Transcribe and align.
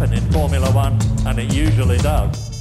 in 0.00 0.32
Formula 0.32 0.68
One, 0.74 0.96
and 1.24 1.38
it 1.38 1.54
usually 1.54 1.96
does. 1.96 2.54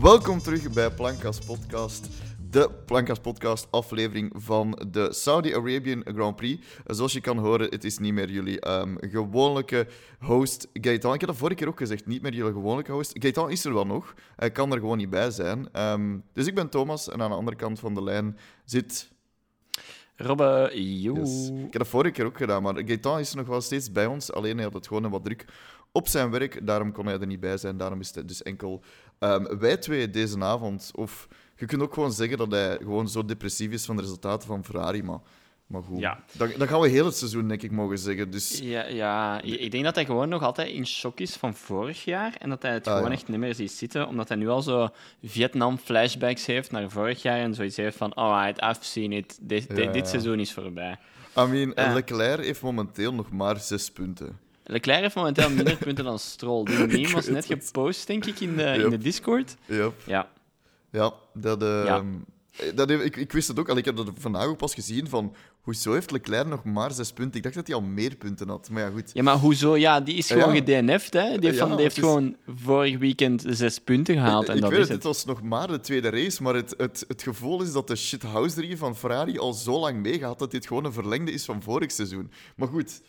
Welkom 0.00 0.38
terug 0.38 0.72
bij 0.72 0.90
Plankas 0.90 1.38
Podcast. 1.38 2.08
De 2.50 2.70
Plankas 2.86 3.18
Podcast 3.18 3.66
aflevering 3.70 4.32
van 4.34 4.78
de 4.90 5.12
Saudi 5.12 5.54
Arabian 5.54 6.02
Grand 6.04 6.36
Prix. 6.36 6.66
Zoals 6.86 7.12
je 7.12 7.20
kan 7.20 7.38
horen, 7.38 7.70
het 7.70 7.84
is 7.84 7.98
niet 7.98 8.12
meer 8.12 8.30
jullie 8.30 8.60
ehm, 8.60 8.94
gewone 9.00 9.86
host 10.20 10.68
Gaetan. 10.72 11.14
Ik 11.14 11.20
heb 11.20 11.28
dat 11.28 11.38
vorige 11.38 11.56
keer 11.56 11.68
ook 11.68 11.78
gezegd, 11.78 12.06
niet 12.06 12.22
meer 12.22 12.32
jullie 12.32 12.52
gewone 12.52 12.84
host. 12.90 13.12
Gaetan 13.14 13.50
is 13.50 13.64
er 13.64 13.74
wel 13.74 13.86
nog, 13.86 14.14
hij 14.36 14.50
kan 14.50 14.72
er 14.72 14.78
gewoon 14.78 14.98
niet 14.98 15.10
bij 15.10 15.30
zijn. 15.30 15.68
Ehm, 15.72 16.18
dus 16.32 16.46
ik 16.46 16.54
ben 16.54 16.68
Thomas 16.68 17.08
en 17.08 17.22
aan 17.22 17.30
de 17.30 17.36
andere 17.36 17.56
kant 17.56 17.78
van 17.78 17.94
de 17.94 18.02
lijn 18.02 18.38
zit... 18.64 19.14
Robbe. 20.16 20.70
Yes. 20.74 21.48
Ik 21.48 21.62
heb 21.62 21.72
dat 21.72 21.88
vorige 21.88 22.12
keer 22.12 22.24
ook 22.24 22.36
gedaan, 22.36 22.62
maar 22.62 22.74
Gaetan 22.86 23.18
is 23.18 23.34
nog 23.34 23.46
wel 23.46 23.60
steeds 23.60 23.92
bij 23.92 24.06
ons. 24.06 24.32
Alleen 24.32 24.54
hij 24.54 24.64
had 24.64 24.74
het 24.74 24.86
gewoon 24.86 25.10
wat 25.10 25.24
druk 25.24 25.44
op 25.92 26.08
zijn 26.08 26.30
werk. 26.30 26.66
Daarom 26.66 26.92
kon 26.92 27.06
hij 27.06 27.20
er 27.20 27.26
niet 27.26 27.40
bij 27.40 27.56
zijn. 27.56 27.76
Daarom 27.76 28.00
is 28.00 28.14
het 28.14 28.28
dus 28.28 28.42
enkel 28.42 28.82
ehm, 29.18 29.58
wij 29.58 29.76
twee 29.76 30.10
deze 30.10 30.40
avond. 30.40 30.90
Of 30.94 31.28
je 31.56 31.66
kunt 31.66 31.82
ook 31.82 31.94
gewoon 31.94 32.12
zeggen 32.12 32.38
dat 32.38 32.50
hij 32.50 32.76
gewoon 32.76 33.08
zo 33.08 33.24
depressief 33.24 33.70
is 33.70 33.84
van 33.84 33.96
de 33.96 34.02
resultaten 34.02 34.48
van 34.48 34.64
Ferrari. 34.64 35.02
Maar, 35.02 35.20
maar 35.66 35.82
goed, 35.82 35.98
Ja. 36.00 36.20
dat, 36.32 36.54
dat 36.56 36.68
gaan 36.68 36.80
we 36.80 36.88
heel 36.88 37.04
het 37.04 37.16
seizoen, 37.16 37.48
denk 37.48 37.62
ik, 37.62 37.70
mogen 37.70 37.98
zeggen. 37.98 38.30
Dus 38.30 38.58
Ja, 38.62 38.86
ja, 38.86 39.40
ik 39.42 39.70
denk 39.70 39.84
dat 39.84 39.94
hij 39.94 40.04
gewoon 40.04 40.28
nog 40.28 40.42
altijd 40.42 40.68
in 40.68 40.86
shock 40.86 41.20
is 41.20 41.34
van 41.36 41.54
vorig 41.54 42.04
jaar. 42.04 42.34
En 42.38 42.48
dat 42.48 42.62
hij 42.62 42.72
het 42.72 42.86
Ah, 42.86 42.94
gewoon 42.94 43.10
ja. 43.10 43.16
echt 43.16 43.28
niet 43.28 43.38
meer 43.38 43.54
ziet 43.54 43.72
zitten. 43.72 44.08
Omdat 44.08 44.28
hij 44.28 44.36
nu 44.36 44.48
al 44.48 44.62
zo 44.62 44.88
Vietnam-flashbacks 45.24 46.46
heeft 46.46 46.70
naar 46.70 46.90
vorig 46.90 47.22
jaar. 47.22 47.38
En 47.38 47.54
zoiets 47.54 47.76
heeft 47.76 47.96
van: 47.96 48.14
Alright, 48.14 48.62
I've 48.62 48.84
seen 48.84 49.12
it. 49.12 49.38
Dit, 49.40 49.76
dit, 49.76 49.92
dit 49.92 50.08
seizoen 50.08 50.40
is 50.40 50.52
voorbij. 50.52 50.96
I 51.38 51.42
mean. 51.46 51.92
Leclerc 51.94 52.44
heeft 52.44 52.62
momenteel 52.62 53.14
nog 53.14 53.30
maar 53.30 53.58
zes 53.60 53.90
punten. 53.90 54.38
Leclerc 54.64 55.00
heeft 55.00 55.14
momenteel 55.14 55.50
minder 55.50 55.76
punten 55.76 56.04
dan 56.04 56.18
Stroll. 56.18 56.64
Die 56.64 56.86
meme 56.86 57.10
was 57.10 57.26
net 57.26 57.48
het. 57.48 57.64
gepost, 57.64 58.06
denk 58.06 58.26
ik, 58.26 58.40
in 58.40 58.56
de, 58.56 58.62
in 58.64 58.90
de 58.90 58.98
Discord. 58.98 59.56
Yep. 59.64 59.92
Ja, 60.06 60.28
Ja, 60.90 61.12
dat, 61.34 61.62
eh, 61.62 61.84
Ja. 61.84 62.02
dat, 62.74 62.90
ik, 62.90 63.16
ik 63.16 63.32
wist 63.32 63.48
het 63.48 63.58
ook 63.58 63.68
al. 63.68 63.76
Ik 63.76 63.84
heb 63.84 63.96
dat 63.96 64.10
vandaag 64.18 64.44
ook 64.46 64.56
pas 64.56 64.74
gezien. 64.74 65.08
Van, 65.08 65.34
hoezo 65.66 65.92
heeft 65.92 66.10
Leclerc 66.10 66.46
nog 66.46 66.64
maar 66.64 66.92
zes 66.92 67.12
punten? 67.12 67.36
Ik 67.36 67.42
dacht 67.42 67.54
dat 67.54 67.66
hij 67.66 67.76
al 67.76 67.82
meer 67.82 68.16
punten 68.16 68.48
had. 68.48 68.70
Maar 68.70 68.82
ja, 68.82 68.90
goed. 68.90 69.10
ja 69.12 69.22
maar 69.22 69.36
hoezo? 69.36 69.76
Ja, 69.76 70.00
die 70.00 70.14
is 70.14 70.26
gewoon 70.30 70.54
Ja. 70.54 70.60
gedNF'd. 70.64 71.12
Hè? 71.12 71.38
Die 71.38 71.46
heeft, 71.48 71.58
van, 71.58 71.70
die 71.70 71.80
heeft 71.80 71.96
is- 71.96 72.02
gewoon 72.02 72.36
vorig 72.56 72.98
weekend 72.98 73.44
zes 73.48 73.78
punten 73.78 74.14
gehaald. 74.14 74.48
En 74.48 74.54
ik 74.56 74.60
dat 74.60 74.70
weet 74.70 74.78
is 74.80 74.88
het, 74.88 74.94
het 74.94 75.04
het. 75.04 75.14
was 75.14 75.24
nog 75.24 75.42
maar 75.42 75.66
de 75.68 75.80
tweede 75.80 76.08
race, 76.10 76.42
maar 76.42 76.54
het, 76.54 76.74
het, 76.76 77.04
het 77.08 77.22
gevoel 77.22 77.62
is 77.62 77.72
dat 77.72 77.88
de 77.88 77.96
shithouserie 77.96 78.76
van 78.76 78.96
Ferrari 78.96 79.38
al 79.38 79.52
zo 79.52 79.78
lang 79.78 80.02
meegaat 80.02 80.38
dat 80.38 80.50
dit 80.50 80.66
gewoon 80.66 80.84
een 80.84 80.92
verlengde 80.92 81.32
is 81.32 81.44
van 81.44 81.62
vorig 81.62 81.92
seizoen. 81.92 82.30
Maar 82.56 82.68
goed, 82.68 83.00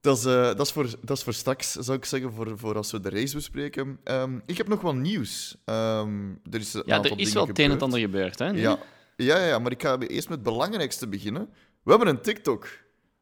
dat 0.00 0.18
is, 0.18 0.24
eh, 0.24 0.32
dat 0.42 0.60
is, 0.60 0.72
voor, 0.72 0.86
dat 1.02 1.16
is 1.16 1.22
voor 1.22 1.32
straks, 1.34 1.72
zou 1.72 1.96
ik 1.98 2.04
zeggen, 2.04 2.32
voor, 2.32 2.58
voor 2.58 2.76
als 2.76 2.90
we 2.92 3.00
de 3.00 3.10
race 3.10 3.34
bespreken. 3.34 3.98
Ehm, 4.04 4.38
ik 4.46 4.56
heb 4.56 4.68
nog 4.68 4.80
wel 4.80 4.94
nieuws. 4.94 5.56
Ehm, 5.64 6.28
er 6.50 6.60
is 6.60 6.74
een 6.74 6.82
Ja, 6.86 7.02
er 7.02 7.18
is 7.18 7.32
wel 7.32 7.46
het 7.46 7.58
een 7.58 7.70
en 7.70 7.80
ander 7.80 7.98
gebeurd. 8.00 8.38
Hè? 8.38 8.52
nu? 8.52 8.60
Ja. 8.60 8.78
Ja, 9.16 9.44
ja, 9.46 9.58
maar 9.58 9.72
ik 9.72 9.82
ga 9.82 9.98
eerst 9.98 10.28
met 10.28 10.38
het 10.38 10.46
belangrijkste 10.46 11.08
beginnen. 11.08 11.48
We 11.82 11.90
hebben 11.90 12.08
een 12.08 12.20
TikTok. 12.20 12.68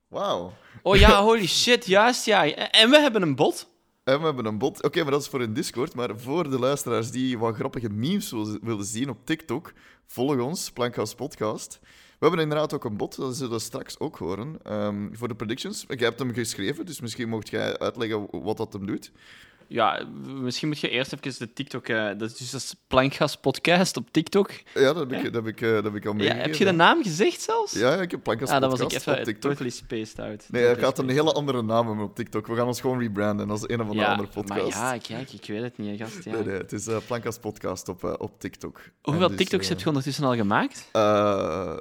Wauw. 0.08 0.52
Oh 0.83 0.96
ja, 0.96 1.22
holy 1.22 1.46
shit, 1.46 1.86
juist 1.86 2.24
ja. 2.24 2.55
En 2.55 2.91
we 2.91 2.98
hebben 3.00 3.22
een 3.22 3.34
bot. 3.34 3.69
En 4.05 4.18
we 4.18 4.24
hebben 4.24 4.44
een 4.44 4.58
bot. 4.58 4.83
Oké, 4.83 5.02
maar 5.02 5.11
dat 5.11 5.20
is 5.20 5.28
voor 5.28 5.41
een 5.41 5.52
Discord. 5.55 5.94
Maar 5.94 6.18
voor 6.18 6.50
de 6.50 6.58
luisteraars 6.58 7.11
die 7.11 7.38
wat 7.38 7.55
grappige 7.55 7.88
memes 7.88 8.30
wil- 8.30 8.58
willen 8.62 8.84
zien 8.84 9.11
op 9.11 9.27
TikTok, 9.27 9.72
volg 10.06 10.38
ons, 10.41 10.70
Plankhouse 10.70 11.14
Podcast. 11.14 11.78
We 11.83 12.27
hebben 12.27 12.41
inderdaad 12.41 12.74
ook 12.74 12.84
een 12.84 12.96
bot, 12.96 13.16
dat 13.16 13.36
zullen 13.36 13.52
we 13.52 13.58
straks 13.58 13.98
ook 13.98 14.16
horen, 14.18 14.58
ehm, 14.62 15.08
voor 15.12 15.28
de 15.28 15.34
predictions. 15.34 15.84
Jij 15.89 16.06
hebt 16.06 16.18
hem 16.18 16.33
geschreven, 16.34 16.86
dus 16.86 17.00
misschien 17.00 17.29
mocht 17.29 17.48
jij 17.48 17.79
uitleggen 17.79 18.27
wat 18.42 18.56
dat 18.56 18.73
hem 18.73 18.86
doet. 18.86 19.12
Ja, 19.73 20.07
misschien 20.27 20.69
moet 20.69 20.79
je 20.81 20.89
eerst 20.89 21.13
even 21.13 21.39
de 21.47 21.53
TikTok... 21.53 21.86
eh, 21.89 22.07
dat 22.19 22.31
is 22.31 22.36
dus 22.36 22.51
dat 22.51 22.77
Plankgas 22.86 23.36
Podcast 23.36 23.97
op 23.97 24.11
TikTok. 24.13 24.51
Ja, 24.75 24.92
dat 24.92 24.97
heb 24.97 25.13
ik, 25.13 25.23
dat 25.25 25.35
heb 25.35 25.47
ik, 25.47 25.61
eh, 25.61 25.70
dat 25.73 25.85
heb 25.85 25.95
ik 25.95 26.07
al 26.07 26.13
Ja, 26.13 26.17
meegegeven. 26.19 26.47
heb 26.51 26.55
je 26.55 26.64
de 26.64 26.70
naam 26.73 27.03
gezegd 27.03 27.41
zelfs? 27.41 27.73
Ja, 27.73 27.95
ja, 27.95 28.01
ik 28.01 28.11
heb 28.11 28.23
Plankhouse 28.23 28.55
Ah, 28.55 28.61
dat 28.61 28.70
was 28.70 28.80
ik 28.80 28.85
Podcast 28.86 29.07
even 29.09 29.19
op 29.20 29.25
TikTok. 29.27 29.51
totally 29.51 29.70
spaced 29.70 30.19
out. 30.19 30.47
Nee, 30.51 30.63
Totally 30.63 30.85
gaat 30.85 30.98
een 30.98 31.09
hele 31.09 31.33
andere 31.33 31.63
naam 31.63 31.86
hebben 31.86 32.05
op 32.05 32.14
TikTok. 32.14 32.47
We 32.47 32.55
gaan 32.57 32.67
ons 32.67 32.80
gewoon 32.80 33.01
rebranden 33.01 33.51
als 33.51 33.63
een 33.69 33.80
of 33.80 33.86
andere 33.86 34.01
Ja, 34.07 34.11
andere 34.11 34.29
podcast. 34.29 34.77
maar 34.79 34.95
ja, 34.95 34.98
kijk, 34.98 35.33
ik 35.33 35.45
weet 35.47 35.63
het 35.63 35.79
niet, 35.79 36.01
gast. 36.01 36.25
Ja. 36.25 36.33
Nee, 36.33 36.45
nee, 36.45 36.57
het 36.57 36.73
is 36.73 36.86
uh, 36.89 36.97
Plankhouse 37.07 37.41
Podcast 37.41 37.89
op, 37.89 38.05
eh, 38.05 38.13
op 38.19 38.41
TikTok. 38.41 38.80
Hoeveel 39.03 39.29
dus, 39.29 39.36
TikToks 39.36 39.63
eh, 39.64 39.70
heb 39.70 39.80
je 39.80 39.86
ondertussen 39.86 40.25
al 40.25 40.35
gemaakt? 40.36 40.89
eh, 40.92 41.77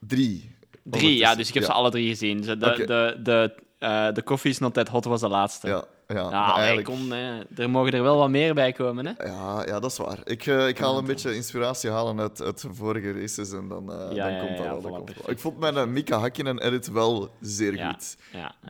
drie. 0.00 0.56
Drie, 0.84 1.16
ja, 1.16 1.34
dus 1.34 1.48
ik 1.48 1.54
heb 1.54 1.62
Ja. 1.62 1.68
ze 1.68 1.74
alle 1.74 1.90
drie 1.90 2.08
gezien. 2.08 2.40
De, 2.40 2.52
Oké. 2.52 2.86
de, 2.86 3.16
de, 3.22 3.54
eh, 3.78 4.12
de 4.12 4.22
Coffee 4.22 4.50
is 4.50 4.58
Not 4.58 4.74
That 4.74 4.88
Hot 4.88 5.04
was 5.04 5.20
de 5.20 5.28
laatste. 5.28 5.66
Ja, 5.68 5.84
ja, 6.14 6.20
allee, 6.22 6.54
eigenlijk... 6.54 6.86
kom, 6.86 7.12
er 7.56 7.70
mogen 7.70 7.92
er 7.92 8.02
wel 8.02 8.16
wat 8.16 8.30
meer 8.30 8.54
bij 8.54 8.72
komen, 8.72 9.06
hè? 9.06 9.12
Ja, 9.24 9.62
ja, 9.66 9.80
dat 9.80 9.90
is 9.90 9.96
waar. 9.98 10.18
Ik, 10.24 10.46
eh, 10.46 10.68
ik 10.68 10.78
haal 10.78 10.98
een 10.98 11.04
beetje 11.04 11.34
inspiratie 11.34 11.90
halen 11.90 12.20
uit, 12.20 12.42
uit 12.42 12.64
vorige 12.70 13.12
races 13.12 13.52
en 13.52 13.68
dan, 13.68 13.92
eh, 13.92 14.16
Ja, 14.16 14.24
dan 14.24 14.32
ja, 14.32 14.38
komt 14.46 14.56
dat 14.56 14.66
wel. 14.66 14.78
voilà, 14.78 14.82
dat 14.82 14.90
komt 14.90 14.94
wel. 14.94 15.02
perfect. 15.04 15.28
Ik 15.30 15.38
vond 15.38 15.58
mijn 15.58 15.74
uh, 15.74 15.84
Mika 15.84 16.18
Hakkinen 16.18 16.58
edit 16.62 16.90
wel 16.90 17.30
zeer 17.40 17.78
goed. 17.86 18.16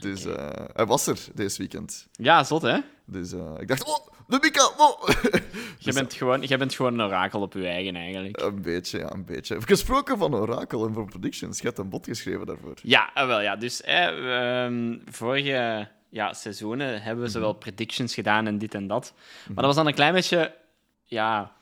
Dus 0.03 0.27
hij 0.73 0.87
was 0.87 1.07
er 1.07 1.19
deze 1.35 1.59
weekend. 1.59 2.09
ja, 2.13 2.45
zot, 2.45 2.63
hè? 2.63 2.79
Dus 3.05 3.33
ik 3.59 3.69
dacht, 3.69 3.85
oh, 3.85 4.07
de 4.27 4.39
Mika! 4.41 4.71
Oh. 4.77 5.09
Je 5.79 5.85
Dus, 5.85 5.95
bent, 5.95 6.15
gewoon, 6.15 6.43
je 6.43 6.57
bent 6.57 6.75
gewoon 6.75 6.99
een 6.99 7.07
orakel 7.07 7.41
op 7.41 7.53
je 7.53 7.67
eigen, 7.67 7.97
eigenlijk. 7.97 8.41
Een 8.41 8.63
beetje, 8.63 8.99
ja, 8.99 9.13
een 9.13 9.25
beetje. 9.25 9.57
Gesproken 9.61 10.19
van 10.19 10.35
Oracle 10.35 10.87
en 10.87 10.95
van 10.95 11.07
Predictions. 11.07 11.59
Je 11.61 11.67
hebt 11.67 11.79
een 11.79 11.89
bot 11.89 12.07
geschreven 12.07 12.47
daarvoor. 12.47 12.75
Ja, 12.83 13.11
ah, 13.15 13.27
wel 13.27 13.41
ja. 13.41 13.57
Dus 13.57 13.83
eh, 13.83 14.65
ehm, 14.65 14.97
vorige 15.11 15.89
ja, 16.09 16.33
seizoenen 16.33 17.03
hebben 17.03 17.25
we 17.25 17.31
zowel 17.31 17.53
predictions 17.53 18.15
gedaan 18.15 18.47
en 18.47 18.59
dit 18.59 18.75
en 18.75 18.87
dat. 18.87 19.13
Maar 19.47 19.57
dat 19.57 19.65
was 19.65 19.77
dan 19.77 19.87
een 19.87 19.95
klein 19.95 20.15
beetje, 20.15 20.55
ja, 21.05 21.53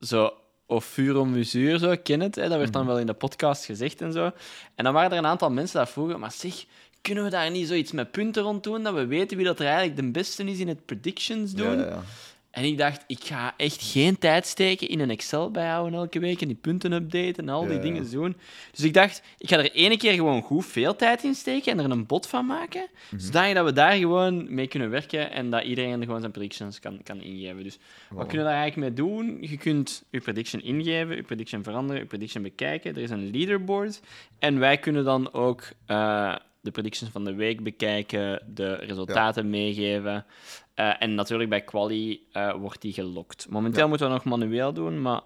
zo 0.00 0.34
fur 0.78 1.16
et 1.16 1.20
à 1.20 1.24
mesure, 1.24 1.78
zo, 1.78 1.96
ken 2.02 2.20
het. 2.20 2.34
Hè? 2.34 2.48
Dat 2.48 2.58
werd 2.58 2.72
dan 2.72 2.86
wel 2.86 2.98
in 2.98 3.06
de 3.06 3.12
podcast 3.14 3.64
gezegd 3.64 4.00
en 4.00 4.12
zo. 4.12 4.30
En 4.74 4.84
dan 4.84 4.92
waren 4.92 5.10
er 5.10 5.18
een 5.18 5.26
aantal 5.26 5.50
mensen 5.50 5.78
dat 5.78 5.90
vroegen, 5.90 6.20
maar 6.20 6.32
zeg, 6.32 6.64
kunnen 7.00 7.24
we 7.24 7.30
daar 7.30 7.50
niet 7.50 7.68
zoiets 7.68 7.92
met 7.92 8.10
punten 8.10 8.42
rond 8.42 8.64
doen, 8.64 8.82
dat 8.82 8.94
we 8.94 9.06
weten 9.06 9.36
wie 9.36 9.46
dat 9.46 9.58
er 9.58 9.66
eigenlijk 9.66 9.96
de 9.96 10.10
beste 10.10 10.44
is 10.44 10.58
in 10.58 10.68
het 10.68 10.84
predictions 10.84 11.52
doen? 11.52 11.78
Ja, 11.78 11.86
ja. 11.86 12.02
En 12.50 12.64
ik 12.64 12.78
dacht, 12.78 13.04
ik 13.06 13.24
ga 13.24 13.54
echt 13.56 13.82
geen 13.82 14.18
tijd 14.18 14.46
steken 14.46 14.88
in 14.88 15.00
een 15.00 15.10
Excel 15.10 15.50
bijhouden 15.50 15.98
elke 15.98 16.18
week 16.18 16.40
en 16.40 16.46
die 16.48 16.56
punten 16.56 16.92
updaten 16.92 17.34
en 17.34 17.48
al 17.48 17.66
die 17.66 17.76
Ja. 17.76 17.80
dingen 17.82 18.10
doen. 18.10 18.36
Dus 18.70 18.84
ik 18.84 18.94
dacht, 18.94 19.22
ik 19.38 19.48
ga 19.48 19.58
er 19.58 19.72
ene 19.72 19.96
keer 19.96 20.12
gewoon 20.12 20.42
goed 20.42 20.66
veel 20.66 20.96
tijd 20.96 21.22
in 21.24 21.34
steken 21.34 21.72
en 21.78 21.84
er 21.84 21.90
een 21.90 22.06
bot 22.06 22.26
van 22.26 22.46
maken, 22.46 22.86
Mhm. 23.10 23.20
zodat 23.20 23.64
we 23.64 23.72
daar 23.72 23.92
gewoon 23.96 24.54
mee 24.54 24.66
kunnen 24.66 24.90
werken 24.90 25.30
en 25.32 25.50
dat 25.50 25.62
iedereen 25.64 26.02
gewoon 26.04 26.20
zijn 26.20 26.32
predictions 26.32 26.80
kan, 26.80 27.00
kan 27.02 27.20
ingeven. 27.20 27.62
Dus 27.62 27.78
wat 28.10 28.26
kunnen 28.26 28.46
we 28.46 28.52
daar 28.52 28.60
eigenlijk 28.60 28.96
mee 28.96 29.06
doen? 29.06 29.38
Je 29.40 29.56
kunt 29.56 30.04
je 30.10 30.20
prediction 30.20 30.62
ingeven, 30.62 31.16
je 31.16 31.22
prediction 31.22 31.62
veranderen, 31.62 32.02
je 32.02 32.08
prediction 32.08 32.42
bekijken. 32.42 32.94
Er 32.96 33.02
is 33.02 33.10
een 33.10 33.30
leaderboard 33.30 34.00
en 34.38 34.58
wij 34.58 34.78
kunnen 34.78 35.04
dan 35.04 35.32
ook 35.32 35.62
eh, 35.86 36.34
de 36.62 36.70
predictions 36.70 37.12
van 37.12 37.24
de 37.24 37.34
week 37.34 37.62
bekijken, 37.62 38.42
de 38.54 38.74
resultaten 38.74 39.50
meegeven. 39.50 40.24
Eh, 40.74 41.02
en 41.02 41.14
natuurlijk 41.14 41.50
bij 41.50 41.60
Quali 41.64 42.26
eh, 42.32 42.54
wordt 42.54 42.80
die 42.82 42.92
gelokt. 42.92 43.48
Momenteel 43.48 43.82
Ja. 43.82 43.86
moeten 43.88 44.06
we 44.06 44.12
nog 44.12 44.24
manueel 44.24 44.72
doen, 44.72 45.02
maar 45.02 45.20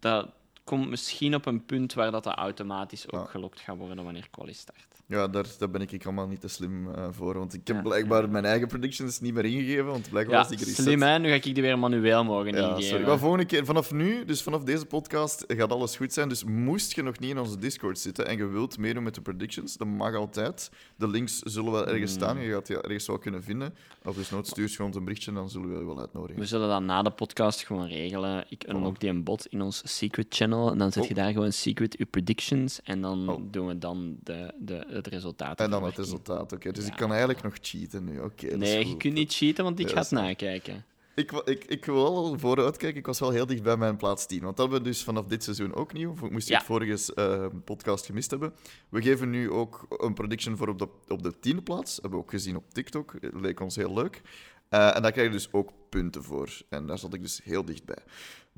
dat 0.00 0.28
komt 0.64 0.88
misschien 0.88 1.34
op 1.34 1.46
een 1.46 1.64
punt 1.64 1.94
waar 1.94 2.10
dat, 2.10 2.24
dat 2.24 2.34
automatisch 2.34 3.12
ook 3.12 3.20
Ja. 3.24 3.26
gelokt 3.30 3.60
gaat 3.60 3.76
worden 3.76 4.04
wanneer 4.04 4.28
Quali 4.30 4.52
start. 4.54 4.97
Ja, 5.10 5.28
daar, 5.28 5.44
daar 5.58 5.70
ben 5.70 5.80
ik 5.80 6.04
allemaal 6.04 6.26
niet 6.26 6.40
te 6.40 6.48
slim 6.48 6.90
eh, 6.94 7.06
voor. 7.10 7.38
Want 7.38 7.54
ik 7.54 7.66
heb 7.66 7.76
Ja. 7.76 7.82
blijkbaar 7.82 8.30
mijn 8.30 8.44
eigen 8.44 8.68
predictions 8.68 9.20
niet 9.20 9.34
meer 9.34 9.44
ingegeven. 9.44 9.84
Want 9.86 10.10
blijkbaar 10.10 10.36
Ja, 10.36 10.42
was 10.42 10.52
ik 10.52 10.58
reset. 10.58 10.74
slim 10.84 11.02
hè? 11.02 11.18
Nu 11.18 11.28
ga 11.28 11.34
ik 11.34 11.42
die 11.42 11.54
weer 11.62 11.78
manueel 11.78 12.24
mogen 12.24 12.52
Ja, 12.52 12.58
ingeven. 12.68 12.82
sorry. 12.82 13.06
Maar 13.06 13.18
volgende 13.18 13.44
keer, 13.44 13.64
vanaf 13.64 13.92
nu, 13.92 14.24
dus 14.24 14.42
vanaf 14.42 14.62
deze 14.64 14.86
podcast, 14.86 15.44
gaat 15.46 15.70
alles 15.72 15.96
goed 15.96 16.12
zijn. 16.12 16.28
Dus 16.28 16.44
moest 16.44 16.94
je 16.94 17.02
nog 17.02 17.18
niet 17.18 17.30
in 17.30 17.38
onze 17.38 17.58
Discord 17.58 17.98
zitten 17.98 18.26
en 18.26 18.36
je 18.36 18.46
wilt 18.46 18.78
meedoen 18.78 19.02
met 19.02 19.14
de 19.14 19.20
predictions, 19.20 19.76
dat 19.76 19.86
mag 19.88 20.14
altijd. 20.14 20.70
De 20.96 21.08
links 21.08 21.38
zullen 21.38 21.72
wel 21.72 21.86
ergens 21.88 22.14
Hmm. 22.14 22.20
staan. 22.22 22.40
Je 22.40 22.50
gaat 22.52 22.66
die 22.66 22.80
ergens 22.80 23.06
wel 23.06 23.18
kunnen 23.18 23.42
vinden. 23.42 23.74
Of 24.04 24.16
dus 24.16 24.30
nood 24.30 24.46
stuur 24.46 24.68
je 24.68 24.74
gewoon 24.76 24.94
een 24.94 25.04
berichtje, 25.04 25.32
dan 25.32 25.50
zullen 25.50 25.72
we 25.72 25.78
je 25.78 25.84
wel 25.84 26.00
uitnodigen. 26.00 26.40
We 26.40 26.46
zullen 26.46 26.68
dat 26.68 26.82
na 26.82 27.02
de 27.02 27.10
podcast 27.10 27.66
gewoon 27.66 27.86
regelen. 27.86 28.44
Ik 28.48 28.68
unlock 28.68 29.00
die 29.00 29.10
een 29.10 29.24
bot 29.24 29.46
in 29.46 29.62
ons 29.62 29.82
secret 29.96 30.26
channel. 30.28 30.70
En 30.70 30.78
dan 30.78 30.92
zet 30.92 31.04
je 31.04 31.10
Oh. 31.10 31.16
daar 31.16 31.32
gewoon 31.32 31.52
secret 31.52 31.96
uw 31.96 32.06
predictions. 32.10 32.80
En 32.82 33.00
dan 33.00 33.28
Oh. 33.28 33.42
doen 33.50 33.66
we 33.66 33.78
dan 33.78 34.16
de, 34.22 34.52
de, 34.58 34.97
het 35.04 35.06
resultaat. 35.06 35.60
En 35.60 35.70
dan 35.70 35.84
het 35.84 35.96
resultaat, 35.96 36.52
oké. 36.52 36.72
Dus 36.72 36.84
Ja. 36.84 36.90
ik 36.90 36.96
kan 36.96 37.10
eigenlijk 37.10 37.42
nog 37.42 37.54
cheaten 37.60 38.04
nu, 38.04 38.20
oké. 38.20 38.48
dat 38.48 38.58
Nee, 38.58 38.88
je 38.88 38.96
kunt 38.96 39.14
niet 39.14 39.34
cheaten, 39.34 39.64
want 39.64 39.78
ik 39.78 39.86
Ja, 39.88 39.92
ga 39.94 40.00
dat 40.00 40.10
het 40.10 40.18
nakijken. 40.20 40.84
Ik, 41.14 41.32
ik, 41.32 41.64
ik 41.64 41.84
wil 41.84 41.94
wel 41.94 42.38
vooruitkijken. 42.38 42.98
Ik 42.98 43.06
was 43.06 43.18
wel 43.20 43.30
heel 43.30 43.46
dicht 43.46 43.62
bij 43.62 43.76
mijn 43.76 43.96
plaats 43.96 44.26
10. 44.26 44.40
Want 44.42 44.56
dat 44.56 44.66
hebben 44.66 44.84
we 44.84 44.90
dus 44.92 45.04
vanaf 45.04 45.24
dit 45.26 45.44
seizoen 45.44 45.74
ook 45.74 45.92
nieuw. 45.92 46.14
Moest 46.30 46.46
je 46.46 46.52
Ja. 46.52 46.58
het 46.58 46.66
vorige 46.66 47.14
eh, 47.14 47.46
podcast 47.64 48.06
gemist 48.06 48.30
hebben. 48.30 48.54
We 48.88 49.02
geven 49.02 49.30
nu 49.30 49.50
ook 49.50 49.86
een 49.88 50.14
prediction 50.14 50.56
voor 50.56 50.68
op 50.68 50.78
de, 50.78 50.88
op 51.08 51.22
de 51.22 51.38
tiende 51.40 51.62
plaats. 51.62 51.92
Hebben 51.94 52.10
we 52.18 52.24
ook 52.24 52.30
gezien 52.30 52.56
op 52.56 52.70
TikTok. 52.72 53.14
Leek 53.20 53.60
ons 53.60 53.76
heel 53.76 53.94
leuk. 53.94 54.22
Eh, 54.68 54.96
en 54.96 55.02
daar 55.02 55.12
krijg 55.12 55.26
je 55.26 55.32
dus 55.32 55.48
ook 55.52 55.70
punten 55.88 56.22
voor. 56.24 56.60
En 56.68 56.86
daar 56.86 56.98
zat 56.98 57.14
ik 57.14 57.22
dus 57.22 57.40
heel 57.44 57.64
dichtbij. 57.64 57.98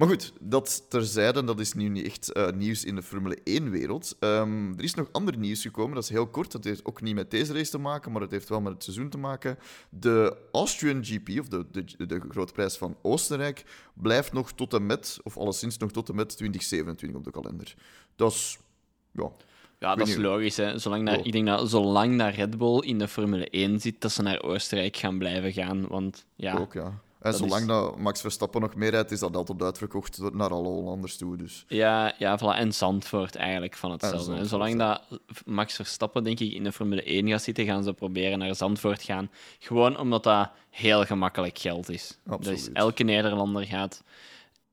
Maar 0.00 0.08
goed, 0.08 0.32
dat 0.40 0.84
terzijde, 0.88 1.44
dat 1.44 1.60
is 1.60 1.72
nu 1.72 1.88
niet 1.88 2.06
echt 2.06 2.32
eh, 2.32 2.50
nieuws 2.50 2.84
in 2.84 2.94
de 2.94 3.02
Formule 3.02 3.38
1-wereld. 3.38 4.16
Ehm, 4.20 4.72
er 4.76 4.84
is 4.84 4.94
nog 4.94 5.08
ander 5.12 5.36
nieuws 5.36 5.62
gekomen, 5.62 5.94
dat 5.94 6.02
is 6.02 6.10
heel 6.10 6.26
kort. 6.26 6.52
Dat 6.52 6.64
heeft 6.64 6.84
ook 6.84 7.02
niet 7.02 7.14
met 7.14 7.30
deze 7.30 7.52
race 7.52 7.70
te 7.70 7.78
maken, 7.78 8.12
maar 8.12 8.20
het 8.20 8.30
heeft 8.30 8.48
wel 8.48 8.60
met 8.60 8.72
het 8.72 8.84
seizoen 8.84 9.08
te 9.08 9.18
maken. 9.18 9.58
De 9.88 10.36
Austrian 10.52 11.04
GP, 11.04 11.40
of 11.40 11.48
de, 11.48 11.66
de, 11.70 12.06
de 12.06 12.20
grote 12.28 12.52
prijs 12.52 12.76
van 12.76 12.96
Oostenrijk, 13.02 13.64
blijft 13.94 14.32
nog 14.32 14.52
tot 14.52 14.74
en 14.74 14.86
met, 14.86 15.18
of 15.22 15.38
alleszins 15.38 15.76
nog 15.76 15.90
tot 15.90 16.08
en 16.08 16.14
met 16.14 16.36
2027 16.36 17.18
op 17.18 17.24
de 17.24 17.30
kalender. 17.30 17.74
Dat 18.16 18.32
is, 18.32 18.58
ja... 19.12 19.30
Ja, 19.78 19.94
dat 19.94 20.08
is 20.08 20.16
logisch. 20.16 20.56
Hè. 20.56 20.78
Zolang 20.78 21.08
Oh. 21.08 21.26
Ik 21.26 21.32
denk 21.32 21.46
dat 21.46 21.70
zolang 21.70 22.34
Red 22.34 22.58
Bull 22.58 22.78
in 22.78 22.98
de 22.98 23.08
Formule 23.08 23.50
1 23.50 23.80
zit, 23.80 24.00
dat 24.00 24.12
ze 24.12 24.22
naar 24.22 24.42
Oostenrijk 24.42 24.96
gaan 24.96 25.18
blijven 25.18 25.52
gaan. 25.52 25.86
Want 25.88 26.26
ja, 26.36 26.56
Ook, 26.58 26.72
ja. 26.72 27.00
En 27.20 27.30
Dat 27.30 27.40
zolang 27.40 27.60
is- 27.60 27.66
dat 27.66 27.98
Max 27.98 28.20
Verstappen 28.20 28.60
nog 28.60 28.74
meer 28.74 28.90
rijdt, 28.90 29.10
is 29.10 29.20
dat 29.20 29.36
altijd 29.36 29.62
uitverkocht 29.62 30.32
naar 30.32 30.50
alle 30.50 30.68
Hollanders 30.68 31.16
toe. 31.16 31.36
Dus. 31.36 31.64
Ja, 31.68 32.14
ja 32.18 32.38
voilà. 32.38 32.58
en 32.58 32.72
Zandvoort 32.72 33.34
eigenlijk 33.36 33.74
van 33.76 33.90
hetzelfde. 33.90 34.32
En 34.32 34.38
En 34.38 34.46
zolang 34.46 34.78
dat 34.78 35.02
Max 35.44 35.74
Verstappen, 35.74 36.24
denk 36.24 36.40
ik, 36.40 36.52
in 36.52 36.64
de 36.64 36.72
Formule 36.72 37.02
1 37.10 37.28
gaat 37.28 37.42
zitten, 37.42 37.64
gaan 37.64 37.82
ze 37.82 37.92
proberen 37.92 38.38
naar 38.38 38.54
Zandvoort 38.54 39.02
gaan. 39.02 39.30
Gewoon 39.58 39.98
omdat 39.98 40.22
dat 40.22 40.50
heel 40.70 41.04
gemakkelijk 41.04 41.58
geld 41.58 41.88
is. 41.88 42.18
Absoluut. 42.26 42.58
Dus 42.64 42.72
elke 42.72 43.02
Nederlander 43.02 43.66
gaat... 43.66 44.02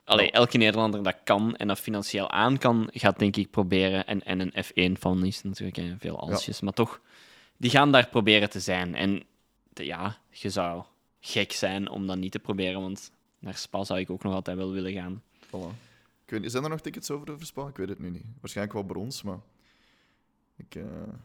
Allee, 0.03 0.31
elke 0.31 0.57
Nederlander 0.57 1.03
dat 1.03 1.15
kan 1.23 1.55
en 1.55 1.67
dat 1.67 1.79
financieel 1.79 2.31
aan 2.31 2.57
kan, 2.57 2.89
gaat 2.93 3.19
denk 3.19 3.35
ik 3.35 3.51
proberen. 3.51 4.05
En, 4.07 4.23
en 4.23 4.39
een 4.39 4.63
F1-fan 4.65 5.25
is 5.25 5.43
natuurlijk 5.43 5.77
hè, 5.77 5.95
veel 5.99 6.19
alsjes, 6.19 6.61
maar 6.61 6.73
toch, 6.73 6.99
die 7.57 7.69
gaan 7.69 7.91
daar 7.91 8.07
proberen 8.07 8.49
te 8.49 8.59
zijn. 8.59 8.95
En 8.95 9.23
de- 9.73 9.85
ja, 9.85 10.17
je 10.29 10.49
zou 10.49 10.83
gek 11.27 11.51
zijn 11.51 11.89
om 11.89 12.07
dat 12.07 12.17
niet 12.17 12.31
te 12.31 12.39
proberen, 12.39 12.81
want 12.81 13.11
naar 13.39 13.55
Spa 13.55 13.83
zou 13.83 13.99
ik 13.99 14.09
ook 14.09 14.23
nog 14.23 14.33
altijd 14.33 14.57
wel 14.57 14.71
willen 14.71 14.93
gaan. 14.93 15.23
Voilà. 15.45 15.85
Ik 16.23 16.33
weet 16.33 16.41
niet, 16.41 16.51
zijn 16.51 16.63
er 16.63 16.69
nog 16.69 16.81
tickets 16.81 17.11
over 17.11 17.25
de 17.25 17.45
Spa? 17.45 17.67
Ik 17.67 17.77
weet 17.77 17.89
het 17.89 17.99
nu 17.99 18.09
niet. 18.09 18.25
Waarschijnlijk 18.39 18.77
wel 18.77 18.85
brons, 18.85 19.21
maar... 19.21 19.39
Ik, 20.57 20.75
eh, 20.75 20.83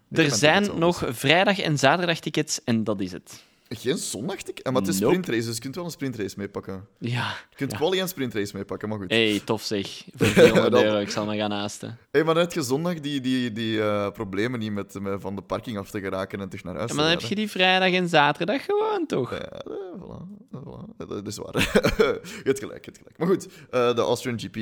ik 0.09 0.19
Er 0.19 0.31
zijn 0.31 0.79
nog 0.79 1.05
vrijdag 1.07 1.59
en 1.59 1.79
zaterdag 1.79 2.19
tickets 2.19 2.65
en 2.65 2.85
dat 2.85 3.01
is 3.01 3.13
het. 3.13 3.45
Geen 3.75 3.97
zondagticket? 3.99 4.65
Maar 4.73 4.81
het 4.83 4.89
is 4.91 4.99
Nope. 4.99 5.15
sprintrace, 5.15 5.47
dus 5.47 5.55
je 5.55 5.61
kunt 5.61 5.75
wel 5.75 5.85
een 5.85 5.91
sprintrace 5.91 6.35
meepakken. 6.39 6.87
Ja. 6.99 7.29
Je 7.51 7.57
kunt 7.57 7.71
Ja. 7.71 7.77
quali 7.77 8.01
en 8.01 8.09
sprintrace 8.09 8.57
meepakken, 8.57 8.89
maar 8.89 8.99
goed. 8.99 9.11
hey, 9.11 9.41
tof 9.45 9.63
zeg. 9.63 10.05
Voor 10.15 10.27
400 10.27 10.73
Dat- 10.73 10.83
euro, 10.83 10.99
ik 10.99 11.11
zal 11.11 11.25
me 11.27 11.37
gaan 11.37 11.51
haasten. 11.51 11.99
Hey, 12.11 12.25
maar 12.25 12.35
net 12.35 12.55
je 12.55 12.63
zondag 12.63 13.01
die, 13.01 13.21
die, 13.21 13.53
die 13.53 13.81
eh, 13.83 14.11
problemen 14.11 14.59
niet 14.59 14.73
met, 14.73 15.01
met 15.01 15.21
van 15.21 15.37
de 15.37 15.43
parking 15.43 15.79
af 15.79 15.91
te 15.91 16.01
geraken 16.01 16.41
en 16.41 16.49
terug 16.49 16.65
naar 16.65 16.77
huis 16.77 16.91
Ja, 16.91 16.97
maar 16.97 17.05
dan 17.11 17.19
heb 17.21 17.29
je 17.29 17.35
die 17.35 17.51
vrijdag 17.51 17.93
en 17.93 18.09
zaterdag 18.09 18.65
gewoon, 18.65 19.07
toch? 19.07 19.31
Ja, 19.31 19.39
eh, 19.49 19.73
voilà, 19.99 20.51
eh, 20.53 20.61
voilà. 20.65 20.97
Dat 20.97 21.27
is 21.27 21.37
waar. 21.37 21.53
je 21.63 22.41
hebt 22.43 22.59
gelijk, 22.59 22.85
je 22.85 22.91
hebt 22.91 22.99
gelijk. 22.99 23.19
Maar 23.19 23.29
goed, 23.29 23.49
de 23.97 24.03
Austrian 24.03 24.39
GP, 24.41 24.57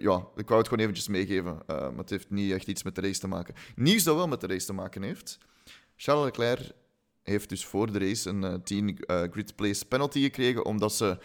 ja, 0.00 0.24
ik 0.36 0.48
wou 0.48 0.58
het 0.60 0.68
gewoon 0.68 0.78
eventjes 0.84 1.08
meegeven. 1.08 1.58
maar 1.66 1.92
het 1.96 2.10
heeft 2.10 2.30
niet 2.30 2.52
echt 2.52 2.66
iets 2.66 2.82
met 2.82 2.94
de 2.94 3.00
race 3.00 3.20
te 3.20 3.28
maken. 3.28 3.54
Nieuws 3.76 4.02
dat 4.02 4.16
wel 4.16 4.28
met 4.28 4.40
de 4.40 4.46
race 4.46 4.66
te 4.66 4.72
maken 4.72 5.02
heeft. 5.02 5.38
Charles 5.96 6.24
Leclerc 6.24 6.70
heeft 7.30 7.48
dus 7.48 7.64
voor 7.64 7.92
de 7.92 7.98
race 7.98 8.28
een 8.28 8.44
eh 8.44 8.54
10 8.64 8.98
eh, 9.06 9.22
grid 9.30 9.56
place 9.56 9.84
penalty 9.86 10.20
gekregen, 10.22 10.64
omdat 10.64 10.92
ze... 10.92 11.18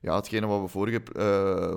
Ja, 0.00 0.14
hetgene 0.14 0.46
wat 0.46 0.60
we 0.60 0.68
vorige 0.68 1.02
eh, 1.16 1.76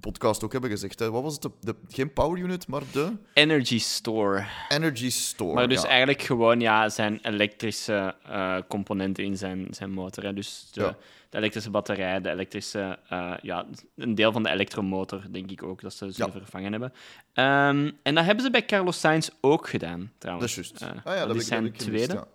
podcast 0.00 0.44
ook 0.44 0.52
hebben 0.52 0.70
gezegd. 0.70 0.98
Hè. 0.98 1.10
Wat 1.10 1.22
was 1.22 1.32
het? 1.32 1.42
De, 1.42 1.50
de- 1.60 1.76
geen 1.88 2.12
power 2.12 2.38
unit, 2.38 2.66
maar 2.68 2.82
de 2.92 3.12
Energy 3.32 3.78
Store. 3.78 4.44
energy 4.68 5.10
store. 5.10 5.54
Maar 5.54 5.68
dus 5.68 5.82
ja. 5.82 5.88
eigenlijk 5.88 6.22
gewoon 6.22 6.60
ja, 6.60 6.88
zijn 6.88 7.18
elektrische 7.22 8.14
eh, 8.24 8.56
componenten 8.68 9.24
in 9.24 9.36
zijn, 9.36 9.66
zijn 9.70 9.90
motor. 9.90 10.24
Hè. 10.24 10.32
Dus 10.32 10.68
de, 10.72 10.80
Ja. 10.80 10.96
de 11.30 11.36
elektrische 11.38 11.70
batterij, 11.70 12.20
de 12.20 12.30
elektrische... 12.30 12.98
eh, 13.08 13.32
ja, 13.42 13.66
een 13.96 14.14
deel 14.14 14.32
van 14.32 14.42
de 14.42 14.48
elektromotor, 14.50 15.22
denk 15.30 15.50
ik 15.50 15.62
ook, 15.62 15.80
dat 15.80 15.94
ze 15.94 16.10
Ja. 16.12 16.30
vervangen 16.30 16.70
hebben. 16.72 16.92
Ehm, 17.32 17.90
en 18.02 18.14
dat 18.14 18.24
hebben 18.24 18.44
ze 18.44 18.50
bij 18.50 18.64
Carlos 18.64 19.00
Sainz 19.00 19.28
ook 19.40 19.68
gedaan, 19.68 20.00
Dat 20.00 20.08
trouwens. 20.18 20.56
is 20.58 20.68
juist. 20.68 20.82
Eh, 20.82 20.88
ah, 21.04 21.16
ja, 21.16 21.26
dat 21.26 21.28
is 21.28 21.34
dat 21.36 21.42
zijn 21.44 21.62
gemist, 21.64 21.80
tweede. 21.86 22.26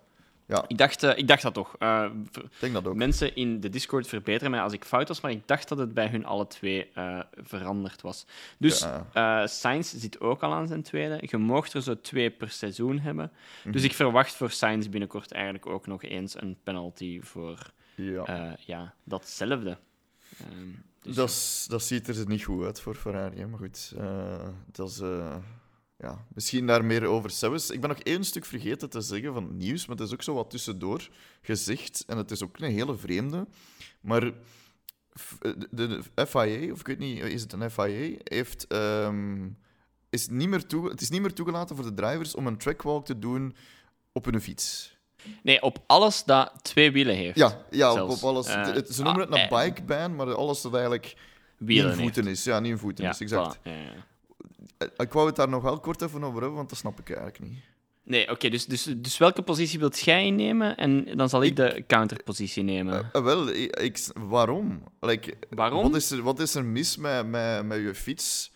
Ja. 0.51 0.63
Ik 0.67 0.77
dacht, 0.77 1.03
eh, 1.03 1.17
ik 1.17 1.27
dacht 1.27 1.41
dat 1.41 1.53
toch. 1.53 1.73
Ik 1.73 2.49
denk 2.59 2.73
dat 2.73 2.87
ook. 2.87 2.95
Mensen 2.95 3.35
in 3.35 3.59
de 3.59 3.69
Discord 3.69 4.07
verbeteren 4.07 4.51
mij 4.51 4.61
als 4.61 4.73
ik 4.73 4.85
fout 4.85 5.07
was, 5.07 5.21
maar 5.21 5.31
ik 5.31 5.47
dacht 5.47 5.67
dat 5.69 5.77
het 5.77 5.93
bij 5.93 6.07
hun 6.07 6.25
alle 6.25 6.47
twee 6.47 6.89
eh, 6.93 7.19
veranderd 7.35 8.01
was. 8.01 8.25
Dus 8.57 8.85
Ja. 9.13 9.47
Sainz 9.47 9.93
zit 9.93 10.19
ook 10.19 10.43
al 10.43 10.53
aan 10.53 10.67
zijn 10.67 10.81
tweede. 10.83 11.17
Je 11.21 11.37
moogt 11.37 11.73
er 11.73 11.81
zo 11.81 12.01
twee 12.01 12.29
per 12.29 12.49
seizoen 12.49 12.99
hebben. 12.99 13.31
Mhm. 13.63 13.71
Dus 13.71 13.83
ik 13.83 13.93
verwacht 13.93 14.33
voor 14.35 14.51
Sainz 14.51 14.87
binnenkort 14.87 15.31
eigenlijk 15.31 15.65
ook 15.65 15.87
nog 15.87 16.03
eens 16.03 16.41
een 16.41 16.57
penalty 16.63 17.21
voor 17.21 17.71
Ja. 17.95 18.55
ja, 18.65 18.93
datzelfde. 19.03 19.77
Ehm, 20.39 20.67
dus 21.01 21.15
Dat, 21.15 21.65
dat 21.67 21.83
ziet 21.83 22.07
er 22.07 22.27
niet 22.27 22.43
goed 22.43 22.65
uit 22.65 22.81
voor 22.81 22.95
Ferrari, 22.95 23.45
maar 23.45 23.59
goed. 23.59 23.93
dat 24.71 24.89
is, 24.89 25.01
ja, 26.01 26.25
misschien 26.33 26.67
daar 26.67 26.85
meer 26.85 27.05
over 27.05 27.29
zelfs. 27.29 27.69
Ik 27.69 27.79
ben 27.81 27.89
nog 27.89 27.99
één 27.99 28.23
stuk 28.23 28.45
vergeten 28.45 28.89
te 28.89 29.01
zeggen 29.01 29.33
van 29.33 29.57
nieuws, 29.57 29.85
maar 29.85 29.97
het 29.97 30.07
is 30.07 30.13
ook 30.13 30.21
zo 30.21 30.33
wat 30.33 30.49
tussendoor 30.49 31.09
gezegd. 31.41 32.03
En 32.07 32.17
het 32.17 32.31
is 32.31 32.43
ook 32.43 32.59
een 32.59 32.71
hele 32.71 32.97
vreemde. 32.97 33.47
Maar 34.01 34.31
f- 35.19 35.37
de, 35.69 36.01
FIA, 36.27 36.71
of 36.71 36.79
ik 36.79 36.87
weet 36.87 36.99
niet, 36.99 37.23
is 37.23 37.41
het 37.41 37.53
een 37.53 37.71
FIA, 37.71 38.15
heeft, 38.23 38.67
ehm, 38.67 39.47
is 40.09 40.27
niet 40.27 40.49
meer 40.49 40.65
toe, 40.65 40.89
het 40.89 41.01
is 41.01 41.09
niet 41.09 41.21
meer 41.21 41.33
toegelaten 41.33 41.75
voor 41.75 41.85
de 41.85 41.93
drivers 41.93 42.35
om 42.35 42.47
een 42.47 42.57
trackwalk 42.57 43.05
te 43.05 43.19
doen 43.19 43.55
op 44.11 44.25
hun 44.25 44.41
fiets. 44.41 44.95
Nee, 45.43 45.61
op 45.61 45.83
alles 45.87 46.23
dat 46.23 46.53
twee 46.61 46.91
wielen 46.91 47.15
heeft. 47.15 47.37
Ja, 47.37 47.65
ja 47.71 48.03
op, 48.03 48.21
alles. 48.23 48.47
Eh, 48.47 48.73
Het- 48.73 48.89
ze 48.89 49.03
noemen 49.03 49.21
ah, 49.29 49.29
het 49.31 49.51
een 49.51 49.57
eh. 49.57 49.63
bike 49.65 49.81
ban, 49.83 50.15
maar 50.15 50.35
alles 50.35 50.61
dat 50.61 50.73
eigenlijk 50.73 51.15
wielen 51.57 51.91
in 51.91 51.97
voeten 51.97 52.25
heeft. 52.25 52.37
is. 52.37 52.43
Ja, 52.43 52.59
niet 52.59 52.71
in 52.71 52.77
voeten 52.77 53.03
Ja, 53.03 53.09
is, 53.09 53.19
exact. 53.19 53.57
voilà. 53.57 53.61
Ja, 53.63 53.71
ja. 53.71 53.93
Eh, 54.77 54.87
Ik 54.97 55.11
wou 55.13 55.27
het 55.27 55.35
daar 55.35 55.49
nog 55.49 55.63
wel 55.63 55.79
kort 55.79 56.01
even 56.01 56.23
over 56.23 56.39
hebben, 56.39 56.57
want 56.57 56.69
dat 56.69 56.77
snap 56.77 56.99
ik 56.99 57.09
eigenlijk 57.09 57.39
niet. 57.39 57.59
Nee, 58.03 58.29
oké, 58.31 58.49
dus, 58.49 58.65
dus, 58.65 58.83
dus 58.97 59.17
welke 59.17 59.41
positie 59.41 59.79
wilt 59.79 59.99
jij 59.99 60.25
innemen? 60.25 60.77
En 60.77 61.17
dan 61.17 61.29
zal 61.29 61.43
ik 61.43 61.55
de 61.55 61.83
counterpositie 61.87 62.63
nemen. 62.63 62.93
Eh, 63.03 63.09
eh, 63.13 63.23
wel, 63.23 63.47
ik, 63.49 63.75
ik- 63.79 64.07
waarom? 64.15 64.83
Like, 64.99 65.33
Waarom? 65.49 65.81
Wat 65.83 65.95
is 65.95 66.11
er, 66.11 66.21
wat 66.21 66.39
is 66.39 66.55
er 66.55 66.65
mis 66.65 66.97
met, 66.97 67.27
met, 67.27 67.65
met 67.65 67.77
je 67.79 67.95
fiets? 67.95 68.51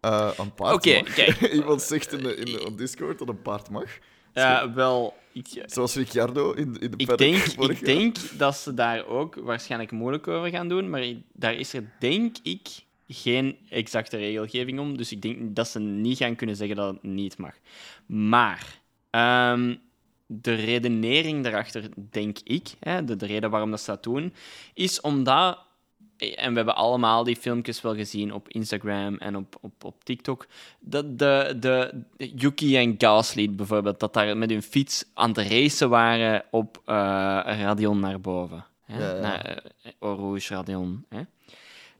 Een 0.00 0.54
paard 0.54 0.84
mag. 0.84 1.14
kijk. 1.14 1.40
Iemand 1.52 1.82
zegt 1.82 2.12
in 2.12 2.22
de, 2.22 2.36
in 2.36 2.44
de 2.44 2.66
op 2.66 2.78
Discord 2.78 3.18
dat 3.18 3.28
een 3.28 3.42
paard 3.42 3.70
mag. 3.70 3.98
Ja, 4.32 4.72
wel, 4.74 5.14
ik, 5.32 5.62
Zoals 5.66 5.94
Ricciardo 5.94 6.52
in, 6.52 6.72
de- 6.72 6.78
in 6.78 6.90
de 6.90 6.96
ik, 6.96 7.18
denk, 7.18 7.36
ik 7.44 7.84
denk 7.84 8.16
dat 8.38 8.56
ze 8.56 8.74
daar 8.74 9.06
ook 9.06 9.34
waarschijnlijk 9.34 9.90
moeilijk 9.90 10.28
over 10.28 10.50
gaan 10.50 10.68
doen, 10.68 10.90
maar 10.90 11.04
daar 11.32 11.54
is 11.54 11.72
er, 11.72 11.92
denk 11.98 12.36
ik, 12.42 12.68
geen 13.08 13.56
exacte 13.68 14.16
regelgeving 14.16 14.78
om. 14.78 14.96
Dus 14.96 15.12
ik 15.12 15.22
denk 15.22 15.56
dat 15.56 15.68
ze 15.68 15.80
niet 15.80 16.18
gaan 16.18 16.36
kunnen 16.36 16.56
zeggen 16.56 16.76
dat 16.76 16.94
het 16.94 17.02
niet 17.02 17.38
mag. 17.38 17.54
Maar 18.06 18.80
ehm, 19.10 19.74
de 20.26 20.54
redenering 20.54 21.42
daarachter, 21.42 21.88
denk 22.10 22.38
ik, 22.44 22.74
hè, 22.80 23.04
de, 23.04 23.16
de 23.16 23.26
reden 23.26 23.50
waarom 23.50 23.70
dat 23.70 23.80
ze 23.80 23.90
dat 23.90 24.02
doen, 24.02 24.34
is 24.74 25.00
omdat. 25.00 25.64
En 26.18 26.50
we 26.50 26.56
hebben 26.56 26.76
allemaal 26.76 27.24
die 27.24 27.36
filmpjes 27.36 27.80
wel 27.80 27.94
gezien 27.94 28.32
op 28.32 28.48
Instagram 28.48 29.16
en 29.16 29.36
op, 29.36 29.56
op, 29.60 29.84
op 29.84 30.04
TikTok. 30.04 30.46
Dat 30.80 31.18
de, 31.18 31.56
de 31.60 32.02
Yuki 32.16 32.76
en 32.76 32.94
Gasly 32.98 33.50
bijvoorbeeld, 33.50 34.00
dat 34.00 34.14
daar 34.14 34.36
met 34.36 34.50
hun 34.50 34.62
fiets 34.62 35.04
aan 35.14 35.28
het 35.28 35.38
racen 35.38 35.88
waren 35.88 36.44
op 36.50 36.82
eh 36.84 36.94
Radion 37.44 38.00
naar 38.00 38.20
boven. 38.20 38.64
Hè? 38.84 38.98
Ja, 38.98 39.14
ja. 39.14 39.20
Naar 39.20 39.62
Rouge 40.00 40.54
Radion. 40.54 41.04
Hè? 41.08 41.20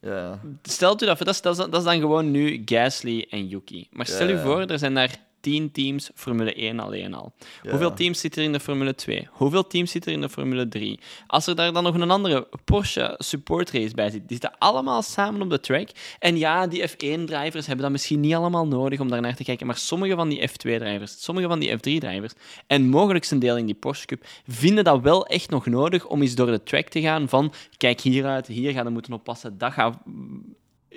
Ja. 0.06 0.40
Stelt 0.62 1.02
u 1.02 1.06
dat 1.06 1.16
voor, 1.16 1.26
dat 1.26 1.34
is, 1.34 1.40
dat, 1.40 1.74
is, 1.74 1.84
dan 1.84 2.00
gewoon 2.00 2.30
nu 2.30 2.62
Gasly 2.64 3.26
en 3.30 3.48
Yuki. 3.48 3.88
Maar 3.90 4.06
stel 4.06 4.28
u 4.28 4.38
voor, 4.38 4.60
er 4.60 4.78
zijn 4.78 4.94
daar 4.94 5.16
tien 5.46 5.70
teams 5.70 6.10
Formule 6.14 6.54
1 6.54 6.80
alleen 6.80 7.14
al. 7.14 7.32
Ja. 7.62 7.70
Hoeveel 7.70 7.94
teams 7.94 8.20
zitten 8.20 8.40
er 8.40 8.46
in 8.46 8.52
de 8.52 8.60
Formule 8.60 8.94
2? 8.94 9.28
Hoeveel 9.30 9.66
teams 9.66 9.90
zitten 9.90 10.10
er 10.10 10.16
in 10.16 10.22
de 10.22 10.28
Formule 10.28 10.68
3? 10.68 10.98
Als 11.26 11.46
er 11.46 11.56
daar 11.56 11.72
dan 11.72 11.82
nog 11.82 11.94
een 11.94 12.10
andere 12.10 12.48
Porsche 12.64 13.14
support 13.18 13.70
race 13.70 13.94
bij 13.94 14.10
zit, 14.10 14.28
die 14.28 14.38
zitten 14.40 14.58
allemaal 14.58 15.02
samen 15.02 15.42
op 15.42 15.50
de 15.50 15.60
track. 15.60 15.88
En 16.18 16.38
ja, 16.38 16.66
die 16.66 16.88
F1-drivers 16.88 17.66
hebben 17.66 17.84
dat 17.84 17.90
misschien 17.90 18.20
niet 18.20 18.34
allemaal 18.34 18.66
nodig 18.66 19.00
om 19.00 19.08
daar 19.08 19.20
naar 19.20 19.36
te 19.36 19.44
kijken, 19.44 19.66
maar 19.66 19.76
sommige 19.76 20.14
van 20.14 20.28
die 20.28 20.48
F2-drivers, 20.48 21.22
sommige 21.22 21.48
van 21.48 21.58
die 21.58 21.76
F3-drivers 21.76 22.32
en 22.66 22.88
mogelijk 22.88 23.30
een 23.30 23.38
deel 23.38 23.56
in 23.56 23.66
die 23.66 23.74
Porsche 23.74 24.06
Cup 24.06 24.24
vinden 24.46 24.84
dat 24.84 25.00
wel 25.00 25.26
echt 25.26 25.50
nog 25.50 25.66
nodig 25.66 26.06
om 26.06 26.22
eens 26.22 26.34
door 26.34 26.46
de 26.46 26.62
track 26.62 26.88
te 26.88 27.00
gaan 27.00 27.28
van 27.28 27.52
kijk 27.76 28.00
hieruit, 28.00 28.46
hier 28.46 28.72
gaan 28.72 28.84
we 28.84 28.90
moeten 28.90 29.12
oppassen, 29.12 29.58
dat 29.58 29.72
gaat 29.72 29.98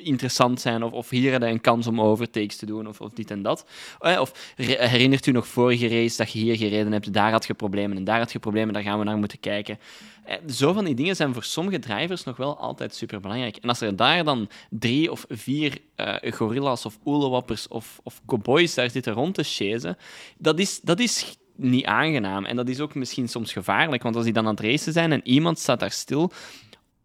interessant 0.03 0.61
zijn. 0.61 0.83
Of, 0.83 0.91
of 0.91 1.09
hier 1.09 1.31
hadden 1.31 1.49
een 1.49 1.61
kans 1.61 1.87
om 1.87 2.01
overtakes 2.01 2.55
te 2.55 2.65
doen, 2.65 2.87
of, 2.87 3.01
of 3.01 3.13
dit 3.13 3.31
en 3.31 3.41
dat. 3.41 3.65
Eh, 3.99 4.19
Of 4.19 4.53
herinnert 4.55 5.25
u 5.25 5.31
nog 5.31 5.47
vorige 5.47 5.87
race 5.87 6.17
dat 6.17 6.31
je 6.31 6.39
hier 6.39 6.57
gereden 6.57 6.91
hebt, 6.91 7.13
daar 7.13 7.31
had 7.31 7.45
je 7.45 7.53
problemen 7.53 7.97
en 7.97 8.03
daar 8.03 8.19
had 8.19 8.31
je 8.31 8.39
problemen, 8.39 8.73
daar 8.73 8.83
gaan 8.83 8.99
we 8.99 9.05
naar 9.05 9.17
moeten 9.17 9.39
kijken. 9.39 9.79
Eh, 10.23 10.35
Zo 10.47 10.73
van 10.73 10.85
die 10.85 10.95
dingen 10.95 11.15
zijn 11.15 11.33
voor 11.33 11.43
sommige 11.43 11.79
drivers 11.79 12.23
nog 12.23 12.37
wel 12.37 12.57
altijd 12.57 12.95
superbelangrijk. 12.95 13.55
En 13.55 13.69
als 13.69 13.81
er 13.81 13.95
daar 13.95 14.23
dan 14.23 14.49
drie 14.69 15.11
of 15.11 15.25
vier 15.29 15.77
eh 15.95 16.31
gorillas 16.31 16.85
of 16.85 16.97
oelewappers 17.05 17.67
of, 17.67 17.99
of 18.03 18.21
cowboys 18.25 18.73
daar 18.73 18.89
zitten 18.89 19.13
rond 19.13 19.35
te 19.35 19.43
chasen, 19.43 19.97
dat 20.37 20.59
is, 20.59 20.79
dat 20.81 20.99
is 20.99 21.37
niet 21.55 21.85
aangenaam. 21.85 22.45
En 22.45 22.55
dat 22.55 22.69
is 22.69 22.79
ook 22.79 22.95
misschien 22.95 23.29
soms 23.29 23.53
gevaarlijk, 23.53 24.03
want 24.03 24.15
als 24.15 24.23
die 24.23 24.33
dan 24.33 24.45
aan 24.45 24.55
het 24.55 24.59
racen 24.59 24.93
zijn 24.93 25.11
en 25.11 25.27
iemand 25.27 25.59
staat 25.59 25.79
daar 25.79 25.91
stil, 25.91 26.31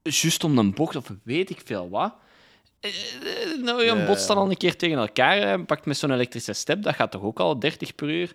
juist 0.03 0.45
om 0.45 0.59
een 0.59 0.75
bocht 0.75 0.97
of 0.97 1.11
weet 1.23 1.51
ik 1.51 1.61
veel 1.65 1.89
wat. 1.89 2.15
Eh, 2.85 3.53
eh, 3.53 3.63
Nou, 3.63 3.85
je 3.85 4.05
botst 4.07 4.29
dan 4.29 4.37
al 4.37 4.51
een 4.51 4.57
keer 4.57 4.77
tegen 4.77 4.99
elkaar, 4.99 5.37
hè, 5.37 5.65
pakt 5.65 5.87
met 5.87 5.97
zo'n 5.97 6.11
elektrische 6.11 6.53
step, 6.53 6.83
dat 6.83 6.95
gaat 6.95 7.11
toch 7.11 7.23
ook 7.23 7.41
al 7.41 7.59
30 7.59 7.95
per 7.95 8.11
uur. 8.11 8.33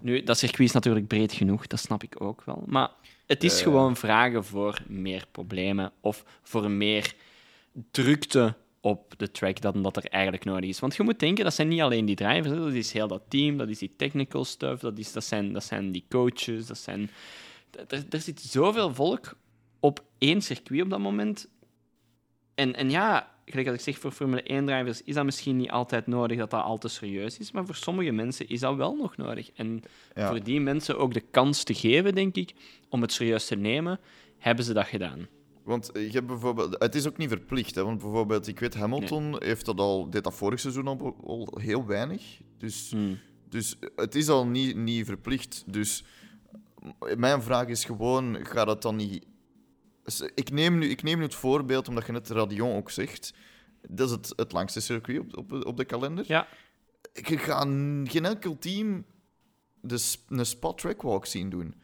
Nu, 0.00 0.22
dat 0.22 0.38
circuit 0.38 0.68
is 0.68 0.74
natuurlijk 0.74 1.06
breed 1.06 1.32
genoeg, 1.32 1.66
dat 1.66 1.78
snap 1.78 2.02
ik 2.02 2.20
ook 2.20 2.42
wel. 2.44 2.62
Maar 2.66 2.90
het 3.26 3.44
is 3.44 3.62
gewoon 3.62 3.96
vragen 3.96 4.44
voor 4.44 4.78
meer 4.86 5.24
problemen 5.30 5.92
of 6.00 6.24
voor 6.42 6.70
meer 6.70 7.14
drukte 7.90 8.54
op 8.80 9.14
de 9.16 9.30
track 9.30 9.60
dan 9.60 9.82
dat 9.82 9.96
er 9.96 10.06
eigenlijk 10.06 10.44
nodig 10.44 10.68
is. 10.68 10.80
Want 10.80 10.96
je 10.96 11.02
moet 11.02 11.18
denken, 11.18 11.44
dat 11.44 11.54
zijn 11.54 11.68
niet 11.68 11.80
alleen 11.80 12.04
die 12.04 12.16
drivers, 12.16 12.58
dat 12.58 12.72
is 12.72 12.92
heel 12.92 13.08
dat 13.08 13.22
team, 13.28 13.56
dat 13.56 13.68
is 13.68 13.78
die 13.78 13.94
technical 13.96 14.44
stuff, 14.44 14.80
dat, 14.80 14.98
is, 14.98 15.12
dat, 15.12 15.24
zijn, 15.24 15.52
dat 15.52 15.64
zijn 15.64 15.92
die 15.92 16.04
coaches, 16.08 16.66
dat 16.66 16.78
zijn... 16.78 17.10
Er, 17.88 18.04
er 18.10 18.20
zit 18.20 18.40
zoveel 18.40 18.94
volk 18.94 19.36
op 19.80 20.04
één 20.18 20.42
circuit 20.42 20.82
op 20.82 20.90
dat 20.90 20.98
moment. 20.98 21.48
En, 22.54 22.74
en 22.74 22.90
ja, 22.90 23.33
gelijk 23.44 23.66
als 23.68 23.76
ik 23.76 23.82
zeg, 23.82 23.98
voor 23.98 24.10
Formule 24.10 24.42
1-drivers 24.42 25.02
is 25.02 25.14
dat 25.14 25.24
misschien 25.24 25.56
niet 25.56 25.70
altijd 25.70 26.06
nodig 26.06 26.38
dat 26.38 26.50
dat 26.50 26.62
al 26.62 26.78
te 26.78 26.88
serieus 26.88 27.38
is, 27.38 27.52
maar 27.52 27.66
voor 27.66 27.74
sommige 27.74 28.10
mensen 28.10 28.48
is 28.48 28.60
dat 28.60 28.76
wel 28.76 28.94
nog 28.96 29.16
nodig. 29.16 29.50
En 29.54 29.82
Ja. 30.14 30.28
voor 30.28 30.42
die 30.42 30.60
mensen 30.60 30.98
ook 30.98 31.14
de 31.14 31.24
kans 31.30 31.62
te 31.64 31.74
geven, 31.74 32.14
denk 32.14 32.34
ik, 32.36 32.54
om 32.88 33.00
het 33.02 33.12
serieus 33.12 33.46
te 33.46 33.56
nemen, 33.56 34.00
hebben 34.38 34.64
ze 34.64 34.72
dat 34.72 34.86
gedaan. 34.86 35.26
Want 35.64 35.90
je 35.92 36.10
hebt 36.10 36.26
bijvoorbeeld, 36.26 36.76
het 36.78 36.94
is 36.94 37.06
ook 37.06 37.16
niet 37.16 37.28
verplicht, 37.28 37.74
hè, 37.74 37.84
want 37.84 37.98
bijvoorbeeld, 37.98 38.46
ik 38.46 38.58
weet, 38.60 38.74
Hamilton 38.74 39.36
heeft 39.38 39.64
dat 39.64 39.78
al, 39.78 40.10
deed 40.10 40.24
dat 40.24 40.34
vorig 40.34 40.60
seizoen 40.60 40.86
al, 40.86 41.16
al 41.24 41.58
heel 41.60 41.86
weinig. 41.86 42.22
Dus, 42.58 42.90
Hmm. 42.90 43.18
dus 43.48 43.76
het 43.96 44.14
is 44.14 44.28
al 44.28 44.46
niet, 44.46 44.76
niet 44.76 45.06
verplicht. 45.06 45.64
Dus 45.66 46.04
mijn 47.16 47.42
vraag 47.42 47.66
is 47.66 47.84
gewoon, 47.84 48.38
gaat 48.46 48.66
dat 48.66 48.82
dan 48.82 48.96
niet... 48.96 49.26
Ik 50.34 50.50
neem 50.50 50.78
nu, 50.78 50.88
ik 50.88 51.02
neem 51.02 51.16
nu 51.18 51.24
het 51.24 51.34
voorbeeld, 51.34 51.88
omdat 51.88 52.06
je 52.06 52.12
net 52.12 52.28
Radion 52.28 52.76
ook 52.76 52.90
zegt. 52.90 53.34
Dat 53.88 54.08
is 54.08 54.14
het, 54.14 54.32
het 54.36 54.52
langste 54.52 54.80
circuit 54.80 55.18
op, 55.18 55.36
op, 55.36 55.66
op 55.66 55.76
de 55.76 55.84
kalender. 55.84 56.24
Ja, 56.28 56.48
Je 57.12 57.38
gaat 57.38 57.66
geen 58.10 58.24
enkel 58.24 58.58
team 58.58 59.04
de, 59.80 60.14
een 60.28 60.46
spot 60.46 60.78
trackwalk 60.78 61.26
zien 61.26 61.50
doen. 61.50 61.74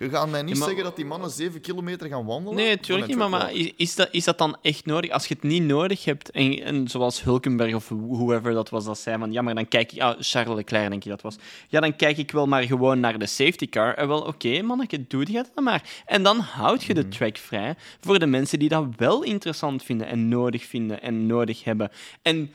Je 0.00 0.08
gaat 0.10 0.28
mij 0.30 0.42
niet 0.42 0.52
Ja, 0.52 0.58
maar- 0.58 0.66
zeggen 0.68 0.84
dat 0.84 0.96
die 0.96 1.04
mannen 1.04 1.30
7 1.30 1.60
kilometer 1.60 2.08
gaan 2.08 2.24
wandelen. 2.24 2.56
nee, 2.58 2.70
natuurlijk 2.70 3.12
een 3.12 3.18
niet, 3.18 3.28
maar, 3.28 3.52
is, 3.76 3.94
dat, 3.94 4.08
is 4.10 4.24
dat 4.24 4.38
dan 4.38 4.56
echt 4.62 4.86
nodig? 4.86 5.10
Als 5.10 5.26
je 5.26 5.34
het 5.34 5.42
niet 5.42 5.62
nodig 5.62 6.04
hebt, 6.04 6.30
en, 6.30 6.62
en 6.62 6.88
zoals 6.88 7.22
Hulkenberg 7.22 7.74
of 7.74 7.88
whoever 7.88 8.52
dat 8.52 8.68
was, 8.70 8.84
dat 8.84 8.98
zei 8.98 9.18
van, 9.18 9.32
ja, 9.32 9.42
maar 9.42 9.54
dan 9.54 9.68
kijk 9.68 9.92
ik... 9.92 10.00
Ah, 10.00 10.16
Charles 10.20 10.54
Leclerc, 10.56 10.90
denk 10.90 11.02
je 11.02 11.08
dat 11.08 11.22
was. 11.22 11.36
Ja, 11.68 11.80
dan 11.80 11.96
kijk 11.96 12.16
ik 12.16 12.30
wel 12.30 12.46
maar 12.46 12.62
gewoon 12.62 13.00
naar 13.00 13.18
de 13.18 13.26
safety 13.26 13.68
car. 13.68 13.94
En 13.94 14.08
wel, 14.08 14.20
oké, 14.20 14.62
manneke, 14.62 15.06
doe 15.08 15.26
je 15.26 15.32
dat 15.32 15.50
dan 15.54 15.64
maar. 15.64 16.02
En 16.06 16.22
dan 16.22 16.38
houd 16.38 16.82
je 16.84 16.94
de 16.94 17.08
track 17.08 17.36
vrij 17.36 17.74
voor 18.00 18.18
de 18.18 18.26
mensen 18.26 18.58
die 18.58 18.68
dat 18.68 18.86
wel 18.96 19.22
interessant 19.22 19.82
vinden 19.82 20.06
en 20.06 20.28
nodig 20.28 20.64
vinden 20.64 21.02
en 21.02 21.26
nodig 21.26 21.64
hebben. 21.64 21.90
En 22.22 22.52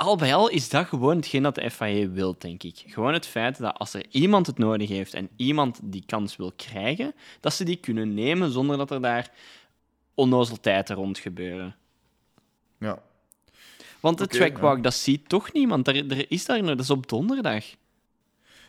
al 0.00 0.16
bij 0.16 0.34
al 0.34 0.48
is 0.48 0.68
dat 0.68 0.86
gewoon 0.86 1.16
hetgeen 1.16 1.42
dat 1.42 1.54
de 1.54 1.70
FIA 1.70 2.08
wil, 2.08 2.34
denk 2.38 2.62
ik. 2.62 2.82
Gewoon 2.86 3.12
het 3.12 3.26
feit 3.26 3.58
dat 3.58 3.74
als 3.78 3.94
er 3.94 4.06
iemand 4.10 4.46
het 4.46 4.58
nodig 4.58 4.88
heeft 4.88 5.14
en 5.14 5.28
iemand 5.36 5.80
die 5.82 6.02
kans 6.06 6.36
wil 6.36 6.52
krijgen, 6.56 7.14
dat 7.40 7.54
ze 7.54 7.64
die 7.64 7.76
kunnen 7.76 8.14
nemen 8.14 8.50
zonder 8.50 8.76
dat 8.76 8.90
er 8.90 9.00
daar 9.00 9.32
onnozeltijden 10.14 10.96
rond 10.96 11.18
gebeuren. 11.18 11.76
Ja. 12.78 13.02
Want 14.00 14.18
de 14.18 14.26
trackwalk, 14.26 14.82
dat 14.82 14.94
ziet 14.94 15.28
toch 15.28 15.52
niemand. 15.52 15.88
Er, 15.88 16.10
er 16.10 16.30
is 16.30 16.46
daar 16.46 16.62
dat 16.62 16.80
is 16.80 16.90
op 16.90 17.08
donderdag. 17.08 17.64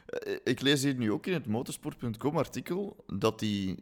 Eh, 0.06 0.36
Ik 0.44 0.62
lees 0.62 0.84
hier 0.84 0.96
nu 0.96 1.12
ook 1.12 1.26
in 1.26 1.34
het 1.34 1.46
motorsport.com 1.46 2.38
artikel 2.38 3.04
dat, 3.08 3.40
die, 3.40 3.76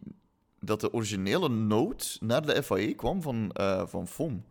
dat 0.60 0.82
de 0.82 0.94
originele 0.94 1.50
note 1.50 2.18
naar 2.20 2.46
de 2.46 2.64
FIA 2.64 2.94
kwam 2.96 3.22
van, 3.22 3.52
eh, 3.52 3.88
van 3.88 4.08
FOM. 4.08 4.44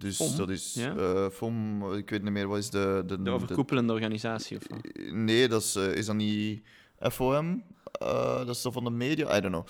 Dus 0.00 0.16
FOM? 0.16 0.36
dat 0.36 0.48
is 0.50 0.74
Ja. 0.74 0.94
eh, 0.96 1.26
FOM, 1.30 1.82
ik 1.94 2.10
weet 2.10 2.22
niet 2.22 2.32
meer, 2.32 2.48
wat 2.48 2.58
is 2.58 2.70
de... 2.70 3.02
De, 3.06 3.22
De 3.22 3.30
overkoepelende 3.30 3.92
organisatie. 3.92 4.56
Of 4.56 4.62
wat? 4.68 4.82
de- 4.82 5.02
nee, 5.12 5.48
dat 5.48 5.62
is, 5.62 5.74
eh, 5.76 5.92
is 5.94 6.06
dat 6.06 6.14
niet 6.14 6.62
FOM? 7.00 7.62
Eh, 7.92 8.36
dat 8.36 8.48
is 8.56 8.62
dat 8.62 8.72
van 8.72 8.84
de 8.84 8.90
media? 8.90 9.36
I 9.36 9.40
don't 9.40 9.52
know. 9.54 9.66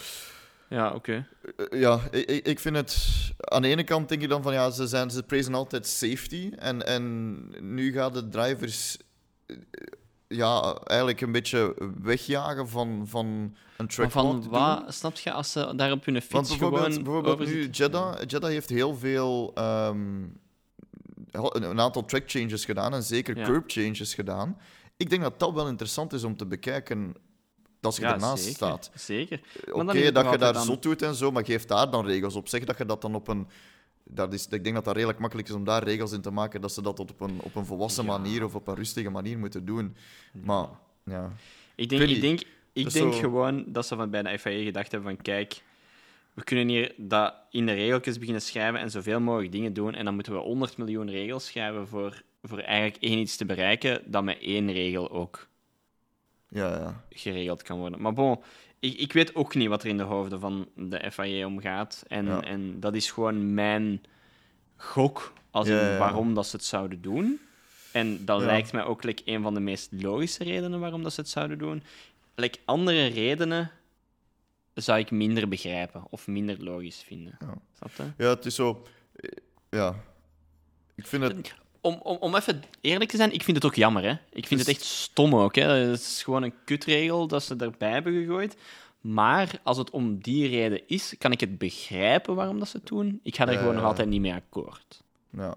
Ja, 0.68 0.92
oké. 0.94 1.26
Eh, 1.56 1.80
ja, 1.80 2.00
ik, 2.10 2.30
ik- 2.30 2.46
ik 2.46 2.58
vind 2.60 2.76
het... 2.76 2.96
Aan 3.38 3.62
de 3.62 3.68
ene 3.68 3.84
kant 3.84 4.08
denk 4.08 4.22
ik 4.22 4.28
dan 4.28 4.42
van, 4.42 4.52
ja, 4.52 4.70
ze, 4.70 4.86
zijn, 4.86 5.10
ze 5.10 5.22
prezen 5.22 5.54
altijd 5.54 5.86
safety. 5.86 6.50
En, 6.58 6.86
en 6.86 7.74
nu 7.74 7.92
gaan 7.92 8.12
de 8.12 8.28
drivers... 8.28 8.96
eh, 10.30 10.36
Ja, 10.36 10.74
eigenlijk 10.84 11.20
een 11.20 11.32
beetje 11.32 11.74
wegjagen 12.02 12.68
van, 12.68 13.02
van 13.06 13.26
een 13.26 13.54
Maar 13.76 13.86
track 13.86 14.10
van 14.10 14.48
wat, 14.48 14.94
snap 14.94 15.16
je, 15.16 15.32
als 15.32 15.52
ze 15.52 15.72
daar 15.76 15.92
op 15.92 16.04
hun 16.04 16.14
Want 16.14 16.26
fiets 16.26 16.48
bijvoorbeeld, 16.48 16.82
gewoon 16.84 17.02
bijvoorbeeld 17.04 17.40
over 17.40 17.54
nu? 17.54 17.68
Jeddah, 17.70 18.18
Jeddah 18.26 18.50
heeft 18.50 18.68
heel 18.68 18.94
veel... 18.94 19.50
ehm, 19.54 20.22
een, 21.30 21.80
aantal 21.80 22.04
track 22.04 22.22
changes 22.26 22.64
gedaan 22.64 22.94
en 22.94 23.02
zeker 23.02 23.36
Ja. 23.36 23.44
curb 23.44 23.64
changes 23.70 24.14
gedaan. 24.14 24.58
Ik 24.96 25.10
denk 25.10 25.22
dat 25.22 25.38
dat 25.38 25.52
wel 25.52 25.68
interessant 25.68 26.12
is 26.12 26.24
om 26.24 26.36
te 26.36 26.46
bekijken 26.46 27.14
als 27.80 27.96
je 27.96 28.02
Ja, 28.02 28.12
ernaast 28.12 28.38
zeker, 28.42 28.56
staat. 28.56 28.90
Zeker. 28.94 29.40
Oké, 29.72 29.92
is 29.98 30.04
het 30.04 30.14
dat 30.14 30.30
je 30.30 30.38
daar 30.38 30.52
dan- 30.52 30.64
zot 30.64 30.82
doet 30.82 31.02
en 31.02 31.14
zo, 31.14 31.30
maar 31.30 31.44
geef 31.44 31.64
daar 31.64 31.90
dan 31.90 32.06
regels 32.06 32.34
op. 32.34 32.48
Zeg 32.48 32.64
dat 32.64 32.78
je 32.78 32.84
dat 32.86 33.02
dan 33.02 33.14
op 33.14 33.28
een... 33.28 33.48
Dat 34.12 34.32
is, 34.32 34.46
ik 34.48 34.62
denk 34.64 34.74
dat 34.74 34.84
dat 34.84 34.94
redelijk 34.94 35.18
makkelijk 35.18 35.48
is 35.48 35.54
om 35.54 35.64
daar 35.64 35.82
regels 35.82 36.12
in 36.12 36.20
te 36.20 36.30
maken, 36.30 36.60
dat 36.60 36.72
ze 36.72 36.82
dat 36.82 37.00
op 37.00 37.20
een, 37.20 37.40
op 37.42 37.54
een 37.54 37.64
volwassen 37.66 38.04
Ja. 38.04 38.10
manier 38.18 38.44
of 38.44 38.54
op 38.54 38.68
een 38.68 38.74
rustige 38.74 39.10
manier 39.10 39.38
moeten 39.38 39.64
doen. 39.64 39.96
Maar, 40.32 40.66
ja... 41.04 41.32
Ik 41.74 41.88
denk, 41.88 42.02
ik 42.02 42.08
niet. 42.08 42.20
denk, 42.20 42.40
ik 42.72 42.92
denk 42.92 43.12
zo- 43.12 43.18
gewoon 43.18 43.64
dat 43.66 43.86
ze 43.86 43.96
van 43.96 44.10
bij 44.10 44.22
de 44.22 44.38
FIA 44.38 44.62
gedacht 44.64 44.92
hebben 44.92 45.10
van 45.14 45.22
kijk, 45.22 45.62
we 46.34 46.44
kunnen 46.44 46.68
hier 46.68 46.94
dat 46.96 47.34
in 47.50 47.66
de 47.66 47.72
regeltjes 47.72 48.18
beginnen 48.18 48.42
schrijven 48.42 48.80
en 48.80 48.90
zoveel 48.90 49.20
mogelijk 49.20 49.52
dingen 49.52 49.72
doen 49.72 49.94
en 49.94 50.04
dan 50.04 50.14
moeten 50.14 50.32
we 50.32 50.38
100 50.38 50.76
miljoen 50.76 51.10
regels 51.10 51.46
schrijven 51.46 51.88
voor, 51.88 52.22
voor 52.42 52.58
eigenlijk 52.58 53.02
één 53.02 53.18
iets 53.18 53.36
te 53.36 53.44
bereiken 53.44 54.02
dat 54.06 54.24
met 54.24 54.38
één 54.40 54.72
regel 54.72 55.10
ook 55.10 55.48
Ja, 56.48 56.76
ja. 56.76 57.04
geregeld 57.10 57.62
kan 57.62 57.78
worden. 57.78 58.00
Maar 58.00 58.12
bon, 58.12 58.40
ik, 58.80 58.98
ik 58.98 59.12
weet 59.12 59.34
ook 59.34 59.54
niet 59.54 59.68
wat 59.68 59.82
er 59.82 59.88
in 59.88 59.96
de 59.96 60.02
hoofden 60.02 60.40
van 60.40 60.68
de 60.76 61.10
FIA 61.12 61.46
omgaat 61.46 62.04
en, 62.08 62.26
Ja. 62.26 62.42
en 62.42 62.80
dat 62.80 62.94
is 62.94 63.10
gewoon 63.10 63.54
mijn 63.54 64.02
gok 64.76 65.32
als 65.50 65.68
in 65.68 65.74
Ja, 65.74 65.98
waarom 65.98 66.34
dat 66.34 66.46
ze 66.46 66.56
het 66.56 66.64
zouden 66.64 67.00
doen. 67.02 67.40
En 67.92 68.24
dat 68.24 68.40
lijkt 68.40 68.72
mij 68.72 68.84
ook 68.84 69.02
like, 69.02 69.22
een 69.24 69.42
van 69.42 69.54
de 69.54 69.60
meest 69.60 69.88
logische 69.92 70.44
redenen 70.44 70.80
waarom 70.80 71.02
dat 71.02 71.12
ze 71.12 71.20
het 71.20 71.30
zouden 71.30 71.58
doen. 71.58 71.82
Like, 72.34 72.58
andere 72.64 73.06
redenen 73.06 73.70
zou 74.74 74.98
ik 74.98 75.10
minder 75.10 75.48
begrijpen 75.48 76.04
of 76.10 76.26
minder 76.26 76.62
logisch 76.64 77.02
vinden. 77.06 77.36
Ja. 77.40 77.54
Snap 77.76 77.90
je? 77.96 78.24
Ja, 78.24 78.28
het 78.30 78.46
is 78.46 78.54
zo... 78.54 78.86
eh, 79.16 79.30
Ja. 79.70 79.94
Ik 80.94 81.06
vind 81.06 81.22
het... 81.22 81.54
Om, 81.80 82.00
om, 82.02 82.16
om 82.16 82.34
even 82.34 82.62
eerlijk 82.80 83.10
te 83.10 83.16
zijn, 83.16 83.32
ik 83.32 83.42
vind 83.42 83.56
het 83.56 83.66
ook 83.66 83.74
jammer. 83.74 84.02
Hè? 84.02 84.10
Ik 84.32 84.46
vind 84.46 84.60
Dus- 84.60 84.68
het 84.68 84.68
echt 84.76 84.84
stom 84.84 85.34
ook. 85.34 85.54
Hè? 85.54 85.62
Het 85.62 86.00
is 86.00 86.22
gewoon 86.22 86.42
een 86.42 86.54
kutregel 86.64 87.26
dat 87.26 87.42
ze 87.42 87.56
erbij 87.56 87.90
hebben 87.90 88.12
gegooid. 88.12 88.56
Maar 89.00 89.60
als 89.62 89.76
het 89.76 89.90
om 89.90 90.18
die 90.18 90.48
reden 90.48 90.82
is, 90.86 91.14
kan 91.18 91.32
ik 91.32 91.40
het 91.40 91.58
begrijpen 91.58 92.34
waarom 92.34 92.58
dat 92.58 92.68
ze 92.68 92.76
het 92.76 92.86
doen. 92.86 93.20
Ik 93.22 93.36
ga 93.36 93.46
er 93.48 93.58
gewoon 93.58 93.72
nog 93.72 93.82
ja. 93.82 93.88
altijd 93.88 94.08
niet 94.08 94.20
mee 94.20 94.32
akkoord. 94.32 95.02
Ja, 95.30 95.54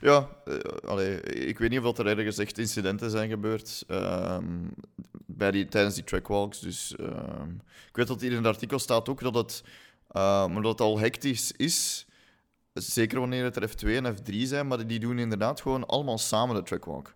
ja 0.00 0.28
eh, 0.44 0.58
allee, 0.84 1.20
ik 1.22 1.58
weet 1.58 1.70
niet 1.70 1.80
of 1.80 1.98
er 1.98 2.06
ergens 2.06 2.38
echt 2.38 2.58
incidenten 2.58 3.10
zijn 3.10 3.28
gebeurd 3.28 3.84
ehm, 3.88 4.44
bij 5.26 5.50
die, 5.50 5.66
tijdens 5.68 5.94
die 5.94 6.04
trackwalks. 6.04 6.60
Dus 6.60 6.94
ehm, 6.96 7.50
ik 7.88 7.96
weet 7.96 8.06
dat 8.06 8.20
hier 8.20 8.30
in 8.30 8.36
het 8.36 8.46
artikel 8.46 8.78
staat 8.78 9.08
ook 9.08 9.20
dat 9.20 9.34
het, 9.34 9.62
eh, 10.08 10.46
maar 10.46 10.62
dat 10.62 10.72
het 10.72 10.80
al 10.80 10.98
hectisch 10.98 11.52
is. 11.56 12.06
Zeker 12.74 13.18
wanneer 13.20 13.44
het 13.44 13.56
er 13.56 13.68
F2 13.70 13.88
en 13.88 14.16
F3 14.16 14.36
zijn, 14.42 14.66
maar 14.66 14.86
die 14.86 14.98
doen 15.00 15.18
inderdaad 15.18 15.60
gewoon 15.60 15.86
allemaal 15.86 16.18
samen 16.18 16.54
de 16.54 16.62
trackwalk. 16.62 17.14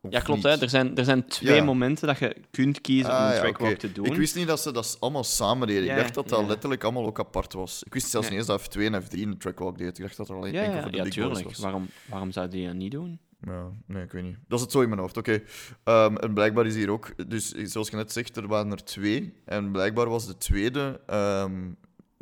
Of 0.00 0.12
Ja, 0.12 0.20
klopt. 0.20 0.42
Hè? 0.42 0.60
Er, 0.60 0.68
zijn, 0.68 0.96
er 0.96 1.04
zijn 1.04 1.26
twee 1.26 1.54
Ja. 1.54 1.64
momenten 1.64 2.06
dat 2.06 2.18
je 2.18 2.36
kunt 2.50 2.80
kiezen 2.80 3.10
om 3.10 3.16
Ah, 3.16 3.26
een 3.28 3.34
ja, 3.34 3.40
trackwalk 3.40 3.76
te 3.76 3.92
doen. 3.92 4.04
Ik 4.06 4.14
wist 4.16 4.34
niet 4.34 4.46
dat 4.46 4.60
ze 4.60 4.72
dat 4.72 4.96
allemaal 5.00 5.24
samen 5.24 5.66
deden. 5.66 5.84
Ja, 5.84 5.90
ik 5.96 5.98
dacht 6.02 6.14
dat 6.14 6.28
dat 6.28 6.46
letterlijk 6.46 6.82
allemaal 6.84 7.06
ook 7.06 7.18
apart 7.18 7.52
was. 7.52 7.82
Ik 7.82 7.94
wist 7.94 8.10
zelfs 8.10 8.28
niet 8.28 8.38
eens 8.38 8.46
dat 8.46 8.62
F2 8.76 8.80
en 8.80 9.02
F3 9.02 9.08
in 9.10 9.30
de 9.30 9.36
trackwalk 9.36 9.78
deed. 9.78 9.98
Ik 9.98 10.04
dacht 10.04 10.16
dat 10.16 10.28
er 10.28 10.34
alleen 10.36 10.54
enkel 10.54 10.82
voor 10.82 10.90
de 10.90 10.96
ja 10.96 11.04
tuurlijk. 11.04 11.44
was. 11.44 11.58
Waarom, 11.58 11.88
waarom 12.08 12.32
zou 12.32 12.48
die 12.48 12.66
dat 12.66 12.74
niet 12.76 12.92
doen? 12.92 13.18
Ja, 13.40 13.68
nee, 13.86 14.02
ik 14.02 14.12
weet 14.12 14.22
niet. 14.22 14.36
Dat 14.48 14.58
is 14.58 14.64
het 14.64 14.72
zo 14.74 14.80
in 14.80 14.88
mijn 14.88 15.00
hoofd. 15.00 15.16
Oké. 15.16 15.42
Ehm, 15.84 16.16
en 16.16 16.34
blijkbaar 16.34 16.66
is 16.66 16.74
hier 16.74 16.90
ook, 16.90 17.28
dus 17.30 17.50
zoals 17.50 17.88
je 17.90 17.96
net 17.96 18.12
zegt, 18.12 18.36
er 18.36 18.46
waren 18.46 18.70
er 18.72 18.84
twee. 18.84 19.34
En 19.44 19.72
blijkbaar 19.72 20.08
was 20.08 20.26
de 20.26 20.36
tweede. 20.36 21.00
ehm, 21.06 21.72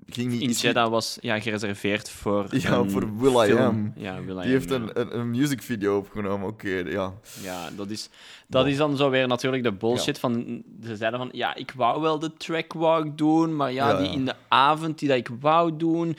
ging 0.08 0.30
niet 0.30 0.72
was 0.72 1.18
ja, 1.20 1.40
gereserveerd 1.40 2.10
voor. 2.10 2.46
Ja, 2.50 2.72
een 2.72 2.90
voor 2.90 3.18
Will 3.18 3.50
I. 3.50 3.56
Am. 3.56 3.92
Ja, 3.96 4.22
Will 4.24 4.38
I 4.38 4.40
Die 4.42 4.50
heeft 4.50 4.68
ja. 4.68 4.74
een, 4.74 5.00
een, 5.00 5.18
een 5.18 5.30
musicvideo 5.30 5.96
opgenomen. 5.96 6.48
Oké, 6.48 6.82
ja. 6.86 7.12
Ja, 7.42 7.70
dat 7.76 7.90
is, 7.90 8.08
dat 8.46 8.66
is 8.66 8.76
dan 8.76 8.96
zo 8.96 9.10
weer 9.10 9.28
natuurlijk 9.28 9.62
de 9.62 9.72
bullshit 9.72 10.14
Ja. 10.14 10.20
van... 10.20 10.62
Ze 10.84 10.96
zeiden 10.96 11.20
van, 11.20 11.28
ja, 11.32 11.54
ik 11.54 11.72
wou 11.76 12.00
wel 12.00 12.18
de 12.18 12.32
trackwalk 12.36 13.18
doen, 13.18 13.56
maar 13.56 13.72
ja, 13.72 13.88
Ja, 13.88 13.96
die 13.96 14.06
ja. 14.06 14.12
in 14.12 14.24
de 14.24 14.34
avond 14.48 14.98
die 14.98 15.08
dat 15.08 15.16
ik 15.16 15.28
wou 15.40 15.76
doen, 15.76 16.16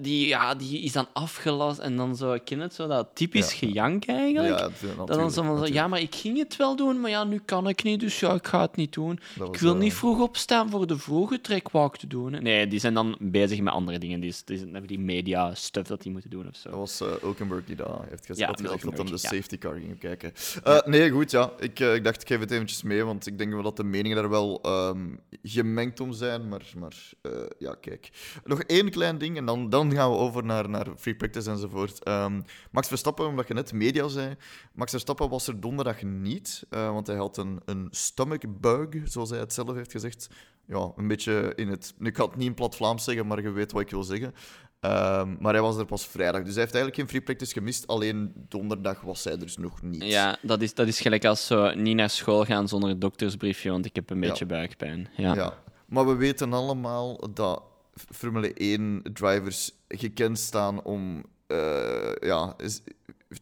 die, 0.00 0.26
ja, 0.26 0.54
die 0.54 0.80
is 0.80 0.92
dan 0.92 1.06
afgelast 1.12 1.78
en 1.78 1.96
dan 1.96 2.16
zo, 2.16 2.32
ik 2.32 2.44
ken 2.44 2.58
het 2.60 2.74
zo, 2.74 2.86
dat 2.86 3.08
typisch 3.14 3.52
Ja. 3.52 3.56
gejank 3.58 4.06
eigenlijk. 4.06 4.58
Ja, 4.58 4.68
dat 4.96 5.06
dan 5.08 5.30
zo 5.30 5.42
van, 5.42 5.72
ja, 5.72 5.88
maar 5.88 6.00
ik 6.00 6.14
ging 6.14 6.38
het 6.38 6.56
wel 6.56 6.76
doen, 6.76 7.00
maar 7.00 7.10
ja, 7.10 7.24
nu 7.24 7.40
kan 7.44 7.68
ik 7.68 7.82
niet, 7.82 8.00
dus 8.00 8.20
ja, 8.20 8.32
ik 8.34 8.46
ga 8.46 8.60
het 8.60 8.76
niet 8.76 8.92
doen. 8.92 9.18
Dat 9.38 9.48
Ik 9.54 9.60
wil 9.60 9.72
eh, 9.74 9.78
niet 9.80 9.94
vroeg 9.94 10.20
opstaan 10.20 10.70
voor 10.70 10.86
de 10.86 10.98
vroege 10.98 11.40
trekwalk 11.40 11.96
te 11.96 12.06
doen. 12.06 12.42
Nee, 12.42 12.66
die 12.66 12.80
zijn 12.80 12.94
dan 12.94 13.16
bezig 13.20 13.60
met 13.60 13.72
andere 13.72 13.98
dingen. 13.98 14.20
Die, 14.20 14.28
is- 14.30 14.44
die 14.44 14.58
hebben 14.58 14.86
die 14.86 14.98
media 14.98 15.54
stuff 15.54 15.88
dat 15.88 16.02
die 16.02 16.12
moeten 16.12 16.30
doen 16.30 16.48
of 16.48 16.56
zo. 16.56 16.68
Dat 16.70 16.78
was 16.78 17.00
eh 17.00 17.22
Ulkenberg 17.22 17.64
die 17.64 17.76
dat 17.76 18.00
heeft 18.08 18.26
gezegd. 18.26 18.58
Ja, 18.60 18.66
dat 18.68 18.82
hem 18.96 19.06
de 19.06 19.16
safety 19.18 19.58
car 19.58 19.74
ging 19.74 19.98
kijken. 19.98 20.32
Eh, 20.64 20.78
Nee, 20.84 21.10
goed, 21.10 21.30
ja. 21.30 21.50
Ik, 21.58 21.80
eh, 21.80 21.94
ik 21.94 22.04
dacht, 22.04 22.20
ik 22.22 22.28
geef 22.28 22.40
het 22.40 22.50
eventjes 22.50 22.82
mee, 22.82 23.04
want 23.04 23.26
ik 23.26 23.38
denk 23.38 23.52
wel 23.52 23.62
dat 23.62 23.76
de 23.76 23.84
meningen 23.84 24.16
daar 24.16 24.30
wel 24.30 24.58
ehm, 24.62 25.06
gemengd 25.42 26.00
om 26.00 26.12
zijn. 26.12 26.48
Maar, 26.48 26.62
maar 26.78 26.94
eh, 27.22 27.30
ja, 27.58 27.74
kijk. 27.80 28.10
Nog 28.44 28.60
één 28.62 28.90
klein 28.90 29.18
ding 29.18 29.36
en 29.36 29.44
dan, 29.46 29.70
dan 29.74 29.92
gaan 29.92 30.10
we 30.10 30.16
over 30.16 30.44
naar, 30.44 30.68
naar 30.68 30.86
free 30.96 31.14
practice 31.14 31.50
enzovoort. 31.50 32.02
Ehm, 32.02 32.40
Max 32.70 32.88
Verstappen, 32.88 33.26
omdat 33.26 33.48
je 33.48 33.54
net 33.54 33.72
media 33.72 34.08
zei. 34.08 34.36
Max 34.74 34.90
Verstappen 34.90 35.28
was 35.28 35.46
er 35.46 35.60
donderdag 35.60 36.02
niet, 36.02 36.64
eh, 36.70 36.92
want 36.92 37.06
hij 37.06 37.16
had 37.16 37.36
een, 37.36 37.60
een 37.64 37.88
stomach 37.90 38.38
bug, 38.60 38.88
zoals 39.04 39.30
hij 39.30 39.38
het 39.38 39.52
zelf 39.52 39.74
heeft 39.74 39.90
gezegd. 39.92 40.28
Ja, 40.66 40.92
een 40.96 41.08
beetje 41.08 41.52
in 41.54 41.68
het... 41.68 41.94
Ik 42.00 42.16
ga 42.16 42.24
het 42.24 42.36
niet 42.36 42.46
in 42.46 42.54
plat 42.54 42.76
Vlaams 42.76 43.04
zeggen, 43.04 43.26
maar 43.26 43.42
je 43.42 43.50
weet 43.50 43.72
wat 43.72 43.82
ik 43.82 43.90
wil 43.90 44.02
zeggen. 44.02 44.34
Ehm, 44.80 45.34
maar 45.40 45.52
hij 45.52 45.62
was 45.62 45.76
er 45.76 45.86
pas 45.86 46.06
vrijdag. 46.06 46.42
Dus 46.42 46.52
hij 46.52 46.62
heeft 46.62 46.74
eigenlijk 46.74 46.94
geen 46.94 47.08
free 47.08 47.20
practice 47.22 47.52
gemist. 47.52 47.86
Alleen 47.86 48.32
donderdag 48.48 49.00
was 49.00 49.24
hij 49.24 49.32
er 49.32 49.38
dus 49.38 49.56
nog 49.56 49.82
niet. 49.82 50.02
Ja, 50.04 50.36
dat 50.42 50.62
is, 50.62 50.74
dat 50.74 50.86
is 50.86 51.00
gelijk 51.00 51.24
als 51.24 51.46
zo 51.46 51.74
niet 51.74 51.96
naar 51.96 52.10
school 52.10 52.44
gaan 52.44 52.68
zonder 52.68 52.90
een 52.90 52.98
doktersbriefje, 52.98 53.70
want 53.70 53.86
ik 53.86 53.94
heb 53.94 54.10
een 54.10 54.20
Ja. 54.22 54.28
beetje 54.28 54.46
buikpijn. 54.46 55.08
Ja. 55.16 55.34
Ja. 55.34 55.62
Maar 55.86 56.06
we 56.06 56.14
weten 56.14 56.52
allemaal 56.52 57.30
dat 57.34 57.62
Formule 57.94 58.78
1-drivers 58.78 59.72
gekend 59.88 60.38
staan 60.38 60.82
om 60.82 61.24
eh, 61.46 62.12
ja, 62.20 62.56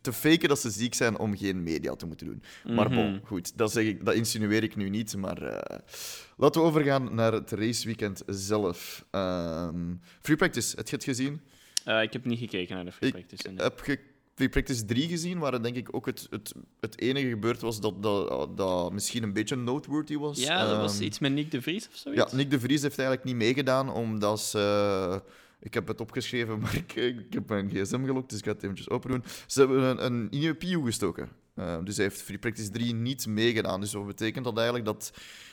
te 0.01 0.13
faken 0.13 0.49
dat 0.49 0.59
ze 0.61 0.71
ziek 0.71 0.95
zijn 0.95 1.19
om 1.19 1.37
geen 1.37 1.63
media 1.63 1.95
te 1.95 2.07
moeten 2.07 2.27
doen. 2.27 2.43
Maar 2.75 2.87
Mhm. 2.91 2.95
bon, 2.95 3.21
goed, 3.25 3.59
dat, 3.59 3.73
zeg 3.73 3.85
ik, 3.85 4.05
dat 4.05 4.15
insinueer 4.15 4.63
ik 4.63 4.77
nu 4.77 4.89
niet. 4.89 5.17
Maar 5.17 5.43
eh, 5.43 5.79
laten 6.37 6.61
we 6.61 6.67
overgaan 6.67 7.15
naar 7.15 7.33
het 7.33 7.51
raceweekend 7.51 8.23
zelf. 8.27 9.05
Ehm, 9.11 9.95
free 10.21 10.37
practice, 10.37 10.77
heb 10.77 10.89
je 10.89 10.95
het 10.97 11.05
gezien? 11.05 11.41
Eh, 11.85 12.03
ik 12.03 12.13
heb 12.13 12.25
niet 12.25 12.39
gekeken 12.39 12.75
naar 12.75 12.85
de 12.85 12.93
free 12.93 13.09
Ik 13.09 13.15
practice. 13.15 13.49
nee. 13.49 13.63
heb 13.63 13.81
ge 13.81 13.99
Free 14.35 14.49
Practice 14.49 14.85
3 14.85 15.09
gezien, 15.09 15.39
waar 15.39 15.63
denk 15.63 15.77
ik 15.77 15.89
ook 15.95 16.07
het, 16.07 16.27
het, 16.31 16.53
het 16.81 17.01
enige 17.01 17.29
gebeurd 17.29 17.61
was 17.61 17.81
dat, 17.81 18.03
dat, 18.03 18.57
dat 18.57 18.93
misschien 18.93 19.23
een 19.23 19.33
beetje 19.33 19.57
noteworthy 19.57 20.17
was. 20.17 20.39
ja, 20.39 20.67
dat 20.67 20.77
was 20.77 20.95
Ehm, 20.95 21.03
iets 21.05 21.19
met 21.19 21.33
Nick 21.33 21.51
de 21.51 21.63
Vries 21.63 21.89
of 21.89 21.95
zoiets. 21.97 22.31
ja, 22.31 22.37
Nick 22.37 22.51
de 22.51 22.61
Vries 22.61 22.83
heeft 22.83 22.99
eigenlijk 22.99 23.29
niet 23.29 23.37
meegedaan, 23.37 23.91
omdat 23.93 24.41
ze... 24.41 25.23
Ik 25.61 25.75
heb 25.75 25.89
het 25.89 26.01
opgeschreven, 26.01 26.59
maar 26.61 26.75
ik, 26.75 26.95
ik 26.95 27.33
heb 27.33 27.49
mijn 27.49 27.71
gsm 27.71 28.05
gelokt, 28.05 28.31
dus 28.31 28.39
ik 28.39 28.45
ga 28.45 28.51
het 28.53 28.63
eventjes 28.63 28.89
opendoen. 28.91 29.25
Ze 29.47 29.59
hebben 29.61 29.83
een, 29.83 30.05
een 30.05 30.27
nieuwe 30.31 30.55
PU 30.55 30.83
gestoken. 30.85 31.29
Eh, 31.55 31.79
dus 31.85 31.97
hij 31.97 32.05
heeft 32.05 32.23
Free 32.23 32.39
Practice 32.39 32.71
3 32.71 32.95
niet 32.95 33.27
meegedaan. 33.27 33.81
Dus 33.81 33.91
dat 33.91 34.07
betekent 34.07 34.45
dat 34.45 34.57
eigenlijk 34.57 34.87
dat 34.87 35.13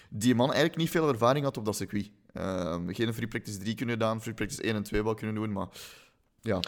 die 0.09 0.35
man 0.35 0.47
eigenlijk 0.47 0.77
niet 0.77 0.89
veel 0.89 1.07
ervaring 1.07 1.45
had 1.45 1.57
op 1.57 1.65
dat 1.65 1.75
circuit. 1.75 2.11
Eh, 2.33 2.77
geen 2.87 3.13
Free 3.13 3.27
Practice 3.27 3.57
3 3.57 3.75
kunnen 3.75 3.95
gedaan, 3.95 4.21
Free 4.21 4.33
Practice 4.33 4.61
1 4.61 4.75
en 4.75 4.83
2 4.83 5.03
wel 5.03 5.13
kunnen 5.13 5.35
doen, 5.35 5.51
maar... 5.51 5.67
Ja, 6.41 6.59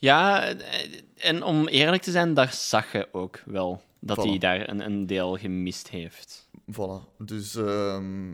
Ja, 0.00 0.42
eh, 0.48 1.00
en 1.16 1.42
om 1.42 1.68
eerlijk 1.68 2.02
te 2.02 2.10
zijn, 2.10 2.34
daar 2.34 2.52
zag 2.52 2.92
je 2.92 3.08
ook 3.12 3.42
wel 3.46 3.82
dat 3.98 4.18
Voilà. 4.18 4.28
hij 4.28 4.38
daar 4.38 4.68
een, 4.68 4.84
een 4.84 5.06
deel 5.06 5.36
gemist 5.36 5.88
heeft. 5.88 6.48
Voilà. 6.72 7.16
Dus 7.18 7.54
ehm, 7.54 8.28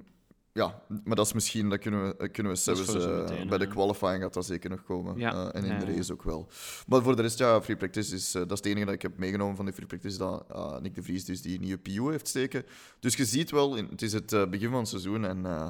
ja, 0.52 0.82
maar 1.04 1.16
dat 1.16 1.26
is 1.26 1.32
misschien, 1.32 1.68
dat 1.68 1.78
kunnen 1.78 2.16
we, 2.18 2.28
kunnen 2.28 2.52
we 2.52 2.58
zelfs 2.58 2.94
eh, 2.94 3.16
meteen, 3.16 3.48
bij 3.48 3.58
de 3.58 3.66
qualifying 3.66 4.22
gaat 4.22 4.34
dat 4.34 4.46
zeker 4.46 4.70
nog 4.70 4.82
komen. 4.84 5.18
Ja. 5.18 5.32
Eh, 5.32 5.60
en 5.60 5.64
in 5.64 5.72
Ja, 5.72 5.84
de 5.84 5.94
race 5.94 6.12
ook 6.12 6.22
wel. 6.22 6.48
Maar 6.86 7.02
voor 7.02 7.16
de 7.16 7.22
rest, 7.22 7.38
ja, 7.38 7.62
free 7.62 7.76
practice 7.76 8.14
is, 8.14 8.34
eh, 8.34 8.40
dat 8.40 8.50
is 8.52 8.58
het 8.58 8.66
enige 8.66 8.84
dat 8.84 8.94
ik 8.94 9.02
heb 9.02 9.18
meegenomen 9.18 9.56
van 9.56 9.64
die 9.64 9.74
free 9.74 9.86
practice, 9.86 10.18
dat 10.18 10.44
eh, 10.50 10.78
Nick 10.78 10.94
de 10.94 11.02
Vries 11.02 11.24
dus 11.24 11.42
die 11.42 11.60
nieuwe 11.60 11.78
PU 11.78 12.10
heeft 12.10 12.28
steken. 12.28 12.64
Dus 13.00 13.14
je 13.16 13.24
ziet 13.24 13.50
wel, 13.50 13.76
in, 13.76 13.86
het 13.90 14.02
is 14.02 14.12
het 14.12 14.32
eh, 14.32 14.46
begin 14.46 14.70
van 14.70 14.78
het 14.78 14.88
seizoen 14.88 15.24
en 15.24 15.46
eh, 15.46 15.66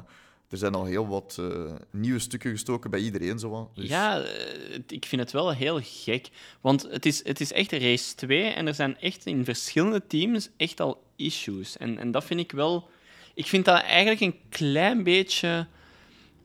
er 0.49 0.57
zijn 0.57 0.73
al 0.73 0.85
heel 0.85 1.07
wat 1.07 1.37
eh, 1.39 1.75
nieuwe 1.91 2.19
stukken 2.19 2.51
gestoken 2.51 2.89
bij 2.89 2.99
iedereen. 2.99 3.39
Zo. 3.39 3.71
Dus, 3.73 3.87
Ja, 3.87 4.19
eh, 4.21 4.79
ik 4.87 5.05
vind 5.05 5.21
het 5.21 5.31
wel 5.31 5.53
heel 5.53 5.79
gek. 5.83 6.29
Want 6.61 6.87
het 6.89 7.05
is, 7.05 7.23
het 7.25 7.39
is 7.39 7.51
echt 7.51 7.71
race 7.71 8.15
2 8.15 8.43
en 8.43 8.67
er 8.67 8.73
zijn 8.73 8.99
echt 8.99 9.25
in 9.25 9.45
verschillende 9.45 10.07
teams 10.07 10.49
echt 10.57 10.79
al 10.79 11.03
issues. 11.15 11.77
En, 11.77 11.97
en 11.97 12.11
dat 12.11 12.23
vind 12.23 12.39
ik 12.39 12.51
wel... 12.51 12.89
Ik 13.33 13.45
vind 13.45 13.65
dat 13.65 13.81
eigenlijk 13.81 14.21
een 14.21 14.39
klein 14.49 15.03
beetje... 15.03 15.67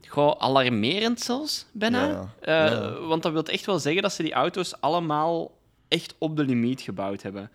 Gewoon 0.01 0.39
alarmerend 0.39 1.19
zelfs, 1.21 1.65
bijna. 1.71 2.07
Ja, 2.07 2.33
Eh. 2.39 2.71
Ja. 2.71 2.99
Want 2.99 3.23
dat 3.23 3.31
wil 3.31 3.43
echt 3.43 3.65
wel 3.65 3.79
zeggen 3.79 4.01
dat 4.01 4.13
ze 4.13 4.23
die 4.23 4.33
auto's 4.33 4.81
allemaal 4.81 5.57
echt 5.87 6.15
op 6.17 6.37
de 6.37 6.43
limiet 6.43 6.81
gebouwd 6.81 7.21
hebben. 7.21 7.51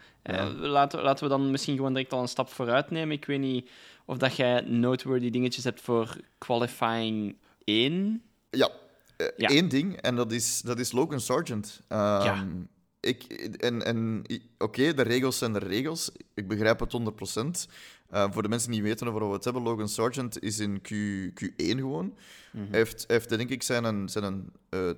Laten, 0.57 1.03
laten 1.03 1.25
we 1.25 1.31
dan 1.31 1.51
misschien 1.51 1.77
gewoon 1.77 1.92
direct 1.92 2.12
al 2.12 2.20
een 2.20 2.29
stap 2.29 2.49
vooruit 2.49 2.90
nemen. 2.90 3.16
Ik 3.16 3.25
weet 3.25 3.40
niet 3.40 3.70
of 4.09 4.16
dat 4.18 4.37
jij 4.37 4.61
noteworthy 4.61 5.31
dingetjes 5.31 5.64
hebt 5.64 5.81
voor 5.81 6.16
qualifying 6.38 7.37
1. 7.64 8.23
Ja, 8.51 8.71
eh, 9.16 9.27
Ja. 9.37 9.49
één 9.49 9.68
ding, 9.68 9.97
en 9.97 10.16
dat 10.16 10.33
is, 10.33 10.61
dat 10.61 10.79
is 10.79 10.92
Logan 10.92 11.21
Sargent. 11.21 11.81
Ehm, 11.88 12.23
Ja. 12.25 12.44
Ik, 13.01 13.23
en 13.57 13.83
en 13.85 14.25
oké, 14.59 14.94
de 14.94 15.03
regels 15.03 15.38
zijn 15.38 15.53
de 15.53 15.59
regels. 15.59 16.11
Ik 16.35 16.49
begrijp 16.49 16.81
het 16.81 16.92
100%. 16.92 17.68
Eh, 18.11 18.27
voor 18.31 18.42
de 18.42 18.49
mensen 18.49 18.71
die 18.71 18.83
weten 18.83 19.07
over 19.09 19.21
wat 19.21 19.29
we 19.29 19.35
het 19.35 19.44
hebben, 19.44 19.62
Logan 19.62 19.88
Sargent 19.88 20.42
is 20.42 20.59
in 20.59 20.81
Q, 20.81 20.90
Q1 21.35 21.79
gewoon. 21.79 22.16
Hij 22.53 22.66
heeft, 22.79 23.05
heeft 23.09 23.29
denk 23.29 23.51
ik 23.51 23.62
zijn, 23.62 23.85
een, 23.85 24.09
zijn 24.09 24.25
een, 24.25 24.53
eh, 24.68 24.90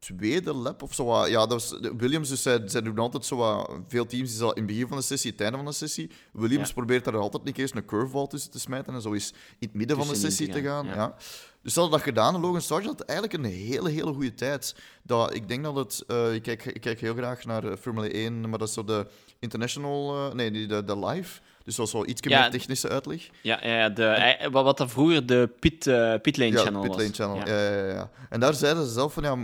tweede 0.00 0.52
lap 0.54 0.82
of 0.82 0.94
zo. 0.94 1.26
Ja, 1.26 1.46
dat 1.46 1.50
was, 1.50 1.74
Williams, 1.96 2.28
dus 2.28 2.42
zij, 2.42 2.60
zij 2.64 2.80
doen 2.82 2.98
altijd 2.98 3.24
zo 3.24 3.36
wat, 3.36 3.70
veel 3.88 4.06
teams 4.06 4.32
is 4.32 4.40
al 4.40 4.52
in 4.52 4.62
het 4.62 4.66
begin 4.66 4.88
van 4.88 4.96
de 4.96 5.02
sessie, 5.02 5.30
het 5.30 5.40
einde 5.40 5.56
van 5.56 5.66
de 5.66 5.72
sessie. 5.72 6.10
Williams 6.32 6.68
Ja. 6.68 6.74
probeert 6.74 7.04
daar 7.04 7.16
altijd 7.16 7.46
een 7.46 7.52
keer 7.52 7.70
een 7.74 7.84
curveball 7.84 8.26
tussen 8.26 8.50
te 8.50 8.58
smijten 8.60 8.94
en 8.94 9.02
zo 9.02 9.12
is 9.12 9.30
in 9.58 9.66
het 9.68 9.74
midden 9.74 9.96
van 9.96 10.08
de 10.08 10.14
sessie 10.14 10.48
te 10.48 10.62
gaan. 10.62 10.86
Ja. 10.86 10.94
ja. 10.94 11.14
Dus 11.62 11.72
ze 11.72 11.80
hadden 11.80 11.98
dat 11.98 12.08
gedaan 12.08 12.40
Logan 12.40 12.60
Sargent 12.60 12.98
had 12.98 13.08
eigenlijk 13.08 13.38
een 13.44 13.50
hele, 13.50 13.90
hele 13.90 14.12
goede 14.12 14.34
tijd. 14.34 14.74
Dat, 15.02 15.34
ik 15.34 15.48
denk 15.48 15.64
dat 15.64 15.76
het... 15.76 16.04
eh, 16.06 16.34
ik, 16.34 16.42
kijk, 16.42 16.64
ik 16.64 16.80
kijk 16.80 17.00
heel 17.00 17.14
graag 17.14 17.44
naar 17.44 17.64
eh, 17.64 17.76
Formule 17.76 18.08
1, 18.10 18.48
maar 18.48 18.58
dat 18.58 18.68
is 18.68 18.74
zo 18.74 18.84
de 18.84 19.06
international... 19.38 20.28
eh, 20.28 20.34
nee, 20.34 20.50
die- 20.50 20.66
de, 20.66 20.84
de 20.84 20.98
live. 20.98 21.40
Dus 21.64 21.74
dat 21.76 21.86
is 21.86 21.92
wel 21.92 22.06
iets 22.08 22.20
Ja. 22.24 22.40
meer 22.40 22.50
technische 22.50 22.88
uitleg. 22.88 23.28
Ja, 23.42 23.66
ja, 23.66 23.88
de, 23.88 24.48
wat 24.52 24.64
wat 24.64 24.78
dat 24.78 24.90
vroeger 24.90 25.26
de 25.26 25.50
pit, 25.60 25.86
eh, 25.86 26.14
pitlane 26.22 26.50
Ja, 26.50 26.62
channel 26.62 26.80
Pit 26.82 26.90
Lane 26.90 27.06
was. 27.08 27.16
Channel. 27.16 27.36
Ja. 27.36 27.70
Ja. 27.72 27.86
Ja. 27.92 28.10
En 28.28 28.40
daar 28.40 28.54
zeiden 28.54 28.86
ze 28.86 28.92
zelf 28.92 29.12
van, 29.12 29.22
ja, 29.22 29.36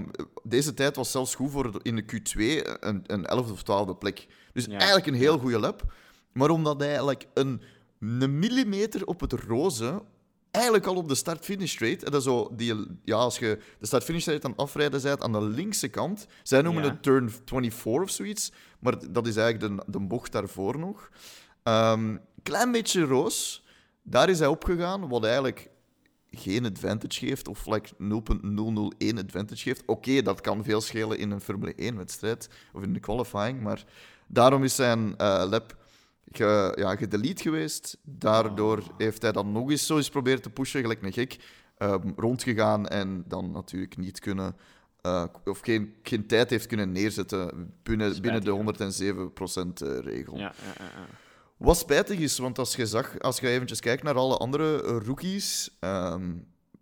deze 0.42 0.74
tijd 0.74 0.96
was 0.96 1.10
zelfs 1.10 1.34
goed 1.34 1.50
voor 1.50 1.80
in 1.82 1.96
de 1.96 2.02
Q2 2.02 2.38
een, 2.80 3.02
een 3.06 3.24
11e 3.26 3.50
of 3.52 3.62
12e 3.62 3.98
plek. 3.98 4.26
Dus 4.52 4.68
eigenlijk 4.68 5.06
een 5.06 5.14
heel 5.14 5.38
goede 5.38 5.58
lap. 5.58 5.82
Maar 6.32 6.50
omdat 6.50 6.78
hij 6.78 6.88
eigenlijk 6.88 7.26
een, 7.34 7.62
een 8.00 8.38
millimeter 8.38 9.06
op 9.06 9.20
het 9.20 9.32
roze 9.32 10.02
eigenlijk 10.50 10.86
al 10.86 10.94
op 10.96 11.08
de 11.08 11.14
start-finish 11.14 11.72
straight. 11.72 12.02
En 12.04 12.10
dat 12.12 12.22
zo 12.22 12.50
die, 12.56 12.74
ja, 13.04 13.16
als 13.16 13.38
je 13.38 13.58
de 13.78 13.86
start-finish 13.86 14.20
straight 14.22 14.44
aan 14.46 14.50
het 14.52 14.60
afrijden 14.60 15.02
bent 15.02 15.22
aan 15.22 15.32
de 15.32 15.42
linkse 15.42 15.88
kant. 15.88 16.26
Zij 16.42 16.62
noemen 16.62 16.82
Ja. 16.82 16.88
het 16.90 17.02
turn 17.02 17.30
24 17.44 18.02
of 18.02 18.10
zoiets. 18.10 18.52
Maar 18.78 18.94
dat 19.10 19.26
is 19.26 19.36
eigenlijk 19.36 19.76
de, 19.76 19.82
de 19.92 20.00
bocht 20.00 20.32
daarvoor 20.32 20.78
nog. 20.78 21.08
Ehm 21.66 22.16
klein 22.42 22.72
beetje 22.72 23.04
roos. 23.04 23.64
Daar 24.02 24.28
is 24.28 24.38
hij 24.38 24.48
opgegaan, 24.48 25.08
wat 25.08 25.24
eigenlijk 25.24 25.68
geen 26.30 26.66
advantage 26.66 27.26
geeft, 27.26 27.48
of 27.48 27.66
like 27.66 27.88
0.001 27.92 29.18
advantage 29.18 29.62
geeft. 29.62 29.82
Oké, 29.86 30.22
dat 30.22 30.40
kan 30.40 30.64
veel 30.64 30.80
schelen 30.80 31.18
in 31.18 31.30
een 31.30 31.40
Formule 31.40 31.92
1-wedstrijd, 31.92 32.48
of 32.72 32.82
in 32.82 32.92
de 32.92 33.00
qualifying, 33.00 33.60
maar 33.60 33.84
daarom 34.26 34.64
is 34.64 34.74
zijn 34.74 35.16
eh, 35.16 35.44
lap 35.48 35.76
ge, 36.32 36.72
ja, 36.78 36.96
gedelete 36.96 37.42
geweest. 37.42 37.98
Daardoor 38.02 38.82
heeft 38.98 39.22
hij 39.22 39.32
dan 39.32 39.52
nog 39.52 39.70
eens 39.70 39.86
zo 39.86 39.96
eens 39.96 40.08
proberen 40.08 40.42
te 40.42 40.50
pushen, 40.50 40.80
gelijk 40.80 41.02
een 41.02 41.12
gek, 41.12 41.36
ehm, 41.78 42.12
rondgegaan 42.16 42.88
en 42.88 43.24
dan 43.28 43.50
natuurlijk 43.50 43.96
niet 43.96 44.20
kunnen... 44.20 44.56
eh, 45.00 45.24
of 45.44 45.60
geen, 45.60 45.94
geen 46.02 46.26
tijd 46.26 46.50
heeft 46.50 46.66
kunnen 46.66 46.92
neerzetten 46.92 47.72
binnen, 47.82 48.20
binnen 48.20 48.44
de 48.44 48.50
107% 48.50 49.82
eh, 49.82 49.98
regel. 49.98 50.36
Ja, 50.36 50.54
ja, 50.62 50.84
ja. 50.84 51.06
Wat 51.56 51.76
spijtig 51.76 52.18
is, 52.18 52.38
want 52.38 52.58
als 52.58 52.76
je 52.76 52.86
zag, 52.86 53.18
als 53.18 53.38
je 53.38 53.48
eventjes 53.48 53.80
kijkt 53.80 54.02
naar 54.02 54.14
alle 54.14 54.36
andere 54.36 54.82
eh, 54.82 55.06
rookies, 55.06 55.76
ehm, 55.80 56.34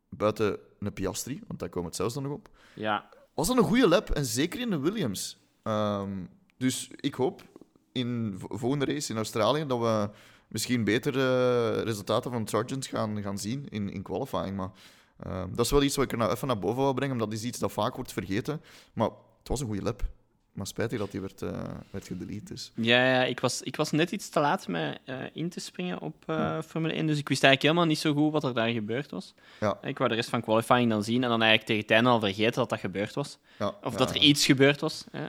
buiten 0.08 0.58
een 0.78 0.92
Piastri, 0.92 1.40
want 1.46 1.58
daar 1.58 1.68
komen 1.68 1.88
het 1.88 1.96
zelfs 1.96 2.14
dan 2.14 2.22
nog 2.22 2.32
op, 2.32 2.48
Ja, 2.74 3.08
was 3.34 3.46
dat 3.46 3.56
een 3.56 3.62
goede 3.64 3.88
lap, 3.88 4.10
en 4.10 4.24
zeker 4.24 4.60
in 4.60 4.70
de 4.70 4.78
Williams. 4.78 5.38
Ehm, 5.62 6.10
dus 6.58 6.90
ik 6.96 7.14
hoop 7.14 7.42
in 7.92 8.30
de 8.30 8.38
volgende 8.48 8.84
race 8.84 9.10
in 9.10 9.16
Australië 9.16 9.66
dat 9.66 9.78
we 9.78 10.10
misschien 10.48 10.84
betere 10.84 11.80
resultaten 11.82 12.30
van 12.30 12.48
Sargent 12.48 12.87
gaan, 12.87 13.22
gaan 13.22 13.38
zien 13.38 13.66
in, 13.68 13.92
in 13.92 14.02
qualifying. 14.02 14.56
Maar 14.56 14.70
ehm, 15.18 15.48
dat 15.54 15.64
is 15.64 15.70
wel 15.70 15.82
iets 15.82 15.96
wat 15.96 16.04
ik 16.04 16.12
er 16.12 16.18
nou 16.18 16.32
even 16.32 16.46
naar 16.46 16.58
boven 16.58 16.82
wil 16.82 16.92
brengen, 16.92 17.14
omdat 17.14 17.32
is 17.32 17.44
iets 17.44 17.58
dat 17.58 17.72
vaak 17.72 17.94
wordt 17.94 18.12
vergeten. 18.12 18.60
Maar 18.92 19.08
het 19.38 19.48
was 19.48 19.60
een 19.60 19.66
goede 19.66 19.82
lap. 19.82 20.02
Maar 20.54 20.66
spijtig 20.66 20.98
dat 20.98 21.10
die 21.10 21.20
werd, 21.20 21.42
eh 21.42 21.50
werd 21.90 22.06
gedelete. 22.06 22.52
Dus. 22.52 22.72
Ja, 22.74 23.04
ja 23.14 23.24
ik, 23.24 23.40
was, 23.40 23.62
ik 23.62 23.76
was 23.76 23.90
net 23.90 24.10
iets 24.10 24.28
te 24.28 24.40
laat 24.40 24.68
met 24.68 24.98
eh, 25.04 25.16
in 25.32 25.48
te 25.48 25.60
springen 25.60 26.00
op 26.00 26.14
eh, 26.26 26.58
Formule 26.66 26.92
1, 26.92 27.06
dus 27.06 27.18
ik 27.18 27.28
wist 27.28 27.42
eigenlijk 27.44 27.62
helemaal 27.62 27.84
niet 27.84 27.98
zo 27.98 28.12
goed 28.14 28.32
wat 28.32 28.44
er 28.44 28.54
daar 28.54 28.68
gebeurd 28.68 29.10
was. 29.10 29.34
Ja. 29.60 29.78
Ik 29.82 29.98
wou 29.98 30.10
de 30.10 30.16
rest 30.16 30.28
van 30.28 30.40
qualifying 30.40 30.90
dan 30.90 31.04
zien 31.04 31.22
en 31.22 31.28
dan 31.28 31.42
eigenlijk 31.42 31.66
tegen 31.66 31.82
het 31.82 31.90
einde 31.90 32.10
al 32.10 32.20
vergeten 32.20 32.52
dat 32.60 32.68
dat 32.68 32.78
gebeurd 32.80 33.14
was. 33.14 33.38
Ja, 33.58 33.74
Of 33.82 33.94
dat 33.94 34.10
er 34.10 34.16
iets 34.16 34.44
gebeurd 34.46 34.80
was. 34.80 35.04
Hè. 35.10 35.26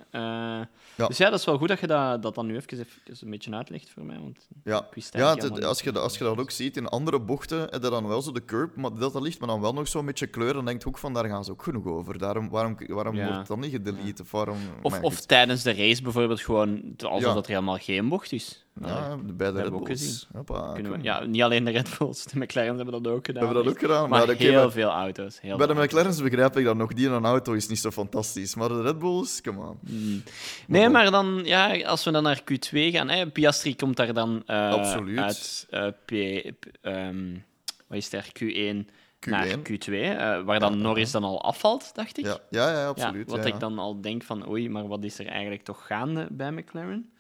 Dus 1.07 1.17
ja, 1.17 1.29
dat 1.29 1.39
is 1.39 1.45
wel 1.45 1.57
goed 1.57 1.67
dat 1.67 1.79
je 1.79 1.88
dat, 1.88 2.21
dat 2.21 2.35
dan 2.35 2.45
nu 2.45 2.55
even, 2.55 2.77
even 2.79 2.88
een 3.21 3.29
beetje 3.29 3.51
uitlegt 3.55 3.89
voor 3.89 4.03
mij. 4.05 4.19
Want 4.19 4.47
Ja, 4.63 4.88
ja 5.11 5.29
het- 5.33 5.63
als, 5.63 5.81
je, 5.81 5.91
dat- 5.91 6.03
als 6.03 6.17
je 6.17 6.23
dat 6.23 6.38
ook 6.38 6.51
ziet 6.51 6.77
in 6.77 6.88
andere 6.88 7.19
bochten, 7.19 7.59
heb 7.59 7.83
je 7.83 7.89
dan 7.89 8.07
wel 8.07 8.21
zo 8.21 8.31
de 8.31 8.45
curb, 8.45 8.75
maar 8.75 8.93
dat, 8.95 9.13
dat 9.13 9.21
ligt 9.21 9.39
maar 9.39 9.47
dan 9.47 9.61
wel 9.61 9.73
nog 9.73 9.88
zo'n 9.88 10.05
beetje 10.05 10.27
kleur. 10.27 10.53
Dan 10.53 10.65
denk 10.65 10.81
je 10.81 10.88
ook 10.88 10.97
van, 10.97 11.13
daar 11.13 11.25
gaan 11.27 11.43
ze 11.43 11.51
ook 11.51 11.63
genoeg 11.63 11.85
over. 11.85 12.17
Daarom, 12.17 12.49
waarom 12.49 12.77
waarom 12.88 13.15
wordt 13.33 13.47
dan 13.47 13.59
niet 13.59 13.71
gedelete? 13.71 14.21
Of, 14.21 14.31
waarom, 14.31 14.57
Of, 14.81 15.01
of 15.17 15.25
tijdens 15.25 15.63
de 15.63 15.73
race 15.73 16.01
bijvoorbeeld 16.01 16.41
gewoon 16.41 16.82
alsof 16.97 17.28
Ja. 17.28 17.34
dat 17.34 17.45
er 17.45 17.51
helemaal 17.51 17.78
geen 17.78 18.10
bocht 18.10 18.32
is. 18.32 18.65
Allee, 18.82 18.93
Ja, 18.95 19.15
bij 19.17 19.34
de 19.38 19.43
hebben 19.43 19.62
Red 19.62 19.69
we 19.71 19.75
ook 19.78 19.86
Bulls. 19.86 19.99
gezien. 20.01 20.28
Hoppa, 20.34 20.73
kunnen 20.73 20.91
we, 20.91 20.97
kom. 20.97 21.06
ja, 21.06 21.23
niet 21.25 21.41
alleen 21.41 21.63
de 21.63 21.71
Red 21.71 21.95
Bulls, 21.97 22.23
de 22.23 22.39
McLaren 22.39 22.75
hebben 22.75 23.04
dat 23.04 23.13
ook 23.13 23.25
gedaan. 23.25 23.43
Hebben 23.45 23.63
dat 23.63 23.73
ook 23.73 23.80
gedaan. 23.80 24.10
Maar 24.10 24.30
heel 24.30 24.71
veel 24.71 24.89
auto's. 24.89 25.41
Heel 25.41 25.58
bij 25.58 25.67
de 25.67 25.73
McLaren's 25.73 26.21
begrijp 26.21 26.58
ik 26.58 26.65
dat 26.65 26.75
nog. 26.75 26.93
Die 26.93 27.06
in 27.06 27.12
een 27.12 27.25
auto 27.25 27.54
is 27.54 27.67
niet 27.67 27.80
zo 27.80 27.91
fantastisch. 27.91 28.56
Maar 28.56 28.67
de 28.69 28.82
Red 28.82 28.99
Bulls, 28.99 29.41
come 29.41 29.60
on. 29.67 29.78
Mm. 29.82 30.23
Nee, 30.67 30.89
maar 30.89 31.12
dan, 31.12 31.41
ja, 31.43 31.82
als 31.82 32.04
we 32.04 32.12
dan 32.12 32.23
naar 32.23 32.39
Q2 32.41 32.69
gaan, 32.71 33.10
hè, 33.10 33.30
Piastri 33.30 33.75
komt 33.75 33.95
daar 33.97 34.13
dan 34.13 34.43
eh, 34.45 34.69
Absoluut. 34.71 35.19
uit 35.19 35.67
eh, 35.69 35.88
P, 35.88 36.06
P- 36.60 36.65
ehm, 36.82 37.34
wat 37.88 37.97
is 37.97 38.13
er, 38.13 38.25
Q1, 38.43 38.89
naar 39.19 39.47
Q1. 39.47 39.62
Q2, 39.62 39.91
eh, 39.93 40.41
waar 40.41 40.60
dan 40.60 40.82
Norris 40.82 41.12
dan 41.12 41.23
al 41.23 41.43
afvalt, 41.43 41.95
dacht 41.95 42.17
ik. 42.17 42.25
Ja, 42.25 42.39
ja, 42.49 42.69
ja 42.69 42.80
Ja, 42.80 42.88
absoluut. 42.88 43.30
wat 43.30 43.45
ik 43.45 43.60
dan 43.60 43.80
al 43.80 44.01
denk 44.01 44.23
van, 44.23 44.49
oei, 44.49 44.69
maar 44.69 44.88
wat 44.88 45.04
is 45.04 45.19
er 45.19 45.28
eigenlijk 45.28 45.63
toch 45.63 45.86
gaande 45.88 46.28
bij 46.32 46.51
McLaren? 46.51 47.12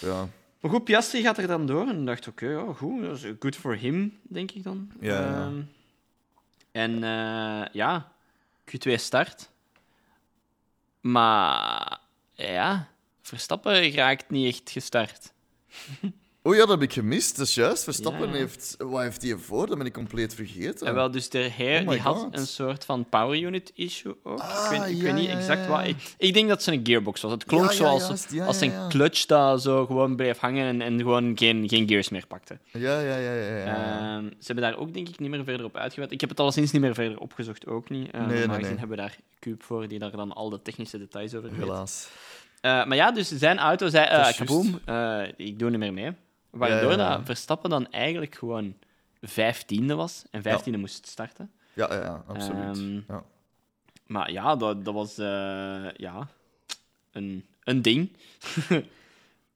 Ja. 0.00 0.28
Maar 0.60 0.70
goed, 0.70 0.84
Piastri 0.84 1.22
gaat 1.22 1.38
er 1.38 1.46
dan 1.46 1.66
door 1.66 1.88
en 1.88 2.00
ik 2.00 2.06
dacht, 2.06 2.28
oké, 2.28 2.46
ja, 2.46 2.72
goed, 2.72 3.26
good 3.38 3.56
for 3.56 3.76
him, 3.76 4.18
denk 4.22 4.50
ik 4.50 4.62
dan. 4.62 4.90
Ja, 5.00 5.20
ja. 5.20 5.26
Ehm, 5.44 5.60
en 6.72 7.04
eh, 7.04 7.66
ja, 7.72 8.12
Q2 8.64 8.92
start. 8.94 9.50
Maar 11.00 11.98
ja, 12.32 12.88
Verstappen 13.22 13.92
raakt 13.92 14.30
niet 14.30 14.54
echt 14.54 14.70
gestart. 14.70 15.32
Oh 16.46 16.54
ja, 16.54 16.60
dat 16.60 16.68
heb 16.68 16.82
ik 16.82 16.92
gemist. 16.92 17.36
Dat 17.36 17.46
is 17.46 17.54
juist. 17.54 17.84
Verstappen 17.84 18.28
Ja. 18.28 18.34
heeft... 18.34 18.74
Wat 18.78 19.02
heeft 19.02 19.22
hij 19.22 19.36
voor? 19.36 19.66
Dat 19.66 19.78
ben 19.78 19.86
ik 19.86 19.92
compleet 19.92 20.34
vergeten. 20.34 20.86
En 20.86 20.94
wel, 20.94 21.10
dus 21.10 21.28
de 21.28 21.38
heer 21.38 21.82
Oh 21.82 21.88
die 21.90 22.00
had 22.00 22.28
een 22.30 22.46
soort 22.46 22.84
van 22.84 23.08
power 23.08 23.38
unit 23.40 23.72
issue 23.74 24.16
ook. 24.22 24.38
ik 24.38 24.44
Ah, 24.44 24.70
weet, 24.70 24.90
ik 24.90 24.96
ja, 24.96 25.02
weet 25.02 25.14
niet 25.14 25.24
ja, 25.24 25.36
exact 25.36 25.66
wat. 25.66 25.86
Ik, 25.86 26.14
ik 26.18 26.34
denk 26.34 26.48
dat 26.48 26.64
het 26.64 26.74
een 26.74 26.80
gearbox 26.86 27.20
was. 27.20 27.32
Het 27.32 27.44
klonk 27.44 27.72
zoals 27.72 28.06
juist. 28.06 28.40
Als 28.40 28.60
een 28.60 28.72
clutch 28.88 29.26
dat 29.26 29.62
zo 29.62 29.86
gewoon 29.86 30.16
bleef 30.16 30.38
hangen 30.38 30.66
en, 30.66 30.80
en 30.82 30.98
gewoon 30.98 31.38
geen, 31.38 31.68
geen 31.68 31.88
gears 31.88 32.08
meer 32.08 32.26
pakte. 32.26 32.58
Ja, 32.72 33.00
ja, 33.00 33.16
ja, 33.16 33.32
ja. 33.32 33.56
ja. 33.56 34.16
Ehm, 34.16 34.24
ze 34.24 34.46
hebben 34.46 34.64
daar 34.64 34.76
ook 34.78 34.94
denk 34.94 35.08
ik 35.08 35.18
niet 35.18 35.30
meer 35.30 35.44
verder 35.44 35.66
op 35.66 35.76
uitgeweid. 35.76 36.12
Ik 36.12 36.20
heb 36.20 36.30
het 36.30 36.40
alleszins 36.40 36.72
niet 36.72 36.82
meer 36.82 36.94
verder 36.94 37.18
opgezocht, 37.18 37.66
ook 37.66 37.88
niet. 37.90 38.06
Uh, 38.06 38.20
Nee, 38.20 38.26
nee, 38.26 38.38
normaal 38.38 38.58
nee. 38.58 38.70
hebben 38.70 38.88
we 38.88 38.96
daar 38.96 39.16
Cube 39.38 39.64
voor, 39.64 39.88
die 39.88 39.98
daar 39.98 40.10
dan 40.10 40.32
al 40.32 40.50
de 40.50 40.62
technische 40.62 40.98
details 40.98 41.34
over 41.34 41.50
weet. 41.50 41.58
Helaas. 41.58 42.08
Eh, 42.60 42.70
maar 42.84 42.96
ja, 42.96 43.10
dus 43.12 43.28
zijn 43.28 43.58
auto 43.58 43.88
zei, 43.88 44.06
eh 44.06 44.36
kaboom, 44.36 44.80
eh, 44.84 45.22
ik 45.36 45.58
doe 45.58 45.70
niet 45.70 45.78
meer 45.78 45.92
mee. 45.92 46.12
Waardoor 46.54 46.90
Ja, 46.90 46.96
ja, 46.96 47.02
ja. 47.10 47.16
dat 47.16 47.24
Verstappen 47.26 47.70
dan 47.70 47.90
eigenlijk 47.90 48.34
gewoon 48.34 48.74
vijftiende 49.20 49.94
was 49.94 50.24
en 50.30 50.42
vijftiende 50.42 50.78
moest 50.78 51.06
starten. 51.06 51.50
Ja, 51.72 51.94
ja, 51.94 52.24
absoluut. 52.26 52.76
Ehm, 52.76 53.00
ja. 53.08 53.24
Maar 54.06 54.32
ja, 54.32 54.56
dat, 54.56 54.84
dat 54.84 54.94
was 54.94 55.18
eh, 55.18 55.90
ja, 55.96 56.28
een, 57.12 57.44
een 57.64 57.82
ding. 57.82 58.10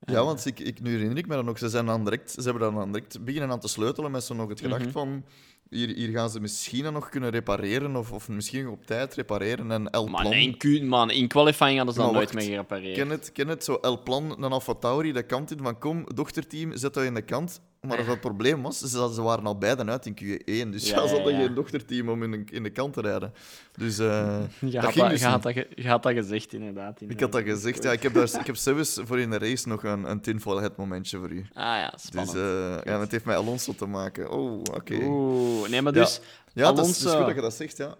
Ja, 0.06 0.24
want 0.24 0.46
ik, 0.46 0.58
ik, 0.60 0.80
nu 0.80 0.90
herinner 0.90 1.18
ik 1.18 1.26
me 1.26 1.34
dan 1.34 1.44
nog, 1.44 1.58
ze, 1.58 1.68
zijn 1.68 1.86
dan 1.86 2.04
direct, 2.04 2.30
ze 2.30 2.40
hebben 2.42 2.60
dan 2.74 2.92
direct 2.92 3.24
beginnen 3.24 3.50
aan 3.50 3.60
te 3.60 3.68
sleutelen 3.68 4.10
met 4.10 4.24
zo 4.24 4.34
nog 4.34 4.48
het 4.48 4.60
gedacht 4.60 4.82
Mhm. 4.82 4.90
van... 4.90 5.24
Hier, 5.70 5.88
hier 5.88 6.08
gaan 6.08 6.30
ze 6.30 6.40
misschien 6.40 6.82
dan 6.82 6.92
nog 6.92 7.08
kunnen 7.08 7.30
repareren, 7.30 7.96
of, 7.96 8.12
of 8.12 8.28
misschien 8.28 8.68
op 8.68 8.86
tijd 8.86 9.14
repareren. 9.14 9.70
En 9.70 9.90
El 9.90 10.04
Plan... 10.04 10.32
in, 10.32 10.56
Q, 10.56 10.82
man, 10.82 11.10
in 11.10 11.28
qualifying 11.28 11.76
hadden 11.76 11.94
ze 11.94 12.00
Maar 12.00 12.12
nooit 12.12 12.32
meer 12.32 12.44
gerepareerd. 12.44 12.96
Ken 12.96 13.10
het, 13.10 13.32
ken 13.32 13.48
het, 13.48 13.64
zo 13.64 13.74
El 13.74 14.02
Plan, 14.02 14.42
een 14.42 14.52
Alfa 14.52 14.74
Tauri, 14.74 15.12
de 15.12 15.22
kant 15.22 15.50
in 15.50 15.58
van 15.58 15.78
kom, 15.78 16.04
dochterteam, 16.14 16.76
zet 16.76 16.94
dat 16.94 17.04
in 17.04 17.14
de 17.14 17.22
kant. 17.22 17.60
Maar 17.80 18.06
het 18.06 18.20
probleem 18.20 18.62
was, 18.62 18.78
ze, 18.78 19.10
ze 19.14 19.22
waren 19.22 19.46
al 19.46 19.58
beiden 19.58 19.90
uit 19.90 20.06
in 20.06 20.14
Q1, 20.14 20.70
dus 20.70 20.88
Ja, 20.88 21.06
ze 21.06 21.14
hadden 21.14 21.34
geen 21.36 21.54
dochterteam 21.54 22.08
om 22.08 22.22
in 22.22 22.30
de, 22.30 22.44
in 22.50 22.62
de 22.62 22.70
kant 22.70 22.92
te 22.92 23.00
rijden. 23.00 23.32
Dus 23.76 23.98
eh, 23.98 24.06
Je 24.60 24.70
dat 24.70 24.82
had 24.84 24.92
ging 24.92 25.02
dat, 25.04 25.10
dus 25.10 25.20
je, 25.20 25.26
had 25.26 25.42
dat, 25.42 25.54
je 25.54 25.88
had 25.88 26.02
dat 26.02 26.12
gezegd, 26.12 26.52
inderdaad. 26.52 27.00
Ik 27.00 27.20
had 27.20 27.32
dat 27.32 27.42
gezegd. 27.42 27.82
Ja, 27.82 27.92
ik 27.92 28.02
heb, 28.02 28.14
daar, 28.14 28.40
ik 28.40 28.46
heb 28.46 28.56
zelfs 28.68 29.00
voor 29.04 29.18
in 29.18 29.30
de 29.30 29.38
race 29.38 29.68
nog 29.68 29.82
een, 29.84 30.10
een 30.10 30.20
tinfoil 30.20 30.60
hat 30.60 30.76
momentje 30.76 31.18
voor 31.18 31.30
u. 31.30 31.46
Ah 31.52 31.64
ja, 31.64 31.90
Dus 31.90 32.02
spannend. 32.02 32.36
eh, 32.36 32.92
ja, 32.92 33.00
het 33.00 33.10
heeft 33.10 33.24
mij 33.24 33.36
Alonso 33.36 33.72
te 33.74 33.86
maken. 33.86 34.30
Oh, 34.30 34.58
oké. 34.74 34.94
Oeh, 34.94 35.68
nee, 35.68 35.82
maar 35.82 35.92
dus 35.92 36.20
Ja, 36.52 36.72
dat 36.72 36.78
is, 36.78 36.84
dat 36.86 36.96
is 36.96 37.02
Alonso- 37.06 37.16
goed 37.18 37.26
dat 37.26 37.34
je 37.34 37.40
dat 37.42 37.54
zegt, 37.54 37.76
ja. 37.76 37.94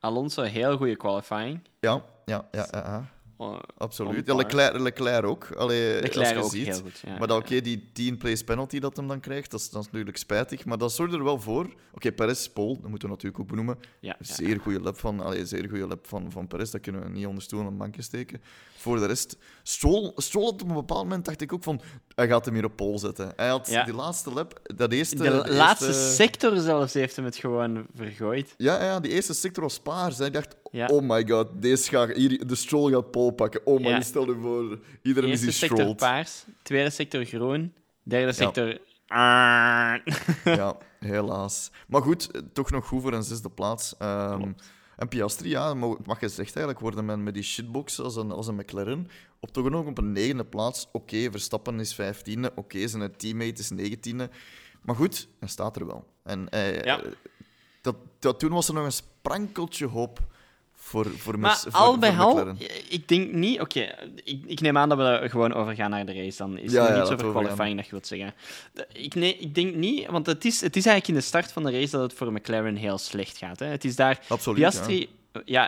Alonso, 0.00 0.42
heel 0.42 0.76
goede 0.76 0.96
qualifying. 0.96 1.60
Ja, 1.80 2.02
ja, 2.24 2.48
ja, 2.52 2.66
ja, 2.70 2.82
ja. 2.84 3.04
Absoluut. 3.78 4.26
Ja. 4.26 4.34
Leclerc, 4.34 4.78
Leclerc 4.78 5.24
ook. 5.24 5.52
Allee, 5.56 6.00
Leclerc 6.00 6.16
als 6.16 6.28
je 6.28 6.36
ook 6.44 6.50
ziet. 6.50 6.66
heel 6.66 6.80
goed. 6.80 7.00
Ja, 7.06 7.18
Maar 7.18 7.28
dat, 7.28 7.38
oké, 7.38 7.60
die 7.60 7.90
10 7.92 8.16
place 8.18 8.44
penalty 8.44 8.78
dat 8.78 8.96
hem 8.96 9.08
dan 9.08 9.20
krijgt, 9.20 9.50
dat 9.50 9.60
is, 9.60 9.70
dat 9.70 9.80
is 9.82 9.86
natuurlijk 9.90 10.16
spijtig. 10.16 10.64
Maar 10.64 10.78
dat 10.78 10.92
zorgt 10.92 11.12
er 11.14 11.24
wel 11.24 11.40
voor. 11.40 11.74
Oké, 11.94 12.12
Perez, 12.12 12.46
Paul, 12.48 12.78
dat 12.80 12.90
moeten 12.90 13.08
we 13.08 13.14
natuurlijk 13.14 13.42
ook 13.42 13.48
benoemen. 13.48 13.78
ja. 14.00 14.16
Zeer 14.20 14.60
goede 14.60 14.80
lap 14.80 14.98
van, 14.98 15.20
allee, 15.20 15.46
zeer 15.46 15.68
goede 15.68 15.86
lap 15.86 16.06
van, 16.06 16.30
van 16.32 16.46
Perez, 16.46 16.70
dat 16.70 16.80
kunnen 16.80 17.02
we 17.02 17.08
niet 17.08 17.26
onder 17.26 17.42
stoel 17.42 17.66
en 17.66 17.76
bankje 17.76 18.02
steken. 18.02 18.42
Voor 18.76 18.98
de 18.98 19.06
rest, 19.06 19.36
Stroll, 19.62 20.12
Stroll 20.16 20.44
had 20.44 20.62
op 20.62 20.68
een 20.68 20.74
bepaald 20.74 21.02
moment 21.02 21.24
dacht 21.24 21.40
ik 21.40 21.52
ook 21.52 21.62
van, 21.62 21.80
hij 22.14 22.28
gaat 22.28 22.44
hem 22.44 22.54
hier 22.54 22.64
op 22.64 22.76
pol 22.76 22.98
zetten. 22.98 23.32
Hij 23.36 23.48
had 23.48 23.66
die 23.84 23.94
laatste 23.94 24.30
lap, 24.32 24.60
dat 24.76 24.92
eerste... 24.92 25.16
De, 25.16 25.22
de 25.22 25.52
laatste 25.54 25.86
eerste- 25.86 26.12
sector 26.14 26.56
zelfs 26.60 26.94
heeft 26.94 27.16
hem 27.16 27.24
het 27.24 27.36
gewoon 27.36 27.86
vergooid. 27.94 28.54
Ja, 28.56 28.82
ja, 28.84 29.00
die 29.00 29.10
eerste 29.12 29.34
sector 29.34 29.62
was 29.62 29.80
paars. 29.80 30.20
Ik 30.20 30.32
dacht, 30.32 30.56
Ja. 30.74 30.86
oh 30.86 31.02
my 31.02 31.28
god, 31.28 31.48
deze 31.54 31.88
gaat, 31.88 32.12
hier, 32.16 32.46
de 32.46 32.54
Stroll 32.54 32.92
gaat 32.92 33.10
pol 33.10 33.30
pakken. 33.30 33.60
Oh 33.66 33.80
my, 33.80 33.88
Ja. 33.88 34.00
stel 34.00 34.26
je 34.26 34.38
voor, 34.40 34.78
iedereen 35.02 35.30
is 35.30 35.42
Eerste 35.44 35.44
hier 35.44 35.54
sector 35.54 35.76
strolled. 35.78 35.96
paars, 35.96 36.44
tweede 36.62 36.90
sector 36.90 37.24
groen, 37.24 37.74
derde 38.02 38.32
sector... 38.32 38.78
Ja, 40.44 40.76
helaas. 41.00 41.70
Maar 41.88 42.02
goed, 42.02 42.30
toch 42.52 42.70
nog 42.70 42.86
goed 42.86 43.02
voor 43.02 43.12
een 43.12 43.22
zesde 43.22 43.50
plaats. 43.50 43.94
Ehm, 43.98 44.52
en 44.96 45.08
Piastri, 45.08 45.48
ja, 45.48 45.74
mag 45.74 46.18
gezegd 46.18 46.38
eigenlijk 46.56 46.80
worden 46.80 47.04
met, 47.04 47.18
met 47.18 47.34
die 47.34 47.42
shitbox 47.42 48.00
als 48.00 48.16
een, 48.16 48.30
als 48.30 48.46
een 48.46 48.54
McLaren. 48.54 49.08
Op 49.40 49.52
toch 49.52 49.70
nog 49.70 49.86
op 49.86 49.98
een 49.98 50.12
negende 50.12 50.44
plaats. 50.44 50.88
Oké, 50.92 51.30
Verstappen 51.30 51.80
is 51.80 51.94
vijftiende. 51.94 52.52
Oké, 52.54 52.88
zijn 52.88 53.16
teammate 53.16 53.60
is 53.60 53.70
negentiende. 53.70 54.30
Maar 54.82 54.94
goed, 54.96 55.28
hij 55.38 55.48
staat 55.48 55.76
er 55.76 55.86
wel. 55.86 56.04
En 56.22 56.46
hij, 56.50 56.74
Ja. 56.84 57.02
eh, 57.02 57.10
dat, 57.80 57.96
dat, 58.18 58.38
toen 58.38 58.50
was 58.52 58.68
er 58.68 58.74
nog 58.74 58.84
een 58.84 58.92
sprankeltje 58.92 59.86
hoop 59.86 60.18
voor, 60.84 61.10
voor, 61.16 61.38
Maar 61.38 61.56
voor, 61.58 61.72
al 61.72 61.98
bij 61.98 62.16
al, 62.16 62.30
McLaren. 62.30 62.56
ik 62.88 63.08
denk 63.08 63.32
niet... 63.32 63.60
Oké, 63.60 63.94
ik, 64.24 64.42
ik 64.46 64.60
neem 64.60 64.78
aan 64.78 64.88
dat 64.88 64.98
we 64.98 65.04
er 65.04 65.30
gewoon 65.30 65.52
overgaan 65.54 65.90
naar 65.90 66.06
de 66.06 66.12
race. 66.12 66.36
Dan 66.36 66.58
is 66.58 66.72
Ja, 66.72 66.80
het 66.80 66.90
ja, 66.90 66.98
niet 66.98 67.06
zo 67.06 67.12
over 67.14 67.30
qualifying 67.30 67.76
dat 67.76 67.84
je 67.84 67.90
wilt 67.90 68.06
zeggen. 68.06 68.34
Ik, 68.92 69.14
nee, 69.14 69.36
ik 69.36 69.54
denk 69.54 69.74
niet, 69.74 70.06
want 70.06 70.26
het 70.26 70.44
is, 70.44 70.60
het 70.60 70.76
is 70.76 70.86
eigenlijk 70.86 71.08
in 71.08 71.14
de 71.14 71.20
start 71.20 71.52
van 71.52 71.64
de 71.64 71.70
race 71.70 71.90
dat 71.90 72.00
het 72.02 72.12
voor 72.12 72.32
McLaren 72.32 72.76
heel 72.76 72.98
slecht 72.98 73.38
gaat. 73.38 73.58
Hè. 73.58 73.66
Het 73.66 73.84
is 73.84 73.96
daar... 73.96 74.20
Absoluut, 74.28 74.58
Piastri, 74.58 74.98
ja. 75.00 75.06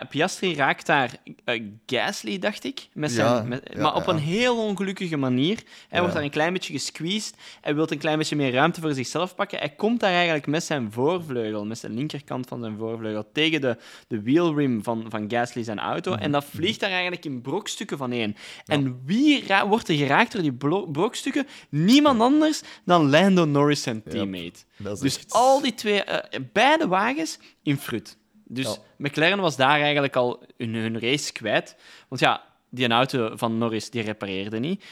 Piastri 0.09 0.55
raakt 0.55 0.85
daar 0.85 1.11
eh, 1.43 1.63
Gasly, 1.85 2.39
dacht 2.39 2.63
ik. 2.63 2.87
Met 2.93 3.11
zijn, 3.11 3.27
Ja, 3.27 3.41
met- 3.41 3.69
ja, 3.73 3.81
maar 3.81 3.95
op 3.95 4.05
ja. 4.05 4.11
een 4.11 4.19
heel 4.19 4.57
ongelukkige 4.57 5.17
manier. 5.17 5.55
Hij 5.55 5.65
Ja. 5.89 5.99
wordt 5.99 6.13
daar 6.13 6.23
een 6.23 6.29
klein 6.29 6.53
beetje 6.53 6.73
gesqueezed. 6.73 7.35
Hij 7.61 7.75
wil 7.75 7.91
een 7.91 7.97
klein 7.97 8.17
beetje 8.17 8.35
meer 8.35 8.51
ruimte 8.51 8.81
voor 8.81 8.93
zichzelf 8.93 9.35
pakken. 9.35 9.59
Hij 9.59 9.69
komt 9.69 9.99
daar 9.99 10.11
eigenlijk 10.11 10.47
met 10.47 10.63
zijn 10.63 10.91
voorvleugel, 10.91 11.65
met 11.65 11.77
zijn 11.77 11.93
linkerkant 11.93 12.47
van 12.47 12.59
zijn 12.61 12.77
voorvleugel, 12.77 13.29
tegen 13.33 13.61
de, 13.61 13.77
de 14.07 14.21
wheelrim 14.21 14.83
van, 14.83 15.05
van 15.09 15.25
Gasly 15.31 15.63
zijn 15.63 15.79
auto. 15.79 16.11
Mhm. 16.11 16.21
En 16.21 16.31
dat 16.31 16.45
vliegt 16.45 16.79
daar 16.79 16.91
eigenlijk 16.91 17.25
in 17.25 17.41
brokstukken 17.41 17.97
van 17.97 18.11
één. 18.11 18.35
En 18.65 19.01
wie 19.05 19.43
wordt 19.67 19.89
er 19.89 19.95
geraakt 19.95 20.31
door 20.31 20.41
die 20.41 20.57
brokstukken? 20.91 21.47
Niemand 21.69 22.21
anders 22.21 22.61
dan 22.85 23.09
Lando 23.09 23.45
Norris, 23.45 23.81
zijn 23.81 24.03
teammate. 24.03 24.59
Dus 24.77 25.17
echt- 25.17 25.31
al 25.33 25.61
die 25.61 25.73
twee, 25.73 26.03
eh, 26.03 26.39
beide 26.53 26.87
wagens 26.87 27.39
in 27.63 27.77
frut. 27.77 28.17
Dus 28.47 28.65
Ja. 28.65 28.75
McLaren 28.97 29.39
was 29.39 29.55
daar 29.55 29.79
eigenlijk 29.81 30.15
al 30.15 30.43
hun, 30.57 30.73
hun 30.75 30.99
race 30.99 31.31
kwijt. 31.31 31.75
Want 32.07 32.21
ja, 32.21 32.43
die 32.69 32.87
auto 32.87 33.31
van 33.35 33.57
Norris 33.57 33.89
die 33.89 34.01
repareerde 34.01 34.59
niet. 34.59 34.83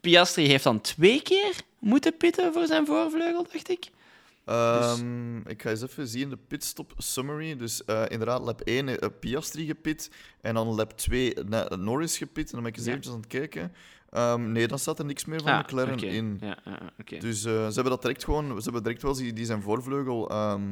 Piastri 0.00 0.46
heeft 0.46 0.64
dan 0.64 0.80
twee 0.80 1.22
keer 1.22 1.52
moeten 1.78 2.16
pitten 2.16 2.52
voor 2.52 2.66
zijn 2.66 2.86
voorvleugel, 2.86 3.46
dacht 3.52 3.68
ik. 3.70 3.88
Ehm, 4.44 5.36
Ik 5.48 5.62
ga 5.62 5.70
eens 5.70 5.82
even 5.82 6.06
zien 6.08 6.28
de 6.30 6.36
pitstop 6.48 6.92
summary. 6.96 7.56
Dus 7.56 7.84
eh, 7.84 8.02
inderdaad, 8.08 8.40
lap 8.44 8.60
1 8.60 8.88
eh, 9.00 9.08
Piastri 9.20 9.66
gepit. 9.66 10.10
En 10.40 10.54
dan 10.54 10.66
lap 10.74 10.92
2 10.98 11.34
Na- 11.48 11.76
Norris 11.76 12.18
gepit. 12.18 12.46
En 12.46 12.52
dan 12.52 12.62
ben 12.62 12.70
ik 12.72 12.76
eens 12.76 12.84
Ja. 12.86 12.90
eventjes 12.90 13.14
aan 13.14 13.20
het 13.20 13.28
kijken. 13.30 13.72
Ehm, 14.10 14.52
nee, 14.52 14.66
dan 14.66 14.78
staat 14.78 14.98
er 14.98 15.04
niks 15.04 15.24
meer 15.24 15.40
van 15.42 15.52
Ah, 15.52 15.58
McLaren 15.58 15.98
in. 15.98 16.40
Ja. 16.40 16.58
Dus 17.18 17.44
eh, 17.44 17.52
ze 17.52 17.72
hebben 17.74 17.84
dat 17.92 18.02
direct 18.02 18.24
gewoon... 18.24 18.46
Ze 18.56 18.62
hebben 18.62 18.82
direct 18.82 19.02
wel 19.02 19.14
die, 19.14 19.32
die 19.32 19.44
zijn 19.44 19.62
voorvleugel 19.62 20.28
ehm, 20.30 20.62
eh, 20.62 20.68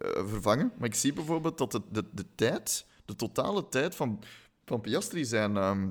vervangen. 0.00 0.72
Maar 0.78 0.88
ik 0.88 0.94
zie 0.94 1.12
bijvoorbeeld 1.12 1.58
dat 1.58 1.72
de, 1.72 1.80
de, 1.90 2.04
de 2.12 2.24
tijd, 2.34 2.86
de 3.04 3.16
totale 3.16 3.68
tijd 3.68 3.94
van, 3.94 4.22
van 4.64 4.80
Piastri 4.80 5.24
zijn, 5.24 5.56
ehm, 5.56 5.88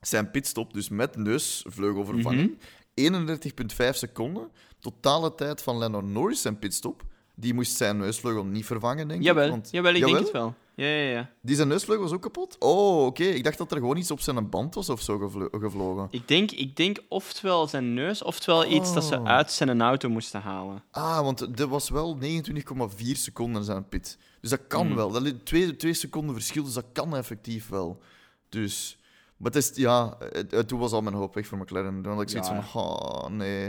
zijn 0.00 0.30
pitstop, 0.30 0.72
dus 0.72 0.88
met 0.88 1.16
neusvleugelvervanging, 1.16 2.58
31,5 2.94 3.90
seconden. 3.90 4.50
Totale 4.78 5.34
tijd 5.34 5.62
van 5.62 5.78
Lennon 5.78 6.12
Norris 6.12 6.42
zijn 6.42 6.58
pitstop. 6.58 7.04
Die 7.40 7.54
moest 7.54 7.76
zijn 7.76 7.96
neusvleugel 7.96 8.44
niet 8.44 8.66
vervangen, 8.66 9.08
denk 9.08 9.22
Jawel, 9.22 9.44
ik. 9.44 9.50
want- 9.50 9.68
jawel 9.70 9.92
ik 9.92 9.98
Jawel? 9.98 10.12
denk 10.14 10.24
het 10.26 10.34
wel. 10.34 10.54
Ja, 10.74 10.86
ja, 10.86 11.10
ja. 11.10 11.30
Die 11.42 11.56
zijn 11.56 11.68
neusvleugel 11.68 12.02
was 12.04 12.12
ook 12.12 12.22
kapot? 12.22 12.56
Oh, 12.58 13.06
oké. 13.06 13.22
Ik 13.22 13.44
dacht 13.44 13.58
dat 13.58 13.70
er 13.72 13.76
gewoon 13.78 13.96
iets 13.96 14.10
op 14.10 14.20
zijn 14.20 14.48
band 14.48 14.74
was 14.74 14.88
of 14.88 15.00
zo 15.02 15.18
gevlo- 15.18 15.48
gevlogen. 15.50 16.08
Ik 16.10 16.28
denk, 16.28 16.50
ik 16.50 16.76
denk 16.76 16.98
oftewel 17.08 17.66
zijn 17.66 17.94
neus, 17.94 18.22
oftewel 18.22 18.66
iets 18.70 18.94
dat 18.94 19.04
ze 19.04 19.18
Oh. 19.18 19.26
uit 19.26 19.52
zijn 19.52 19.80
auto 19.82 20.08
moesten 20.08 20.40
halen. 20.40 20.82
Ah, 20.90 21.20
want 21.20 21.60
er 21.60 21.68
was 21.68 21.88
wel 21.90 22.16
29,4 22.16 23.16
seconden 23.16 23.64
zijn 23.64 23.88
pit. 23.88 24.18
Dus 24.40 24.50
dat 24.50 24.60
kan 24.68 24.86
Hmm. 24.86 24.96
wel. 24.96 25.10
Dat 25.10 25.24
is 25.26 25.32
twee, 25.44 25.76
twee 25.76 25.94
seconden 25.94 26.34
verschil, 26.34 26.64
dus 26.64 26.72
dat 26.74 26.86
kan 26.92 27.16
effectief 27.16 27.68
wel. 27.68 28.02
Dus... 28.48 28.98
Maar 29.36 29.52
het 29.52 29.56
is... 29.70 29.76
Ja, 29.76 30.16
het- 30.32 30.50
het- 30.50 30.68
toen 30.68 30.78
was 30.78 30.92
al 30.92 31.00
mijn 31.02 31.14
hoop 31.16 31.34
weg 31.34 31.46
voor 31.46 31.58
McLaren. 31.58 32.02
Toen 32.02 32.12
had 32.12 32.22
ik 32.22 32.28
zoiets 32.28 32.48
Ja. 32.48 32.62
van... 32.62 32.82
Oh, 32.82 33.26
nee. 33.28 33.64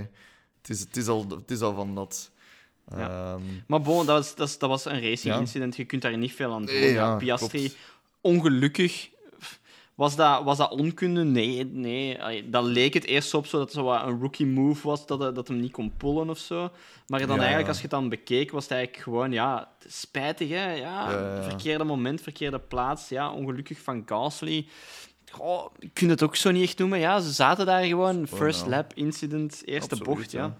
Het 0.61 0.69
is, 0.69 0.79
het, 0.79 0.97
is 0.97 1.07
al, 1.07 1.25
het 1.29 1.51
is 1.51 1.61
al 1.61 1.73
van 1.75 1.95
dat... 1.95 2.31
Ja. 2.97 3.33
Ehm, 3.33 3.41
Maar 3.67 3.81
bon, 3.81 4.05
dat 4.05 4.17
was, 4.17 4.27
dat, 4.29 4.37
was- 4.37 4.57
dat 4.57 4.69
was 4.69 4.85
een 4.85 5.01
racing 5.01 5.33
Ja. 5.33 5.39
incident. 5.39 5.75
Je 5.75 5.85
kunt 5.85 6.01
daar 6.01 6.17
niet 6.17 6.33
veel 6.33 6.53
aan 6.53 6.65
doen. 6.65 6.75
Nee, 6.75 6.93
ja, 6.93 7.15
Piastri, 7.15 7.59
klopt. 7.59 7.77
ongelukkig. 8.21 9.09
Was 9.95 10.15
dat, 10.15 10.43
was 10.43 10.57
dat 10.57 10.71
onkunde? 10.71 11.23
Nee, 11.23 11.65
nee. 11.65 12.49
Dat 12.49 12.63
leek 12.63 12.93
het 12.93 13.05
eerst 13.05 13.33
op 13.33 13.45
zo 13.45 13.57
dat 13.57 13.67
het 13.67 13.75
zo 13.75 13.91
een 13.93 14.19
rookie 14.19 14.45
move 14.45 14.87
was, 14.87 15.05
dat, 15.05 15.19
hij- 15.19 15.33
dat 15.33 15.47
hem 15.47 15.59
niet 15.59 15.71
kon 15.71 15.93
pullen 15.97 16.29
of 16.29 16.37
zo. 16.37 16.71
Maar 17.07 17.27
dan 17.27 17.37
eigenlijk, 17.37 17.67
als 17.67 17.75
je 17.77 17.81
het 17.81 17.91
dan 17.91 18.09
bekeek, 18.09 18.51
was 18.51 18.63
het 18.63 18.71
eigenlijk 18.71 19.03
gewoon, 19.03 19.31
ja, 19.31 19.71
spijtig, 19.87 20.49
hè. 20.49 20.73
Ja, 20.73 21.41
verkeerde 21.43 21.83
moment, 21.83 22.21
verkeerde 22.21 22.59
plaats. 22.59 23.09
Ja, 23.09 23.31
ongelukkig 23.31 23.79
van 23.79 24.03
Gasly. 24.05 24.67
Goh, 25.31 25.65
je 25.79 25.89
kunt 25.93 26.09
het 26.09 26.23
ook 26.23 26.35
zo 26.35 26.51
niet 26.51 26.63
echt 26.63 26.77
noemen. 26.77 26.99
Ja, 26.99 27.19
ze 27.19 27.31
zaten 27.31 27.65
daar 27.65 27.83
gewoon, 27.83 28.27
first 28.27 28.67
lap 28.67 28.91
incident, 28.93 29.61
eerste 29.65 29.89
Absoluut, 29.95 30.17
bocht, 30.17 30.31
ja. 30.31 30.57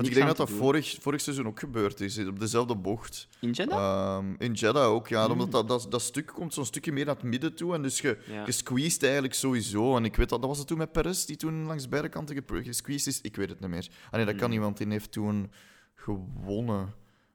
Want 0.00 0.08
ik 0.08 0.14
denk 0.14 0.26
dat 0.26 0.36
dat 0.36 0.50
vorig, 0.50 0.96
vorig 1.00 1.20
seizoen 1.20 1.46
ook 1.46 1.58
gebeurd 1.58 2.00
is. 2.00 2.18
Op 2.18 2.38
dezelfde 2.40 2.76
bocht. 2.76 3.28
In 3.40 3.50
Jeddah? 3.50 3.78
Ehm, 4.18 4.34
in 4.38 4.52
Jeddah 4.52 4.86
ook, 4.86 5.08
ja. 5.08 5.24
Mm. 5.24 5.30
Omdat 5.32 5.52
dat, 5.52 5.68
dat, 5.68 5.86
dat 5.90 6.02
stuk 6.02 6.26
komt 6.26 6.54
zo'n 6.54 6.64
stukje 6.64 6.92
meer 6.92 7.04
naar 7.04 7.14
het 7.14 7.24
midden 7.24 7.54
toe. 7.54 7.74
En 7.74 7.82
dus 7.82 8.00
je, 8.00 8.18
Ja. 8.26 8.42
je 8.46 8.52
squeezed 8.52 9.02
eigenlijk 9.02 9.34
sowieso. 9.34 9.96
En 9.96 10.04
ik 10.04 10.16
weet 10.16 10.28
dat, 10.28 10.40
dat 10.40 10.48
was 10.48 10.58
het 10.58 10.66
toen 10.66 10.78
met 10.78 10.92
Perez, 10.92 11.24
die 11.24 11.36
toen 11.36 11.64
langs 11.66 11.88
beide 11.88 12.08
kanten 12.08 12.44
gesqueezed 12.64 13.06
is. 13.14 13.20
Ik 13.20 13.36
weet 13.36 13.48
het 13.48 13.60
niet 13.60 13.70
meer. 13.70 13.88
Ah 14.06 14.12
nee, 14.12 14.24
dat 14.24 14.34
Mm. 14.34 14.40
kan 14.40 14.50
niet, 14.50 14.60
want 14.60 14.76
die 14.76 14.86
heeft 14.88 15.12
toen 15.12 15.50
gewonnen. 15.94 16.94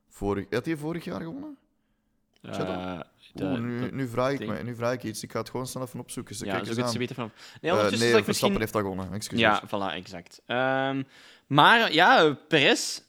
Vorig, 0.10 0.46
had 0.50 0.66
hij 0.66 0.78
vorig 0.78 1.04
jaar 1.04 1.22
gewonnen? 1.22 1.58
Eh, 2.42 3.00
de- 3.34 3.44
Oeh, 3.44 3.60
nu, 3.92 4.08
vraag 4.08 4.32
ik 4.32 4.48
me, 4.48 4.64
nu 4.64 4.76
vraag 4.76 4.94
ik 4.94 5.04
iets. 5.04 5.24
Ik 5.24 5.32
ga 5.32 5.40
het 5.40 5.50
gewoon 5.50 5.68
snel 5.68 5.84
even 5.84 6.00
opzoeken. 6.00 6.36
Ze 6.36 6.46
ja, 6.46 6.64
zo 6.64 6.74
ze 6.88 6.98
weten 6.98 7.16
vanaf. 7.16 7.32
Nee, 7.62 7.72
Eh, 7.72 7.78
ondertussen 7.78 8.10
nee, 8.10 8.18
ik 8.18 8.24
Verstappen 8.24 8.26
misschien... 8.26 8.60
heeft 8.60 8.74
dat 8.74 8.82
gewonnen. 8.82 9.14
Excuseer. 9.14 9.46
Ja, 9.46 9.64
voilà, 9.68 9.96
exact. 9.96 10.42
Ehm, 10.46 11.04
maar 11.54 11.94
ja, 11.94 12.38
Perez, 12.48 13.00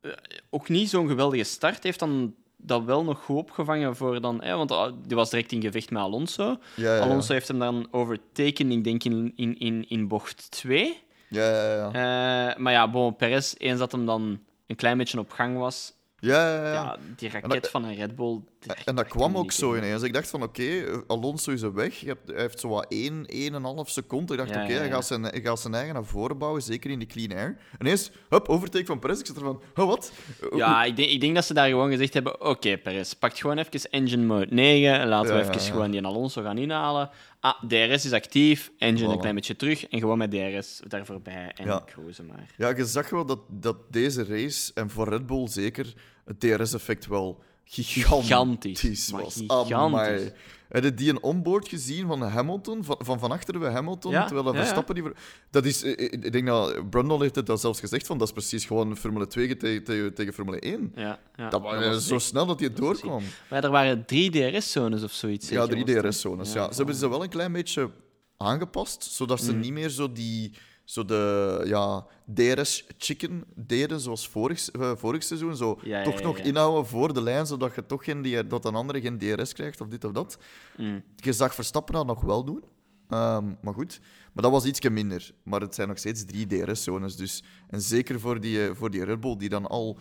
eh, 0.00 0.10
ook 0.50 0.68
niet 0.68 0.90
zo'n 0.90 1.08
geweldige 1.08 1.44
start, 1.44 1.82
heeft 1.82 1.98
dan 1.98 2.34
dat 2.56 2.84
wel 2.84 3.04
nog 3.04 3.24
goed 3.24 3.36
opgevangen 3.36 3.96
voor 3.96 4.20
dan... 4.20 4.42
Hè, 4.42 4.56
want 4.56 4.70
ah, 4.70 4.92
die 5.06 5.16
was 5.16 5.30
direct 5.30 5.52
in 5.52 5.62
gevecht 5.62 5.90
met 5.90 6.02
Alonso. 6.02 6.44
Ja, 6.44 6.56
ja, 6.74 6.94
ja. 6.96 7.00
Alonso 7.02 7.32
heeft 7.32 7.48
hem 7.48 7.58
dan 7.58 7.88
overtaken, 7.90 8.70
ik 8.70 8.84
denk 8.84 9.04
in, 9.04 9.32
in, 9.36 9.58
in, 9.58 9.88
in 9.88 10.08
bocht 10.08 10.50
2. 10.50 11.02
Ja, 11.28 11.48
ja, 11.50 11.74
ja. 11.74 11.86
Eh, 11.86 12.56
maar 12.56 12.72
ja, 12.72 12.90
bon, 12.90 13.16
Perez, 13.16 13.54
eens 13.58 13.78
dat 13.78 13.92
hem 13.92 14.06
dan 14.06 14.40
een 14.66 14.76
klein 14.76 14.98
beetje 14.98 15.18
op 15.18 15.30
gang 15.30 15.58
was, 15.58 15.92
ja, 16.30 16.54
ja, 16.54 16.62
ja. 16.64 16.72
ja, 16.72 16.96
die 17.16 17.28
En 17.30 17.40
raket 17.40 17.62
dat- 17.62 17.70
van 17.70 17.84
een 17.84 17.94
Red 17.94 18.16
Bull... 18.16 18.40
En 18.84 18.94
dat 18.94 19.06
kwam 19.08 19.36
ook 19.36 19.52
zo 19.52 19.76
ineens. 19.76 20.02
Ik 20.02 20.12
dacht 20.12 20.30
van, 20.30 20.42
oké, 20.42 20.84
Alonso 21.06 21.50
is 21.52 21.62
er 21.62 21.74
weg. 21.74 21.94
Je 22.00 22.06
hebt, 22.06 22.28
hij 22.30 22.40
heeft 22.40 22.60
zo 22.60 22.68
wat 22.68 22.86
1, 22.88 23.26
1,5 23.26 23.90
seconde. 23.90 24.32
Ik 24.32 24.38
dacht, 24.38 24.50
oké, 24.50 24.72
hij, 24.72 24.88
gaat 24.90 25.06
zijn, 25.06 25.22
hij 25.22 25.40
gaat 25.40 25.60
zijn 25.60 25.74
eigen 25.74 25.94
naar 25.94 26.04
voren 26.04 26.38
bouwen, 26.38 26.62
zeker 26.62 26.90
in 26.90 26.98
de 26.98 27.06
clean 27.06 27.32
air. 27.32 27.56
Ineens, 27.80 28.10
hup, 28.28 28.48
overtake 28.48 28.84
van 28.86 28.98
Perez. 28.98 29.18
Ik 29.20 29.26
zit 29.26 29.36
er 29.36 29.42
van, 29.42 29.62
oh, 29.76 29.86
wat? 29.86 30.12
Ja, 30.56 30.84
ik 30.84 30.96
denk, 30.96 31.10
ik 31.10 31.20
denk 31.20 31.34
dat 31.34 31.44
ze 31.44 31.54
daar 31.54 31.68
gewoon 31.68 31.90
gezegd 31.90 32.14
hebben: 32.14 32.40
Oké, 32.40 32.78
Perez, 32.78 33.12
pak 33.12 33.38
gewoon 33.38 33.58
even 33.58 33.90
engine 33.90 34.24
mode 34.24 34.46
9. 34.54 35.08
Laten 35.08 35.34
we 35.34 35.40
even 35.40 35.60
gewoon 35.60 35.90
die 35.90 36.04
Alonso 36.06 36.42
gaan 36.42 36.58
inhalen. 36.58 37.10
Ah, 37.40 37.62
DRS 37.68 38.04
is 38.04 38.12
actief. 38.12 38.70
Engine 38.78 39.08
Voilà. 39.08 39.12
een 39.12 39.18
klein 39.18 39.34
beetje 39.34 39.56
terug. 39.56 39.86
En 39.88 39.98
gewoon 39.98 40.18
met 40.18 40.30
DRS 40.30 40.80
daar 40.88 41.06
voorbij 41.06 41.52
en 41.54 41.64
Ja. 41.66 41.82
cruisen 41.86 42.26
maar. 42.26 42.46
Ja, 42.56 42.68
je 42.76 42.84
zag 42.84 43.10
wel 43.10 43.24
dat, 43.26 43.38
dat 43.48 43.76
deze 43.90 44.24
race, 44.24 44.70
en 44.74 44.90
voor 44.90 45.08
Red 45.08 45.26
Bull 45.26 45.48
zeker, 45.48 45.94
het 46.24 46.40
DRS-effect 46.40 47.06
wel 47.06 47.42
gigantisch, 47.64 48.80
Gigantisch, 48.80 49.10
was. 49.10 49.34
gigantisch. 49.34 50.30
Heb 50.68 50.84
je 50.84 50.94
die 50.94 51.10
een 51.10 51.22
onboard 51.22 51.68
gezien 51.68 52.06
van 52.06 52.22
Hamilton, 52.22 52.84
van 52.84 52.96
van, 52.98 53.18
van 53.18 53.38
bij 53.58 53.70
Hamilton, 53.72 54.12
Ja, 54.12 54.24
terwijl 54.24 54.44
dat 54.44 54.54
ja, 54.54 54.58
ja. 54.60 54.64
Verstappen 54.66 54.94
die... 54.94 55.04
Dat 55.50 55.64
is, 55.64 55.82
eh, 55.82 55.92
eh, 55.92 55.98
ik 56.12 56.32
denk 56.32 56.46
dat 56.46 56.90
Brundle 56.90 57.18
heeft 57.18 57.34
het 57.34 57.46
dat 57.46 57.60
zelfs 57.60 57.80
gezegd, 57.80 58.06
van 58.06 58.18
dat 58.18 58.26
is 58.26 58.32
precies 58.32 58.64
gewoon 58.64 58.96
Formule 58.96 59.26
2 59.26 59.56
tegen, 59.56 59.84
tegen, 59.84 60.14
tegen 60.14 60.32
Formule 60.32 60.58
1. 60.60 60.92
Ja, 60.94 61.18
ja. 61.36 61.48
Dat 61.48 61.62
was, 61.62 61.86
was 61.86 62.06
zo 62.06 62.14
echt- 62.14 62.24
snel 62.24 62.46
dat 62.46 62.60
hij 62.60 62.72
doorkwam. 62.72 63.22
Maar 63.50 63.64
er 63.64 63.70
waren 63.70 64.04
drie 64.06 64.30
DRS-zones 64.30 65.02
of 65.02 65.12
zoiets. 65.12 65.48
Ja, 65.48 65.66
drie? 65.66 65.84
DRS-zones. 65.84 66.52
Ja, 66.52 66.70
Ze 66.70 66.76
hebben 66.76 66.94
ze 66.94 67.08
wel 67.08 67.22
een 67.22 67.28
klein 67.28 67.52
beetje 67.52 67.90
aangepast, 68.36 69.02
zodat 69.02 69.40
Mm. 69.40 69.44
ze 69.46 69.52
niet 69.52 69.72
meer 69.72 69.88
zo 69.88 70.12
die... 70.12 70.52
Zo 70.84 71.04
de 71.04 71.60
ja, 71.64 72.06
DRS-chicken 72.34 73.44
deden, 73.54 74.00
zoals 74.00 74.28
vorig, 74.28 74.70
eh, 74.70 74.92
vorig 74.96 75.22
seizoen. 75.22 75.56
Zo 75.56 75.78
Ja, 75.82 76.04
toch 76.04 76.18
ja, 76.18 76.24
nog 76.24 76.38
ja. 76.38 76.44
inhouden 76.44 76.86
voor 76.86 77.14
de 77.14 77.22
lijn, 77.22 77.46
zodat 77.46 77.74
je 77.74 77.86
toch 77.86 78.04
geen, 78.04 78.22
die- 78.22 78.46
dat 78.46 78.64
een 78.64 78.74
andere 78.74 79.00
geen 79.00 79.18
DRS 79.18 79.52
krijgt, 79.52 79.80
of 79.80 79.88
dit 79.88 80.04
of 80.04 80.12
dat. 80.12 80.38
Mm. 80.76 81.02
Je 81.16 81.32
zag 81.32 81.54
Verstappen 81.54 81.94
dat 81.94 82.06
nog 82.06 82.20
wel 82.20 82.44
doen. 82.44 82.62
Ehm, 83.08 83.52
maar 83.62 83.74
goed, 83.74 84.00
maar 84.32 84.42
dat 84.42 84.52
was 84.52 84.64
ietsje 84.64 84.90
minder. 84.90 85.30
Maar 85.42 85.60
het 85.60 85.74
zijn 85.74 85.88
nog 85.88 85.98
steeds 85.98 86.24
drie 86.24 86.46
DRS-zones. 86.46 87.16
Dus. 87.16 87.42
En 87.68 87.82
zeker 87.82 88.20
voor 88.20 88.40
die, 88.40 88.66
eh, 88.66 88.74
voor 88.74 88.90
die 88.90 89.04
Red 89.04 89.20
Bull, 89.20 89.36
die 89.36 89.48
dan 89.48 89.66
al 89.66 89.98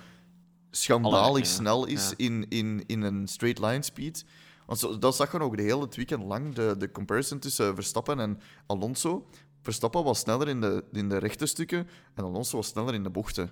schandalig 0.71 1.43
ja, 1.45 1.49
snel 1.51 1.85
is 1.85 2.09
ja. 2.09 2.13
in, 2.17 2.45
in, 2.49 2.83
in 2.85 3.01
een 3.01 3.27
straight 3.27 3.59
line 3.59 3.81
speed. 3.81 4.25
Want 4.65 4.79
zo, 4.79 4.97
dat 4.97 5.15
zag 5.15 5.31
je 5.31 5.39
ook 5.39 5.57
de 5.57 5.63
hele 5.63 5.87
weekend 5.95 6.23
lang, 6.23 6.53
de, 6.55 6.75
de 6.77 6.91
comparison 6.91 7.39
tussen 7.39 7.75
Verstappen 7.75 8.19
en 8.19 8.39
Alonso. 8.67 9.27
Verstappen 9.61 10.03
was 10.03 10.19
sneller 10.19 10.47
in 10.47 10.61
de, 10.61 10.83
in 10.91 11.09
de 11.09 11.17
rechte 11.17 11.45
stukken 11.45 11.87
en 12.13 12.23
Alonso 12.23 12.55
was 12.55 12.67
sneller 12.67 12.93
in 12.93 13.03
de 13.03 13.09
bochten. 13.09 13.51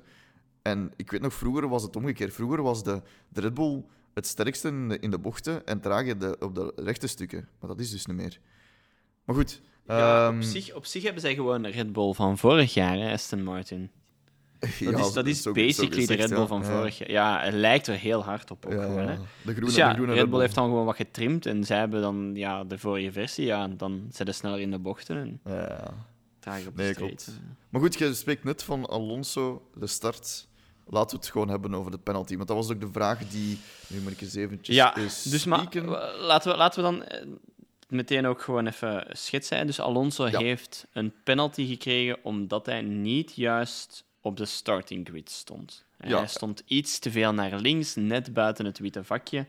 En 0.61 0.91
ik 0.95 1.11
weet 1.11 1.21
nog, 1.21 1.33
vroeger 1.33 1.67
was 1.67 1.83
het 1.83 1.95
omgekeerd. 1.95 2.33
Vroeger 2.33 2.61
was 2.61 2.83
de, 2.83 3.01
de 3.29 3.41
Red 3.41 3.53
Bull 3.53 3.83
het 4.13 4.27
sterkste 4.27 4.67
in 4.67 4.89
de, 4.89 4.99
in 4.99 5.11
de 5.11 5.19
bochten 5.19 5.65
en 5.65 5.81
de, 5.81 6.35
op 6.39 6.55
de 6.55 6.71
rechte 6.75 7.07
stukken. 7.07 7.49
Maar 7.59 7.69
dat 7.69 7.79
is 7.79 7.91
dus 7.91 8.05
niet 8.05 8.17
meer. 8.17 8.39
Maar 9.23 9.35
goed. 9.35 9.61
Ja, 9.87 10.27
ehm, 10.27 10.37
op, 10.37 10.43
zich, 10.43 10.73
op 10.73 10.85
zich 10.85 11.03
hebben 11.03 11.21
zij 11.21 11.33
gewoon 11.35 11.63
een 11.63 11.71
Red 11.71 11.91
Bull 11.93 12.13
van 12.13 12.37
vorig 12.37 12.73
jaar, 12.73 12.97
hè, 12.97 13.11
Aston 13.11 13.43
Martin. 13.43 13.91
Dat 14.59 14.77
ja, 14.77 14.97
is, 14.97 15.13
dat 15.13 15.25
is 15.25 15.41
zo- 15.41 15.41
zo 15.41 15.51
basically 15.65 16.05
de 16.05 16.13
Red 16.13 16.29
Bull 16.29 16.45
van 16.47 16.65
vorig 16.65 16.97
jaar. 16.97 17.11
Ja, 17.11 17.41
het 17.43 17.53
lijkt 17.53 17.87
er 17.87 17.95
heel 17.95 18.23
hard 18.23 18.51
op 18.51 18.65
ook 18.65 18.71
gewoon. 18.71 19.07
Hè. 19.07 19.15
de 19.15 19.21
groene, 19.41 19.65
Dus 19.65 19.75
ja, 19.75 19.87
de 19.89 19.93
groene 19.95 20.13
Red 20.13 20.29
Bull 20.29 20.39
heeft 20.39 20.55
dan 20.55 20.65
gewoon 20.65 20.85
wat 20.85 20.95
getrimd 20.95 21.45
en 21.45 21.63
zij 21.63 21.77
hebben 21.77 22.01
dan 22.01 22.31
ja, 22.35 22.63
de 22.63 22.77
vorige 22.77 23.11
versie. 23.11 23.45
Ja, 23.45 23.67
dan 23.67 24.07
zijn 24.11 24.27
ze 24.27 24.33
sneller 24.33 24.59
in 24.59 24.71
de 24.71 24.79
bochten 24.79 25.17
en 25.17 25.39
Ja. 25.53 25.93
trager 26.39 26.67
op 26.67 26.75
Nee, 26.75 26.93
klopt. 26.93 27.39
Maar 27.69 27.81
goed, 27.81 27.97
je 27.97 28.13
spreekt 28.13 28.43
net 28.43 28.63
van 28.63 28.85
Alonso, 28.85 29.69
de 29.75 29.87
start. 29.87 30.47
Laten 30.91 31.17
we 31.17 31.23
het 31.23 31.31
gewoon 31.31 31.49
hebben 31.49 31.75
over 31.75 31.91
de 31.91 31.97
penalty. 31.97 32.35
Want 32.35 32.47
dat 32.47 32.57
was 32.57 32.69
ook 32.71 32.79
de 32.81 32.89
vraag 32.91 33.27
die... 33.27 33.59
Nu 33.87 33.99
moet 34.01 34.11
ik 34.11 34.21
eens 34.21 34.35
eventjes 34.35 34.75
Ja, 34.75 34.95
eh, 34.95 35.03
dus 35.03 35.43
w- 35.45 35.47
laten, 36.19 36.51
we, 36.51 36.57
laten 36.57 36.83
we 36.83 36.89
dan 36.89 37.03
eh, 37.03 37.25
meteen 37.87 38.25
ook 38.25 38.41
gewoon 38.41 38.67
even 38.67 39.05
schetsen. 39.11 39.65
Dus 39.67 39.79
Alonso 39.79 40.27
Ja. 40.27 40.39
heeft 40.39 40.87
een 40.93 41.13
penalty 41.23 41.67
gekregen 41.67 42.17
omdat 42.23 42.65
hij 42.65 42.81
niet 42.81 43.35
juist 43.35 44.03
op 44.21 44.37
de 44.37 44.45
starting 44.45 45.07
grid 45.07 45.29
stond. 45.29 45.85
Ja. 45.99 46.17
Hij 46.17 46.27
stond 46.27 46.63
iets 46.65 46.99
te 46.99 47.11
veel 47.11 47.33
naar 47.33 47.59
links, 47.59 47.95
net 47.95 48.33
buiten 48.33 48.65
het 48.65 48.79
witte 48.79 49.03
vakje. 49.03 49.45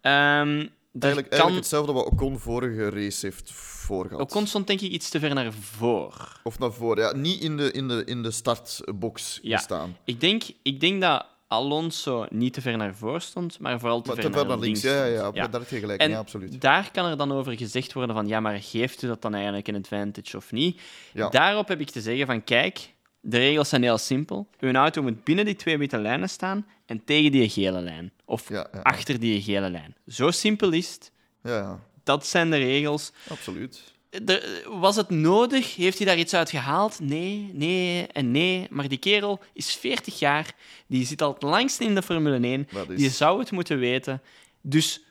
Er 0.00 1.00
Eigenlijk, 1.00 1.30
kan, 1.30 1.38
eigenlijk 1.38 1.54
hetzelfde 1.54 1.92
wat 1.92 2.06
Ocon 2.06 2.38
vorige 2.38 2.88
race 2.90 3.26
heeft 3.26 3.52
voorgehad. 3.52 4.20
Ocon 4.30 4.46
stond 4.46 4.66
denk 4.66 4.80
ik 4.80 4.90
iets 4.90 5.08
te 5.08 5.18
ver 5.18 5.34
naar 5.34 5.52
voren. 5.52 6.28
Of 6.42 6.58
naar 6.58 6.72
voren. 6.72 7.04
Ja, 7.04 7.12
niet 7.16 7.42
in 7.42 7.56
de, 7.56 7.72
in 7.72 7.88
de, 7.88 8.04
in 8.04 8.22
de 8.22 8.30
startbox 8.30 9.38
Ja. 9.42 9.58
staan. 9.58 9.96
Ik 10.04 10.20
denk, 10.20 10.42
ik 10.62 10.80
denk 10.80 11.00
dat 11.00 11.26
Alonso 11.48 12.26
niet 12.30 12.52
te 12.52 12.60
ver 12.60 12.76
naar 12.76 12.94
voren 12.94 13.22
stond, 13.22 13.58
maar 13.58 13.80
vooral 13.80 14.00
te 14.00 14.06
Maar 14.06 14.16
ver 14.16 14.30
te 14.30 14.38
ver 14.38 14.46
naar 14.46 14.58
links. 14.58 14.80
Ja, 14.80 15.04
ja, 15.04 15.30
daar 15.30 15.60
heb 15.60 15.68
je 15.68 15.78
gelijk. 15.78 16.00
En 16.00 16.10
ja, 16.10 16.18
absoluut. 16.18 16.60
daar 16.60 16.90
kan 16.92 17.06
er 17.06 17.16
dan 17.16 17.32
over 17.32 17.56
gezegd 17.56 17.92
worden 17.92 18.14
van, 18.14 18.26
ja, 18.26 18.40
maar 18.40 18.58
geeft 18.60 19.02
u 19.02 19.06
dat 19.06 19.22
dan 19.22 19.34
eigenlijk 19.34 19.68
een 19.68 19.76
advantage 19.76 20.36
of 20.36 20.52
niet? 20.52 20.80
Ja. 21.12 21.28
Daarop 21.28 21.68
heb 21.68 21.80
ik 21.80 21.90
te 21.90 22.00
zeggen 22.00 22.26
van, 22.26 22.44
kijk, 22.44 22.93
de 23.24 23.38
regels 23.38 23.68
zijn 23.68 23.82
heel 23.82 23.98
simpel. 23.98 24.46
Uw 24.60 24.72
auto 24.72 25.02
moet 25.02 25.24
binnen 25.24 25.44
die 25.44 25.56
twee 25.56 25.78
witte 25.78 25.98
lijnen 25.98 26.28
staan 26.28 26.66
en 26.86 27.04
tegen 27.04 27.32
die 27.32 27.48
gele 27.48 27.80
lijn. 27.80 28.12
Of 28.24 28.48
Ja, 28.48 28.66
ja. 28.72 28.80
achter 28.80 29.20
die 29.20 29.42
gele 29.42 29.70
lijn. 29.70 29.94
Zo 30.08 30.30
simpel 30.30 30.72
is 30.72 30.92
het. 30.92 31.12
Ja, 31.42 31.56
ja, 31.56 31.80
Dat 32.04 32.26
zijn 32.26 32.50
de 32.50 32.56
regels. 32.56 33.12
absoluut. 33.28 33.92
Er- 34.26 34.62
was 34.80 34.96
het 34.96 35.10
nodig? 35.10 35.76
Heeft 35.76 35.98
hij 35.98 36.06
daar 36.06 36.18
iets 36.18 36.34
uit 36.34 36.50
gehaald? 36.50 37.00
Nee, 37.00 37.50
nee 37.52 38.06
en 38.06 38.30
nee. 38.30 38.66
Maar 38.70 38.88
die 38.88 38.98
kerel 38.98 39.40
is 39.52 39.74
40 39.74 40.18
jaar. 40.18 40.54
Die 40.86 41.06
zit 41.06 41.22
al 41.22 41.32
het 41.32 41.42
langst 41.42 41.80
in 41.80 41.94
de 41.94 42.02
Formule 42.02 42.46
1. 42.46 42.68
Dat 42.72 42.90
is- 42.90 42.98
Die 42.98 43.10
zou 43.10 43.38
het 43.38 43.50
moeten 43.50 43.78
weten. 43.78 44.22
Dus 44.60 45.03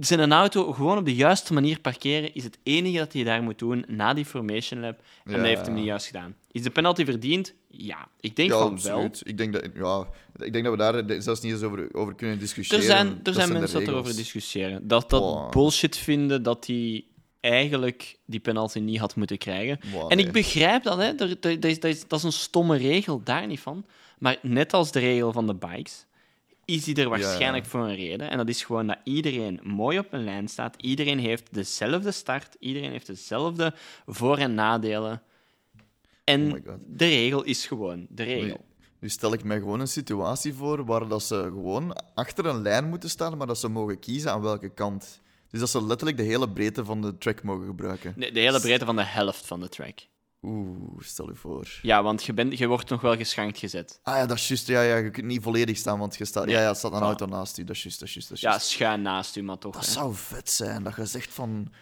zijn 0.00 0.32
auto 0.32 0.72
gewoon 0.72 0.98
op 0.98 1.04
de 1.04 1.14
juiste 1.14 1.52
manier 1.52 1.80
parkeren 1.80 2.34
is 2.34 2.44
het 2.44 2.58
enige 2.62 2.98
dat 2.98 3.12
hij 3.12 3.24
daar 3.24 3.42
moet 3.42 3.58
doen 3.58 3.84
na 3.88 4.14
die 4.14 4.24
formation 4.24 4.80
lap. 4.80 4.98
En 5.24 5.30
Ja. 5.30 5.36
dat 5.36 5.46
heeft 5.46 5.66
hem 5.66 5.74
niet 5.74 5.84
juist 5.84 6.06
gedaan. 6.06 6.34
Is 6.52 6.62
de 6.62 6.70
penalty 6.70 7.04
verdiend? 7.04 7.54
Ja, 7.68 8.08
ik 8.20 8.36
denk 8.36 8.50
Ja, 8.50 8.58
van 8.58 8.72
absoluut. 8.72 9.22
Ik 9.24 9.38
denk, 9.38 9.52
dat, 9.52 9.68
ja, 9.74 10.06
ik 10.36 10.52
denk 10.52 10.64
dat 10.64 10.72
we 10.76 10.78
daar 11.06 11.22
zelfs 11.22 11.40
niet 11.40 11.52
eens 11.52 11.62
over, 11.62 11.94
over 11.94 12.14
kunnen 12.14 12.36
wel. 12.36 12.44
discussiëren. 12.44 12.84
Er 12.84 12.90
zijn, 12.90 13.06
er 13.08 13.22
Dat 13.22 13.34
zijn 13.34 13.52
mensen 13.52 13.78
dat 13.78 13.88
erover 13.88 14.16
discussiëren. 14.16 14.88
Dat 14.88 15.10
dat 15.10 15.20
Wow. 15.22 15.50
bullshit 15.52 15.96
vinden 15.96 16.42
dat 16.42 16.66
hij 16.66 17.04
eigenlijk 17.40 18.18
die 18.26 18.40
penalty 18.40 18.78
niet 18.78 18.98
had 18.98 19.16
moeten 19.16 19.38
krijgen. 19.38 19.78
Wow, 19.92 20.10
en 20.10 20.16
nee. 20.16 20.26
ik 20.26 20.32
begrijp 20.32 20.82
dat, 20.82 20.98
hè. 20.98 21.14
Dat, 21.14 21.28
dat, 21.42 21.62
dat, 21.62 21.64
is, 21.64 21.80
dat 22.08 22.18
is 22.18 22.22
een 22.24 22.32
stomme 22.32 22.76
regel, 22.76 23.20
daar 23.24 23.46
niet 23.46 23.60
van. 23.60 23.84
Maar 24.18 24.38
net 24.42 24.72
als 24.72 24.92
de 24.92 24.98
regel 24.98 25.32
van 25.32 25.46
de 25.46 25.54
bikes, 25.54 26.06
is 26.74 26.84
die 26.84 26.94
er 26.94 27.08
waarschijnlijk 27.08 27.64
voor 27.66 27.80
een 27.80 27.94
reden. 27.94 28.30
En 28.30 28.36
dat 28.36 28.48
is 28.48 28.64
gewoon 28.64 28.86
dat 28.86 28.98
iedereen 29.04 29.60
mooi 29.62 29.98
op 29.98 30.12
een 30.12 30.24
lijn 30.24 30.48
staat. 30.48 30.76
Iedereen 30.82 31.18
heeft 31.18 31.54
dezelfde 31.54 32.10
start. 32.10 32.56
Iedereen 32.58 32.90
heeft 32.90 33.06
dezelfde 33.06 33.74
voor- 34.06 34.38
en 34.38 34.54
nadelen. 34.54 35.22
En 36.24 36.52
Oh 36.52 36.74
de 36.86 37.06
regel 37.06 37.42
is 37.42 37.66
gewoon 37.66 38.06
de 38.08 38.22
regel. 38.22 38.46
Nu, 38.46 38.56
nu 38.98 39.08
stel 39.08 39.32
ik 39.32 39.44
mij 39.44 39.58
gewoon 39.58 39.80
een 39.80 39.88
situatie 39.88 40.54
voor 40.54 40.84
waar 40.84 41.08
dat 41.08 41.22
ze 41.22 41.42
gewoon 41.42 41.96
achter 42.14 42.46
een 42.46 42.62
lijn 42.62 42.88
moeten 42.88 43.10
staan, 43.10 43.36
maar 43.36 43.46
dat 43.46 43.58
ze 43.58 43.68
mogen 43.68 43.98
kiezen 43.98 44.32
aan 44.32 44.42
welke 44.42 44.68
kant. 44.68 45.20
Dus 45.50 45.60
dat 45.60 45.68
ze 45.68 45.84
letterlijk 45.84 46.18
de 46.18 46.22
hele 46.22 46.50
breedte 46.50 46.84
van 46.84 47.02
de 47.02 47.18
track 47.18 47.42
mogen 47.42 47.66
gebruiken. 47.66 48.14
De, 48.16 48.32
de 48.32 48.40
hele 48.40 48.60
breedte 48.60 48.84
van 48.84 48.96
de 48.96 49.04
helft 49.04 49.46
van 49.46 49.60
de 49.60 49.68
track. 49.68 49.98
Oeh, 50.42 51.00
stel 51.00 51.28
je 51.28 51.34
voor. 51.36 51.68
Ja, 51.82 52.02
want 52.02 52.24
je, 52.24 52.32
bent, 52.32 52.58
je 52.58 52.66
wordt 52.66 52.88
nog 52.90 53.00
wel 53.00 53.16
geschankt 53.16 53.58
gezet. 53.58 54.00
Ah 54.02 54.16
ja, 54.16 54.26
dat 54.26 54.36
is 54.36 54.48
juist. 54.48 54.66
Ja, 54.66 54.82
ja, 54.82 54.96
je 54.96 55.10
kunt 55.10 55.26
niet 55.26 55.42
volledig 55.42 55.76
staan, 55.76 55.98
want 55.98 56.16
je 56.16 56.24
staat... 56.24 56.44
Nee. 56.46 56.54
Ja, 56.54 56.60
ja, 56.60 56.74
staat 56.74 56.92
een 56.92 57.00
auto 57.02 57.26
naast 57.26 57.58
u. 57.58 57.64
Dat 57.64 57.76
is 57.76 57.82
juist, 57.82 57.98
dat 57.98 58.08
is 58.08 58.14
juist. 58.14 58.28
Dat 58.28 58.38
is 58.38 58.44
Ja, 58.44 58.58
schuin 58.58 59.02
naast 59.02 59.36
u, 59.36 59.42
maar 59.42 59.58
toch. 59.58 59.72
Dat 59.74 59.86
hè. 59.86 59.90
zou 59.92 60.14
vet 60.14 60.50
zijn, 60.50 60.82
dat 60.82 60.96
je 60.96 61.06
zegt 61.06 61.32
van... 61.34 61.72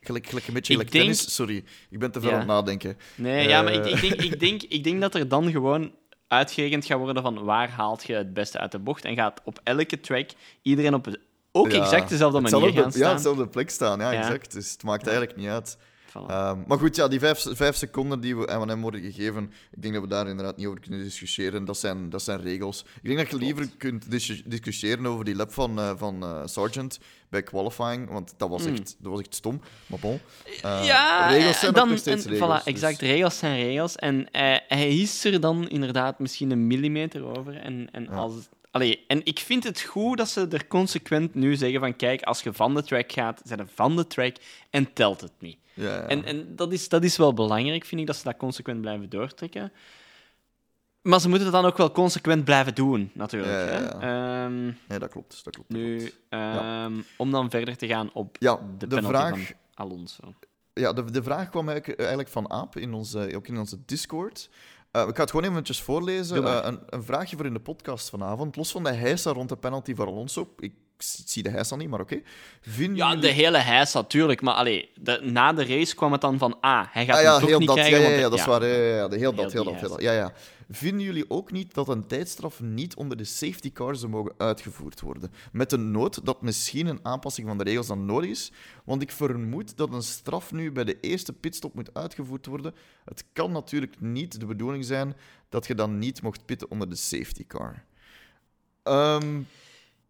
Gelijk, 0.00 0.26
gelijk 0.26 0.46
een 0.46 0.54
beetje 0.54 0.72
Ik 0.72 0.78
gelijk 0.78 0.94
denk- 0.96 1.14
tennis. 1.14 1.34
Sorry, 1.34 1.64
ik 1.90 1.98
ben 1.98 2.10
te 2.12 2.20
veel 2.20 2.28
Ja. 2.28 2.34
aan 2.34 2.40
het 2.40 2.48
nadenken. 2.50 2.96
Nee, 3.14 3.48
ja, 3.48 3.62
maar 3.62 3.72
ik, 3.72 3.84
Eh. 3.86 3.92
ik, 3.92 4.00
denk, 4.00 4.20
ik, 4.22 4.40
denk, 4.40 4.62
ik 4.62 4.84
denk 4.84 5.00
dat 5.00 5.14
er 5.14 5.28
dan 5.28 5.50
gewoon 5.50 5.92
uitgerekend 6.28 6.84
gaat 6.84 6.98
worden 6.98 7.22
van 7.22 7.44
waar 7.44 7.70
haalt 7.70 8.04
je 8.06 8.14
het 8.14 8.34
beste 8.34 8.58
uit 8.58 8.72
de 8.72 8.78
bocht 8.78 9.04
en 9.04 9.14
gaat 9.14 9.40
op 9.44 9.60
elke 9.62 10.00
track 10.00 10.30
iedereen 10.62 10.94
op 10.94 11.18
ook 11.52 11.70
Ja, 11.72 11.82
exact 11.82 12.08
dezelfde 12.08 12.40
manier 12.40 12.54
hetzelfde- 12.60 12.82
gaan 12.82 12.92
staan. 12.92 13.08
Ja, 13.10 13.14
dezelfde 13.16 13.48
plek 13.48 13.70
staan, 13.70 13.98
ja, 13.98 14.10
Ja. 14.10 14.18
exact. 14.20 14.52
Dus 14.52 14.72
het 14.72 14.82
maakt 14.82 15.06
eigenlijk 15.06 15.36
niet 15.36 15.48
uit. 15.48 15.78
Voilà. 16.18 16.26
Ehm, 16.26 16.58
maar 16.66 16.78
goed, 16.78 16.96
ja, 16.96 17.08
die 17.08 17.18
vijf, 17.18 17.46
vijf 17.50 17.76
seconden 17.76 18.20
die 18.20 18.36
we 18.36 18.64
M&M 18.64 18.80
worden 18.80 19.00
gegeven, 19.00 19.52
ik 19.70 19.82
denk 19.82 19.94
dat 19.94 20.02
we 20.02 20.08
daar 20.08 20.28
inderdaad 20.28 20.56
niet 20.56 20.66
over 20.66 20.80
kunnen 20.80 21.02
discussiëren. 21.02 21.64
Dat 21.64 21.78
zijn, 21.78 22.10
dat 22.10 22.22
zijn 22.22 22.40
regels. 22.40 22.84
Ik 23.02 23.08
denk 23.08 23.18
dat 23.18 23.30
je 23.30 23.36
liever 23.36 23.68
kunt 23.78 24.10
dis- 24.10 24.42
discussiëren 24.44 25.06
over 25.06 25.24
die 25.24 25.34
lap 25.34 25.52
van, 25.52 25.78
eh, 25.78 25.92
van 25.96 26.22
eh, 26.22 26.40
Sargent 26.44 26.98
bij 27.28 27.42
qualifying, 27.42 28.10
want 28.10 28.34
dat 28.36 28.48
was 28.48 28.64
echt, 28.64 28.96
dat 28.98 29.12
was 29.12 29.20
echt 29.20 29.34
stom. 29.34 29.60
Maar 29.86 29.98
bon. 29.98 30.20
Eh, 30.62 30.84
ja, 30.84 31.28
regels 31.28 31.58
zijn 31.58 31.72
dan, 31.72 31.88
nog 31.88 31.98
steeds 31.98 32.24
en, 32.24 32.30
regels. 32.30 32.60
Voilà, 32.60 32.64
exact. 32.64 33.00
Regels 33.00 33.38
zijn 33.38 33.56
regels. 33.56 33.96
En 33.96 34.28
hij, 34.30 34.64
hij 34.68 34.88
is 34.88 35.24
er 35.24 35.40
dan 35.40 35.68
inderdaad 35.68 36.18
misschien 36.18 36.50
een 36.50 36.66
millimeter 36.66 37.24
over. 37.38 37.56
En, 37.56 37.88
en, 37.92 38.08
als, 38.08 38.34
allee, 38.74 39.04
en 39.06 39.24
ik 39.24 39.38
vind 39.38 39.64
het 39.64 39.80
goed 39.80 40.16
dat 40.18 40.28
ze 40.28 40.46
er 40.48 40.66
consequent 40.66 41.34
nu 41.34 41.56
zeggen 41.56 41.80
van 41.80 41.96
kijk, 41.96 42.22
als 42.22 42.42
je 42.42 42.52
van 42.52 42.74
de 42.74 42.82
track 42.82 43.12
gaat, 43.12 43.40
zijn 43.44 43.58
er 43.58 43.68
van 43.74 43.96
de 43.96 44.06
track 44.06 44.36
en 44.70 44.92
telt 44.92 45.20
het 45.20 45.32
niet. 45.38 45.58
Ja, 45.74 45.84
ja. 45.94 46.06
En, 46.06 46.24
en 46.24 46.56
dat, 46.56 46.72
is, 46.72 46.88
dat 46.88 47.04
is 47.04 47.16
wel 47.16 47.34
belangrijk, 47.34 47.84
vind 47.84 48.00
ik, 48.00 48.06
dat 48.06 48.16
ze 48.16 48.24
dat 48.24 48.36
consequent 48.36 48.80
blijven 48.80 49.08
doortrekken. 49.08 49.72
Maar 51.02 51.20
ze 51.20 51.28
moeten 51.28 51.46
het 51.46 51.56
dan 51.56 51.64
ook 51.64 51.76
wel 51.76 51.90
consequent 51.92 52.44
blijven 52.44 52.74
doen, 52.74 53.10
natuurlijk. 53.14 53.52
Ja, 53.52 53.78
ja, 53.80 53.98
Hè? 53.98 54.44
Ehm, 54.44 54.64
Nee, 54.88 54.98
dat 54.98 55.10
klopt. 55.10 55.44
Dat 55.44 55.54
klopt, 55.54 55.70
dat 55.70 55.78
nu, 55.80 56.12
ehm, 56.28 56.92
om 57.16 57.30
dan 57.30 57.50
verder 57.50 57.76
te 57.76 57.86
gaan 57.86 58.10
op 58.12 58.36
Ja, 58.40 58.56
de, 58.56 58.86
de 58.86 58.86
penalty 58.86 59.08
vraag- 59.16 59.46
van 59.46 59.56
Alonso. 59.74 60.34
Ja, 60.72 60.92
de, 60.92 61.10
de 61.10 61.22
vraag 61.22 61.50
kwam 61.50 61.68
eigenlijk, 61.68 61.98
eigenlijk 61.98 62.28
van 62.28 62.50
Aap, 62.50 62.76
in 62.76 62.94
onze, 62.94 63.32
ook 63.36 63.48
in 63.48 63.58
onze 63.58 63.78
Discord. 63.86 64.48
Eh, 64.94 65.08
ik 65.08 65.14
ga 65.16 65.20
het 65.22 65.30
gewoon 65.30 65.50
eventjes 65.50 65.80
voorlezen. 65.82 66.44
Eh, 66.46 66.58
een, 66.62 66.80
een 66.88 67.02
vraagje 67.04 67.36
voor 67.36 67.46
in 67.46 67.52
de 67.52 67.60
podcast 67.60 68.10
vanavond. 68.10 68.56
Los 68.56 68.70
van 68.70 68.84
de 68.84 68.92
heisa 68.92 69.30
rond 69.32 69.48
de 69.48 69.56
penalty 69.56 69.94
voor 69.94 70.06
Alonso. 70.06 70.54
Ik 70.58 70.72
zie 70.98 71.42
de 71.42 71.50
heisa 71.50 71.76
niet, 71.76 71.88
maar 71.88 72.00
oké. 72.00 72.14
Ja, 72.14 72.22
jullie... 72.74 73.18
de 73.18 73.28
hele 73.28 73.58
hijs 73.58 73.92
natuurlijk, 73.92 74.40
maar 74.40 74.54
allee, 74.54 74.90
de, 74.94 75.20
na 75.22 75.52
de 75.52 75.64
race 75.64 75.94
kwam 75.94 76.12
het 76.12 76.20
dan 76.20 76.38
van, 76.38 76.56
ah, 76.60 76.84
hij 76.90 77.04
gaat 77.04 77.16
Ah, 77.16 77.22
hem 77.22 77.32
ja, 77.32 77.38
toch 77.38 77.58
niet 77.58 77.68
dat, 77.68 77.76
krijgen. 77.76 78.10
ja, 78.12 78.28
dat 78.28 78.38
is 78.38 78.44
waar. 78.44 78.66
Ja, 78.66 79.08
de 79.08 79.16
heel 79.18 79.32
Heel 79.32 79.34
dat, 79.34 79.52
heel 79.52 79.64
dat, 79.64 79.72
heel 79.74 79.88
dat. 79.88 80.00
heisa. 80.00 80.12
Ja, 80.12 80.12
ja. 80.12 80.32
Vinden 80.70 81.02
jullie 81.02 81.30
ook 81.30 81.52
niet 81.52 81.74
dat 81.74 81.88
een 81.88 82.06
tijdstraf 82.06 82.60
niet 82.60 82.94
onder 82.94 83.16
de 83.16 83.24
safety 83.24 83.72
car 83.72 83.96
zou 83.96 84.10
mogen 84.10 84.34
uitgevoerd 84.36 85.00
worden? 85.00 85.32
Met 85.52 85.70
de 85.70 85.76
nood 85.76 86.24
dat 86.24 86.42
misschien 86.42 86.86
een 86.86 87.04
aanpassing 87.04 87.46
van 87.46 87.58
de 87.58 87.64
regels 87.64 87.86
dan 87.86 88.04
nodig 88.04 88.30
is. 88.30 88.52
Want 88.84 89.02
ik 89.02 89.10
vermoed 89.10 89.76
dat 89.76 89.92
een 89.92 90.02
straf 90.02 90.52
nu 90.52 90.72
bij 90.72 90.84
de 90.84 91.00
eerste 91.00 91.32
pitstop 91.32 91.74
moet 91.74 91.94
uitgevoerd 91.94 92.46
worden. 92.46 92.74
Het 93.04 93.24
kan 93.32 93.52
natuurlijk 93.52 94.00
niet 94.00 94.40
de 94.40 94.46
bedoeling 94.46 94.84
zijn 94.84 95.16
dat 95.48 95.66
je 95.66 95.74
dan 95.74 95.98
niet 95.98 96.22
mocht 96.22 96.44
pitten 96.44 96.70
onder 96.70 96.90
de 96.90 96.96
safety 96.96 97.46
car. 97.46 97.84
Ehm, 98.82 99.42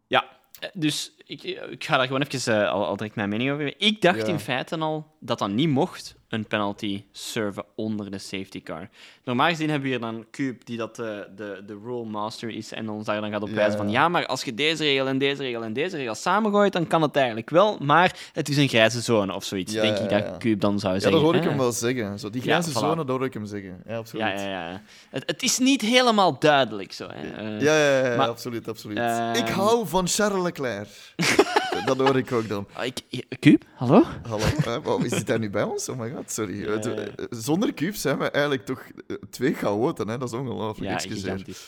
Ja, 0.07 0.37
eh, 0.59 0.69
dus 0.73 1.14
ik, 1.25 1.43
ik 1.69 1.83
ga 1.83 1.97
daar 1.97 2.05
gewoon 2.07 2.21
even 2.21 2.61
eh, 2.63 2.71
al, 2.71 2.85
al 2.85 2.95
direct 2.97 3.15
mijn 3.15 3.29
mening 3.29 3.51
over 3.51 3.63
geven. 3.63 3.79
Ik 3.87 4.01
dacht 4.01 4.17
Ja. 4.21 4.25
in 4.33 4.39
feite 4.39 4.77
al 4.77 5.13
dat 5.19 5.39
dat 5.39 5.49
niet 5.49 5.69
mocht, 5.69 6.15
een 6.29 6.47
penalty 6.47 7.03
serven 7.11 7.65
onder 7.75 8.11
de 8.11 8.17
safety 8.17 8.61
car. 8.63 8.89
Normaal 9.23 9.49
gezien 9.49 9.69
hebben 9.69 9.89
we 9.89 9.95
hier 9.95 9.99
dan 10.05 10.25
Cube, 10.31 10.57
die 10.63 10.77
dat 10.77 10.95
de, 10.95 11.27
de, 11.35 11.63
de 11.65 11.79
rule 11.83 12.05
master 12.05 12.49
is, 12.49 12.71
en 12.73 12.89
ons 12.89 13.05
daar 13.05 13.21
dan 13.21 13.31
gaat 13.31 13.41
op 13.41 13.49
Ja, 13.49 13.55
wijzen 13.55 13.77
van, 13.77 13.89
ja. 13.89 14.01
ja, 14.01 14.09
maar 14.09 14.25
als 14.25 14.43
je 14.43 14.53
deze 14.53 14.83
regel 14.83 15.07
en 15.07 15.17
deze 15.17 15.41
regel 15.41 15.63
en 15.63 15.73
deze 15.73 15.97
regel 15.97 16.15
samengooit, 16.15 16.73
dan 16.73 16.87
kan 16.87 17.01
het 17.01 17.15
eigenlijk 17.15 17.49
wel, 17.49 17.77
maar 17.81 18.15
het 18.33 18.49
is 18.49 18.57
een 18.57 18.67
grijze 18.67 19.01
zone 19.01 19.33
of 19.35 19.43
zoiets, 19.43 19.73
Ja, 19.73 19.81
denk 19.81 19.97
ik 19.97 20.09
ja, 20.09 20.17
dat 20.19 20.27
ja. 20.27 20.37
Cube 20.37 20.57
dan 20.57 20.79
zou 20.79 20.93
ja, 20.93 20.99
zeggen. 20.99 21.19
dat 21.21 21.29
hoor 21.29 21.35
ik 21.39 21.43
hè. 21.43 21.49
hem 21.49 21.57
wel 21.57 21.71
zeggen. 21.71 22.19
Zo, 22.19 22.29
die 22.29 22.41
Ja, 22.43 22.47
grijze 22.47 22.69
voilà. 22.69 22.81
zone, 22.81 22.95
dat 22.95 23.07
hoor 23.07 23.25
ik 23.25 23.33
hem 23.33 23.45
zeggen. 23.45 23.81
Ja, 23.87 23.97
absoluut. 23.97 24.25
Ja, 24.25 24.33
ja, 24.41 24.69
ja. 24.69 24.81
Het, 25.09 25.23
het 25.25 25.43
is 25.43 25.57
niet 25.57 25.81
helemaal 25.81 26.39
duidelijk 26.39 26.91
zo. 26.93 27.07
Hè. 27.13 27.31
Eh, 27.31 27.61
Ja, 27.61 27.77
ja, 27.77 27.97
ja, 27.99 28.09
ja, 28.11 28.15
Maar- 28.15 28.27
absoluut, 28.27 28.67
absoluut. 28.67 28.97
Ehm, 28.97 29.33
Ik 29.35 29.47
hou 29.47 29.87
van 29.87 30.07
Charles 30.07 30.43
Leclerc. 30.43 30.87
dat 31.85 31.97
hoor 31.97 32.17
ik 32.17 32.31
ook 32.31 32.47
dan. 32.47 32.67
ah, 32.73 32.85
ik, 32.85 33.25
Cube, 33.39 33.65
hallo? 33.75 34.03
Hallo, 34.27 34.45
hè? 34.63 34.81
Wow, 34.81 35.03
is 35.03 35.09
dit 35.11 35.27
daar 35.27 35.39
nu 35.39 35.49
bij 35.49 35.63
ons? 35.63 35.89
Oh 35.89 35.99
my 35.99 36.11
god, 36.11 36.31
sorry. 36.31 36.61
Ja, 36.61 36.73
eh, 36.73 37.05
ja. 37.05 37.11
Zonder 37.29 37.73
cubes 37.73 38.01
zijn 38.01 38.17
we 38.17 38.31
eigenlijk 38.31 38.65
toch 38.65 38.81
eh, 39.07 39.15
twee 39.29 39.53
chaoten, 39.53 40.07
hè? 40.07 40.17
Dat 40.17 40.27
is 40.27 40.39
ongelooflijk. 40.39 40.89
Ja, 40.89 40.95
Excuseer. 40.95 41.29
gigantisch. 41.31 41.67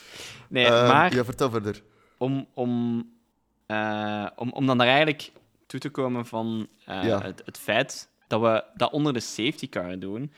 Nee, 0.50 0.70
maar... 0.70 1.16
Ja, 1.16 1.26
vertel 1.26 1.50
verder. 1.50 1.84
om, 2.18 2.48
om, 2.54 3.04
eh, 3.66 4.28
om, 4.36 4.52
om 4.52 4.66
dan 4.66 4.78
daar 4.78 4.88
eigenlijk 4.88 5.32
toe 5.68 5.80
te 5.80 5.90
komen 5.90 6.26
van 6.26 6.68
eh, 6.86 7.22
het, 7.22 7.42
het 7.46 7.58
feit 7.58 8.10
dat 8.28 8.42
we 8.42 8.64
dat 8.76 8.92
onder 8.92 9.14
de 9.14 9.20
safety 9.20 9.70
car 9.70 10.00
doen, 10.00 10.32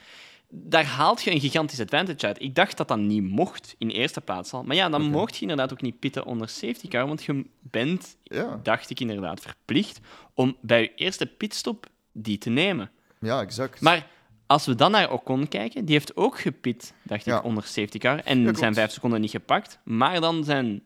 daar 0.50 0.84
haalt 0.84 1.22
je 1.22 1.30
een 1.30 1.40
gigantisch 1.40 1.80
advantage 1.80 2.26
uit. 2.26 2.42
Ik 2.42 2.54
dacht 2.54 2.76
dat 2.76 2.88
dat 2.88 2.98
niet 2.98 3.22
mocht, 3.22 3.74
in 3.78 3.88
eerste 3.88 4.20
plaats 4.20 4.52
al. 4.52 4.62
Maar 4.62 4.76
ja, 4.76 4.88
dan 4.88 5.02
mocht 5.02 5.34
je 5.36 5.40
inderdaad 5.40 5.72
ook 5.72 5.82
niet 5.82 5.98
pitten 5.98 6.24
onder 6.24 6.48
safety 6.48 6.88
car, 6.88 7.06
want 7.06 7.24
je 7.24 7.44
bent, 7.60 8.16
Ja, 8.22 8.60
dacht 8.62 8.90
ik 8.90 9.00
inderdaad, 9.00 9.40
verplicht 9.40 10.00
om 10.34 10.56
bij 10.60 10.80
je 10.80 10.94
eerste 10.94 11.26
pitstop 11.26 11.86
die 12.12 12.38
te 12.38 12.50
nemen. 12.50 12.90
ja 13.20 13.40
exact. 13.40 13.80
Maar 13.80 14.06
als 14.46 14.66
we 14.66 14.74
dan 14.74 14.90
naar 14.90 15.12
Ocon 15.12 15.48
kijken, 15.48 15.84
die 15.84 15.94
heeft 15.94 16.16
ook 16.16 16.40
gepit, 16.40 16.94
dacht 17.02 17.24
Ja. 17.24 17.38
ik, 17.38 17.44
onder 17.44 17.64
safety 17.64 17.98
car. 17.98 18.18
En 18.18 18.56
zijn 18.56 18.74
vijf 18.74 18.90
seconden 18.92 19.20
niet 19.20 19.30
gepakt. 19.30 19.78
Maar 19.84 20.20
dan 20.20 20.44
zijn 20.44 20.82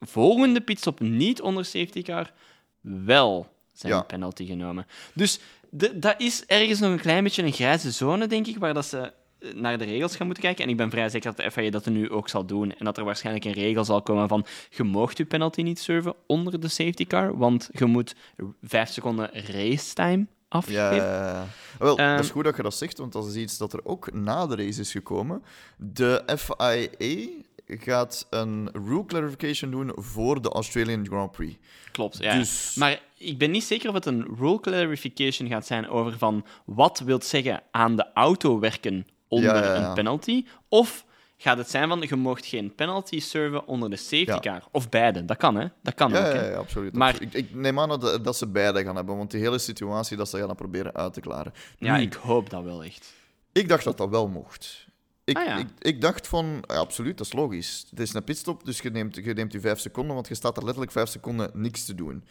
volgende 0.00 0.60
pitstop 0.60 1.00
niet 1.00 1.40
onder 1.40 1.64
safety 1.64 2.02
car 2.02 2.32
wel 2.80 3.52
zijn 3.72 4.06
penalty 4.06 4.46
genomen. 4.46 4.86
Dus 5.14 5.40
de, 5.74 5.98
dat 5.98 6.14
is 6.18 6.44
ergens 6.46 6.80
nog 6.80 6.90
een 6.90 7.00
klein 7.00 7.24
beetje 7.24 7.42
een 7.42 7.52
grijze 7.52 7.90
zone, 7.90 8.26
denk 8.26 8.46
ik, 8.46 8.58
waar 8.58 8.74
dat 8.74 8.86
ze 8.86 9.12
eh, 9.38 9.54
naar 9.54 9.78
de 9.78 9.84
regels 9.84 10.16
gaan 10.16 10.26
moeten 10.26 10.44
kijken. 10.44 10.64
En 10.64 10.70
ik 10.70 10.76
ben 10.76 10.90
vrij 10.90 11.08
zeker 11.08 11.34
dat 11.34 11.44
de 11.44 11.50
FIA 11.50 11.70
dat 11.70 11.86
er 11.86 11.92
nu 11.92 12.10
ook 12.10 12.28
zal 12.28 12.46
doen. 12.46 12.72
En 12.72 12.84
dat 12.84 12.98
er 12.98 13.04
waarschijnlijk 13.04 13.44
een 13.44 13.52
regel 13.52 13.84
zal 13.84 14.02
komen 14.02 14.28
van 14.28 14.46
je 14.70 14.82
moogt 14.84 15.16
je 15.16 15.24
penalty 15.24 15.62
niet 15.62 15.78
serven 15.78 16.14
onder 16.26 16.60
de 16.60 16.68
safety 16.68 17.06
car, 17.06 17.36
want 17.38 17.68
je 17.72 17.84
moet 17.84 18.14
vijf 18.62 18.88
seconden 18.90 19.30
race 19.32 19.94
time 19.94 20.26
afgeven. 20.48 20.94
Ja. 20.94 21.46
Wel, 21.78 21.98
Ehm, 21.98 22.16
dat 22.16 22.24
is 22.24 22.30
goed 22.30 22.44
dat 22.44 22.56
je 22.56 22.62
dat 22.62 22.74
zegt, 22.74 22.98
want 22.98 23.12
dat 23.12 23.26
is 23.26 23.34
iets 23.34 23.58
dat 23.58 23.72
er 23.72 23.80
ook 23.84 24.12
na 24.12 24.46
de 24.46 24.56
race 24.56 24.80
is 24.80 24.90
gekomen. 24.90 25.42
De 25.76 26.22
FIA 26.38 27.28
gaat 27.66 28.26
een 28.30 28.68
rule 28.72 29.04
clarification 29.06 29.70
doen 29.70 29.92
voor 29.94 30.42
de 30.42 30.48
Australian 30.48 31.06
Grand 31.06 31.30
Prix. 31.32 31.56
Klopt, 31.92 32.18
ja. 32.18 32.34
Dus- 32.38 32.74
Maar 32.74 33.00
ik 33.22 33.38
ben 33.38 33.50
niet 33.50 33.64
zeker 33.64 33.88
of 33.88 33.94
het 33.94 34.06
een 34.06 34.26
rule 34.38 34.60
clarification 34.60 35.48
gaat 35.48 35.66
zijn 35.66 35.88
over 35.88 36.18
van 36.18 36.44
wat 36.64 36.98
wil 36.98 37.22
zeggen 37.22 37.62
aan 37.70 37.96
de 37.96 38.12
auto 38.14 38.58
werken 38.58 39.06
onder 39.28 39.54
Ja, 39.54 39.64
ja, 39.64 39.74
ja. 39.74 39.88
een 39.88 39.94
penalty, 39.94 40.44
of 40.68 41.04
gaat 41.36 41.58
het 41.58 41.70
zijn 41.70 41.88
van 41.88 42.00
je 42.08 42.16
mocht 42.16 42.46
geen 42.46 42.74
penalty 42.74 43.20
serven 43.20 43.66
onder 43.66 43.90
de 43.90 43.96
safety 43.96 44.38
car. 44.40 44.62
Of 44.70 44.88
beide, 44.88 45.24
dat 45.24 45.36
kan 45.36 45.54
hè. 45.54 45.66
Dat 45.82 45.94
kan 45.94 46.10
Ja, 46.10 46.18
ook. 46.18 46.34
ja, 46.34 46.38
hè. 46.40 46.50
ja, 46.50 46.56
absoluut. 46.56 46.94
Maar- 46.94 47.08
absoluut. 47.12 47.34
Ik, 47.34 47.48
ik 47.50 47.54
neem 47.54 47.78
aan 47.80 47.88
dat, 47.88 48.24
dat 48.24 48.36
ze 48.36 48.46
beide 48.46 48.82
gaan 48.84 48.96
hebben, 48.96 49.16
want 49.16 49.30
die 49.30 49.40
hele 49.40 49.58
situatie 49.58 50.16
dat 50.16 50.28
ze 50.28 50.38
gaan 50.38 50.54
proberen 50.54 50.94
uit 50.94 51.12
te 51.12 51.20
klaren. 51.20 51.52
Ja, 51.78 51.96
ik 51.96 52.12
hoop 52.14 52.50
dat 52.50 52.62
wel 52.62 52.84
echt. 52.84 53.12
Ik 53.52 53.68
dacht 53.68 53.84
dat 53.84 53.96
dat 53.98 54.08
wel 54.08 54.28
mocht. 54.28 54.86
Ik, 55.24 55.36
Ah, 55.36 55.44
ja. 55.46 55.56
ik, 55.58 55.66
ik 55.78 56.00
dacht 56.00 56.28
van, 56.28 56.64
ja, 56.66 56.74
absoluut, 56.76 57.18
dat 57.18 57.26
is 57.26 57.32
logisch. 57.32 57.86
Het 57.90 58.00
is 58.00 58.14
een 58.14 58.24
pitstop, 58.24 58.64
dus 58.64 58.78
je 58.80 58.90
neemt, 58.90 59.14
je 59.16 59.32
neemt 59.34 59.52
je 59.52 59.60
vijf 59.60 59.78
seconden, 59.80 60.14
want 60.14 60.28
je 60.28 60.34
staat 60.34 60.56
er 60.56 60.62
letterlijk 60.62 60.92
vijf 60.92 61.08
seconden 61.08 61.50
niks 61.54 61.84
te 61.84 61.94
doen. 61.94 62.24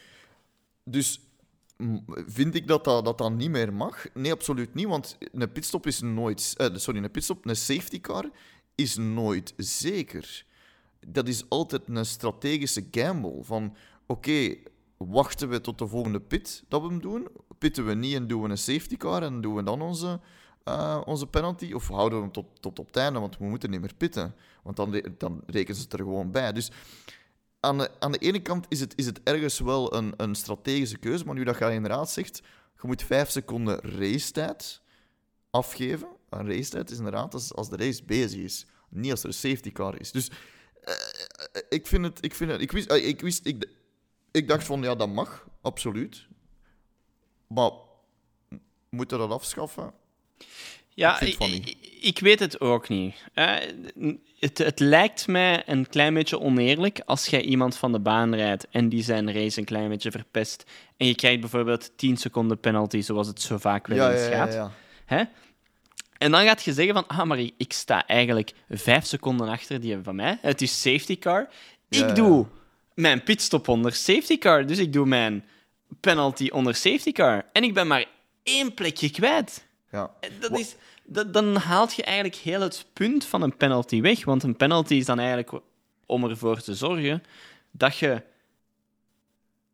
Dus 0.84 1.20
vind 2.28 2.56
ik 2.56 2.68
dat 2.68 2.84
dat, 2.84 3.06
dat 3.06 3.18
dat 3.18 3.32
niet 3.32 3.50
meer 3.50 3.74
mag? 3.74 4.06
Nee, 4.14 4.32
absoluut 4.32 4.74
niet. 4.74 4.88
Want 4.88 5.18
een 5.32 5.52
pitstop 5.52 5.88
is 5.88 6.02
nooit... 6.02 6.54
eh, 6.58 6.68
sorry, 6.74 7.04
een 7.04 7.12
pitstop, 7.12 7.46
een 7.46 7.56
safety 7.56 8.02
car 8.02 8.30
is 8.76 8.96
nooit 8.96 9.54
zeker. 9.58 10.46
Dat 11.08 11.28
is 11.28 11.50
altijd 11.50 11.82
een 11.88 12.06
strategische 12.06 12.88
gamble. 12.92 13.44
Van, 13.44 13.76
oké, 14.06 14.56
wachten 14.98 15.50
we 15.50 15.62
tot 15.62 15.78
de 15.78 15.88
volgende 15.88 16.20
pit 16.22 16.64
dat 16.68 16.82
we 16.82 16.88
hem 16.88 17.02
doen? 17.02 17.28
Pitten 17.58 17.86
we 17.86 17.94
niet 17.94 18.16
en 18.16 18.28
doen 18.28 18.42
we 18.42 18.50
een 18.50 18.58
safety 18.58 18.98
car 18.98 19.24
en 19.24 19.42
doen 19.42 19.56
we 19.56 19.64
dan 19.64 19.82
onze, 19.82 20.20
eh, 20.64 21.02
onze 21.06 21.28
penalty? 21.28 21.74
Of 21.74 21.88
houden 21.88 22.18
we 22.18 22.24
hem 22.24 22.34
tot, 22.34 22.46
tot 22.60 22.80
op 22.80 22.88
het 22.88 22.96
einde, 22.96 23.20
want 23.20 23.38
we 23.38 23.46
moeten 23.46 23.70
niet 23.70 23.82
meer 23.82 23.96
pitten. 23.98 24.36
Want 24.64 24.76
dan, 24.76 25.04
dan 25.18 25.42
rekenen 25.46 25.76
ze 25.76 25.84
het 25.84 25.94
er 25.94 26.00
gewoon 26.00 26.32
bij. 26.32 26.52
Dus 26.54 26.72
aan 27.62 27.78
de, 27.78 27.92
aan 28.00 28.12
de 28.12 28.18
ene 28.18 28.42
kant 28.42 28.66
is 28.70 28.80
het, 28.80 28.94
is 28.96 29.06
het 29.06 29.24
ergens 29.24 29.60
wel 29.60 29.96
een, 29.96 30.14
een 30.18 30.36
strategische 30.36 30.98
keuze, 30.98 31.26
maar 31.26 31.36
nu 31.36 31.44
dat 31.44 31.58
je 31.58 31.72
inderdaad 31.72 32.12
zegt, 32.12 32.42
je 32.82 32.88
moet 32.88 33.04
vijf 33.04 33.30
seconden 33.30 33.80
racetijd 33.80 34.82
afgeven. 35.50 36.08
Een 36.30 36.48
racetijd 36.48 36.90
is 36.90 36.98
inderdaad 36.98 37.34
als, 37.34 37.54
als 37.54 37.70
de 37.70 37.78
race 37.78 38.04
bezig 38.04 38.42
is, 38.42 38.66
niet 38.90 39.12
als 39.12 39.22
er 39.22 39.28
een 39.28 39.34
safety 39.34 39.72
car 39.72 40.00
is. 40.00 40.12
Dus 40.12 40.32
eh, 40.82 41.62
ik 41.70 41.88
vind 41.88 42.06
het, 42.06 42.24
ik 42.24 42.36
vind 42.36 42.62
ik 42.62 42.72
wist, 42.72 42.90
eh, 42.90 43.08
ik 43.08 43.22
wist, 43.22 43.46
ik, 43.46 43.70
ik 44.32 44.48
dacht 44.48 44.66
van 44.66 44.82
ja, 44.82 44.96
dat 44.96 45.10
mag, 45.10 45.48
absoluut. 45.62 46.28
Maar 47.48 47.72
moeten 48.90 49.20
we 49.20 49.28
dat 49.28 49.38
afschaffen? 49.38 49.94
Ja, 51.02 51.20
Ik 52.00 52.20
weet 52.20 52.40
het 52.40 52.60
ook 52.60 52.90
niet. 52.90 53.16
Het, 54.40 54.58
het 54.58 54.80
lijkt 54.80 55.28
mij 55.28 55.64
een 55.66 55.88
klein 55.90 56.14
beetje 56.14 56.40
oneerlijk 56.40 57.02
als 57.06 57.28
jij 57.28 57.42
iemand 57.42 57.78
van 57.78 57.92
de 57.92 58.00
baan 58.00 58.36
rijdt 58.36 58.68
en 58.72 58.90
die 58.90 59.04
zijn 59.04 59.34
race 59.34 59.60
een 59.60 59.66
klein 59.66 59.90
beetje 59.90 60.12
verpest. 60.12 60.64
En 60.98 61.08
je 61.08 61.16
krijgt 61.16 61.40
bijvoorbeeld 61.40 61.92
10 61.96 62.18
seconden 62.18 62.60
penalty, 62.60 63.02
zoals 63.02 63.28
het 63.28 63.42
zo 63.42 63.58
vaak 63.58 63.88
wel 63.88 64.12
eens 64.12 64.22
ja, 64.22 64.30
ja, 64.30 64.36
gaat. 64.36 64.54
ja. 64.54 64.72
Hè? 65.06 65.24
En 66.18 66.32
dan 66.32 66.44
gaat 66.44 66.64
je 66.64 66.74
zeggen 66.74 66.94
van, 66.94 67.08
ah, 67.08 67.24
maar 67.24 67.40
ik, 67.40 67.54
ik 67.58 67.74
sta 67.74 68.08
eigenlijk 68.08 68.54
vijf 68.70 69.06
seconden 69.06 69.48
achter 69.48 69.82
die 69.82 69.98
van 70.04 70.16
mij. 70.16 70.38
Het 70.42 70.62
is 70.62 70.82
safety 70.82 71.20
car. 71.20 71.50
Ik 71.90 72.16
doe 72.16 72.46
mijn 72.94 73.24
pitstop 73.24 73.68
onder 73.68 73.94
safety 73.94 74.38
car, 74.38 74.66
dus 74.66 74.78
ik 74.78 74.94
doe 74.94 75.06
mijn 75.06 75.46
penalty 76.00 76.50
onder 76.50 76.76
safety 76.76 77.12
car. 77.12 77.46
En 77.54 77.64
ik 77.64 77.74
ben 77.74 77.88
maar 77.88 78.06
één 78.44 78.74
plekje 78.74 79.10
kwijt. 79.10 79.70
Ja. 79.92 80.12
Dat 80.40 80.60
is, 80.60 80.76
dat, 81.04 81.34
dan 81.34 81.56
haalt 81.56 81.94
je 81.94 82.04
eigenlijk 82.04 82.36
heel 82.36 82.62
het 82.62 82.86
punt 82.94 83.26
van 83.26 83.42
een 83.42 83.58
penalty 83.58 84.02
weg. 84.02 84.26
Want 84.26 84.44
een 84.44 84.56
penalty 84.56 84.94
is 84.94 85.06
dan 85.06 85.20
eigenlijk 85.20 85.52
om 86.06 86.24
ervoor 86.24 86.62
te 86.62 86.76
zorgen 86.76 87.24
dat 87.72 87.98
je 87.98 88.24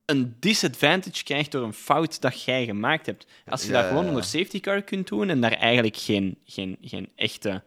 een 0.06 0.36
disadvantage 0.40 1.24
krijgt 1.24 1.52
door 1.52 1.64
een 1.64 1.74
fout 1.74 2.22
dat 2.22 2.44
jij 2.44 2.66
gemaakt 2.66 3.06
hebt. 3.06 3.26
Als 3.48 3.62
je 3.62 3.72
Ja, 3.72 3.74
dat 3.74 3.88
gewoon 3.88 4.04
ja. 4.04 4.10
onder 4.10 4.24
safety 4.24 4.60
car 4.60 4.82
kunt 4.82 5.08
doen 5.08 5.30
en 5.30 5.42
daar 5.42 5.52
eigenlijk 5.52 5.98
geen, 5.98 6.38
geen, 6.46 6.78
geen 6.82 7.10
echte 7.16 7.64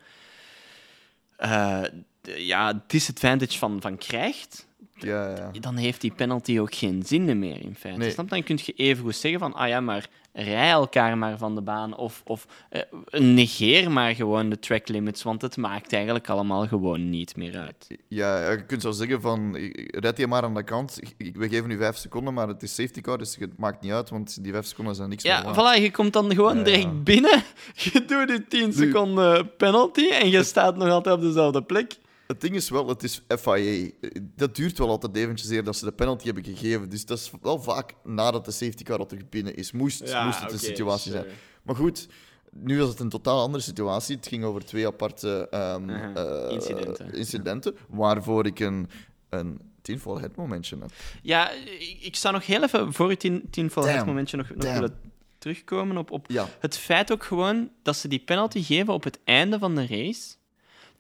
eh, 1.37 1.83
ja, 2.23 2.83
disadvantage 2.87 3.59
van, 3.59 3.81
van 3.81 3.99
krijgt, 3.99 4.67
Ja, 5.03 5.29
ja, 5.37 5.51
dan 5.61 5.77
heeft 5.77 6.01
die 6.01 6.13
penalty 6.13 6.59
ook 6.59 6.75
geen 6.75 7.03
zin 7.07 7.39
meer 7.39 7.63
in 7.63 7.75
feite. 7.79 7.99
Nee. 8.01 8.11
Snap? 8.11 8.29
Dan 8.29 8.43
kun 8.43 8.59
je 8.65 8.73
even 8.73 9.05
goed 9.05 9.15
zeggen 9.17 9.41
van, 9.41 9.55
ah 9.55 9.69
ja, 9.69 9.81
maar 9.81 10.09
rij 10.33 10.71
elkaar 10.71 11.19
maar 11.19 11.39
van 11.39 11.55
de 11.55 11.61
baan 11.63 11.97
of, 11.97 12.23
of 12.25 12.47
eh, 12.71 12.81
negeer 13.11 13.91
maar 13.91 14.15
gewoon 14.15 14.49
de 14.51 14.59
track 14.59 14.89
limits, 14.89 15.23
want 15.23 15.43
het 15.43 15.57
maakt 15.57 15.93
eigenlijk 15.93 16.29
allemaal 16.29 16.67
gewoon 16.67 17.11
niet 17.11 17.37
meer 17.37 17.59
uit. 17.59 17.87
Ja, 18.09 18.51
je 18.51 18.65
kunt 18.67 18.83
zo 18.83 18.91
zeggen 18.91 19.21
van, 19.21 19.57
red 19.91 20.17
je 20.19 20.27
maar 20.27 20.43
aan 20.43 20.55
de 20.55 20.63
kant. 20.63 20.99
Ik- 21.17 21.37
We 21.37 21.49
geven 21.49 21.69
nu 21.69 21.77
vijf 21.77 21.97
seconden, 21.97 22.35
maar 22.35 22.49
het 22.49 22.63
is 22.63 22.75
safety 22.75 23.01
car, 23.01 23.19
dus 23.19 23.37
het 23.39 23.59
maakt 23.59 23.83
niet 23.83 23.93
uit, 23.93 24.11
want 24.11 24.43
die 24.45 24.53
vijf 24.53 24.67
seconden 24.67 24.95
zijn 24.95 25.09
niks 25.09 25.25
meer 25.25 25.33
Ja, 25.33 25.55
voilà, 25.55 25.83
je 25.83 25.91
komt 25.91 26.13
dan 26.13 26.35
gewoon 26.35 26.57
Ja, 26.57 26.63
direct 26.65 27.03
binnen, 27.05 27.43
je 27.93 28.05
doet 28.07 28.29
die 28.29 28.47
10 28.49 28.73
seconden 28.73 29.57
penalty 29.57 30.09
en 30.09 30.31
je 30.31 30.43
staat 30.43 30.77
nog 30.77 30.89
altijd 30.89 31.15
op 31.15 31.21
dezelfde 31.23 31.63
plek. 31.63 31.97
Het 32.31 32.41
ding 32.41 32.55
is 32.55 32.69
wel, 32.69 32.89
het 32.89 33.03
is 33.03 33.23
FIA. 33.39 33.91
Dat 34.37 34.57
duurt 34.57 34.79
wel 34.79 34.89
altijd 34.89 35.17
eventjes 35.17 35.51
eer 35.51 35.65
dat 35.65 35.77
ze 35.77 35.85
de 35.85 35.93
penalty 35.93 36.25
hebben 36.25 36.45
gegeven. 36.45 36.89
Dus 36.89 37.07
dat 37.07 37.19
is 37.19 37.31
wel 37.43 37.63
vaak 37.63 37.95
nadat 38.05 38.45
de 38.45 38.51
safety 38.51 38.83
car 38.83 38.99
al 38.99 39.07
terug 39.07 39.29
binnen 39.29 39.57
is. 39.57 39.73
Moest, 39.73 40.01
moest 40.25 40.41
het 40.41 40.53
een 40.53 40.59
situatie 40.59 41.11
zijn. 41.11 41.27
Maar 41.63 41.75
goed, 41.77 42.09
nu 42.51 42.79
was 42.79 42.89
het 42.89 43.01
een 43.01 43.09
totaal 43.09 43.41
andere 43.41 43.63
situatie. 43.63 44.17
Het 44.17 44.27
ging 44.27 44.45
over 44.45 44.65
twee 44.65 44.87
aparte 44.87 45.47
ehm, 45.51 45.91
eh, 45.91 46.51
incidenten. 46.51 47.13
incidenten, 47.15 47.77
waarvoor 47.89 48.47
ik 48.47 48.59
een, 48.61 48.89
een 49.29 49.61
tinfoil 49.83 50.21
head 50.21 50.37
momentje 50.37 50.77
heb. 50.81 50.91
Ja, 51.23 51.51
ik, 51.51 51.99
ik 52.01 52.17
zou 52.17 52.35
nog 52.35 52.47
heel 52.47 52.63
even 52.63 52.93
voor 52.93 53.11
het 53.11 53.31
voor 53.53 53.83
het 53.83 53.95
Damn. 53.95 54.07
momentje 54.07 54.37
nog, 54.37 54.49
willen 54.49 54.99
terugkomen 55.39 55.97
op, 55.97 56.11
op 56.11 56.31
Ja. 56.31 56.49
het 56.61 56.77
feit 56.79 57.13
ook 57.13 57.25
gewoon 57.25 57.71
dat 57.83 57.97
ze 57.97 58.09
die 58.09 58.19
penalty 58.25 58.63
geven 58.63 58.93
op 58.93 59.05
het 59.05 59.21
einde 59.25 59.59
van 59.59 59.75
de 59.75 59.87
race, 59.87 60.35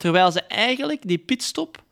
terwijl 0.01 0.33
ze 0.33 0.41
eigenlijk 0.43 1.01
die 1.09 1.19
pitstop 1.19 1.83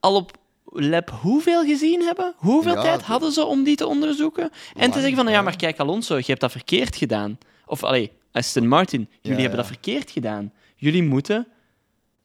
al 0.00 0.14
op 0.14 0.38
lap 0.64 1.10
hoeveel 1.10 1.64
gezien 1.64 2.02
hebben? 2.02 2.34
Hoeveel 2.36 2.74
Ja, 2.74 2.82
tijd 2.82 3.02
hadden 3.02 3.32
ze 3.32 3.44
om 3.44 3.62
die 3.62 3.76
te 3.76 3.86
onderzoeken? 3.86 4.50
En 4.76 4.90
te 4.90 4.98
zeggen 5.00 5.16
van, 5.16 5.26
ja, 5.26 5.32
ja. 5.32 5.42
maar 5.42 5.56
kijk 5.56 5.78
Alonso, 5.78 6.16
je 6.16 6.24
hebt 6.26 6.40
dat 6.40 6.50
verkeerd 6.50 6.96
gedaan. 6.96 7.38
Of, 7.66 7.84
allee, 7.84 8.12
Aston 8.32 8.68
Martin, 8.68 9.08
jullie 9.20 9.36
Ja, 9.36 9.40
hebben 9.40 9.58
dat 9.58 9.66
verkeerd 9.66 10.10
gedaan. 10.10 10.52
Jullie 10.76 11.02
moeten 11.02 11.46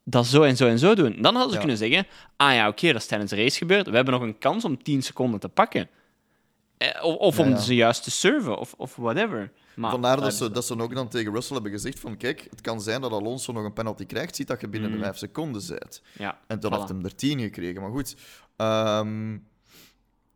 dat 0.03 0.26
zo 0.26 0.43
en 0.43 0.57
zo 0.57 0.68
en 0.68 0.80
zo 0.80 0.95
doen. 0.95 1.16
Dan 1.22 1.36
hadden 1.36 1.53
ze 1.53 1.57
kunnen 1.59 1.78
zeggen, 1.78 2.07
ah 2.36 2.53
ja, 2.53 2.68
oké, 2.68 2.88
dat 2.88 3.01
is 3.01 3.07
tijdens 3.07 3.32
de 3.32 3.36
race 3.38 3.57
gebeurd. 3.57 3.88
We 3.88 3.95
hebben 3.95 4.13
nog 4.13 4.24
een 4.24 4.38
kans 4.38 4.66
om 4.66 4.84
10 4.84 5.03
seconden 5.03 5.39
te 5.39 5.49
pakken. 5.49 5.89
Eh, 6.78 7.03
Of, 7.03 7.15
of 7.15 7.39
om 7.39 7.49
ja. 7.49 7.57
ze 7.57 7.76
juist 7.76 8.03
te 8.03 8.11
serven, 8.11 8.57
of, 8.57 8.73
of 8.78 8.95
whatever. 8.95 9.51
Maar, 9.76 9.91
Vandaar 9.91 10.19
dat 10.21 10.34
ze, 10.34 10.51
dat 10.51 10.65
ze 10.65 10.80
ook 10.80 10.95
dan 10.95 11.07
tegen 11.07 11.34
Russell 11.34 11.53
hebben 11.53 11.71
gezegd 11.71 11.99
van 11.99 12.17
kijk, 12.17 12.47
het 12.49 12.61
kan 12.61 12.82
zijn 12.82 13.01
dat 13.01 13.11
Alonso 13.11 13.51
nog 13.53 13.63
een 13.63 13.73
penalty 13.73 14.05
krijgt, 14.05 14.36
ziet 14.36 14.47
dat 14.47 14.61
je 14.61 14.67
binnen 14.67 14.91
de 14.91 14.97
vijf 14.99 15.17
seconden 15.17 15.61
bent. 15.67 16.01
Ja, 16.13 16.39
En 16.47 16.59
toen 16.59 16.69
Mm. 16.71 16.76
voilà. 16.76 16.80
heeft 16.80 16.91
hem 16.93 17.05
er 17.05 17.15
tien 17.15 17.39
gekregen. 17.39 17.82
Maar 17.82 17.91
goed, 17.91 18.15
ehm, 18.55 19.32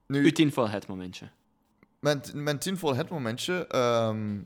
nu, 0.07 0.23
Uw 0.23 0.31
tien 0.31 0.51
voor 0.53 0.69
het 0.69 0.87
momentje. 0.87 1.29
mijn, 1.99 2.21
mijn 2.33 2.59
tinfoil 2.59 2.95
het 2.95 3.09
momentje, 3.09 3.67
ehm, 3.67 4.37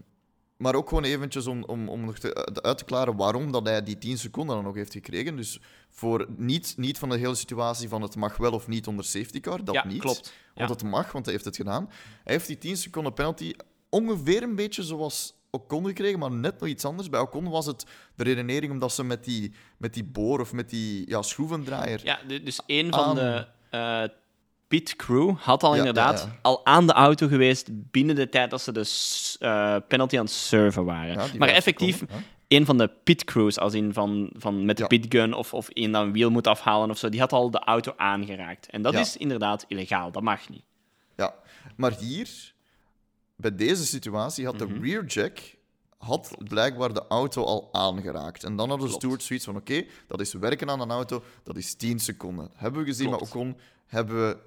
maar 0.64 0.76
ook 0.76 0.88
gewoon 0.88 1.04
eventjes 1.04 1.48
om, 1.48 1.64
om, 1.64 1.90
om 1.90 2.06
nog 2.06 2.18
te, 2.18 2.34
eh, 2.34 2.54
uit 2.62 2.78
te 2.78 2.84
klaren 2.84 3.16
waarom 3.16 3.52
dat 3.52 3.66
hij 3.68 3.84
die 3.84 3.98
10 3.98 4.18
seconden 4.18 4.56
dan 4.56 4.66
nog 4.66 4.76
heeft 4.76 4.94
gekregen. 4.94 5.36
Dus 5.36 5.60
voor 5.90 6.26
niet, 6.38 6.74
niet 6.78 6.98
van 6.98 7.10
de 7.10 7.18
hele 7.18 7.36
situatie 7.36 7.90
van 7.90 8.02
het 8.02 8.16
mag 8.16 8.38
wel 8.38 8.52
of 8.52 8.68
niet 8.68 8.88
onder 8.88 9.06
safety 9.06 9.40
car, 9.40 9.64
dat 9.64 9.76
ja, 9.76 9.88
niet. 9.88 10.02
klopt. 10.02 10.34
Want 10.56 10.70
het 10.70 10.84
mag, 10.84 11.12
want 11.12 11.26
hij 11.26 11.34
heeft 11.34 11.46
het 11.46 11.56
gedaan. 11.56 11.90
Hij 12.24 12.34
heeft 12.34 12.48
die 12.48 12.58
10 12.58 12.78
seconden 12.78 13.14
penalty 13.14 13.54
ongeveer 13.90 14.44
een 14.44 14.56
beetje 14.56 14.84
zoals 14.84 15.34
Ocon 15.50 15.86
gekregen, 15.86 16.20
maar 16.20 16.32
net 16.32 16.60
nog 16.60 16.70
iets 16.70 16.86
anders. 16.86 17.10
Bij 17.10 17.20
Ocon 17.20 17.50
was 17.50 17.66
het 17.66 17.86
de 18.16 18.24
redenering 18.24 18.72
omdat 18.72 18.94
ze 18.94 19.04
met 19.04 19.24
die, 19.24 19.54
met 19.78 19.94
die 19.94 20.04
boor 20.04 20.40
of 20.40 20.54
met 20.54 20.70
die 20.70 21.10
ja, 21.10 21.22
schroevendraaier... 21.22 22.02
Ja, 22.04 22.20
du- 22.28 22.44
dus 22.44 22.60
een 22.66 22.92
van 22.94 23.04
Aan- 23.04 23.16
de 23.16 23.48
eh 23.70 24.04
pit 24.80 24.96
crew 24.96 25.36
had 25.38 25.64
al 25.64 25.72
Ja, 25.72 25.78
inderdaad 25.78 26.20
ja, 26.20 26.26
ja. 26.26 26.40
al 26.42 26.66
aan 26.66 26.88
de 26.88 26.94
auto 26.94 27.28
geweest 27.28 27.68
binnen 27.92 28.16
de 28.16 28.30
tijd 28.30 28.50
dat 28.50 28.62
ze 28.62 28.72
de 28.72 28.86
eh, 29.40 29.76
penalty 29.88 30.18
aan 30.18 30.24
het 30.26 30.34
serven 30.34 30.86
waren. 30.86 31.38
Maar 31.38 31.48
effectief, 31.50 32.04
een 32.48 32.66
van 32.66 32.78
de 32.78 32.88
pit 33.04 33.24
crews, 33.24 33.60
als 33.60 33.74
in 33.74 33.94
van, 33.94 34.30
van 34.38 34.66
met 34.66 34.78
de 34.78 34.88
pitgun 34.88 35.34
of, 35.34 35.54
of 35.54 35.68
een 35.74 35.92
dat 35.92 36.04
een 36.04 36.12
wiel 36.14 36.30
moet 36.32 36.48
afhalen 36.48 36.90
of 36.90 36.98
zo, 36.98 37.10
die 37.10 37.20
had 37.20 37.34
al 37.34 37.52
de 37.52 37.60
auto 37.60 37.94
aangeraakt. 37.98 38.70
En 38.70 38.82
dat 38.82 38.94
is 38.94 39.18
inderdaad 39.18 39.66
illegaal, 39.68 40.12
dat 40.12 40.24
mag 40.24 40.50
niet. 40.50 40.64
Ja, 41.16 41.34
maar 41.76 41.98
hier, 42.00 42.54
bij 43.36 43.56
deze 43.56 43.86
situatie, 43.86 44.46
had 44.46 44.60
de 44.60 44.66
Mhm. 44.68 44.84
rear 44.84 45.06
jack 45.06 45.40
had 45.98 46.36
blijkbaar 46.38 46.94
de 46.94 47.06
auto 47.08 47.44
al 47.44 47.70
aangeraakt. 47.72 48.44
En 48.44 48.56
dan 48.56 48.70
hadden 48.70 48.88
de 48.88 48.94
stewards 48.94 49.26
zoiets 49.26 49.46
van, 49.46 49.56
oké, 49.56 49.86
dat 50.08 50.20
is 50.22 50.34
werken 50.34 50.70
aan 50.70 50.80
een 50.82 50.92
auto, 50.92 51.24
dat 51.44 51.58
is 51.58 51.74
10 51.74 52.00
seconden. 52.00 52.50
Hebben 52.54 52.82
we 52.82 52.88
gezien, 52.88 53.08
Klopt. 53.08 53.22
maar 53.24 53.32
Ocon 53.42 53.58
hebben 53.86 54.16
we... 54.28 54.38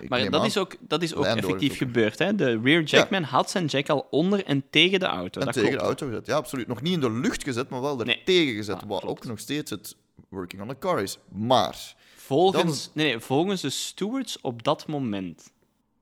ik 0.00 0.08
Maar 0.08 0.30
dat 0.30 0.40
aan- 0.40 0.46
is 0.46 0.56
ook, 0.56 0.76
dat 0.80 1.02
is 1.02 1.14
ook 1.14 1.24
effectief 1.24 1.76
gebeurd. 1.76 2.18
Hè? 2.18 2.34
De 2.34 2.60
rear 2.62 2.82
jackman 2.82 3.22
had 3.22 3.50
zijn 3.50 3.66
jack 3.66 3.88
al 3.88 4.06
onder 4.10 4.44
en 4.44 4.64
tegen 4.70 5.00
de 5.00 5.06
auto. 5.06 5.40
En 5.40 5.46
dat 5.46 5.54
tegen 5.54 5.70
de 5.70 5.76
auto 5.84 6.06
gezet. 6.06 6.26
Ja, 6.26 6.36
absoluut. 6.36 6.66
Nog 6.66 6.82
niet 6.82 6.92
in 6.92 7.00
de 7.00 7.10
lucht 7.10 7.42
gezet, 7.44 7.68
maar 7.68 7.80
wel 7.80 8.00
er 8.00 8.06
Nee. 8.06 8.22
tegen 8.24 8.54
gezet. 8.54 8.82
Ah, 8.82 8.88
wat 8.88 9.02
ook 9.04 9.24
nog 9.24 9.38
steeds 9.38 9.70
het 9.70 9.96
working 10.28 10.62
on 10.62 10.68
the 10.68 10.78
car 10.78 11.02
is. 11.02 11.18
Maar, 11.28 11.94
Volgens, 12.16 12.90
nee, 12.94 13.06
nee, 13.06 13.18
volgens 13.20 13.60
de 13.60 13.70
stewards 13.70 14.40
op 14.40 14.62
dat 14.62 14.86
moment 14.86 15.52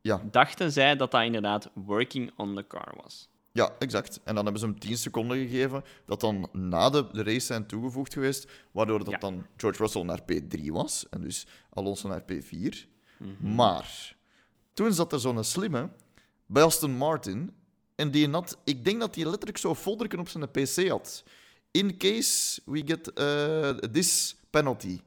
ja, 0.00 0.22
dachten 0.30 0.72
zij 0.72 0.96
dat 0.96 1.10
dat 1.10 1.22
inderdaad 1.22 1.70
working 1.74 2.32
on 2.36 2.54
the 2.54 2.66
car 2.66 2.94
was. 3.02 3.28
Ja, 3.52 3.70
exact. 3.78 4.20
En 4.24 4.34
dan 4.34 4.44
hebben 4.44 4.60
ze 4.60 4.66
hem 4.66 4.78
10 4.78 4.96
seconden 4.96 5.36
gegeven, 5.38 5.84
dat 6.06 6.20
dan 6.20 6.48
na 6.52 6.90
de, 6.90 7.06
de 7.12 7.22
race 7.22 7.46
zijn 7.46 7.66
toegevoegd 7.66 8.12
geweest, 8.12 8.48
waardoor 8.72 8.98
dat 8.98 9.10
Ja. 9.10 9.18
dan 9.18 9.46
George 9.56 9.82
Russell 9.82 10.02
naar 10.02 10.20
P3 10.32 10.64
was 10.72 11.06
en 11.10 11.20
dus 11.20 11.46
Alonso 11.72 12.08
naar 12.08 12.22
P4. 12.32 12.86
Mhm. 13.18 13.54
Maar 13.54 14.16
toen 14.72 14.92
zat 14.92 15.12
er 15.12 15.20
zo'n 15.20 15.44
slimme 15.44 15.88
bij 16.46 16.62
Aston 16.62 16.90
Martin 16.96 17.52
en 17.94 18.10
die 18.10 18.28
had, 18.30 18.58
ik 18.64 18.84
denk 18.84 19.00
dat 19.00 19.14
hij 19.14 19.24
letterlijk 19.24 19.58
zo'n 19.58 19.76
folderken 19.76 20.18
op 20.18 20.28
zijn 20.28 20.50
PC 20.50 20.88
had. 20.88 21.24
In 21.70 21.96
case 21.98 22.60
we 22.64 22.82
get 22.86 23.12
eh, 23.12 23.68
this 23.90 24.36
penalty. 24.50 25.00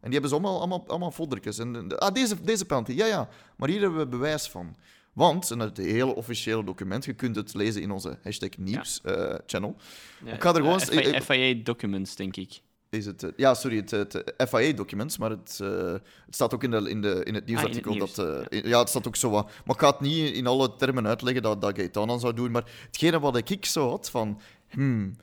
En 0.00 0.10
die 0.10 0.20
hebben 0.20 0.28
ze 0.28 0.34
allemaal, 0.36 0.58
allemaal, 0.58 0.84
allemaal. 0.86 1.14
En, 1.58 1.98
ah, 1.98 2.14
deze, 2.14 2.40
deze 2.42 2.64
penalty, 2.64 2.92
ja, 2.92 3.06
ja. 3.06 3.28
Maar 3.56 3.68
hier 3.68 3.80
hebben 3.80 3.98
we 3.98 4.06
bewijs 4.06 4.48
van. 4.48 4.76
Want, 5.12 5.50
en 5.50 5.58
het 5.58 5.76
hele 5.76 6.14
officiële 6.14 6.64
document, 6.64 7.04
je 7.04 7.12
kunt 7.12 7.36
het 7.36 7.54
lezen 7.54 7.82
in 7.82 7.90
onze 7.90 8.18
hashtag 8.22 8.48
nieuws-channel. 8.56 9.76
Ja, 10.24 10.32
Ik 10.32 10.42
ga 10.42 10.48
er 10.48 10.54
gewoon- 10.54 10.80
eh, 10.80 10.86
FIA, 10.86 11.16
ik- 11.16 11.22
FIA 11.22 11.54
documents, 11.64 12.16
denk 12.16 12.36
ik. 12.36 12.60
Is 12.94 13.06
het, 13.06 13.22
eh, 13.22 13.30
ja, 13.36 13.54
sorry, 13.54 13.76
het, 13.76 13.90
het 13.90 14.24
FIA-documents, 14.48 15.18
maar 15.18 15.30
het, 15.30 15.58
eh, 15.62 15.92
het 15.92 16.34
staat 16.34 16.54
ook 16.54 16.62
in, 16.62 16.70
de, 16.70 16.90
in, 16.90 17.02
de, 17.02 17.24
in 17.24 17.34
het 17.34 17.46
nieuwsartikel. 17.46 17.90
Ah, 17.90 17.96
nieuws, 17.96 18.14
dat, 18.14 18.48
eh, 18.50 18.62
ja, 18.62 18.78
het 18.78 18.88
staat 18.88 19.06
ook 19.06 19.16
zo 19.16 19.30
wat. 19.30 19.50
Maar 19.64 19.74
ik 19.74 19.80
ga 19.80 19.90
het 19.90 20.00
niet 20.00 20.34
in 20.34 20.46
alle 20.46 20.76
termen 20.76 21.06
uitleggen 21.06 21.42
dat, 21.42 21.60
dat 21.60 21.78
Gaetan 21.78 22.08
dan 22.08 22.20
zou 22.20 22.34
doen. 22.34 22.50
Maar 22.50 22.70
hetgene 22.86 23.20
wat 23.20 23.36
ik 23.36 23.64
zo 23.64 23.88
had 23.88 24.10
van. 24.10 24.40
Hmm, 24.70 25.16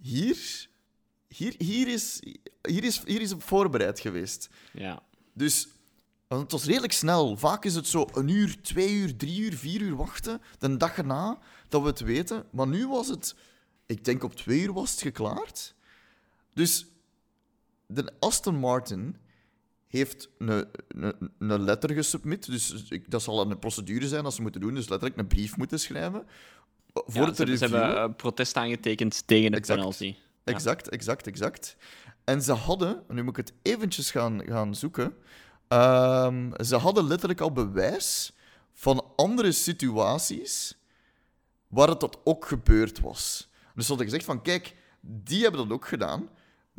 hier, 0.00 0.68
hier, 1.28 1.54
hier, 1.58 1.88
is, 1.88 2.20
hier, 2.62 2.84
is, 2.84 3.02
hier 3.04 3.20
is 3.20 3.32
op 3.32 3.42
voorbereid 3.42 4.00
geweest. 4.00 4.48
Ja. 4.72 5.02
Dus 5.32 5.68
het 6.28 6.52
was 6.52 6.64
redelijk 6.64 6.92
snel. 6.92 7.36
Vaak 7.36 7.64
is 7.64 7.74
het 7.74 7.86
zo 7.86 8.06
een 8.12 8.28
uur, 8.28 8.62
twee 8.62 8.92
uur, 8.92 9.16
drie 9.16 9.40
uur, 9.40 9.56
vier 9.56 9.80
uur 9.80 9.96
wachten. 9.96 10.40
De 10.58 10.76
dag 10.76 10.96
erna 10.96 11.38
dat 11.68 11.82
we 11.82 11.86
het 11.86 12.00
weten. 12.00 12.44
Maar 12.50 12.66
nu 12.66 12.88
was 12.88 13.08
het, 13.08 13.34
ik 13.86 14.04
denk 14.04 14.24
op 14.24 14.34
twee 14.34 14.60
uur 14.60 14.72
was 14.72 14.90
het 14.90 15.00
geklaard. 15.00 15.74
Dus 16.54 16.86
de 17.90 18.12
Aston 18.18 18.56
Martin 18.56 19.16
heeft 19.86 20.28
een, 20.38 20.66
een, 20.88 21.30
een 21.38 21.62
letter 21.62 21.90
gesubmit. 21.94 22.46
Dus 22.46 22.84
ik, 22.90 23.10
dat 23.10 23.22
zal 23.22 23.40
een 23.50 23.58
procedure 23.58 24.08
zijn 24.08 24.24
dat 24.24 24.34
ze 24.34 24.42
moeten 24.42 24.60
doen. 24.60 24.74
Dus 24.74 24.88
letterlijk 24.88 25.20
een 25.20 25.26
brief 25.26 25.56
moeten 25.56 25.80
schrijven. 25.80 26.26
Voor 26.92 27.14
Ja, 27.22 27.26
het 27.26 27.36
ze, 27.36 27.42
hebben- 27.42 27.58
ze 27.68 27.76
hebben 27.76 28.02
een 28.02 28.16
protest 28.16 28.56
aangetekend 28.56 29.26
tegen 29.26 29.50
de 29.50 29.56
Exact. 29.56 29.78
penalty. 29.78 30.04
Ja. 30.44 30.52
Exact, 30.54 30.88
exact, 30.88 31.26
exact. 31.26 31.76
En 32.24 32.42
ze 32.42 32.52
hadden, 32.52 33.02
nu 33.08 33.22
moet 33.22 33.38
ik 33.38 33.46
het 33.46 33.56
eventjes 33.62 34.10
gaan, 34.10 34.42
gaan 34.46 34.74
zoeken. 34.74 35.14
Ehm, 35.68 36.64
ze 36.64 36.76
hadden 36.76 37.06
letterlijk 37.06 37.40
al 37.40 37.52
bewijs 37.52 38.32
van 38.72 39.04
andere 39.16 39.52
situaties 39.52 40.76
waar 41.68 41.88
het 41.88 42.00
dat 42.00 42.18
ook 42.24 42.46
gebeurd 42.46 43.00
was. 43.00 43.48
Dus 43.74 43.82
ze 43.84 43.88
hadden 43.88 44.06
gezegd 44.06 44.24
van, 44.24 44.42
kijk, 44.42 44.76
die 45.00 45.42
hebben 45.42 45.60
dat 45.60 45.70
ook 45.72 45.88
gedaan. 45.88 46.28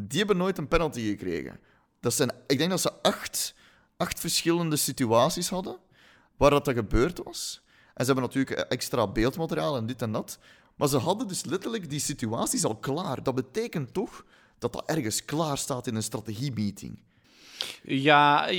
Die 0.02 0.18
hebben 0.18 0.38
nooit 0.38 0.58
een 0.58 0.68
penalty 0.68 1.02
gekregen. 1.02 1.60
Dat 2.00 2.14
zijn, 2.14 2.32
ik 2.48 2.58
denk 2.58 2.70
dat 2.70 2.82
ze 2.82 3.02
acht, 3.02 3.56
acht 3.98 4.20
verschillende 4.20 4.76
situaties 4.76 5.50
hadden 5.50 5.78
waar 6.38 6.50
dat, 6.50 6.66
dat 6.66 6.76
gebeurd 6.76 7.24
was. 7.24 7.62
En 7.94 8.06
ze 8.06 8.12
hebben 8.12 8.24
natuurlijk 8.24 8.60
extra 8.60 9.08
beeldmateriaal 9.08 9.78
en 9.78 9.86
dit 9.86 10.02
en 10.02 10.12
dat. 10.12 10.40
Maar 10.76 10.88
ze 10.88 10.98
hadden 10.98 11.28
dus 11.28 11.46
letterlijk 11.46 11.90
die 11.90 12.00
situaties 12.00 12.64
al 12.64 12.76
klaar. 12.76 13.24
Dat 13.24 13.36
betekent 13.36 13.94
toch 13.94 14.26
dat 14.60 14.74
dat 14.74 14.90
ergens 14.90 15.26
klaar 15.26 15.58
staat 15.58 15.88
in 15.88 15.96
een 15.96 16.04
strategiemeeting. 16.04 17.00
Ja, 17.84 18.50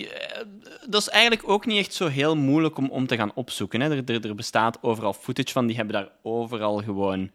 dat 0.88 1.00
is 1.00 1.08
eigenlijk 1.08 1.48
ook 1.48 1.66
niet 1.66 1.78
echt 1.78 1.94
zo 1.94 2.06
heel 2.06 2.36
moeilijk 2.36 2.76
om, 2.76 2.90
om 2.90 3.06
te 3.06 3.16
gaan 3.16 3.34
opzoeken. 3.34 3.80
Hè. 3.80 4.04
Er, 4.04 4.26
er 4.26 4.34
bestaat 4.34 4.82
overal 4.82 5.12
footage 5.12 5.52
van, 5.52 5.66
die 5.66 5.76
hebben 5.76 5.94
daar 5.94 6.10
overal 6.22 6.82
gewoon 6.82 7.30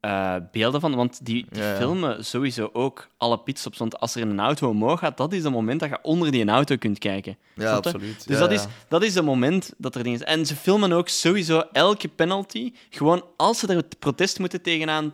eh, 0.00 0.34
beelden 0.52 0.80
van. 0.80 0.94
Want 0.94 1.26
die, 1.26 1.46
die 1.50 1.60
Ja, 1.62 1.70
ja. 1.70 1.76
filmen 1.76 2.24
sowieso 2.24 2.70
ook 2.72 3.08
alle 3.16 3.38
pitstops. 3.38 3.78
Want 3.78 4.00
als 4.00 4.14
er 4.14 4.22
een 4.22 4.40
auto 4.40 4.68
omhoog 4.68 4.98
gaat, 4.98 5.16
dat 5.16 5.32
is 5.32 5.42
het 5.44 5.52
moment 5.52 5.80
dat 5.80 5.88
je 5.88 5.98
onder 6.02 6.30
die 6.30 6.48
auto 6.48 6.76
kunt 6.76 6.98
kijken. 6.98 7.36
Ja, 7.54 7.72
absoluut. 7.74 8.26
Dus 8.26 8.38
Ja, 8.38 8.40
dat, 8.42 8.50
is, 8.52 8.64
dat 8.88 9.02
is 9.02 9.14
het 9.14 9.24
moment 9.24 9.72
dat 9.78 9.94
er 9.94 10.02
dingen 10.02 10.18
zijn. 10.18 10.38
En 10.38 10.46
ze 10.46 10.56
filmen 10.56 10.92
ook 10.92 11.08
sowieso 11.08 11.62
elke 11.72 12.08
penalty. 12.08 12.72
Gewoon 12.90 13.24
als 13.36 13.58
ze 13.58 13.66
er 13.66 13.76
het 13.76 13.98
protest 13.98 14.38
moeten 14.38 14.62
tegenaan 14.62 15.12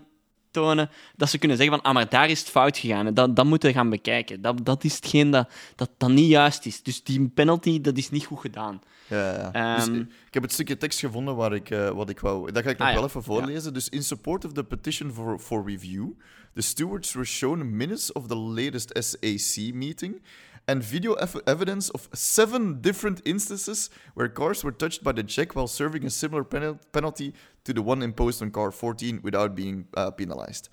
tonen, 0.61 0.91
dat 1.17 1.31
ze 1.31 1.39
kunnen 1.39 1.57
zeggen 1.57 1.77
van, 1.77 1.85
ah, 1.85 1.95
maar 1.95 2.09
daar 2.09 2.31
is 2.31 2.39
het 2.41 2.49
fout 2.51 2.79
gegaan. 2.79 3.15
Dat, 3.15 3.37
dat 3.37 3.45
moeten 3.45 3.69
we 3.69 3.75
gaan 3.75 3.91
bekijken. 3.91 4.41
Dat, 4.43 4.65
dat 4.65 4.85
is 4.85 4.95
hetgeen 4.95 5.31
dat, 5.31 5.49
dat, 5.77 5.91
dat 5.97 6.11
niet 6.11 6.29
juist 6.29 6.67
is. 6.67 6.83
Dus 6.83 7.03
die 7.03 7.29
penalty, 7.29 7.81
dat 7.81 7.97
is 7.97 8.11
niet 8.11 8.25
goed 8.25 8.41
gedaan. 8.41 8.81
Ja, 9.09 9.33
ja. 9.53 9.77
Dus 9.77 9.87
Ehm, 9.87 9.95
ik, 9.95 10.01
ik 10.27 10.35
heb 10.35 10.43
het 10.43 10.53
stukje 10.53 10.77
tekst 10.77 10.99
gevonden 11.01 11.37
waar 11.37 11.53
ik, 11.55 11.71
eh, 11.71 11.89
wat 11.91 12.11
ik 12.11 12.21
wou. 12.21 12.53
Dat 12.53 12.63
ga 12.63 12.71
ik 12.71 12.79
nog 12.79 12.87
Ah, 12.87 12.93
ja. 12.93 12.99
wel 13.01 13.09
even 13.09 13.23
voorlezen. 13.23 13.75
Dus 13.75 13.89
in 13.89 14.03
support 14.03 14.45
of 14.45 14.53
the 14.53 14.65
petition 14.65 15.13
for, 15.13 15.39
for 15.39 15.65
review, 15.67 16.07
the 16.55 16.63
stewards 16.63 17.13
were 17.13 17.27
shown 17.27 17.77
minutes 17.77 18.13
of 18.13 18.27
the 18.27 18.37
latest 18.37 18.91
SAC 18.99 19.73
meeting 19.75 20.23
and 20.65 20.85
video 20.85 21.15
ev- 21.15 21.41
evidence 21.45 21.93
of 21.93 22.09
seven 22.13 22.81
different 22.81 23.21
instances 23.23 23.91
where 24.15 24.33
cars 24.33 24.63
were 24.63 24.77
touched 24.77 25.03
by 25.03 25.13
the 25.13 25.25
check 25.25 25.53
while 25.55 25.67
serving 25.69 26.05
a 26.05 26.11
similar 26.11 26.45
penal- 26.45 26.79
penalty 26.91 27.33
to 27.67 27.73
the 27.73 27.83
one 27.83 28.03
imposed 28.03 28.41
on 28.43 28.51
car 28.51 28.71
14 28.71 29.21
without 29.23 29.55
being 29.55 29.87
uh, 29.97 30.11
penalized. 30.11 30.69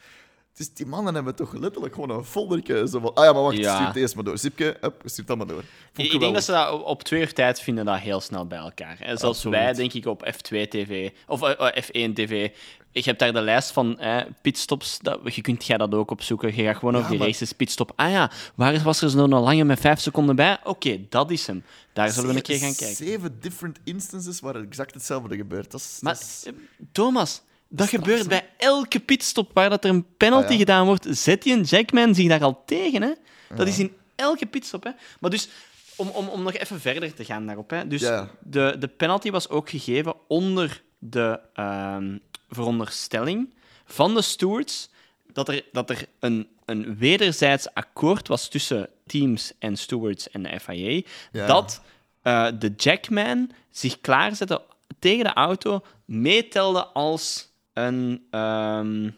Dus 0.58 0.74
die 0.74 0.86
mannen 0.86 1.14
hebben 1.16 1.36
toch 1.36 1.54
letterlijk 1.54 1.94
gewoon 1.94 2.10
een. 2.10 2.88
Zo 2.88 3.00
van, 3.00 3.14
ah 3.14 3.24
ja, 3.26 3.34
maar 3.34 3.42
wacht, 3.42 3.58
Ja. 3.58 3.76
stuur 3.82 3.94
deze 4.02 4.16
maar 4.16 4.24
door. 4.24 4.38
Zipke, 4.38 4.78
up, 4.82 5.02
stuur 5.06 5.26
dat 5.26 5.38
maar 5.38 5.48
door. 5.48 5.64
Ik, 5.96 6.12
ik 6.14 6.20
denk 6.20 6.34
dat 6.34 6.44
ze 6.44 6.52
dat 6.52 6.84
op- 6.84 7.04
twee 7.04 7.22
uur 7.22 7.34
tijd 7.34 7.60
vinden 7.62 7.86
dat 7.86 8.00
heel 8.00 8.20
snel 8.22 8.48
bij 8.48 8.58
elkaar. 8.58 8.98
Zelfs 9.06 9.24
Absoluut. 9.24 9.58
wij, 9.60 9.74
denk 9.74 9.94
ik, 9.94 10.06
op 10.06 10.34
F2-TV 10.34 11.10
of 11.28 11.42
eh, 11.42 11.68
eh, 11.78 11.84
F1-TV. 11.84 12.50
Ik 12.92 13.06
heb 13.06 13.18
daar 13.20 13.34
de 13.34 13.42
lijst 13.42 13.72
van 13.72 14.00
eh, 14.00 14.22
pitstops. 14.42 15.00
Dat, 15.02 15.36
je 15.36 15.42
kunt 15.42 15.66
jij 15.66 15.78
dat 15.78 15.94
ook 15.94 16.12
opzoeken. 16.12 16.56
Je 16.56 16.64
gaat 16.64 16.78
gewoon 16.78 16.96
over 16.96 17.10
die 17.10 17.18
maar- 17.20 17.28
races 17.28 17.52
pitstop. 17.52 17.92
Ah 17.96 18.12
ja, 18.12 18.32
waar 18.56 18.80
was 18.84 19.02
er 19.02 19.10
zo'n 19.10 19.30
lange 19.30 19.64
met 19.64 19.80
vijf 19.80 20.00
seconden 20.00 20.36
bij? 20.36 20.58
Oké, 20.64 21.00
dat 21.10 21.32
is 21.32 21.48
hem. 21.48 21.64
Daar 21.94 22.10
zullen 22.10 22.30
we 22.30 22.36
een 22.36 22.42
keer 22.42 22.58
gaan 22.58 22.76
kijken. 22.76 22.96
Zeven 23.06 23.38
different 23.42 23.80
instances 23.84 24.40
waar 24.40 24.56
exact 24.56 24.94
hetzelfde 24.94 25.36
gebeurt. 25.36 25.72
Dat 25.72 25.80
is, 25.80 25.98
Maar 26.02 26.14
dat 26.14 26.22
is- 26.22 26.44
eh, 26.46 26.54
Thomas, 26.92 27.42
dat 27.76 27.90
gebeurt 27.90 28.28
bij 28.28 28.50
elke 28.58 29.00
pitstop 29.00 29.52
waar 29.54 29.70
dat 29.70 29.84
er 29.84 29.90
een 29.90 30.06
penalty 30.18 30.46
Ah, 30.46 30.52
ja. 30.52 30.58
gedaan 30.58 30.86
wordt. 30.86 31.08
Zet 31.10 31.42
die 31.44 31.54
een 31.54 31.62
Jackman 31.64 32.16
zich 32.16 32.28
daar 32.28 32.44
al 32.44 32.64
tegen. 32.66 33.02
Hè? 33.02 33.12
Dat 33.56 33.68
is 33.68 33.80
in 33.80 33.94
elke 34.16 34.46
pitstop. 34.46 34.84
Hè? 34.84 34.92
Maar 35.20 35.30
dus, 35.30 35.50
om, 35.96 36.08
om, 36.08 36.28
om 36.28 36.44
nog 36.44 36.54
even 36.54 36.80
verder 36.82 37.14
te 37.14 37.26
gaan 37.26 37.46
daarop. 37.46 37.70
Hè? 37.70 37.88
Dus 37.88 38.02
Ja. 38.02 38.30
de, 38.40 38.76
de 38.80 38.88
penalty 38.88 39.32
was 39.32 39.50
ook 39.50 39.70
gegeven 39.70 40.14
onder 40.28 40.82
de 41.00 41.40
ehm, 41.54 42.18
veronderstelling 42.50 43.54
van 43.86 44.14
de 44.14 44.22
stewards 44.22 44.90
dat 45.34 45.50
er, 45.50 45.64
dat 45.72 45.90
er 45.90 46.06
een, 46.20 46.48
een 46.66 46.98
wederzijds 46.98 47.74
akkoord 47.74 48.28
was 48.28 48.48
tussen 48.50 48.90
teams 49.06 49.54
en 49.60 49.78
stewards 49.78 50.30
en 50.30 50.44
de 50.44 50.60
FIA. 50.60 51.02
Dat 51.48 51.82
eh, 52.22 52.48
de 52.60 52.74
Jackman 52.78 53.52
zich 53.72 54.02
klaarzette 54.02 54.62
tegen 55.00 55.24
de 55.24 55.34
auto, 55.34 55.82
meetelde 56.06 56.86
als 56.86 57.52
een 57.74 58.24
ehm, 58.30 59.10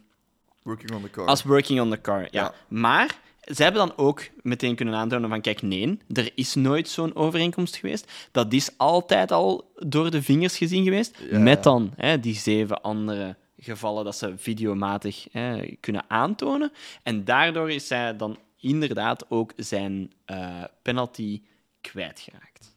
working 0.63 0.91
on 0.91 1.01
the 1.01 1.09
car. 1.09 1.25
als 1.27 1.43
working 1.43 1.81
on 1.81 1.89
the 1.89 2.01
car. 2.01 2.21
Ja. 2.21 2.27
Ja. 2.31 2.53
Maar 2.67 3.19
ze 3.53 3.63
hebben 3.63 3.87
dan 3.87 3.97
ook 3.97 4.21
meteen 4.41 4.75
kunnen 4.75 4.93
aantonen 4.95 5.29
van 5.29 5.41
kijk, 5.41 5.61
nee, 5.61 5.99
er 6.13 6.31
is 6.35 6.55
nooit 6.55 6.89
zo'n 6.89 7.15
overeenkomst 7.15 7.75
geweest. 7.75 8.11
Dat 8.31 8.53
is 8.53 8.77
altijd 8.77 9.31
al 9.31 9.71
door 9.75 10.11
de 10.11 10.21
vingers 10.21 10.57
gezien 10.57 10.83
geweest. 10.83 11.17
Ja. 11.29 11.39
Met 11.39 11.63
dan 11.63 11.93
hè, 11.95 12.19
die 12.19 12.35
zeven 12.35 12.81
andere 12.81 13.35
gevallen 13.59 14.03
dat 14.03 14.15
ze 14.15 14.33
videomatig 14.37 15.27
hè, 15.31 15.75
kunnen 15.79 16.05
aantonen. 16.07 16.71
En 17.03 17.23
daardoor 17.25 17.71
is 17.71 17.89
hij 17.89 18.15
dan 18.15 18.37
inderdaad 18.59 19.29
ook 19.29 19.53
zijn 19.55 20.13
eh, 20.25 20.63
penalty 20.81 21.41
kwijtgeraakt. 21.81 22.75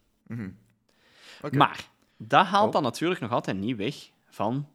Oké. 1.43 1.57
Maar 1.57 1.89
dat 2.17 2.47
haalt 2.47 2.67
Oh. 2.67 2.73
dan 2.73 2.83
natuurlijk 2.83 3.21
nog 3.21 3.31
altijd 3.33 3.57
niet 3.57 3.77
weg 3.77 3.95
van... 4.31 4.67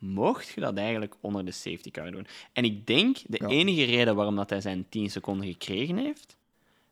Mocht 0.00 0.48
je 0.48 0.60
dat 0.60 0.76
eigenlijk 0.76 1.14
onder 1.20 1.44
de 1.44 1.50
safety 1.50 1.90
car 1.90 2.10
doen? 2.10 2.26
En 2.52 2.64
ik 2.64 2.86
denk, 2.86 3.16
de 3.26 3.38
Ja. 3.40 3.46
enige 3.48 3.84
reden 3.84 4.14
waarom 4.14 4.36
dat 4.36 4.50
hij 4.50 4.60
zijn 4.60 4.86
10 4.88 5.10
seconden 5.10 5.46
gekregen 5.46 5.96
heeft, 5.96 6.36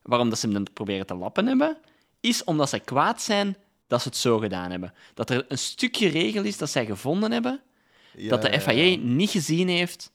waarom 0.03 0.29
dat 0.31 0.39
ze 0.39 0.49
hem 0.49 0.65
proberen 0.73 1.07
te 1.07 1.15
lappen 1.15 1.47
hebben, 1.47 1.79
is 2.21 2.45
omdat 2.45 2.69
ze 2.69 2.79
kwaad 2.79 3.23
zijn 3.23 3.57
dat 3.87 4.03
ze 4.03 4.09
het 4.09 4.17
zo 4.17 4.39
gedaan 4.39 4.71
hebben. 4.71 4.95
Dat 5.15 5.31
er 5.31 5.45
een 5.49 5.59
stukje 5.59 6.09
regel 6.09 6.45
is 6.45 6.59
dat 6.59 6.71
zij 6.71 6.87
gevonden 6.87 7.33
hebben, 7.33 7.61
Ja, 8.17 8.29
dat 8.29 8.43
de 8.43 8.61
FIA 8.61 8.73
ja. 8.83 8.97
niet 8.97 9.31
gezien 9.31 9.69
heeft. 9.69 10.13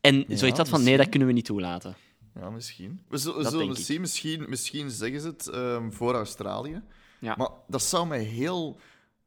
En 0.00 0.24
Ja, 0.28 0.36
zoiets 0.36 0.58
had 0.58 0.68
van, 0.68 0.82
nee, 0.82 0.96
dat 0.96 1.08
kunnen 1.08 1.28
we 1.28 1.34
niet 1.34 1.44
toelaten. 1.44 1.96
Ja, 2.34 2.50
misschien. 2.50 3.00
We 3.08 3.16
zullen, 3.16 3.36
we 3.36 3.42
Dat 3.42 3.52
zullen 3.52 3.66
denk 3.66 3.78
ik. 3.78 3.84
zien. 3.84 4.00
Misschien, 4.00 4.44
misschien 4.48 4.90
zeggen 4.90 5.20
ze 5.20 5.26
het 5.26 5.46
ehm, 5.48 5.90
voor 5.90 6.14
Australië. 6.14 6.82
Ja. 7.18 7.34
Maar 7.38 7.48
dat 7.68 7.82
zou 7.82 8.06
mij 8.06 8.22
heel... 8.22 8.78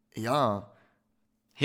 Ja... 0.10 0.71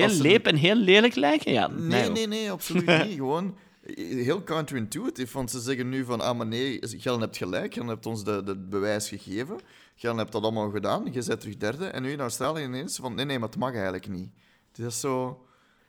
Heel 0.01 0.09
ze- 0.15 0.23
leep 0.23 0.47
en 0.47 0.57
heel 0.57 0.75
lelijk 0.75 1.15
lijken? 1.15 1.53
Ja, 1.53 1.67
Nee, 1.67 2.11
nee, 2.11 2.27
nee, 2.27 2.51
absoluut 2.51 2.87
niet. 3.05 3.15
Gewoon 3.23 3.57
heel 3.97 4.43
counterintuitive. 4.45 5.33
Want 5.37 5.51
ze 5.51 5.61
zeggen 5.61 5.89
nu 5.89 6.05
van, 6.05 6.21
ah, 6.21 6.37
maar 6.37 6.47
nee, 6.47 6.79
Gellen 6.81 7.21
hebt 7.21 7.37
gelijk. 7.37 7.75
Gellen 7.75 7.89
hebt 7.89 8.07
ons 8.07 8.25
de, 8.25 8.43
de 8.45 8.57
bewijs 8.57 9.09
gegeven. 9.09 9.59
Gellen 9.97 10.19
hebt 10.19 10.33
dat 10.33 10.43
allemaal 10.43 10.71
gedaan. 10.71 11.05
Je 11.13 11.23
bent 11.27 11.41
terug 11.41 11.57
derde. 11.57 11.87
En 11.87 12.03
nu 12.03 12.11
in 12.13 12.21
Australië 12.21 12.63
ineens 12.65 12.97
van, 12.97 13.15
nee, 13.15 13.25
nee, 13.25 13.39
maar 13.39 13.49
het 13.49 13.59
mag 13.59 13.73
eigenlijk 13.75 14.09
niet. 14.09 14.29
Dat 14.73 14.87
is 14.91 15.01
zo... 15.01 15.41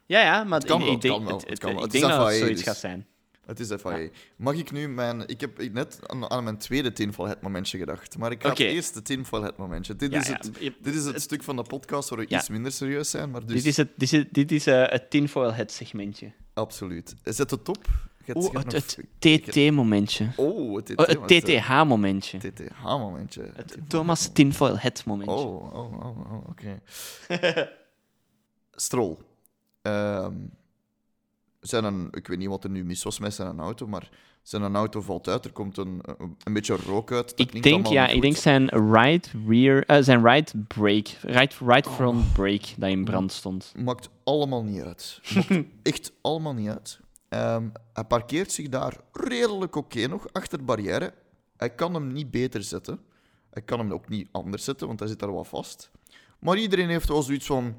Ja, 0.06 0.20
ja, 0.22 0.44
maar 0.44 0.66
kan 0.66 0.80
ik, 0.80 0.86
wel, 0.86 0.94
ik 0.96 1.02
denk, 1.02 1.14
het 1.14 1.24
kan 1.24 1.32
wel, 1.32 1.38
het- 1.40 1.50
het 1.50 1.64
ik 1.64 1.80
Het 1.82 1.92
denk 1.92 2.04
dat 2.04 2.28
het 2.28 2.38
zoiets 2.38 2.64
gaat 2.64 2.78
zijn. 2.78 3.08
Het 3.48 3.60
is 3.60 3.72
FIA. 3.82 4.10
Mag 4.36 4.56
ik 4.56 4.72
nu 4.72 4.88
mijn... 4.90 5.28
Ik 5.28 5.42
heb 5.42 5.72
net 5.72 6.00
aan, 6.06 6.30
aan 6.30 6.44
mijn 6.44 6.58
tweede 6.58 6.94
tinfoil 6.94 7.30
het 7.30 7.42
momentje 7.42 7.78
gedacht. 7.78 8.18
Maar 8.18 8.32
ik 8.32 8.42
ga 8.42 8.50
Oké. 8.52 8.64
het 8.64 8.72
eerste 8.74 9.02
tinfoil 9.02 9.44
het 9.44 9.58
momentje. 9.58 9.96
Dit, 9.96 10.12
Ja, 10.12 10.20
is 10.20 10.28
ja, 10.28 10.34
het, 10.34 10.50
je- 10.60 10.74
dit 10.82 10.96
is 10.96 11.06
het, 11.06 11.22
stuk 11.22 11.44
van 11.44 11.56
de 11.56 11.64
podcast 11.64 12.10
waar 12.10 12.20
we 12.20 12.26
Ja. 12.30 12.38
iets 12.40 12.50
minder 12.50 12.72
serieus 12.72 13.10
zijn. 13.10 13.32
Maar 13.32 13.46
dus, 13.46 13.56
Dit 13.56 13.66
is 13.66 13.78
het, 13.78 13.90
dit 13.96 14.14
is, 14.14 14.26
dit 14.32 14.52
is 14.52 14.68
eh, 14.68 15.56
het 15.56 15.72
segmentje. 15.72 16.32
absoluut. 16.54 17.16
Zet 17.24 17.50
het 17.52 17.70
op. 17.70 17.86
Je 18.26 18.34
hebt- 18.34 18.38
Oeh, 18.46 18.52
je 18.52 18.58
hebt 18.60 18.72
het, 18.72 18.98
TT-momentje. 19.20 20.28
Oh, 20.36 20.76
het 20.76 20.96
Oh, 20.96 21.06
TT. 21.06 21.12
het 21.12 21.28
TTH-momentje. 21.46 22.38
TTH-momentje. 22.38 23.52
Het 23.56 23.78
Thomas 23.88 24.28
Tinfoil 24.34 24.78
het 24.80 25.06
momentje. 25.06 25.36
Oh, 25.36 25.74
oh, 25.74 26.06
oh, 26.06 26.32
oh, 26.32 26.48
oké. 26.50 26.80
Stroll. 28.72 29.18
Ehm, 29.82 30.34
zijn 31.68 31.84
een, 31.84 32.08
ik 32.12 32.28
weet 32.28 32.38
niet 32.38 32.48
wat 32.48 32.64
er 32.64 32.70
nu 32.70 32.86
mis 32.86 33.04
was 33.04 33.20
met 33.20 33.34
zijn 33.34 33.60
auto, 33.60 33.88
maar 33.88 34.10
zijn 34.42 34.76
auto 34.76 35.02
valt 35.02 35.28
uit. 35.28 35.46
Er 35.46 35.52
komt 35.52 35.78
een, 35.78 36.02
een, 36.04 36.38
een 36.44 36.54
beetje 36.54 36.76
rook 36.76 37.12
uit. 37.12 37.38
Dat 37.38 37.40
Ik 37.40 37.64
denk, 37.64 37.88
ja, 37.88 38.08
ik 38.08 38.22
denk 38.22 38.36
zijn 38.36 38.70
right 38.70 39.32
rear, 39.48 39.84
eh, 39.84 40.04
zijn 40.04 40.24
right 40.24 40.54
brake, 40.68 41.12
right, 41.22 41.58
right 41.66 41.88
front 41.88 42.34
brake 42.34 42.68
dat 42.78 42.90
in 42.90 43.04
brand 43.04 43.32
stond. 43.32 43.74
Maakt 43.78 44.10
allemaal 44.24 44.64
niet 44.64 44.82
uit. 44.82 45.22
Maakt 45.34 45.66
echt 45.84 46.12
allemaal 46.22 46.54
niet 46.54 46.70
uit. 46.70 47.00
Ehm, 47.30 47.68
hij 47.94 48.04
parkeert 48.04 48.52
zich 48.52 48.70
daar 48.70 48.98
redelijk 49.12 49.76
oké 49.76 50.08
nog, 50.08 50.28
achter 50.32 50.58
de 50.58 50.64
barrière. 50.64 51.14
Hij 51.58 51.70
kan 51.70 51.94
hem 51.94 52.14
niet 52.14 52.32
beter 52.32 52.64
zetten. 52.64 53.00
Hij 53.50 53.62
kan 53.62 53.80
hem 53.80 53.92
ook 53.92 54.10
niet 54.10 54.28
anders 54.32 54.64
zetten, 54.64 54.88
want 54.88 55.00
hij 55.00 55.08
zit 55.08 55.20
daar 55.20 55.34
wel 55.34 55.44
vast. 55.44 55.92
Maar 56.40 56.58
iedereen 56.58 56.90
heeft 56.90 57.08
wel 57.08 57.22
zoiets 57.22 57.46
van... 57.46 57.76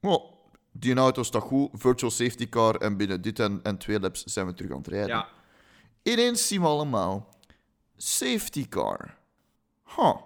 Oh, 0.00 0.39
die 0.72 0.94
auto 0.94 1.22
staat 1.22 1.42
goed, 1.42 1.70
virtual 1.72 2.10
safety 2.10 2.48
car, 2.48 2.74
en 2.74 2.96
binnen 2.96 3.22
dit 3.22 3.38
en, 3.38 3.60
en 3.62 3.78
twee 3.78 4.00
laps 4.00 4.24
zijn 4.24 4.46
we 4.46 4.54
terug 4.54 4.70
aan 4.70 4.76
het 4.76 4.86
rijden. 4.86 5.26
Ineens 6.02 6.46
zien 6.46 6.60
we 6.60 6.66
allemaal... 6.66 7.28
Safety 7.96 8.68
car. 8.68 9.16
Huh. 9.96 10.16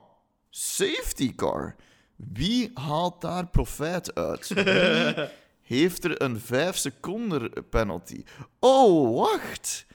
Safety 0.50 1.34
car. 1.34 1.76
Wie 2.16 2.70
haalt 2.74 3.20
daar 3.20 3.46
profijt 3.46 4.14
uit? 4.14 4.48
Wie 4.48 5.28
heeft 5.76 6.04
er 6.04 6.22
een 6.22 6.40
5 6.40 6.76
seconden 6.76 7.68
penalty? 7.68 8.24
Oh, 8.58 9.16
wacht. 9.20 9.86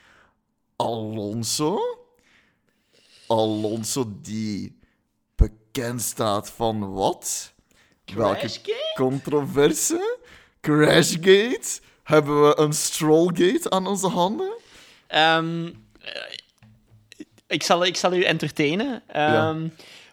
Alonso? 0.76 1.80
Alonso 3.28 4.12
die 4.22 4.80
bekend 5.36 6.02
staat 6.02 6.50
van 6.50 6.92
wat? 6.94 7.54
Welke 8.06 8.50
controverse? 8.96 10.19
Crashgate? 10.62 11.80
Hebben 12.04 12.48
we 12.48 12.60
een 12.60 12.74
Strollgate 12.74 13.70
aan 13.70 13.88
onze 13.88 14.08
handen? 14.08 14.52
Ehm, 15.08 15.70
eh, 16.02 16.12
ik, 17.48 17.64
zal, 17.64 17.86
ik 17.86 17.96
zal 17.96 18.14
u 18.14 18.24
entertainen. 18.24 19.04
Ja. 19.14 19.50
Ehm, 19.50 19.68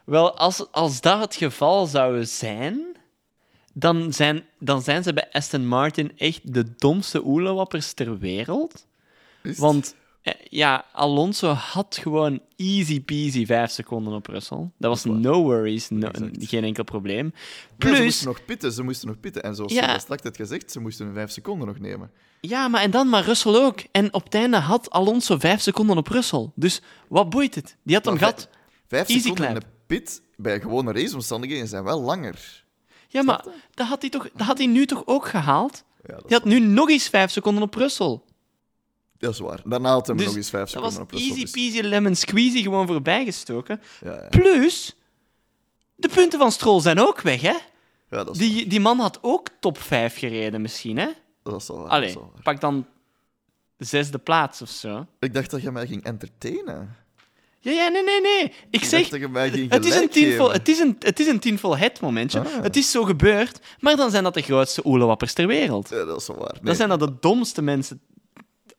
Wel, 0.04 0.36
als, 0.36 0.72
als 0.72 1.00
dat 1.00 1.20
het 1.20 1.34
geval 1.34 1.86
zou 1.86 2.24
zijn, 2.24 2.96
dan 3.72 4.12
zijn, 4.12 4.44
dan 4.58 4.82
zijn 4.82 5.02
ze 5.02 5.12
bij 5.12 5.28
Aston 5.32 5.66
Martin 5.66 6.12
echt 6.16 6.54
de 6.54 6.76
domste 6.76 7.24
oelewappers 7.24 7.92
ter 7.92 8.18
wereld. 8.18 8.86
Want 9.42 9.94
ja, 10.50 10.84
Alonso 10.92 11.48
had 11.52 11.98
gewoon 12.02 12.40
easy 12.56 13.00
peasy 13.04 13.46
vijf 13.46 13.70
seconden 13.70 14.12
op 14.12 14.26
Russell. 14.26 14.70
Dat 14.78 14.90
was 14.90 15.04
no 15.04 15.42
worries, 15.42 15.88
no- 15.90 16.10
geen 16.38 16.64
enkel 16.64 16.84
probleem. 16.84 17.32
Ja, 17.34 17.40
ze 17.68 17.74
Plus, 17.76 18.00
moesten 18.00 18.26
nog 18.26 18.44
pitten, 18.44 18.72
ze 18.72 18.82
moesten 18.82 19.08
nog 19.08 19.20
pitten. 19.20 19.42
En 19.42 19.54
zoals 19.54 19.72
Ja. 19.72 19.92
je 19.92 19.98
straks 19.98 20.22
had 20.22 20.36
gezegd, 20.36 20.72
ze 20.72 20.80
moesten 20.80 21.06
een 21.06 21.14
5 21.14 21.30
seconden 21.30 21.66
nog 21.68 21.78
nemen. 21.78 22.10
ja, 22.40 22.68
maar 22.68 22.80
en 22.82 22.90
dan 22.90 23.08
maar 23.08 23.24
Russell 23.24 23.54
ook. 23.54 23.80
En 23.92 24.14
op 24.14 24.24
het 24.24 24.34
einde 24.34 24.56
had 24.56 24.90
Alonso 24.90 25.38
vijf 25.38 25.60
seconden 25.60 25.96
op 25.96 26.08
Russell. 26.08 26.50
Dus 26.54 26.80
wat 27.08 27.30
boeit 27.30 27.54
het? 27.54 27.76
Die 27.82 27.94
had 27.94 28.04
hem 28.04 28.18
gehad. 28.18 28.48
5 28.88 29.08
Easy 29.08 29.20
seconden 29.20 29.44
in 29.46 29.50
clap. 29.52 29.62
de 29.64 29.68
pit 29.86 30.22
bij 30.36 30.60
gewone 30.60 30.92
raceomstandigheden 30.92 31.68
zijn 31.68 31.84
wel 31.84 32.00
langer. 32.02 32.64
Ja, 33.08 33.22
maar 33.22 33.44
dat 33.74 33.86
had 33.86 34.00
hij, 34.00 34.10
toch, 34.10 34.28
dat 34.34 34.46
had 34.46 34.58
hij 34.58 34.66
nu 34.66 34.86
toch 34.86 35.02
ook 35.06 35.28
gehaald? 35.28 35.84
Ja, 36.06 36.16
Die 36.16 36.36
had 36.36 36.44
nu 36.44 36.58
nog 36.60 36.90
eens 36.90 37.08
vijf 37.08 37.30
seconden 37.30 37.62
op 37.62 37.74
Russell. 37.74 38.20
Dat 39.18 39.32
is 39.32 39.38
waar. 39.38 39.60
Daarna 39.64 39.90
had 39.90 40.06
hem 40.06 40.16
Dus 40.16 40.26
nog 40.26 40.36
eens 40.36 40.50
5 40.50 40.62
Dat 40.62 40.70
seconden 40.72 40.92
was 40.98 41.02
op 41.02 41.10
Russell. 41.10 41.28
easy 41.28 41.40
dus- 41.42 41.50
peasy 41.50 41.80
lemon 41.80 42.14
squeezy 42.14 42.62
gewoon 42.62 42.86
voorbijgestoken. 42.86 43.80
Ja, 44.04 44.12
ja. 44.12 44.28
Plus, 44.28 44.96
de 45.94 46.08
punten 46.08 46.38
van 46.38 46.52
Stroll 46.52 46.80
zijn 46.80 47.00
ook 47.00 47.20
weg, 47.20 47.40
hè? 47.40 47.54
ja, 48.10 48.24
dat 48.24 48.30
is 48.30 48.38
Die, 48.38 48.66
die 48.66 48.80
man 48.80 48.98
had 48.98 49.18
ook 49.22 49.48
top 49.60 49.78
5 49.78 50.18
gereden 50.18 50.60
misschien, 50.60 50.96
hè? 50.98 51.08
Dat 51.42 51.60
is 51.60 51.68
wel 51.68 51.78
waar. 51.78 51.88
Allee, 51.90 52.08
is 52.08 52.14
wel 52.14 52.30
waar. 52.32 52.42
pak 52.42 52.60
dan 52.60 52.86
de 53.76 53.84
zesde 53.84 54.18
plaats 54.18 54.62
of 54.62 54.68
zo. 54.68 55.06
Ik 55.20 55.34
dacht 55.34 55.50
dat 55.50 55.62
je 55.62 55.70
mij 55.70 55.86
ging 55.86 56.04
entertainen. 56.04 56.96
Ja, 57.60 57.72
ja, 57.72 57.88
nee, 57.88 58.02
nee, 58.04 58.20
nee. 58.20 58.42
Ik 58.44 58.52
Ik 58.70 58.84
zeg, 58.84 58.98
dacht 59.00 59.10
dat 59.10 59.20
je 59.20 59.28
mij 59.28 59.50
ging 59.50 59.70
het 59.70 59.80
is, 59.84 59.86
een 59.90 59.96
gelijk 59.96 60.12
tien 60.12 60.36
vol, 60.36 60.44
geven. 60.46 60.58
het, 60.60 60.68
is 60.68 60.78
een, 60.78 60.96
het 60.98 61.20
is 61.20 61.26
een 61.26 61.38
tien 61.38 61.58
vol 61.58 61.76
het 61.76 62.00
momentje. 62.00 62.40
Ah. 62.40 62.62
Het 62.62 62.76
is 62.76 62.90
zo 62.90 63.04
gebeurd, 63.04 63.60
maar 63.80 63.96
dan 63.96 64.10
zijn 64.10 64.24
dat 64.24 64.34
de 64.34 64.42
grootste 64.42 64.86
oelewappers 64.86 65.32
ter 65.32 65.46
wereld. 65.46 65.88
Ja, 65.88 66.04
dat 66.04 66.20
is 66.20 66.26
wel 66.26 66.36
waar. 66.36 66.52
Nee, 66.52 66.62
Dan 66.62 66.74
zijn 66.74 66.88
dat 66.88 67.00
de 67.00 67.12
domste 67.20 67.62
mensen 67.62 68.00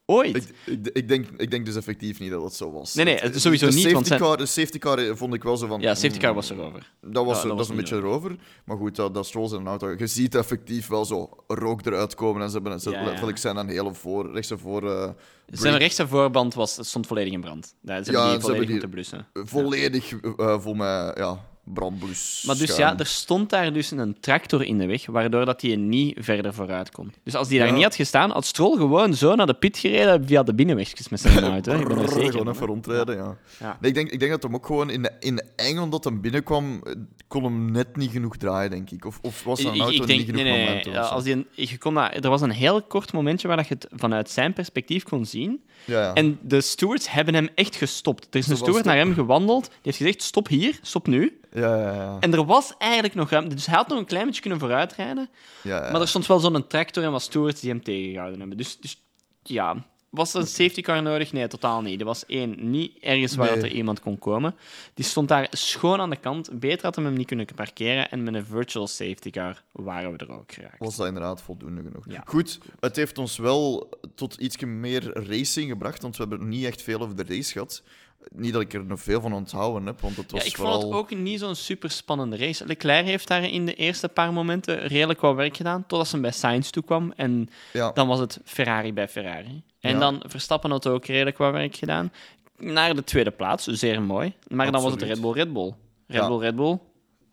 ooit. 0.10 0.36
ik, 0.36 0.44
ik, 0.66 0.88
ik, 0.94 1.08
denk, 1.08 1.28
ik 1.38 1.52
denk 1.52 1.66
dus 1.66 1.76
effectief 1.76 2.20
niet 2.20 2.32
dat 2.32 2.44
het 2.44 2.54
zo 2.54 2.72
was. 2.72 2.94
Nee, 2.94 3.06
nee, 3.06 3.18
sowieso 3.40 3.66
de 3.66 3.72
niet, 3.72 3.82
Safety 3.82 3.94
want 3.94 4.08
zijn- 4.08 4.20
car, 4.20 4.38
de 4.38 4.46
safety 4.46 4.78
car 4.78 4.98
eh, 5.00 5.16
vond 5.16 5.34
ik 5.34 5.44
wel 5.44 5.58
zo 5.58 5.68
van... 5.68 5.82
ja, 5.82 5.96
safety 5.96 6.20
car 6.20 6.30
mm, 6.30 6.36
was 6.36 6.50
erover. 6.50 6.92
Dat 7.02 7.26
was, 7.26 7.36
Ja, 7.36 7.42
dat 7.42 7.50
dat 7.50 7.58
was 7.58 7.70
een 7.70 7.76
beetje 7.76 7.96
erover. 7.96 8.36
Maar 8.66 8.78
goed, 8.78 8.96
dat, 8.96 9.14
dat 9.14 9.26
Stroll 9.26 9.48
zijn 9.48 9.68
auto. 9.68 9.90
Je 9.98 10.08
ziet 10.08 10.36
effectief 10.36 10.88
wel 10.88 11.06
zo 11.06 11.30
rook 11.48 11.86
eruit 11.86 12.16
komen. 12.16 12.42
En 12.42 12.50
ze 12.50 12.54
hebben 12.60 12.80
ze 12.80 12.90
Ja, 12.90 13.12
ja. 13.22 13.36
zijn 13.36 13.58
een 13.58 13.70
hele 13.70 13.94
voor, 13.94 14.32
rechtse 14.32 14.58
voor. 14.58 14.92
eh, 14.92 15.10
Zijn 15.48 15.78
rechtse 15.78 16.08
voorband 16.08 16.54
was, 16.54 16.78
stond 16.82 17.08
volledig 17.08 17.34
in 17.34 17.42
brand. 17.42 17.76
Ja, 17.82 18.04
ze 18.04 18.12
hebben 18.12 18.22
en 18.24 18.30
die 18.32 18.40
volledig 18.40 18.48
hebben 18.50 18.70
moeten 18.70 18.90
blussen. 18.90 19.28
volledig 19.34 20.14
eh, 20.38 20.60
vol 20.60 20.74
met 20.74 21.12
ja, 21.18 21.46
brandblus. 21.74 22.44
Maar 22.46 22.58
dus 22.58 22.74
schuim. 22.74 22.94
ja, 22.94 23.00
er 23.00 23.06
stond 23.06 23.50
daar 23.50 23.74
dus 23.74 23.92
een 23.92 24.18
tractor 24.20 24.64
in 24.64 24.78
de 24.78 24.86
weg, 24.86 25.06
waardoor 25.06 25.46
dat 25.46 25.62
hij 25.62 25.76
niet 25.76 26.18
verder 26.20 26.54
vooruit 26.54 26.92
kon. 26.92 27.14
Dus 27.24 27.36
als 27.36 27.48
die 27.48 27.60
daar 27.60 27.68
Ja. 27.68 27.74
niet 27.74 27.84
had 27.84 27.96
gestaan, 27.96 28.32
had 28.32 28.46
Stroll 28.46 28.78
gewoon 28.78 29.14
zo 29.14 29.36
naar 29.36 29.46
de 29.46 29.54
pit 29.54 29.78
gereden 29.78 30.28
via 30.28 30.44
de 30.44 30.54
binnenwegjes 30.54 31.10
met 31.10 31.20
zijn 31.20 31.44
auto. 31.54 31.72
hè. 31.72 31.80
Ik 31.80 31.88
ben 31.88 31.98
er 31.98 32.10
zeker 32.10 32.32
Gewoon 32.32 32.50
even 32.50 32.66
rondrijden, 32.68 33.16
ja. 33.16 33.38
Ja. 33.60 33.78
Nee, 33.82 33.90
ik, 33.90 33.96
denk, 33.96 34.10
ik 34.12 34.20
denk 34.20 34.32
dat 34.32 34.44
hem 34.44 34.56
ook 34.56 34.66
gewoon 34.66 34.90
in 34.90 35.02
de, 35.02 35.12
in 35.20 35.36
de 35.36 35.46
engel 35.56 35.90
dat 35.90 36.04
hem 36.04 36.22
binnenkwam, 36.22 36.82
eh, 36.84 36.94
kon 37.28 37.44
hem 37.44 37.72
net 37.72 37.96
niet 37.96 38.12
genoeg 38.12 38.38
draaien, 38.38 38.70
denk 38.70 38.90
ik. 38.92 39.06
Of, 39.06 39.20
of 39.22 39.44
was 39.44 39.62
zijn 39.62 39.80
auto 39.80 40.02
ik 40.02 40.08
denk, 40.08 40.20
niet 40.20 40.28
genoeg 40.30 40.44
nee? 40.44 41.00
Als 41.00 41.24
die 41.24 41.34
een, 41.34 41.46
je 41.52 41.78
kon 41.78 41.94
dat, 41.94 42.24
er 42.24 42.30
was 42.30 42.42
een 42.42 42.52
heel 42.52 42.82
kort 42.82 43.14
momentje 43.14 43.48
waar 43.48 43.58
dat 43.58 43.68
je 43.68 43.74
het 43.74 43.88
vanuit 43.92 44.30
zijn 44.30 44.54
perspectief 44.54 45.04
kon 45.04 45.26
zien. 45.26 45.62
Ja. 45.86 46.14
En 46.14 46.40
de 46.42 46.62
stewards 46.62 47.12
hebben 47.12 47.34
hem 47.34 47.50
echt 47.56 47.76
gestopt. 47.76 48.28
Er 48.32 48.40
is 48.40 48.48
een 48.48 48.58
steward 48.58 48.86
naar 48.86 48.96
hem 48.96 49.14
gewandeld. 49.14 49.64
Die 49.66 49.78
heeft 49.82 49.98
gezegd: 49.98 50.22
stop 50.22 50.48
hier, 50.48 50.80
stop 50.82 51.08
nu. 51.08 51.40
Ja, 51.60 51.76
ja, 51.76 51.94
ja. 51.94 52.18
En 52.20 52.34
er 52.34 52.46
was 52.46 52.74
eigenlijk 52.78 53.14
nog 53.14 53.30
ruimte. 53.30 53.56
Dus 53.56 53.66
hij 53.66 53.76
had 53.76 53.88
nog 53.88 53.98
een 53.98 54.06
klein 54.06 54.26
beetje 54.26 54.42
kunnen 54.42 54.60
vooruitrijden. 54.60 55.30
Maar 55.64 56.02
er 56.02 56.08
stond 56.08 56.28
wel 56.28 56.40
zo'n 56.40 56.68
tractor 56.68 57.04
en 57.04 57.12
wat 57.12 57.22
stewards 57.22 57.62
die 57.62 57.70
hem 57.70 57.84
tegengehouden 57.84 58.40
hebben. 58.40 58.58
Dus, 58.58 58.78
dus 58.80 59.02
ja, 59.44 59.86
was 60.10 60.34
er 60.34 60.40
een 60.40 60.48
safety 60.48 60.82
car 60.82 61.02
nodig? 61.02 61.32
Nee, 61.34 61.48
totaal 61.48 61.82
niet. 61.82 62.00
Er 62.00 62.06
was 62.06 62.26
één, 62.26 62.70
niet 62.70 62.98
ergens 63.00 63.36
waar 63.36 63.56
Nee. 63.58 63.64
er 63.66 63.72
iemand 63.72 64.00
kon 64.00 64.20
komen. 64.20 64.56
Die 64.94 65.06
stond 65.06 65.28
daar 65.28 65.48
schoon 65.52 66.00
aan 66.00 66.10
de 66.10 66.16
kant. 66.16 66.60
Beter 66.60 66.86
had 66.86 66.96
hem 66.96 67.06
hem 67.06 67.14
niet 67.14 67.28
kunnen 67.28 67.48
parkeren. 67.56 68.12
En 68.12 68.24
met 68.24 68.34
een 68.34 68.46
virtual 68.46 68.88
safety 68.88 69.30
car 69.30 69.64
waren 69.72 70.12
we 70.12 70.18
er 70.18 70.32
ook 70.32 70.52
geraakt. 70.52 70.80
was 70.80 70.96
dat 70.96 71.08
inderdaad 71.08 71.42
voldoende 71.42 71.82
genoeg. 71.82 72.06
Ja. 72.08 72.24
Goed, 72.26 72.60
het 72.80 72.96
heeft 72.96 73.18
ons 73.18 73.38
wel 73.38 73.90
tot 74.16 74.36
iets 74.36 74.58
meer 74.58 75.28
racing 75.28 75.70
gebracht, 75.70 76.02
want 76.02 76.18
we 76.18 76.26
hebben 76.30 76.48
niet 76.48 76.66
echt 76.66 76.82
veel 76.82 77.00
over 77.02 77.16
de 77.16 77.24
race 77.28 77.52
gehad. 77.52 77.84
Niet 78.32 78.54
dat 78.54 78.62
ik 78.62 78.74
er 78.74 78.86
nog 78.86 79.02
veel 79.02 79.22
van 79.22 79.34
onthouden 79.34 79.86
heb, 79.86 80.02
want 80.02 80.16
het 80.18 80.32
was 80.32 80.42
Ja, 80.42 80.48
ik 80.48 80.56
vooral... 80.56 80.74
vond 80.82 80.94
het 80.94 81.02
ook 81.02 81.20
niet 81.20 81.40
zo'n 81.40 81.56
super 81.56 81.92
spannende 81.92 82.38
race. 82.38 82.66
Leclerc 82.66 83.06
heeft 83.06 83.28
daar 83.28 83.44
in 83.44 83.66
de 83.66 83.74
eerste 83.74 84.08
paar 84.10 84.34
momenten 84.34 84.80
redelijk 84.88 85.22
wat 85.22 85.36
werk 85.36 85.58
gedaan, 85.58 85.86
totdat 85.88 86.08
ze 86.08 86.20
bij 86.20 86.32
Sainz 86.32 86.70
toekwam. 86.70 87.14
En 87.16 87.50
Ja, 87.74 87.92
dan 87.92 88.08
was 88.08 88.20
het 88.20 88.40
Ferrari 88.44 88.94
bij 88.94 89.08
Ferrari. 89.08 89.64
En 89.80 89.92
Ja. 89.94 90.00
dan 90.00 90.24
Verstappen 90.28 90.72
had 90.72 90.88
ook 90.88 91.06
redelijk 91.06 91.38
wat 91.38 91.52
werk 91.52 91.76
gedaan. 91.76 92.12
Naar 92.58 92.96
de 92.96 93.04
tweede 93.04 93.32
plaats, 93.32 93.66
zeer 93.66 94.02
mooi. 94.02 94.34
Maar 94.48 94.72
dan 94.72 94.82
was 94.82 94.92
het. 94.92 95.02
Red 95.02 95.22
Bull, 95.22 95.32
Red 95.32 95.54
Bull. 95.54 95.74
Red 96.08 96.22
Ja. 96.22 96.28
Bull, 96.28 96.40
Red 96.40 96.56
Bull. 96.56 96.80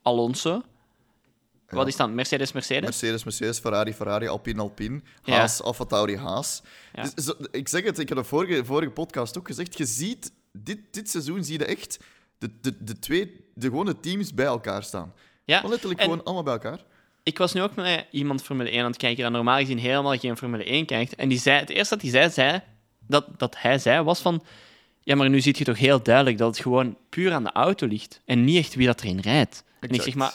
Alonso. 0.02 0.62
Ja. 1.68 1.76
Wat 1.76 1.86
is 1.86 1.96
dan? 1.96 2.14
Mercedes, 2.14 2.52
Mercedes? 2.52 2.82
Mercedes, 2.84 3.24
Mercedes, 3.24 3.58
Ferrari, 3.58 3.92
Ferrari, 3.94 4.26
Alpine, 4.28 4.60
Alpine, 4.60 5.00
Ja. 5.22 5.36
Haas, 5.38 5.62
Alfa 5.62 5.84
Tauri, 5.84 6.16
Haas. 6.16 6.62
Ja. 6.94 7.02
Dus, 7.02 7.12
zo- 7.24 7.34
ik 7.50 7.68
zeg 7.68 7.84
het, 7.84 7.98
ik 7.98 8.08
heb 8.08 8.18
de 8.18 8.24
vorige, 8.24 8.64
vorige 8.64 8.90
podcast 8.90 9.38
ook 9.38 9.46
gezegd, 9.46 9.78
je 9.78 9.84
ziet, 9.84 10.32
dit, 10.58 10.78
dit 10.90 11.10
seizoen 11.10 11.44
zie 11.44 11.58
je 11.58 11.64
echt 11.64 11.98
de, 12.38 12.50
de, 12.60 12.84
de 12.84 12.98
twee, 12.98 13.44
de 13.54 13.66
gewone 13.66 14.00
teams 14.00 14.34
bij 14.34 14.46
elkaar 14.46 14.82
staan. 14.82 15.12
Ja, 15.44 15.62
letterlijk 15.66 16.00
en- 16.00 16.06
gewoon 16.06 16.24
allemaal 16.24 16.42
bij 16.42 16.52
elkaar. 16.52 16.78
ik 17.22 17.38
was 17.38 17.52
nu 17.52 17.62
ook 17.62 17.74
met 17.74 18.06
iemand 18.10 18.42
Formule 18.42 18.70
1 18.70 18.80
aan 18.80 18.86
het 18.90 18.96
kijken 18.96 19.22
dat 19.22 19.32
normaal 19.32 19.58
gezien 19.58 19.78
helemaal 19.78 20.16
geen 20.18 20.36
Formule 20.36 20.64
1 20.64 20.86
kijkt. 20.86 21.14
En 21.14 21.28
die 21.28 21.38
zei, 21.38 21.58
het 21.58 21.70
eerste 21.70 21.94
dat 21.94 22.02
hij 22.02 22.10
zei, 22.12 22.30
zei 22.30 22.60
dat, 23.06 23.26
dat 23.36 23.54
hij 23.58 23.78
zei, 23.78 24.02
was 24.02 24.20
van... 24.20 24.42
Ja, 25.00 25.14
maar 25.16 25.28
nu 25.28 25.40
zie 25.40 25.54
je 25.58 25.64
toch 25.64 25.78
heel 25.78 26.02
duidelijk 26.02 26.38
dat 26.38 26.48
het 26.54 26.62
gewoon 26.64 26.96
puur 27.08 27.32
aan 27.32 27.44
de 27.44 27.52
auto 27.52 27.86
ligt. 27.86 28.20
En 28.24 28.44
niet 28.44 28.56
echt 28.58 28.74
wie 28.74 28.86
dat 28.86 29.00
erin 29.02 29.20
rijdt. 29.20 29.64
En 29.80 29.88
ik 29.90 30.02
zeg, 30.02 30.14
maar 30.14 30.34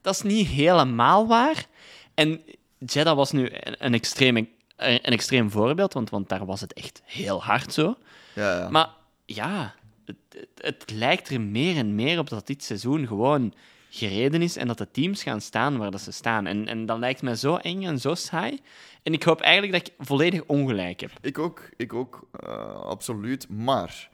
dat 0.00 0.14
is 0.14 0.22
niet 0.22 0.46
helemaal 0.46 1.26
waar. 1.26 1.66
En 2.14 2.40
Jeddah 2.78 3.16
was 3.16 3.32
nu 3.32 3.48
een, 3.52 3.74
een, 3.78 3.94
extreem, 3.94 4.36
een 4.76 5.00
extreem 5.00 5.50
voorbeeld, 5.50 5.92
want, 5.92 6.10
want 6.10 6.28
daar 6.28 6.46
was 6.46 6.60
het 6.60 6.72
echt 6.72 7.02
heel 7.04 7.42
hard 7.42 7.72
zo. 7.72 7.96
Ja, 8.34 8.58
ja. 8.58 8.68
Maar 8.70 8.88
ja, 9.34 9.74
het, 10.04 10.16
het, 10.28 10.48
het 10.54 10.90
lijkt 10.90 11.28
er 11.28 11.40
meer 11.40 11.76
en 11.76 11.94
meer 11.94 12.18
op 12.18 12.28
dat 12.28 12.46
dit 12.46 12.64
seizoen 12.64 13.06
gewoon 13.06 13.54
gereden 13.90 14.42
is 14.42 14.56
en 14.56 14.66
dat 14.66 14.78
de 14.78 14.90
teams 14.90 15.22
gaan 15.22 15.40
staan 15.40 15.76
waar 15.76 15.90
dat 15.90 16.00
ze 16.00 16.12
staan. 16.12 16.46
En, 16.46 16.66
en 16.66 16.86
dat 16.86 16.98
lijkt 16.98 17.22
mij 17.22 17.34
zo 17.34 17.56
eng 17.56 17.84
en 17.84 17.98
zo 17.98 18.14
saai. 18.14 18.60
En 19.02 19.12
ik 19.12 19.22
hoop 19.22 19.40
eigenlijk 19.40 19.72
dat 19.72 19.86
ik 19.86 20.06
volledig 20.06 20.44
ongelijk 20.46 21.00
heb. 21.00 21.10
Ik 21.20 21.38
ook, 21.38 21.70
ik 21.76 21.92
ook, 21.92 22.28
eh, 22.32 22.74
absoluut. 22.74 23.48
Maar 23.48 24.10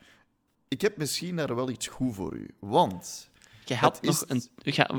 ik 0.67 0.81
heb 0.81 0.97
misschien 0.97 1.35
daar 1.35 1.55
wel 1.55 1.69
iets 1.69 1.87
goed 1.87 2.15
voor 2.15 2.33
u. 2.33 2.49
Want 2.59 3.29
Je 3.65 3.75
had 3.75 4.01
nog 4.01 4.23
een... 4.27 4.41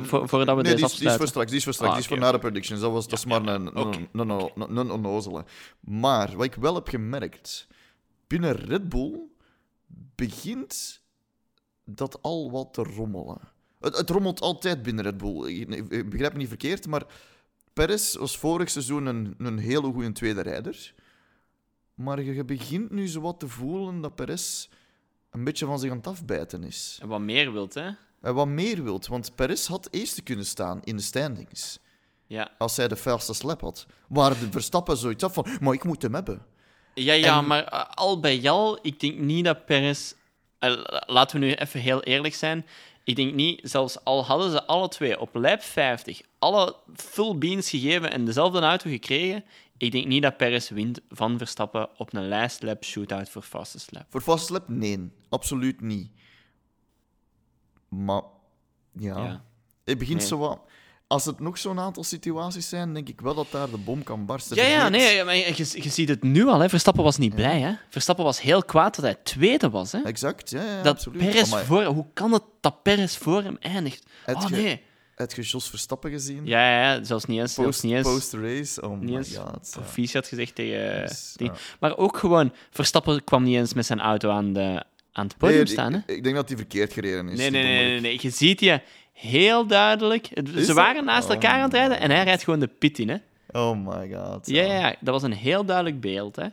Voor, 0.07 0.29
voordat 0.29 0.57
we 0.57 0.63
nee, 0.63 0.73
deze 0.73 0.77
die 0.77 0.85
is, 0.85 0.99
die 0.99 1.09
is 1.09 1.17
voor 1.17 1.27
straks. 1.27 1.49
Die 1.49 1.59
is 1.59 1.65
voor 1.65 1.73
straks. 1.73 1.91
Ah, 1.91 1.97
die 1.99 2.07
is 2.07 2.11
voor 2.11 2.25
na 2.27 2.33
de 2.33 2.39
predictions. 2.39 2.81
Dat, 2.81 2.93
was, 2.93 3.09
dat 3.09 3.19
is 3.19 3.25
maar 3.25 3.41
een, 3.47 3.67
een, 3.67 3.77
Oké. 3.77 3.99
een, 4.13 4.29
een, 4.29 4.51
een, 4.57 4.77
een 4.77 4.91
onnozele. 4.91 5.45
Maar 5.81 6.37
wat 6.37 6.45
ik 6.45 6.55
wel 6.55 6.75
heb 6.75 6.89
gemerkt, 6.89 7.67
binnen 8.27 8.53
Red 8.53 8.89
Bull 8.89 9.35
begint 10.15 11.03
dat 11.85 12.23
al 12.23 12.51
wat 12.51 12.75
te 12.75 12.83
rommelen. 12.83 13.39
Het, 13.81 13.97
het 13.97 14.11
rommelt 14.11 14.41
altijd 14.41 14.83
binnen 14.83 15.05
Red 15.05 15.17
Bull. 15.17 15.47
Ik, 15.49 15.69
ik 15.91 16.11
begrijp 16.11 16.33
me 16.33 16.39
niet 16.39 16.49
verkeerd, 16.49 16.87
maar 16.87 17.07
Perez 17.73 18.15
was 18.15 18.39
vorig 18.39 18.71
seizoen 18.71 19.07
een, 19.07 19.35
een 19.39 19.59
hele 19.59 19.93
goede 19.93 20.13
tweede 20.13 20.41
rijder. 20.41 20.95
Maar 21.95 22.23
je, 22.23 22.45
begint 22.45 22.91
nu 22.91 23.09
zo 23.09 23.21
wat 23.21 23.41
te 23.41 23.49
voelen 23.49 24.01
dat 24.01 24.15
Perez 24.15 24.69
een 25.31 25.45
beetje 25.45 25.67
van 25.67 25.79
zich 25.79 25.91
aan 25.91 25.97
het 25.97 26.07
afbijten 26.07 26.65
is. 26.65 26.99
En 27.03 27.09
wat 27.09 27.21
meer 27.21 27.53
wilt, 27.53 27.75
hè? 27.75 27.91
En 28.21 28.35
wat 28.35 28.49
meer 28.49 28.83
wilt, 28.83 29.07
want 29.07 29.35
Perez 29.35 29.67
had 29.67 29.89
eerste 29.91 30.23
kunnen 30.23 30.47
staan 30.47 30.81
in 30.85 30.97
de 30.97 31.03
standings. 31.03 31.79
Ja. 32.27 32.51
Als 32.59 32.77
hij 32.77 32.89
de 32.89 32.97
fastest 32.97 33.43
lap 33.43 33.61
had. 33.61 33.87
Waar 34.09 34.39
de 34.39 34.51
Verstappen 34.51 34.97
zoiets 34.97 35.23
had 35.23 35.33
van, 35.33 35.47
maar 35.61 35.75
ik 35.75 35.85
moet 35.85 36.03
hem 36.03 36.15
hebben. 36.15 36.47
Ja, 36.99 37.13
ja, 37.13 37.39
En- 37.39 37.47
maar 37.47 37.65
eh, 37.65 37.85
al 37.95 38.21
bij 38.21 38.51
al, 38.51 38.79
ik 38.83 39.01
denk 39.01 39.19
niet 39.19 39.45
dat 39.45 39.65
Perez... 39.67 40.13
eh, 40.59 40.73
laten 41.07 41.41
we 41.41 41.47
nu 41.47 41.53
even 41.53 41.81
heel 41.81 42.03
eerlijk 42.03 42.35
zijn. 42.35 42.67
Ik 43.05 43.17
denk 43.17 43.35
niet, 43.35 43.61
zelfs 43.63 44.05
al 44.05 44.25
hadden 44.25 44.51
ze 44.51 44.65
alle 44.67 44.89
twee 44.89 45.21
op 45.21 45.35
lap 45.35 45.63
50 45.63 46.21
alle 46.39 46.77
full 46.95 47.39
beans 47.39 47.71
gegeven 47.71 48.11
en 48.11 48.25
dezelfde 48.25 48.61
auto 48.61 48.91
gekregen, 48.91 49.45
ik 49.77 49.93
denk 49.93 50.07
niet 50.07 50.23
dat 50.23 50.37
Perez 50.37 50.69
wint 50.71 51.01
van 51.11 51.39
Verstappen 51.39 51.89
op 51.99 52.13
een 52.15 52.29
last 52.29 52.63
lap 52.63 52.85
shootout 52.85 53.29
voor 53.29 53.43
fastest 53.43 53.93
lap. 53.93 54.07
Voor 54.11 54.21
fastest 54.21 54.51
lap, 54.51 54.69
nee. 54.69 55.11
Absoluut 55.29 55.81
niet. 55.81 56.11
Maar, 57.89 58.23
ja. 58.93 59.25
Ja. 59.25 59.45
Het 59.85 59.99
begint 59.99 60.19
Nee. 60.19 60.27
zo 60.29 60.39
wat... 60.39 60.61
Als 61.09 61.25
het 61.25 61.41
nog 61.41 61.59
zo'n 61.59 61.79
aantal 61.79 62.05
situaties 62.05 62.69
zijn, 62.69 62.95
denk 62.95 63.09
ik 63.09 63.21
wel 63.21 63.35
dat 63.35 63.47
daar 63.51 63.71
de 63.71 63.77
bom 63.77 64.03
kan 64.03 64.27
barsten. 64.27 64.57
Ja, 64.57 64.65
ja, 64.65 64.89
nee, 64.89 65.25
maar 65.25 65.37
je, 65.37 65.55
je 65.57 65.91
ziet 65.91 66.09
het 66.09 66.23
nu 66.23 66.47
al. 66.47 66.61
Hè. 66.61 66.69
Verstappen 66.69 67.05
was 67.05 67.17
niet 67.17 67.35
blij. 67.35 67.61
Hè. 67.61 67.75
Verstappen 67.89 68.25
was 68.25 68.41
heel 68.41 68.65
kwaad 68.65 68.95
dat 68.95 69.05
hij 69.05 69.15
tweede 69.23 69.71
was. 69.71 69.93
Hè. 69.93 70.03
Exact, 70.03 70.51
ja, 70.51 70.63
ja 70.63 70.83
dat 70.83 70.95
absoluut. 70.95 71.19
Perez 71.19 71.53
Amai, 71.53 71.65
voor... 71.65 71.85
Hoe 71.85 72.07
kan 72.15 72.33
het 72.33 72.43
dat 72.61 72.83
Perez 72.83 73.17
voor 73.17 73.43
hem 73.43 73.57
eindigt? 73.61 74.07
Heb 74.25 74.37
Oh, 74.37 74.47
nee. 74.47 74.83
Heb 75.15 75.33
je 75.33 75.43
Jos 75.43 75.69
Verstappen 75.71 76.11
gezien? 76.11 76.47
Ja, 76.47 76.71
ja, 76.71 76.93
ja, 76.93 77.05
zelfs 77.05 77.25
niet 77.25 77.41
eens... 77.41 77.55
Post, 77.55 77.83
niet 77.83 77.95
eens 77.95 78.09
Post-race? 78.09 78.83
Oh 78.83 79.01
my 79.01 79.25
god. 79.25 79.71
proficiat 79.71 80.27
gezegd 80.27 80.55
tegen. 80.55 81.11
Maar 81.81 81.97
ook 81.97 82.17
gewoon, 82.17 82.53
Verstappen 82.71 83.25
kwam 83.25 83.43
niet 83.43 83.57
eens 83.57 83.75
met 83.75 83.87
zijn 83.87 84.01
auto 84.01 84.31
aan, 84.31 84.53
de, 84.53 84.83
aan 85.13 85.27
het 85.27 85.37
podium 85.37 85.59
Nee, 85.59 85.67
staan. 85.67 85.93
Hè? 85.93 85.99
ik, 85.99 86.17
ik 86.17 86.23
denk 86.23 86.35
dat 86.37 86.49
hij 86.49 86.57
verkeerd 86.57 86.93
gereden 86.93 87.29
is. 87.29 87.39
Nee, 87.39 87.51
nee, 87.51 87.63
nee, 87.63 87.85
nee, 87.85 88.01
nee. 88.01 88.19
Je 88.21 88.31
ziet 88.31 88.61
je 88.61 88.81
heel 89.17 89.67
duidelijk. 89.67 90.29
Is 90.31 90.51
Ze 90.51 90.67
dat? 90.67 90.77
waren 90.77 91.05
naast 91.05 91.29
Oh, 91.29 91.33
elkaar 91.35 91.53
aan 91.55 91.63
het 91.63 91.73
rijden 91.73 91.99
en 92.01 92.11
hij 92.11 92.25
rijdt 92.25 92.45
gewoon 92.45 92.61
de 92.61 92.67
pit 92.67 92.99
in. 92.99 93.09
Hè? 93.09 93.17
Oh 93.51 93.87
my 93.87 94.13
god. 94.15 94.47
Ja, 94.47 94.63
ja, 94.63 94.95
dat 95.01 95.15
was 95.15 95.23
een 95.23 95.33
heel 95.33 95.65
duidelijk 95.65 96.01
beeld. 96.01 96.37
Hè? 96.37 96.47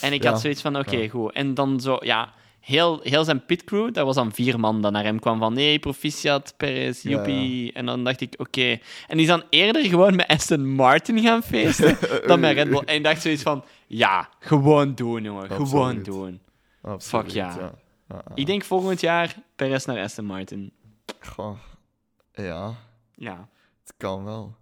En 0.00 0.12
ik 0.12 0.22
Ja. 0.22 0.30
had 0.30 0.40
zoiets 0.40 0.60
van: 0.60 0.78
oké, 0.78 0.96
Ja. 0.96 1.08
goed. 1.08 1.32
En 1.32 1.54
dan 1.54 1.80
zo, 1.80 1.96
ja, 2.00 2.32
heel, 2.60 3.00
heel 3.02 3.24
zijn 3.24 3.44
pitcrew, 3.44 3.92
dat 3.94 4.06
was 4.06 4.14
dan 4.14 4.32
vier 4.32 4.60
man 4.60 4.82
dat 4.82 4.92
naar 4.92 5.04
hem 5.04 5.18
kwam 5.20 5.38
van: 5.38 5.52
nee, 5.54 5.78
proficiat, 5.78 6.54
Perez, 6.56 7.02
Ja, 7.02 7.10
joepie. 7.10 7.72
En 7.72 7.86
dan 7.86 8.04
dacht 8.04 8.20
ik: 8.20 8.34
oké. 8.36 8.70
En 9.06 9.16
die 9.16 9.20
is 9.20 9.26
dan 9.26 9.42
eerder 9.50 9.84
gewoon 9.84 10.16
met 10.16 10.26
Aston 10.26 10.74
Martin 10.74 11.18
gaan 11.22 11.42
feesten 11.42 11.96
dan 12.26 12.40
met 12.40 12.54
Red 12.56 12.68
Bull. 12.70 12.82
En 12.84 12.94
ik 12.94 13.04
dacht 13.04 13.22
zoiets 13.22 13.42
van: 13.42 13.64
ja, 13.86 14.28
gewoon 14.38 14.94
doen, 14.94 15.22
jongen. 15.22 15.50
Gewoon 15.50 16.02
doen. 16.02 16.40
Absoluut, 16.82 17.24
Fuck 17.24 17.34
ja. 17.34 17.72
Ik 18.34 18.46
denk 18.46 18.64
volgend 18.64 19.00
jaar 19.00 19.34
Perez 19.56 19.84
naar 19.84 19.98
Aston 20.02 20.24
Martin. 20.24 20.70
Goh. 21.20 21.56
Ja, 22.34 22.74
Ja. 23.14 23.48
het 23.84 23.94
kan 23.96 24.24
wel. 24.24 24.54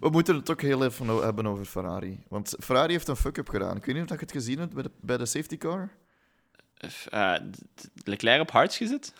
We 0.00 0.08
moeten 0.08 0.34
het 0.36 0.50
ook 0.50 0.60
heel 0.60 0.84
even 0.84 1.06
hebben 1.06 1.46
over 1.46 1.64
Ferrari. 1.64 2.22
Want 2.28 2.54
Ferrari 2.60 2.92
heeft 2.92 3.08
een 3.08 3.16
fuck-up 3.16 3.48
gedaan. 3.48 3.76
Ik 3.76 3.84
weet 3.84 3.94
niet 3.94 4.04
of 4.04 4.10
je 4.10 4.16
het 4.20 4.32
gezien 4.32 4.58
hebt 4.58 4.74
bij 4.74 4.82
de, 4.82 4.90
bij 5.00 5.16
de 5.16 5.26
safety 5.26 5.56
car. 5.58 5.90
D- 7.76 7.90
Leclerc 8.04 8.40
op 8.40 8.50
hards 8.50 8.76
gezet? 8.76 9.12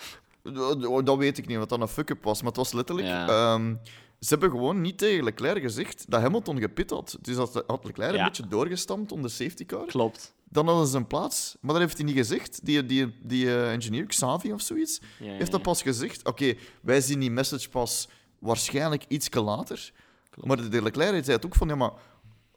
Dat 0.42 1.06
dat 1.06 1.16
weet 1.18 1.38
ik 1.38 1.46
niet, 1.46 1.56
wat 1.58 1.68
dat 1.68 1.80
een 1.80 1.88
fuck-up 1.88 2.24
was. 2.24 2.38
Maar 2.38 2.48
het 2.48 2.56
was 2.56 2.72
letterlijk... 2.72 3.08
Ja. 3.08 3.26
ehm, 3.28 3.74
ze 4.20 4.28
hebben 4.28 4.50
gewoon 4.50 4.80
niet 4.80 4.98
tegen 4.98 5.24
Leclerc 5.24 5.62
gezegd 5.62 6.04
dat 6.10 6.20
Hamilton 6.20 6.58
gepit 6.60 6.90
had. 6.90 7.18
Dus 7.20 7.36
als 7.36 7.52
had 7.66 7.84
Leclerc 7.84 8.12
Ja. 8.14 8.18
een 8.18 8.24
beetje 8.24 8.48
doorgestampt 8.48 9.12
onder 9.12 9.30
safety 9.30 9.66
car, 9.66 9.86
Klopt. 9.86 10.34
Dan 10.52 10.66
hadden 10.68 10.86
ze 10.86 10.96
een 10.96 11.06
plaats. 11.06 11.56
Maar 11.60 11.72
dat 11.72 11.82
heeft 11.82 11.96
hij 11.96 12.06
niet 12.06 12.16
gezegd. 12.16 12.64
Die, 12.64 12.86
die, 12.86 13.14
die 13.22 13.46
eh, 13.46 13.72
engineer, 13.72 14.06
Xavi 14.06 14.52
of 14.52 14.60
zoiets, 14.60 15.00
Ja, 15.18 15.26
ja, 15.26 15.32
heeft 15.32 15.50
dat 15.50 15.60
ja. 15.60 15.66
pas 15.66 15.82
gezegd. 15.82 16.26
Oké, 16.28 16.54
wij 16.82 17.00
zien 17.00 17.20
die 17.20 17.30
message 17.30 17.68
pas 17.68 18.08
waarschijnlijk 18.38 19.04
iets 19.08 19.34
later. 19.34 19.92
Maar 20.34 20.70
de, 20.70 20.82
Leclerc 20.82 21.24
zei 21.24 21.36
het 21.36 21.46
ook 21.46 21.54
van, 21.54 21.68
ja, 21.68 21.74
maar 21.74 21.92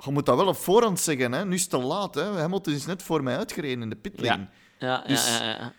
je 0.05 0.11
moet 0.11 0.25
dat 0.25 0.35
wel 0.37 0.47
op 0.47 0.55
voorhand 0.55 0.99
zeggen. 0.99 1.31
Hè? 1.31 1.45
Nu 1.45 1.53
is 1.53 1.61
het 1.61 1.69
te 1.69 1.77
laat. 1.77 2.15
Hè? 2.15 2.23
Hamilton 2.23 2.73
is 2.73 2.85
net 2.85 3.03
voor 3.03 3.23
mij 3.23 3.37
uitgereden 3.37 3.81
in 3.81 3.89
de 3.89 3.95
pitlane. 3.95 4.47
Ja. 4.79 4.87
Ja, 4.87 5.03
Dus- 5.07 5.27
ja, 5.39 5.43
ja, 5.43 5.49
ja. 5.49 5.73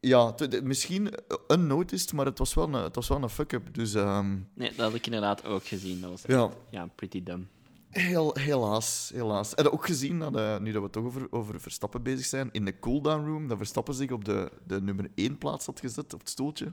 Ja, 0.00 0.30
de- 0.32 0.62
misschien 0.62 1.14
unnoticed, 1.48 2.12
maar 2.12 2.26
het 2.26 2.38
was 2.38 2.54
wel 2.54 2.64
een, 2.64 2.72
het 2.72 2.94
was 2.94 3.08
wel 3.08 3.22
een 3.22 3.28
fuck-up. 3.28 3.74
Dus 3.74 3.94
ehm, 3.94 4.36
Nee, 4.54 4.68
dat 4.76 4.86
had 4.86 4.94
ik 4.94 5.06
inderdaad 5.06 5.44
ook 5.44 5.66
gezien. 5.66 6.00
Dat 6.00 6.10
was 6.10 6.24
echt, 6.24 6.38
ja, 6.38 6.50
ja, 6.70 6.86
pretty 6.94 7.22
dumb. 7.22 7.46
Heel, 7.90 8.36
helaas, 8.38 9.10
helaas. 9.14 9.54
En 9.54 9.70
ook 9.70 9.86
gezien, 9.86 10.18
dat, 10.18 10.36
eh, 10.36 10.58
nu 10.58 10.72
dat 10.72 10.82
we 10.82 10.90
toch 10.90 11.04
over, 11.04 11.26
over 11.30 11.60
Verstappen 11.60 12.02
bezig 12.02 12.26
zijn, 12.26 12.48
in 12.52 12.64
de 12.64 12.78
cooldown 12.78 13.26
room, 13.26 13.48
dat 13.48 13.56
Verstappen 13.56 13.94
zich 13.94 14.10
op 14.10 14.24
de, 14.24 14.50
de 14.66 14.80
nummer 14.82 15.10
1 15.14 15.38
plaats 15.38 15.66
had 15.66 15.80
gezet, 15.80 16.14
op 16.14 16.20
het 16.20 16.28
stoeltje. 16.28 16.72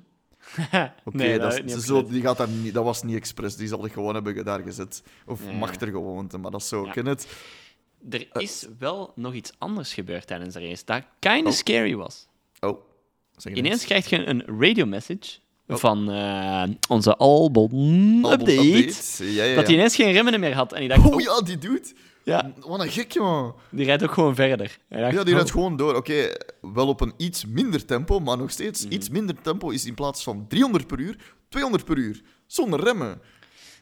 Oké, 1.05 1.18
nee, 1.18 1.39
dat, 1.39 1.51
dat, 1.51 1.53
is- 1.66 1.74
niet 1.76 1.84
zo, 1.84 1.93
opgelet. 1.93 2.09
die 2.13 2.22
gaat 2.22 2.38
daar 2.38 2.47
niet, 2.47 2.74
dat 2.74 2.84
was 2.84 3.03
niet 3.03 3.16
expres, 3.16 3.55
die 3.55 3.68
zal 3.68 3.84
het 3.84 3.91
gewoon 3.91 4.13
hebben 4.13 4.45
daar 4.45 4.61
gezet. 4.61 5.03
Of 5.26 5.45
Ja, 5.45 5.51
mag 5.51 5.76
er 5.82 5.88
gewoon, 5.88 6.30
maar 6.41 6.51
dat 6.51 6.61
is 6.61 6.68
zo, 6.68 6.86
Ja. 6.86 6.91
ken 6.91 7.05
het. 7.05 7.28
Er 8.09 8.28
Eh. 8.32 8.41
is 8.41 8.68
wel 8.80 9.11
nog 9.16 9.34
iets 9.34 9.51
anders 9.57 9.93
gebeurd 9.93 10.28
tijdens 10.28 10.53
de 10.53 10.68
race 10.68 10.86
dat 10.86 11.03
kind 11.20 11.41
of 11.45 11.51
Oh. 11.51 11.57
scary 11.57 11.95
was. 11.95 12.28
Oh, 12.59 12.80
Ineens 13.43 13.68
eens. 13.68 13.86
krijg 13.86 14.09
je 14.09 14.26
een 14.26 14.59
radio 14.59 14.86
message 14.86 15.38
Oh. 15.68 15.78
van 15.78 16.11
eh, 16.11 16.63
onze 16.89 17.16
Albon 17.16 18.20
Albon 18.22 18.32
update. 18.32 18.78
update. 18.78 19.32
Ja, 19.34 19.43
ja, 19.43 19.55
Dat 19.55 19.66
hij 19.66 19.74
ineens 19.76 19.95
geen 19.95 20.11
remmen 20.11 20.39
meer 20.39 20.53
had. 20.53 20.74
En 20.74 20.82
ik 20.84 20.89
dacht, 20.89 21.05
Oh 21.05 21.13
oh, 21.13 21.22
ja, 21.22 21.41
die 21.41 21.57
doet. 21.57 21.93
ja, 22.24 22.51
Wat 22.59 22.80
een 22.80 22.89
gek, 22.89 23.11
jongen. 23.11 23.53
die 23.72 23.86
rijdt 23.86 24.03
ook 24.03 24.11
gewoon 24.13 24.36
verder. 24.36 24.57
Dacht, 24.57 24.80
Ja, 24.89 25.09
die 25.09 25.20
oh, 25.20 25.26
rijdt 25.39 25.51
gewoon 25.51 25.76
door. 25.78 25.95
Oké, 25.95 26.32
wel 26.61 26.88
op 26.88 27.01
een 27.01 27.13
iets 27.18 27.45
minder 27.45 27.86
tempo, 27.86 28.20
maar 28.20 28.38
nog 28.38 28.51
steeds 28.51 28.84
Mhm. 28.86 28.93
iets 28.93 29.09
minder 29.09 29.36
tempo 29.41 29.70
is 29.70 29.86
in 29.86 29.93
plaats 29.93 30.24
van 30.24 30.45
300 30.47 30.88
per 30.88 30.99
uur, 30.99 31.16
200 31.49 31.86
per 31.86 31.97
uur. 31.97 32.22
Zonder 32.47 32.84
remmen. 32.84 33.22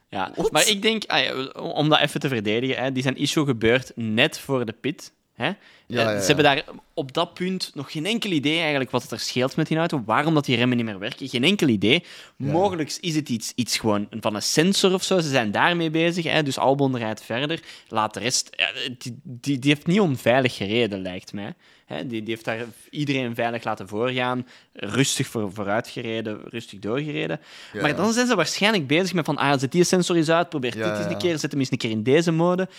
Ja, 0.10 0.32
maar 0.52 0.68
ik 0.68 0.82
denk, 0.82 1.04
ah 1.06 1.24
ja, 1.24 1.46
om 1.62 1.90
dat 1.90 2.00
even 2.00 2.20
te 2.20 2.28
verdedigen, 2.28 2.84
hè, 2.84 2.92
die 2.92 3.04
zijn 3.04 3.16
issue 3.16 3.46
gebeurd 3.46 3.92
net 3.96 4.40
voor 4.40 4.66
de 4.66 4.74
pit. 4.82 5.14
Hè? 5.34 5.46
Ja, 5.46 5.56
Eh, 5.88 6.14
ja. 6.14 6.20
Ze 6.20 6.26
hebben 6.26 6.44
daar 6.46 6.64
op 6.94 7.14
dat 7.14 7.34
punt 7.34 7.72
nog 7.74 7.92
geen 7.92 8.06
enkel 8.06 8.32
idee 8.32 8.60
eigenlijk 8.60 8.92
wat 8.92 9.12
er 9.12 9.20
scheelt 9.20 9.56
met 9.56 9.68
die 9.68 9.78
auto, 9.78 10.04
waarom 10.06 10.34
dat 10.34 10.46
die 10.46 10.56
remmen 10.56 10.78
niet 10.78 10.86
meer 10.86 11.00
werken. 11.00 11.30
Geen 11.30 11.44
enkel 11.44 11.68
idee. 11.68 12.04
Mogelijk 12.38 12.98
is 13.00 13.16
het 13.16 13.30
iets, 13.30 13.52
iets 13.56 13.78
gewoon 13.78 14.08
van 14.12 14.36
een 14.36 14.42
sensor 14.42 14.94
of 14.94 15.04
zo. 15.04 15.20
Ze 15.20 15.30
zijn 15.30 15.52
daarmee 15.52 15.90
bezig. 15.90 16.24
Hè? 16.26 16.44
Dus 16.44 16.58
Albon 16.58 16.98
rijdt 16.98 17.24
verder. 17.24 17.60
Laat 17.88 18.14
de 18.14 18.20
rest... 18.20 18.50
Ja, 18.56 18.68
die, 18.98 19.20
die, 19.24 19.60
die 19.60 19.72
heeft 19.74 19.88
niet 19.88 20.00
onveilig 20.00 20.56
gereden, 20.56 21.02
lijkt 21.02 21.34
mij. 21.34 21.54
Hè? 21.86 22.08
Die, 22.08 22.20
die 22.24 22.34
heeft 22.34 22.46
daar 22.46 22.66
iedereen 22.90 23.36
veilig 23.36 23.64
laten 23.64 23.88
voorgaan. 23.88 24.48
Rustig 24.74 25.28
voor, 25.28 25.54
vooruit 25.54 25.88
gereden, 25.88 26.42
rustig 26.44 26.80
doorgereden. 26.80 27.40
Maar 27.82 27.96
dan 27.96 28.14
zijn 28.14 28.28
ze 28.28 28.36
waarschijnlijk 28.36 28.88
bezig 28.88 29.14
met 29.14 29.26
van, 29.26 29.38
ah, 29.38 29.60
zet 29.60 29.72
die 29.72 29.84
sensor 29.84 30.16
eens 30.16 30.30
uit, 30.30 30.50
probeer 30.50 30.72
dit 30.72 30.86
eens 30.86 31.06
een 31.06 31.18
keer, 31.18 31.38
zet 31.40 31.52
hem 31.52 31.60
eens 31.60 31.72
een 31.72 31.78
keer 31.78 31.90
in 31.90 32.04
deze 32.04 32.32
mode. 32.32 32.70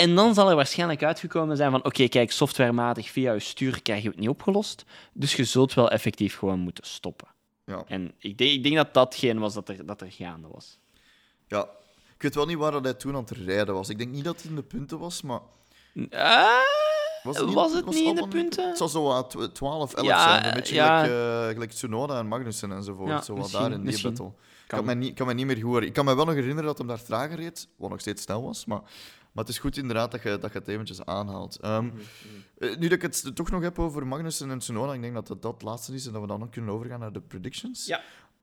En 0.00 0.14
dan 0.14 0.34
zal 0.34 0.50
er 0.50 0.56
waarschijnlijk 0.56 1.02
uitgekomen 1.02 1.56
zijn 1.56 1.70
van, 1.70 1.84
oké, 1.84 2.08
kijk, 2.08 2.32
softwarematig 2.32 3.10
via 3.10 3.32
je 3.32 3.40
stuur 3.40 3.82
krijg 3.82 4.02
je 4.02 4.08
het 4.08 4.18
niet 4.18 4.28
opgelost, 4.28 4.84
dus 5.12 5.34
je 5.34 5.44
zult 5.44 5.74
wel 5.74 5.90
effectief 5.90 6.36
gewoon 6.38 6.58
moeten 6.58 6.86
stoppen. 6.86 7.28
Ja. 7.66 7.84
En 7.86 8.12
ik 8.18 8.38
denk, 8.38 8.50
ik 8.50 8.62
denk 8.62 8.76
dat 8.76 8.94
datgene 8.94 9.40
was 9.40 9.54
dat 9.54 9.68
er, 9.68 9.86
dat 9.86 10.00
er 10.00 10.10
gaande 10.12 10.48
was. 10.52 10.78
ja. 11.48 11.68
Ik 12.14 12.26
weet 12.26 12.34
wel 12.34 12.46
niet 12.46 12.56
waar 12.56 12.72
dat 12.72 12.84
hij 12.84 12.94
toen 12.94 13.14
aan 13.14 13.20
het 13.20 13.30
rijden 13.30 13.74
was. 13.74 13.88
Ik 13.88 13.98
denk 13.98 14.10
niet 14.10 14.24
dat 14.24 14.36
het 14.36 14.44
in 14.44 14.54
de 14.54 14.62
punten 14.62 14.98
was, 14.98 15.22
maar... 15.22 15.40
Ah, 16.10 16.48
Was 17.22 17.38
Was 17.40 17.72
het 17.74 17.86
niet 17.86 17.96
in 18.06 18.14
de 18.14 18.28
punten? 18.28 18.68
Het 18.68 18.76
zal 18.76 18.88
zo 18.88 19.02
wat 19.02 19.30
tw- 19.30 19.42
12, 19.44 19.94
11 19.94 20.06
Ja, 20.06 20.22
zijn. 20.32 20.46
Een 20.46 20.54
beetje 20.54 20.74
ja. 20.74 21.04
gelijk, 21.04 21.46
eh, 21.48 21.52
gelijk 21.52 21.70
Tsunoda 21.70 22.18
en 22.18 22.26
Magnussen 22.26 22.72
enzovoort. 22.72 23.08
Ja, 23.08 23.22
zo 23.22 23.36
wat 23.36 23.50
daar 23.50 23.72
in 23.72 23.84
die 23.84 24.02
battle. 24.02 24.26
Ik 24.26 24.32
Kan. 24.66 24.78
kan 24.78 24.84
me, 24.84 24.94
niet, 24.94 25.14
kan 25.14 25.26
me 25.26 25.32
niet 25.34 25.46
meer 25.46 25.54
goed 25.54 25.64
herinneren. 25.64 25.88
Ik 25.88 25.94
kan 25.94 26.04
me 26.04 26.14
wel 26.16 26.24
nog 26.24 26.34
herinneren 26.34 26.64
dat 26.64 26.78
hem 26.78 26.86
daar 26.86 27.02
trager 27.04 27.36
reed, 27.36 27.68
wat 27.76 27.90
nog 27.90 28.00
steeds 28.00 28.22
snel 28.22 28.42
was. 28.42 28.64
Maar, 28.64 28.80
maar 29.32 29.44
het 29.44 29.48
is 29.52 29.58
goed 29.58 29.76
inderdaad 29.76 30.10
dat 30.10 30.22
je, 30.22 30.38
dat 30.38 30.52
je 30.52 30.58
het 30.58 30.68
eventjes 30.68 31.04
aanhaalt. 31.04 31.56
Ehm, 31.60 31.84
Mhm, 31.84 31.96
eh, 32.58 32.76
nu 32.76 32.82
dat 32.88 32.92
ik 32.92 33.02
het 33.02 33.30
toch 33.36 33.50
nog 33.50 33.62
heb 33.62 33.78
over 33.78 34.06
Magnussen 34.06 34.50
en 34.50 34.58
Tsunoda, 34.58 34.92
ik 34.94 35.00
denk 35.02 35.14
dat 35.14 35.28
het 35.28 35.42
dat 35.42 35.52
het 35.52 35.62
laatste 35.62 35.94
is 35.94 36.06
en 36.06 36.12
dat 36.12 36.20
we 36.20 36.26
dan 36.26 36.42
ook 36.42 36.52
kunnen 36.52 36.74
overgaan 36.74 37.00
naar 37.00 37.12
de 37.12 37.20
predictions. 37.20 37.86
Ja. 37.86 38.02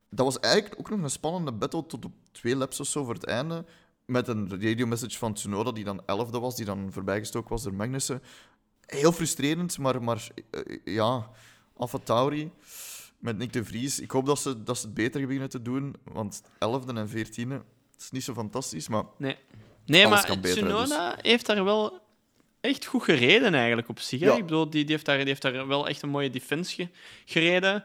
Dat 0.09 0.25
was 0.25 0.39
eigenlijk 0.39 0.79
ook 0.79 0.89
nog 0.89 0.99
een 1.01 1.09
spannende 1.09 1.51
battle 1.51 1.85
tot 1.85 2.05
op 2.05 2.11
twee 2.31 2.55
laps 2.55 2.79
of 2.79 2.88
zo 2.88 3.03
voor 3.03 3.13
het 3.13 3.25
einde. 3.25 3.65
Met 4.05 4.27
een 4.27 4.61
radio-message 4.61 5.17
van 5.17 5.33
Tsunoda, 5.33 5.71
die 5.71 5.83
dan 5.83 6.01
elfde 6.05 6.39
was, 6.39 6.55
die 6.55 6.65
dan 6.65 6.91
voorbijgestoken 6.91 7.49
was 7.49 7.63
door 7.63 7.73
Magnussen. 7.73 8.21
Heel 8.85 9.11
frustrerend, 9.11 9.77
maar, 9.77 10.03
maar 10.03 10.27
eh, 10.51 10.79
ja, 10.83 11.29
Alfa 11.73 11.97
Tauri. 12.03 12.51
met 13.19 13.38
Nick 13.38 13.53
de 13.53 13.63
Vries. 13.65 13.99
Ik 13.99 14.11
hoop 14.11 14.25
dat 14.25 14.39
ze, 14.39 14.63
dat 14.63 14.77
ze 14.77 14.85
het 14.85 14.93
beter 14.95 15.21
beginnen 15.21 15.49
te 15.49 15.61
doen, 15.61 15.95
want 16.03 16.41
11e 16.43 16.88
en 16.95 17.09
14e, 17.09 17.47
het 17.91 17.99
is 18.01 18.11
niet 18.11 18.23
zo 18.23 18.33
fantastisch, 18.33 18.88
maar 18.88 19.03
Nee, 19.17 19.38
nee 19.88 20.05
Alles 20.05 20.27
maar 20.27 20.39
beter, 20.39 20.63
dus. 20.63 20.71
Tsunoda 20.73 21.15
heeft 21.21 21.45
daar 21.45 21.63
wel 21.63 21.99
echt 22.61 22.85
goed 22.85 23.03
gereden 23.03 23.53
eigenlijk 23.53 23.89
op 23.89 23.99
zich. 23.99 24.19
Ja. 24.19 24.35
Ik 24.35 24.41
bedoel, 24.45 24.69
die, 24.69 24.81
die, 24.83 24.91
heeft 24.91 25.05
daar, 25.05 25.17
die 25.17 25.25
heeft 25.27 25.41
daar 25.41 25.67
wel 25.67 25.88
echt 25.88 26.01
een 26.01 26.09
mooie 26.09 26.29
defense 26.29 26.75
ge- 26.75 26.88
gereden. 27.25 27.83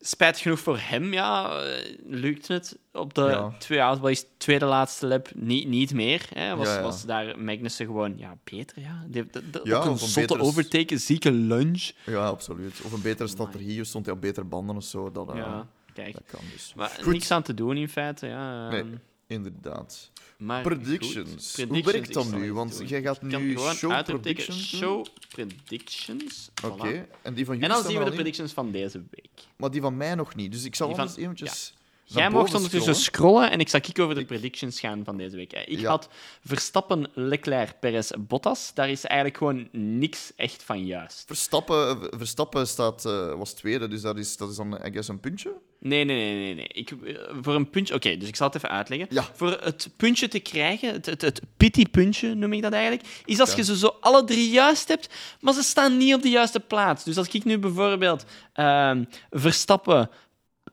Spijt 0.00 0.38
genoeg 0.38 0.58
voor 0.60 0.78
hem, 0.80 1.12
ja, 1.12 1.60
eh, 1.62 1.94
lukt 2.04 2.48
het. 2.48 2.78
Op 2.92 3.14
de 3.14 3.52
Ja. 3.68 4.22
tweede 4.38 4.64
laatste 4.64 5.06
lap, 5.06 5.28
niet, 5.34 5.68
niet 5.68 5.94
meer. 5.94 6.26
Hè. 6.32 6.56
Was, 6.56 6.68
Ja, 6.68 6.82
was 6.82 7.04
daar 7.04 7.38
Magnussen 7.38 7.86
gewoon 7.86 8.18
ja, 8.18 8.36
beter. 8.44 8.80
Ja. 8.80 9.04
Die, 9.08 9.26
de, 9.30 9.50
de- 9.50 9.60
Ja, 9.64 9.76
ook 9.78 9.84
een 9.84 9.98
zotte 9.98 10.20
betere 10.20 10.40
overtake, 10.42 10.98
zieke 10.98 11.32
lunge. 11.32 11.92
ja, 12.06 12.26
absoluut. 12.26 12.80
Of 12.84 12.92
een 12.92 13.02
betere 13.02 13.28
strategie, 13.28 13.80
of 13.80 13.86
stond 13.86 14.06
hij 14.06 14.14
op 14.14 14.20
betere 14.20 14.46
banden 14.46 14.76
of 14.76 14.84
zo. 14.84 15.10
Dat, 15.12 15.30
Ja, 15.34 15.66
kijk. 15.94 16.12
dat 16.12 16.22
kan 16.26 16.40
dus. 16.52 16.72
Maar 16.76 16.88
Goed. 17.02 17.12
niks 17.12 17.30
aan 17.30 17.42
te 17.42 17.54
doen 17.54 17.76
in 17.76 17.88
feite. 17.88 18.26
Ja. 18.26 18.68
Nee. 18.68 18.84
Inderdaad. 19.26 20.10
Maar 20.38 20.62
Predictions. 20.62 21.54
goed. 21.54 21.68
Hoe 21.68 21.82
werkt 21.82 22.12
dat 22.12 22.30
nu? 22.32 22.52
Want 22.52 22.78
doen. 22.78 22.86
jij 22.86 23.02
gaat 23.02 23.18
kan 23.18 23.28
nu 23.46 23.56
gewoon 23.56 23.74
show 23.74 24.04
predictions? 24.04 24.68
Show 24.76 25.06
predictions. 25.28 26.50
Oké, 26.64 27.04
Voilà. 27.06 27.22
en 27.22 27.34
die 27.34 27.44
van 27.44 27.54
jullie 27.54 27.70
En 27.70 27.82
dan 27.82 27.90
zien 27.90 27.98
we 27.98 28.04
de 28.04 28.10
predictions 28.10 28.52
van 28.52 28.70
deze 28.72 28.98
week. 29.10 29.30
Maar 29.56 29.70
die 29.70 29.80
van 29.80 29.96
mij 29.96 30.14
nog 30.14 30.34
niet. 30.34 30.52
Dus 30.52 30.64
ik 30.64 30.74
zal 30.74 30.86
Die 30.86 30.96
van- 30.96 31.14
eventjes... 31.16 31.74
Jij 32.08 32.30
mocht 32.30 32.54
ondertussen 32.54 32.94
scrollen. 32.94 33.34
scrollen 33.34 33.50
en 33.50 33.60
ik 33.60 33.68
zal 33.68 33.80
kijken 33.80 34.02
over 34.02 34.14
de 34.16 34.24
predictions 34.24 34.80
gaan 34.80 35.04
van 35.04 35.16
deze 35.16 35.36
week. 35.36 35.52
Ik 35.52 35.78
Ja. 35.80 35.88
had 35.88 36.08
Verstappen, 36.44 37.06
Leclerc, 37.14 37.80
Perez, 37.80 38.10
Bottas. 38.18 38.70
Daar 38.74 38.90
is 38.90 39.04
eigenlijk 39.04 39.38
gewoon 39.38 39.68
niks 39.72 40.32
echt 40.36 40.62
van 40.62 40.86
juist. 40.86 41.24
Verstappen, 41.26 41.98
Verstappen 42.18 42.66
staat, 42.68 43.04
eh, 43.04 43.34
was 43.34 43.52
tweede, 43.52 43.88
dus 43.88 44.00
dat 44.00 44.16
is, 44.18 44.36
dat 44.36 44.50
is 44.50 44.56
dan, 44.56 44.74
I 44.86 44.90
guess, 44.92 45.08
een 45.08 45.20
puntje. 45.20 45.52
Nee, 45.80 46.04
nee, 46.04 46.16
nee, 46.16 46.34
nee. 46.44 46.54
nee. 46.54 46.66
Ik, 46.68 46.90
eh, 46.90 47.14
voor 47.40 47.54
een 47.54 47.70
puntje... 47.70 47.94
Oké, 47.94 48.16
dus 48.16 48.28
ik 48.28 48.36
zal 48.36 48.46
het 48.46 48.56
even 48.56 48.70
uitleggen. 48.70 49.06
Ja. 49.10 49.24
Voor 49.34 49.50
het 49.62 49.90
puntje 49.96 50.28
te 50.28 50.38
krijgen, 50.40 50.92
het, 50.92 51.06
het, 51.06 51.22
het 51.22 51.40
pity-puntje 51.56 52.34
noem 52.34 52.52
ik 52.52 52.62
dat 52.62 52.72
eigenlijk, 52.72 53.06
is 53.24 53.40
als 53.40 53.50
Ja. 53.50 53.56
je 53.56 53.64
ze 53.64 53.76
zo 53.78 53.96
alle 54.00 54.24
drie 54.24 54.50
juist 54.50 54.88
hebt, 54.88 55.08
maar 55.40 55.54
ze 55.54 55.62
staan 55.62 55.96
niet 55.96 56.14
op 56.14 56.22
de 56.22 56.30
juiste 56.30 56.60
plaats. 56.60 57.04
Dus 57.04 57.16
als 57.18 57.28
ik 57.28 57.44
nu 57.44 57.58
bijvoorbeeld 57.58 58.24
ehm, 58.52 59.04
Verstappen, 59.30 60.10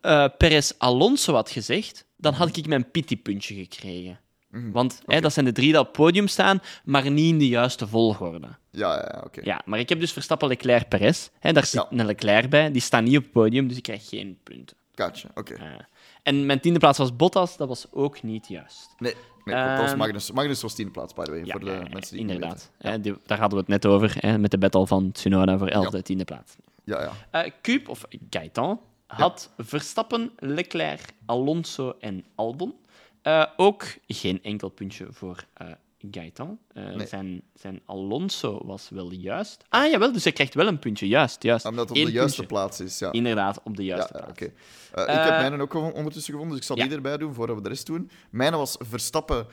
eh 0.03 0.25
Perez, 0.37 0.71
Alonso 0.77 1.33
had 1.33 1.49
gezegd, 1.49 2.05
dan 2.17 2.33
had 2.33 2.57
ik 2.57 2.67
mijn 2.67 2.91
pity-puntje 2.91 3.55
gekregen. 3.55 4.19
Mhm. 4.49 4.71
Want 4.71 5.01
hè, 5.05 5.21
dat 5.21 5.33
zijn 5.33 5.45
de 5.45 5.51
drie 5.51 5.67
die 5.71 5.79
op 5.79 5.85
het 5.85 5.95
podium 5.95 6.27
staan, 6.27 6.61
maar 6.83 7.11
niet 7.11 7.29
in 7.31 7.37
de 7.37 7.47
juiste 7.47 7.87
volgorde. 7.87 8.47
Ja, 8.71 8.93
ja, 8.95 9.21
oké. 9.25 9.41
Ja, 9.43 9.61
maar 9.65 9.79
ik 9.79 9.89
heb 9.89 9.99
dus 9.99 10.11
Verstappen, 10.13 10.47
Leclerc, 10.47 10.87
Perez. 10.89 11.29
Hè, 11.39 11.51
daar 11.53 11.65
zit 11.65 11.85
Ja. 11.89 11.97
een 11.99 12.05
Leclerc 12.05 12.49
bij, 12.49 12.71
die 12.71 12.81
staan 12.81 13.03
niet 13.03 13.17
op 13.17 13.23
het 13.23 13.31
podium, 13.31 13.67
dus 13.67 13.77
ik 13.77 13.83
krijg 13.83 14.09
geen 14.09 14.37
punten. 14.43 14.77
Gotcha, 14.95 15.29
oké. 15.35 15.55
En 16.23 16.45
mijn 16.45 16.59
tiende 16.59 16.79
plaats 16.79 16.97
was 16.97 17.15
Bottas, 17.15 17.57
dat 17.57 17.67
was 17.67 17.85
ook 17.91 18.23
niet 18.23 18.47
juist. 18.47 18.89
Nee, 18.97 19.13
was 19.43 19.53
Ehm, 19.89 19.97
Magnus. 19.97 20.31
Magnus 20.31 20.61
was 20.61 20.75
tiende 20.75 20.91
plaats, 20.91 21.13
by 21.13 21.23
the 21.23 21.31
way, 21.31 21.43
Ja, 21.45 21.51
voor 21.51 21.59
de 21.59 21.71
ja, 21.71 21.85
mensen 21.93 22.17
die 22.17 22.19
inderdaad. 22.27 22.71
Hè, 22.77 22.99
die- 23.01 23.15
daar 23.25 23.39
hadden 23.39 23.57
we 23.57 23.63
het 23.71 23.83
net 23.83 23.91
over, 23.91 24.15
hè, 24.19 24.37
met 24.37 24.51
de 24.51 24.57
battle 24.57 24.87
van 24.87 25.11
Tsunoda 25.11 25.57
voor 25.57 25.67
11e, 25.67 26.01
tiende 26.01 26.23
plaats. 26.23 26.55
Ja, 26.83 27.01
ja. 27.01 27.11
Eh 27.43 27.51
Cube, 27.61 27.89
of 27.89 28.03
Gaetan, 28.29 28.79
had 29.15 29.49
Verstappen, 29.57 30.31
Leclerc, 30.39 31.01
Alonso 31.25 31.95
en 31.99 32.25
Albon. 32.35 32.73
Eh, 33.21 33.45
ook 33.57 33.85
geen 34.07 34.43
enkel 34.43 34.69
puntje 34.69 35.07
voor 35.11 35.43
eh 35.53 35.67
Gaetan. 36.11 36.59
Eh, 36.73 36.83
Nee. 36.95 37.07
zijn, 37.07 37.41
zijn 37.55 37.81
Alonso 37.85 38.61
was 38.65 38.89
wel 38.89 39.11
juist. 39.11 39.63
Ah, 39.69 39.91
jawel, 39.91 40.11
dus 40.11 40.23
hij 40.23 40.33
krijgt 40.33 40.53
wel 40.53 40.67
een 40.67 40.79
puntje. 40.79 41.07
Juist, 41.07 41.43
juist. 41.43 41.65
Omdat 41.65 41.89
het 41.89 41.91
op 41.91 41.97
Eén 41.97 42.05
de 42.05 42.11
juiste 42.11 42.37
puntje. 42.37 42.55
plaats 42.55 42.79
is, 42.79 42.99
ja. 42.99 43.11
Inderdaad, 43.11 43.59
op 43.63 43.77
de 43.77 43.83
Ja, 43.83 43.95
juiste 43.95 44.13
ja, 44.17 44.23
plaats. 44.23 44.41
oké. 44.41 44.51
Eh, 44.91 45.15
ik 45.15 45.29
heb 45.29 45.39
mijne 45.39 45.61
ook 45.61 45.73
ondertussen 45.73 46.33
gevonden, 46.33 46.49
dus 46.49 46.57
ik 46.57 46.63
zal 46.63 46.77
ja. 46.77 46.83
die 46.83 46.95
erbij 46.95 47.17
doen 47.17 47.33
voordat 47.33 47.55
we 47.55 47.61
de 47.61 47.69
rest 47.69 47.85
doen. 47.85 48.09
Mijne 48.29 48.57
was 48.57 48.75
Verstappen, 48.79 49.45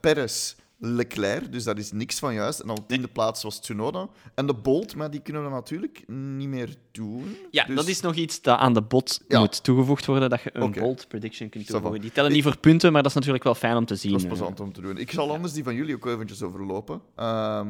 Perez, 0.00 0.54
Leclerc, 0.86 1.52
dus 1.52 1.64
daar 1.64 1.78
is 1.78 1.92
niks 1.92 2.18
van 2.18 2.34
juist. 2.34 2.60
En 2.60 2.66
dan 2.66 2.76
op 2.78 2.88
tiende 2.88 3.08
plaats 3.08 3.42
was 3.42 3.60
Tsunoda. 3.60 4.08
En 4.34 4.46
de 4.46 4.54
Bolt, 4.54 4.96
maar 4.96 5.10
die 5.10 5.20
kunnen 5.20 5.44
we 5.44 5.50
natuurlijk 5.50 6.04
niet 6.08 6.48
meer 6.48 6.74
doen. 6.92 7.36
Ja, 7.50 7.64
Dus- 7.64 7.76
dat 7.76 7.86
is 7.88 8.00
nog 8.00 8.14
iets 8.14 8.42
dat 8.42 8.58
aan 8.58 8.74
de 8.74 8.82
bot 8.82 9.20
Ja. 9.28 9.38
moet 9.38 9.62
toegevoegd 9.64 10.06
worden, 10.06 10.30
dat 10.30 10.42
je 10.42 10.50
een 10.52 10.62
Oké. 10.62 10.80
bold 10.80 11.08
prediction 11.08 11.48
kunt 11.48 11.66
toevoegen. 11.66 12.00
Die 12.00 12.12
tellen 12.12 12.32
niet 12.32 12.42
voor 12.42 12.58
punten, 12.58 12.92
maar 12.92 13.02
dat 13.02 13.10
is 13.10 13.16
natuurlijk 13.16 13.44
wel 13.44 13.54
fijn 13.54 13.76
om 13.76 13.84
te 13.86 13.96
zien. 13.96 14.10
Dat 14.12 14.20
is 14.20 14.26
eh. 14.26 14.32
plezant 14.32 14.60
om 14.60 14.72
te 14.72 14.80
doen. 14.80 14.98
Ik 14.98 15.10
zal 15.10 15.30
anders 15.32 15.52
die 15.52 15.64
van 15.64 15.74
jullie 15.74 15.94
ook 15.94 16.06
eventjes 16.06 16.42
overlopen. 16.42 17.00
Ehm, 17.16 17.66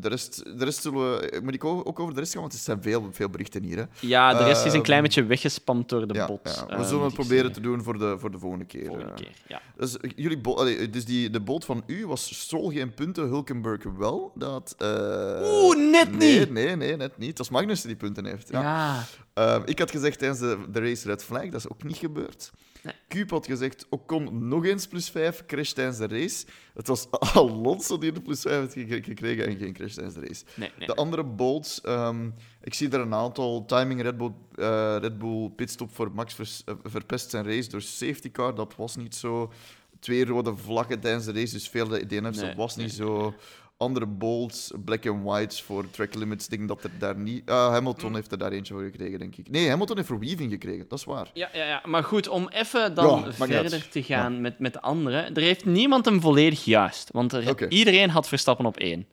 de, 0.00 0.08
rest, 0.08 0.44
de 0.58 0.64
rest 0.64 0.82
zullen 0.82 0.98
we... 1.00 1.40
Moet 1.44 1.54
ik 1.54 1.64
ook 1.64 2.00
over 2.00 2.14
de 2.14 2.20
rest 2.20 2.32
gaan? 2.32 2.40
Want 2.40 2.52
er 2.52 2.58
zijn 2.58 2.82
veel, 2.82 3.08
veel 3.12 3.28
berichten 3.28 3.62
hier. 3.62 3.76
Hè. 3.76 3.84
Ja, 4.00 4.34
de 4.34 4.44
rest 4.44 4.60
is 4.64 4.66
een 4.66 4.72
Ehm, 4.74 4.82
klein 4.82 5.02
beetje 5.02 5.24
weggespamd 5.24 5.88
door 5.88 6.06
de 6.08 6.14
Ja, 6.14 6.26
bot. 6.26 6.40
ja. 6.42 6.50
eh, 6.50 6.76
We 6.78 6.84
zullen 6.84 6.94
moet 6.94 7.04
het 7.04 7.14
proberen 7.14 7.44
zeggen. 7.44 7.62
te 7.62 7.68
doen 7.68 7.82
voor 7.82 7.98
de, 7.98 8.16
voor 8.18 8.30
de 8.30 8.38
volgende 8.38 8.64
keer. 8.64 8.86
Volgende 8.86 9.10
eh. 9.10 9.16
keer, 9.16 9.32
ja. 9.48 9.60
Dus, 9.76 9.96
jullie 10.16 10.38
bo- 10.38 10.54
allee, 10.54 10.90
dus 10.90 11.04
die, 11.04 11.30
de 11.30 11.40
boot 11.40 11.64
van 11.64 11.82
u 11.86 12.06
was 12.06 12.46
Geen 12.66 12.94
punten, 12.94 13.24
Hulkenberg 13.24 13.82
wel. 13.96 14.32
Dat, 14.34 14.74
eh, 14.78 15.40
Oeh, 15.42 15.76
net 15.90 16.16
nee, 16.16 16.38
niet! 16.38 16.50
Nee, 16.50 16.76
nee, 16.76 16.96
net 16.96 17.18
niet. 17.18 17.36
Dat 17.36 17.46
is 17.46 17.52
Magnus 17.52 17.80
die 17.82 17.96
punten 17.96 18.24
heeft. 18.24 18.48
Ja. 18.48 18.60
Ja. 18.62 19.04
Ehm, 19.34 19.62
ik 19.64 19.78
had 19.78 19.90
gezegd 19.90 20.18
tijdens 20.18 20.40
de, 20.40 20.58
de 20.70 20.80
race 20.80 21.06
red 21.06 21.24
flag, 21.24 21.42
dat 21.44 21.54
is 21.54 21.68
ook 21.68 21.82
niet 21.82 21.96
gebeurd. 21.96 22.50
Nee. 22.82 22.94
Cube 23.08 23.34
had 23.34 23.46
gezegd, 23.46 23.86
Ocon 23.88 24.48
nog 24.48 24.64
eens 24.64 24.86
plus 24.86 25.10
5, 25.10 25.46
crash 25.46 25.72
tijdens 25.72 25.98
de 25.98 26.06
race. 26.06 26.46
Het 26.74 26.86
was 26.86 27.10
Alonso 27.34 27.98
die 27.98 28.12
de 28.12 28.20
plus 28.20 28.40
5 28.40 28.74
heeft 28.74 28.88
gek- 28.90 29.04
gekregen 29.04 29.46
en 29.46 29.56
geen 29.56 29.72
crash 29.72 29.94
tijdens 29.94 30.14
de 30.14 30.20
race. 30.26 30.44
Nee, 30.54 30.70
nee. 30.78 30.86
De 30.86 30.94
andere 30.94 31.24
bolts, 31.24 31.80
ehm, 31.80 32.30
ik 32.62 32.74
zie 32.74 32.88
er 32.90 33.00
een 33.00 33.14
aantal. 33.14 33.64
Timing 33.64 34.02
Red 34.02 34.16
Bull, 34.16 34.32
eh, 34.54 34.96
Red 35.00 35.18
Bull 35.18 35.50
pitstop 35.56 35.94
voor 35.94 36.10
Max 36.12 36.34
vers- 36.34 36.62
eh, 36.64 36.74
verpest 36.84 37.30
zijn 37.30 37.44
race 37.44 37.68
door 37.68 37.82
safety 37.82 38.30
car. 38.30 38.54
Dat 38.54 38.74
was 38.76 38.96
niet 38.96 39.14
zo. 39.14 39.52
Twee 39.98 40.24
rode 40.24 40.56
vlaggen 40.56 41.00
tijdens 41.00 41.24
de 41.24 41.32
race, 41.32 41.52
dus 41.52 41.68
veel 41.68 41.88
DNF's. 41.88 42.36
Nee, 42.38 42.46
dat 42.46 42.54
was 42.56 42.76
niet 42.76 42.92
zo. 42.92 43.34
Andere 43.76 44.06
bolts, 44.06 44.72
black 44.84 45.06
and 45.06 45.24
whites 45.24 45.62
voor 45.62 45.90
track 45.90 46.14
limits. 46.14 46.44
Ik 46.44 46.50
denk 46.50 46.68
dat 46.68 46.84
er 46.84 46.90
daar 46.98 47.16
niet. 47.16 47.50
ah, 47.50 47.70
Hamilton 47.70 48.14
heeft 48.14 48.32
er 48.32 48.38
daar 48.38 48.52
eentje 48.52 48.74
voor 48.74 48.82
gekregen, 48.82 49.18
denk 49.18 49.36
ik. 49.36 49.50
Nee, 49.50 49.68
Hamilton 49.68 49.96
heeft 49.96 50.08
voor 50.08 50.18
weaving 50.18 50.50
gekregen, 50.52 50.84
dat 50.88 50.98
is 50.98 51.04
waar. 51.04 51.30
Ja, 51.34 51.48
ja, 51.52 51.64
ja, 51.64 51.82
maar 51.84 52.04
goed, 52.04 52.28
om 52.28 52.48
even 52.48 52.94
dan 52.94 53.24
Ja, 53.26 53.32
verder 53.46 53.88
te 53.88 54.02
gaan 54.02 54.40
met, 54.40 54.58
met 54.58 54.72
de 54.72 54.80
anderen. 54.80 55.34
Er 55.34 55.42
heeft 55.42 55.64
niemand 55.64 56.04
hem 56.04 56.20
volledig 56.20 56.64
juist. 56.64 57.10
Want 57.12 57.32
er, 57.32 57.68
iedereen 57.70 58.10
had 58.10 58.28
Verstappen 58.28 58.66
op 58.66 58.76
één. 58.76 59.06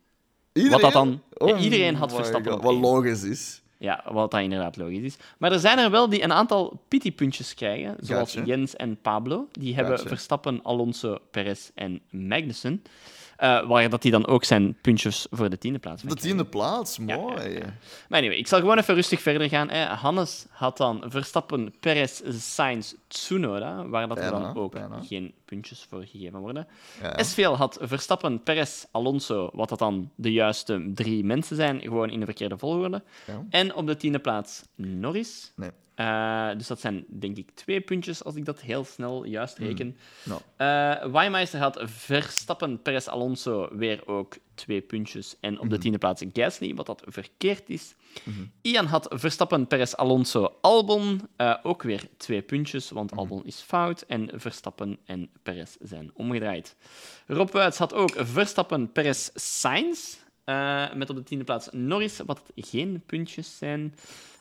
Iedereen, 0.53 0.79
dat 0.81 0.91
dan- 0.93 1.21
Oh 1.37 1.61
iedereen 1.61 1.95
had 1.95 2.13
Verstappen 2.13 2.51
God, 2.51 2.59
op 2.59 2.65
Wat 2.65 2.73
één. 2.73 2.81
logisch 2.81 3.23
is. 3.23 3.61
Ja, 3.77 4.03
wat 4.11 4.31
dat 4.31 4.41
inderdaad 4.41 4.77
logisch 4.77 4.99
is. 5.01 5.17
Maar 5.37 5.51
er 5.51 5.59
zijn 5.59 5.77
er 5.77 5.91
wel 5.91 6.09
die 6.09 6.23
een 6.23 6.33
aantal 6.33 6.81
pity-puntjes 6.87 7.53
krijgen, 7.53 7.95
zoals. 7.99 8.37
Jens 8.45 8.75
en 8.75 8.97
Pablo. 9.01 9.47
Die 9.51 9.75
hebben. 9.75 9.99
Verstappen, 9.99 10.59
Alonso, 10.63 11.17
Perez 11.31 11.69
en 11.75 12.01
Magnussen. 12.09 12.83
Eh, 13.37 13.67
waar 13.67 13.89
dat 13.89 14.01
die 14.01 14.11
dan 14.11 14.27
ook 14.27 14.43
zijn 14.43 14.77
puntjes 14.81 15.27
voor 15.31 15.49
de 15.49 15.57
tiende 15.57 15.79
plaats 15.79 16.03
De 16.03 16.15
tiende 16.15 16.45
plaats, 16.45 16.99
mooi. 16.99 17.35
ja, 17.35 17.43
ja. 17.43 17.73
Maar 18.09 18.19
anyway, 18.19 18.37
ik 18.37 18.47
zal 18.47 18.59
gewoon 18.59 18.77
even 18.77 18.95
rustig 18.95 19.21
verder 19.21 19.49
gaan. 19.49 19.69
Hè. 19.69 19.85
Hannes 19.85 20.45
had 20.49 20.77
dan 20.77 21.03
Verstappen, 21.07 21.73
Perez, 21.79 22.21
Sainz, 22.29 22.93
Tsunoda, 23.07 23.87
waar 23.87 24.07
dat 24.07 24.17
er 24.17 24.31
dan 24.31 24.55
ook 24.55 24.71
bijna. 24.71 25.01
geen 25.07 25.33
puntjes 25.45 25.85
voor 25.89 26.03
gegeven 26.05 26.39
worden. 26.39 26.67
Ja. 27.01 27.23
SVL 27.23 27.49
had 27.49 27.77
Verstappen, 27.81 28.43
Perez, 28.43 28.85
Alonso, 28.91 29.49
wat 29.53 29.69
dat 29.69 29.79
dan 29.79 30.11
de 30.15 30.31
juiste 30.31 30.91
drie 30.93 31.23
mensen 31.23 31.55
zijn, 31.55 31.81
gewoon 31.81 32.09
in 32.09 32.19
de 32.19 32.25
verkeerde 32.25 32.57
volgorde. 32.57 33.03
Ja. 33.27 33.45
En 33.49 33.73
op 33.75 33.87
de 33.87 33.95
tiende 33.95 34.19
plaats 34.19 34.63
Norris. 34.75 35.51
Nee. 35.55 35.69
Eh, 35.95 36.49
dus 36.57 36.67
dat 36.67 36.79
zijn 36.79 37.05
denk 37.07 37.37
ik 37.37 37.51
twee 37.53 37.81
puntjes, 37.81 38.23
als 38.23 38.35
ik 38.35 38.45
dat 38.45 38.61
heel 38.61 38.83
snel 38.83 39.25
juist 39.25 39.57
Hmm. 39.57 39.65
reken. 39.67 39.97
Nou, 40.23 40.41
Eh 40.57 41.11
Weimeister 41.11 41.59
had 41.59 41.81
Verstappen, 41.83 42.81
Perez, 42.81 43.07
Alonso 43.07 43.69
weer 43.71 44.07
ook 44.07 44.37
twee 44.55 44.81
puntjes. 44.81 45.35
En 45.39 45.53
Mhm. 45.53 45.61
op 45.61 45.69
de 45.69 45.77
tiende 45.77 45.97
plaats 45.97 46.23
Gasly, 46.33 46.75
wat 46.75 46.85
dat 46.85 47.03
verkeerd 47.05 47.69
is. 47.69 47.95
Ian 48.61 48.85
had 48.85 49.07
Verstappen, 49.09 49.67
Perez, 49.67 49.93
Alonso, 49.93 50.57
Albon. 50.61 51.21
eh, 51.35 51.55
ook 51.63 51.83
weer 51.83 52.07
twee 52.17 52.41
puntjes, 52.41 52.89
want 52.89 53.11
Mhm. 53.11 53.19
Albon 53.19 53.45
is 53.45 53.59
fout. 53.61 54.01
En 54.01 54.29
Verstappen 54.33 54.97
en 55.05 55.29
Perez 55.43 55.75
zijn 55.81 56.11
omgedraaid. 56.13 56.75
Rob 57.27 57.49
Wuits 57.51 57.77
had 57.77 57.93
ook 57.93 58.11
Verstappen, 58.17 58.91
Perez, 58.91 59.29
Sainz. 59.33 60.15
eh, 60.43 60.93
met 60.93 61.09
op 61.09 61.15
de 61.15 61.23
tiende 61.23 61.43
plaats 61.43 61.67
Norris, 61.71 62.19
wat 62.25 62.41
geen 62.55 63.03
puntjes 63.05 63.57
zijn. 63.57 63.95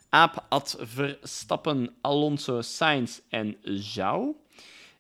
Aap 0.08 0.44
had 0.48 0.76
Verstappen, 0.80 1.94
Alonso, 2.00 2.60
Sainz 2.60 3.18
en 3.28 3.56
Zhou. 3.62 4.34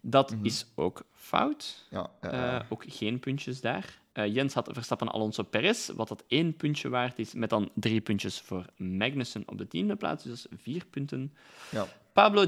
Dat 0.00 0.34
is 0.42 0.66
ook 0.74 1.02
fout. 1.14 1.86
ja. 1.90 2.10
Eh, 2.20 2.60
ook 2.68 2.84
geen 2.86 3.18
puntjes 3.18 3.60
daar. 3.60 3.98
Eh, 4.14 4.34
Jens 4.34 4.54
had 4.54 4.68
Verstappen, 4.72 5.08
Alonso, 5.12 5.42
Perez, 5.42 5.88
wat 5.88 6.08
dat 6.08 6.24
één 6.28 6.56
puntje 6.56 6.88
waard 6.88 7.18
is, 7.18 7.32
met 7.34 7.50
dan 7.50 7.70
drie 7.74 8.00
puntjes 8.00 8.40
voor 8.40 8.64
Magnussen 8.76 9.42
op 9.46 9.58
de 9.58 9.68
tiende 9.68 9.96
plaats, 9.96 10.24
dus 10.24 10.46
vier 10.56 10.84
punten. 10.90 11.34
ja. 11.70 11.86
Pablo 12.12 12.44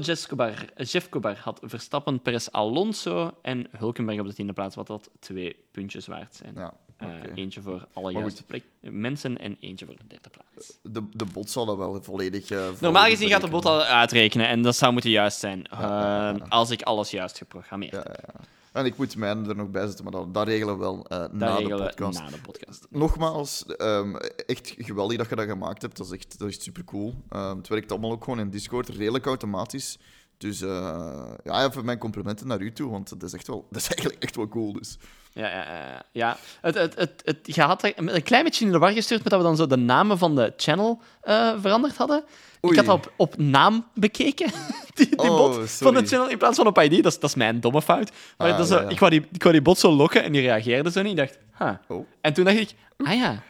Jefcobar 0.77 1.37
had 1.37 1.59
Verstappen, 1.63 2.21
Perez, 2.21 2.47
Alonso 2.47 3.37
en 3.41 3.67
Hulkenberg 3.77 4.19
op 4.19 4.25
de 4.27 4.33
tiende 4.33 4.53
plaats, 4.53 4.75
wat 4.75 4.87
dat 4.87 5.09
twee 5.19 5.55
puntjes 5.71 6.07
waard 6.07 6.35
zijn. 6.35 6.53
Ja. 6.55 6.73
Eh. 6.97 7.07
Eentje 7.35 7.61
voor 7.61 7.87
alle 7.93 8.11
juiste 8.11 8.43
plek, 8.43 8.63
mensen 8.79 9.37
en 9.37 9.57
eentje 9.59 9.85
voor 9.85 9.95
de 9.95 10.07
derde 10.07 10.29
plaats. 10.29 10.79
De, 10.83 11.03
de 11.13 11.25
bot 11.25 11.49
zal 11.49 11.65
dat 11.65 11.77
wel 11.77 12.03
volledig... 12.03 12.49
eh, 12.49 12.67
Normaal 12.81 13.05
gezien 13.05 13.29
gaat 13.29 13.41
de 13.41 13.47
bot 13.49 13.65
al 13.65 13.81
uitrekenen 13.83 14.47
en 14.47 14.61
dat 14.61 14.75
zou 14.75 14.91
moeten 14.93 15.09
juist 15.11 15.39
zijn. 15.39 15.65
ja, 15.71 15.79
ja. 15.81 16.33
Eh, 16.35 16.49
Als 16.49 16.69
ik 16.69 16.81
alles 16.81 17.11
juist 17.11 17.37
geprogrammeerd 17.37 17.93
Ja, 17.93 17.99
heb. 18.03 18.39
En 18.77 18.85
ik 18.85 18.97
moet 18.97 19.15
mij 19.15 19.29
er 19.29 19.55
nog 19.55 19.69
bij 19.69 19.85
zetten, 19.85 20.03
maar 20.03 20.13
dat, 20.13 20.33
dat 20.33 20.47
regelen 20.47 20.73
we 20.73 20.79
wel 20.79 21.05
eh, 21.07 21.17
na 21.31 21.55
de 21.55 21.61
regelen 21.61 21.87
podcast. 21.87 22.19
na 22.19 22.29
de 22.29 22.41
podcast. 22.41 22.87
Nogmaals, 22.89 23.65
ehm, 23.65 24.15
echt 24.45 24.73
geweldig 24.77 25.17
dat 25.17 25.29
je 25.29 25.35
dat 25.35 25.45
gemaakt 25.45 25.81
hebt. 25.81 25.97
Dat 25.97 26.05
is 26.05 26.11
echt, 26.11 26.39
dat 26.39 26.47
is 26.47 26.63
super 26.63 26.83
cool. 26.83 27.13
het 27.29 27.67
werkt 27.67 27.91
allemaal 27.91 28.11
ook 28.11 28.23
gewoon 28.23 28.39
in 28.39 28.49
Discord, 28.49 28.89
redelijk 28.89 29.25
automatisch. 29.25 29.97
Dus 30.37 30.61
eh, 30.61 31.23
ja, 31.43 31.65
even 31.65 31.85
mijn 31.85 31.97
complimenten 31.97 32.47
naar 32.47 32.61
u 32.61 32.71
toe, 32.73 32.89
want 32.91 33.09
dat 33.09 33.23
is, 33.23 33.33
echt 33.33 33.47
wel, 33.47 33.67
dat 33.71 33.81
is 33.81 33.87
eigenlijk 33.87 34.23
echt 34.23 34.35
wel 34.35 34.47
cool. 34.47 34.73
Dus. 34.73 34.97
Ja, 35.33 35.47
ja, 35.47 35.63
ja. 35.65 36.03
ja. 36.11 36.37
Het, 36.61 36.75
het, 36.75 36.95
het, 36.95 37.21
het, 37.25 37.55
je 37.55 37.61
had 37.61 37.83
een 37.95 38.23
klein 38.23 38.43
beetje 38.43 38.65
in 38.65 38.71
de 38.71 38.77
war 38.77 38.91
gestuurd 38.91 39.23
met 39.23 39.31
dat 39.31 39.41
we 39.41 39.45
dan 39.47 39.55
zo 39.55 39.67
de 39.67 39.75
namen 39.75 40.17
van 40.17 40.35
de 40.35 40.53
channel 40.57 41.01
eh, 41.21 41.53
veranderd 41.59 41.97
hadden. 41.97 42.23
Oei. 42.65 42.73
Ik 42.79 42.85
had 42.85 42.85
dat 42.85 42.95
op, 43.07 43.13
op 43.17 43.37
naam 43.37 43.85
bekeken, 43.93 44.51
die, 44.93 45.09
die 45.09 45.19
Oh, 45.19 45.37
bot 45.37 45.71
van 45.71 45.93
de 45.93 46.05
channel, 46.05 46.29
in 46.29 46.37
plaats 46.37 46.57
van 46.57 46.67
op 46.67 46.77
ID. 46.81 47.03
Dat 47.03 47.11
is, 47.11 47.19
dat 47.19 47.29
is 47.29 47.35
mijn 47.35 47.59
domme 47.59 47.81
fout. 47.81 48.11
Maar 48.37 48.51
Ah, 48.51 48.57
dat 48.57 48.65
is 48.65 48.71
zo- 48.71 48.77
ja, 48.77 48.83
ja. 48.83 48.89
Ik, 48.89 48.99
wou 48.99 49.11
die, 49.11 49.25
ik 49.31 49.41
wou 49.41 49.53
die 49.53 49.63
bot 49.63 49.77
zo 49.77 49.91
lokken 49.91 50.23
en 50.23 50.31
die 50.31 50.41
reageerde 50.41 50.91
zo 50.91 51.01
niet. 51.01 51.11
Ik 51.11 51.17
dacht, 51.17 51.37
huh. 51.57 51.97
Oh. 51.97 52.07
En 52.21 52.33
toen 52.33 52.45
dacht 52.45 52.57
ik, 52.57 52.69
ah 52.97 53.13
ja, 53.13 53.43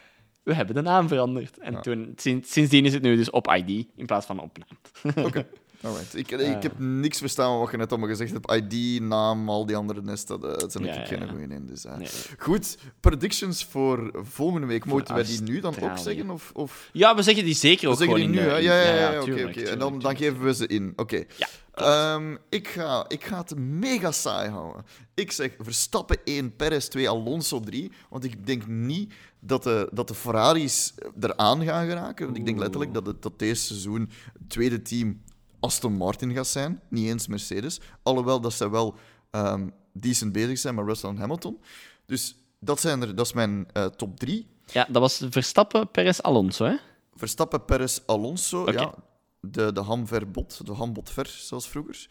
we 0.44 0.54
hebben 0.54 0.76
de 0.76 0.82
naam 0.82 1.08
veranderd. 1.08 1.58
En 1.58 1.82
toen, 1.82 2.14
sinds, 2.16 2.52
sindsdien 2.52 2.86
is 2.86 2.94
het 2.94 3.02
nu 3.02 3.16
dus 3.16 3.30
op 3.30 3.48
ID 3.56 3.86
in 3.96 4.06
plaats 4.06 4.26
van 4.26 4.40
op 4.40 4.58
naam. 4.58 5.26
Oké. 5.26 5.48
Alright. 5.82 6.16
Ik, 6.16 6.34
Ah. 6.34 6.50
ik 6.56 6.64
heb 6.64 6.80
niks 6.80 7.18
verstaan 7.18 7.50
van 7.52 7.60
wat 7.60 7.72
je 7.72 7.78
net 7.78 7.90
allemaal 7.92 8.10
gezegd 8.10 8.32
hebt. 8.32 8.52
ID, 8.52 9.02
naam, 9.02 9.50
al 9.50 9.66
die 9.66 9.76
andere 9.76 10.02
nest, 10.02 10.28
dat, 10.28 10.44
eh, 10.44 10.70
zijn 10.70 10.86
ik 10.86 10.94
ja, 10.94 11.06
geen 11.06 11.20
ja. 11.20 11.28
goeie 11.28 11.48
in. 11.48 11.66
Dus, 11.66 11.86
eh. 11.86 11.98
Nee. 11.98 12.08
Goed, 12.38 12.78
predictions 13.00 13.64
voor 13.64 14.12
volgende 14.14 14.68
week. 14.68 14.86
Moeten 14.86 15.16
wij 15.16 15.24
die 15.24 15.42
nu 15.42 15.60
dan 15.60 15.74
ook 15.82 15.98
zeggen? 15.98 16.30
Of, 16.30 16.52
of... 16.54 16.90
Ja, 16.94 17.16
we 17.16 17.22
zeggen 17.22 17.46
die 17.46 17.56
zeker 17.56 17.86
We 17.86 17.92
ook 17.94 17.98
zeggen 17.98 18.18
die 18.18 18.28
nu, 18.28 18.40
Ja, 18.40 18.58
ja, 18.58 18.94
ja, 18.96 19.22
oké. 19.22 19.46
oké. 19.48 19.62
En 19.62 19.80
dan, 19.80 20.18
geven 20.18 20.44
we 20.44 20.54
ze 20.54 20.68
in. 20.68 20.94
Oké. 20.96 21.26
Ehm, 21.74 22.36
ik, 22.50 22.68
ga, 22.68 23.06
ik 23.08 23.24
ga 23.24 23.38
het 23.38 23.56
mega 23.58 24.12
saai 24.12 24.50
houden. 24.50 24.86
Ik 25.14 25.32
zeg 25.32 25.52
Verstappen 25.60 26.18
1, 26.24 26.56
Perez 26.56 26.88
2, 26.88 27.10
Alonso 27.10 27.60
3. 27.60 27.92
Want 28.10 28.24
ik 28.24 28.46
denk 28.46 28.68
niet 28.68 29.14
dat 29.40 29.64
de, 29.64 29.90
dat 29.92 30.08
de 30.08 30.14
Ferraris 30.16 30.94
eraan 31.20 31.64
gaan 31.64 31.88
geraken. 31.88 32.26
Want 32.26 32.38
ik 32.38 32.46
denk 32.46 32.60
letterlijk 32.60 32.94
dat, 32.94 33.06
het, 33.06 33.22
dat 33.22 33.40
deze 33.40 33.64
seizoen 33.64 34.10
het 34.34 34.50
tweede 34.50 34.82
team 34.82 35.22
Aston 35.60 35.94
Martin 35.94 36.34
gaat 36.34 36.48
zijn. 36.48 36.82
Niet 36.90 37.08
eens 37.08 37.28
Mercedes. 37.28 37.80
Alhoewel 38.04 38.42
dat 38.42 38.54
zij 38.54 38.70
wel 38.70 38.96
ehm, 39.32 39.68
decent 39.94 40.32
bezig 40.32 40.58
zijn 40.58 40.76
met 40.76 40.86
Russell 40.86 41.10
en 41.10 41.18
Hamilton. 41.18 41.62
Dus 42.06 42.36
dat, 42.60 42.80
zijn 42.80 43.02
er, 43.02 43.16
dat 43.16 43.26
is 43.26 43.34
mijn 43.34 43.68
eh, 43.74 43.86
top 43.86 44.20
3. 44.20 44.48
Ja, 44.66 44.88
dat 44.90 45.02
was 45.02 45.26
Verstappen, 45.30 45.92
Perez, 45.92 46.20
Alonso, 46.20 46.66
hè? 46.66 46.76
Verstappen, 47.16 47.66
Perez, 47.66 48.00
Alonso. 48.06 48.72
Ja, 48.72 48.94
de, 49.40 49.72
de 49.72 49.82
hamverbot, 49.82 50.66
de 50.66 50.74
hambotver, 50.74 51.26
zoals 51.28 51.68
vroeger. 51.68 52.08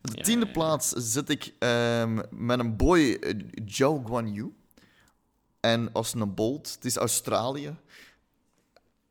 De 0.00 0.12
Ja, 0.16 0.22
tiende 0.22 0.46
ja, 0.46 0.46
ja. 0.46 0.58
plaats 0.58 0.88
zet 0.88 1.28
ik 1.28 1.54
ehm, 1.58 2.20
met 2.30 2.58
een 2.58 2.76
boy, 2.76 2.98
eh, 3.20 3.34
Zhao 3.66 4.02
Guan 4.04 4.32
Yu. 4.32 4.54
En 5.60 5.92
als 5.92 6.14
een 6.14 6.34
bolt, 6.34 6.72
het 6.74 6.84
is 6.84 6.96
Australië. 6.96 7.76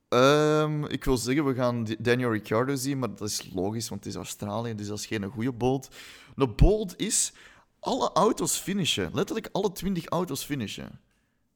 Ehm, 0.09 0.83
ik 0.85 1.03
wil 1.03 1.17
zeggen, 1.17 1.45
we 1.45 1.53
gaan 1.53 1.87
Daniel 1.99 2.31
Ricciardo 2.31 2.75
zien, 2.75 2.99
maar 2.99 3.09
dat 3.09 3.27
is 3.29 3.49
logisch, 3.53 3.89
want 3.89 4.03
het 4.03 4.13
is 4.13 4.19
Australië, 4.19 4.75
dus 4.75 4.87
dat 4.87 4.97
is 4.97 5.05
geen 5.05 5.23
goede 5.23 5.51
bolt. 5.51 5.89
Een 6.35 6.55
bolt 6.55 6.93
is 6.97 7.31
alle 7.79 8.11
auto's 8.13 8.57
finishen. 8.57 9.09
Letterlijk 9.13 9.49
alle 9.51 9.71
20 9.71 10.05
auto's 10.05 10.43
finishen. 10.43 10.99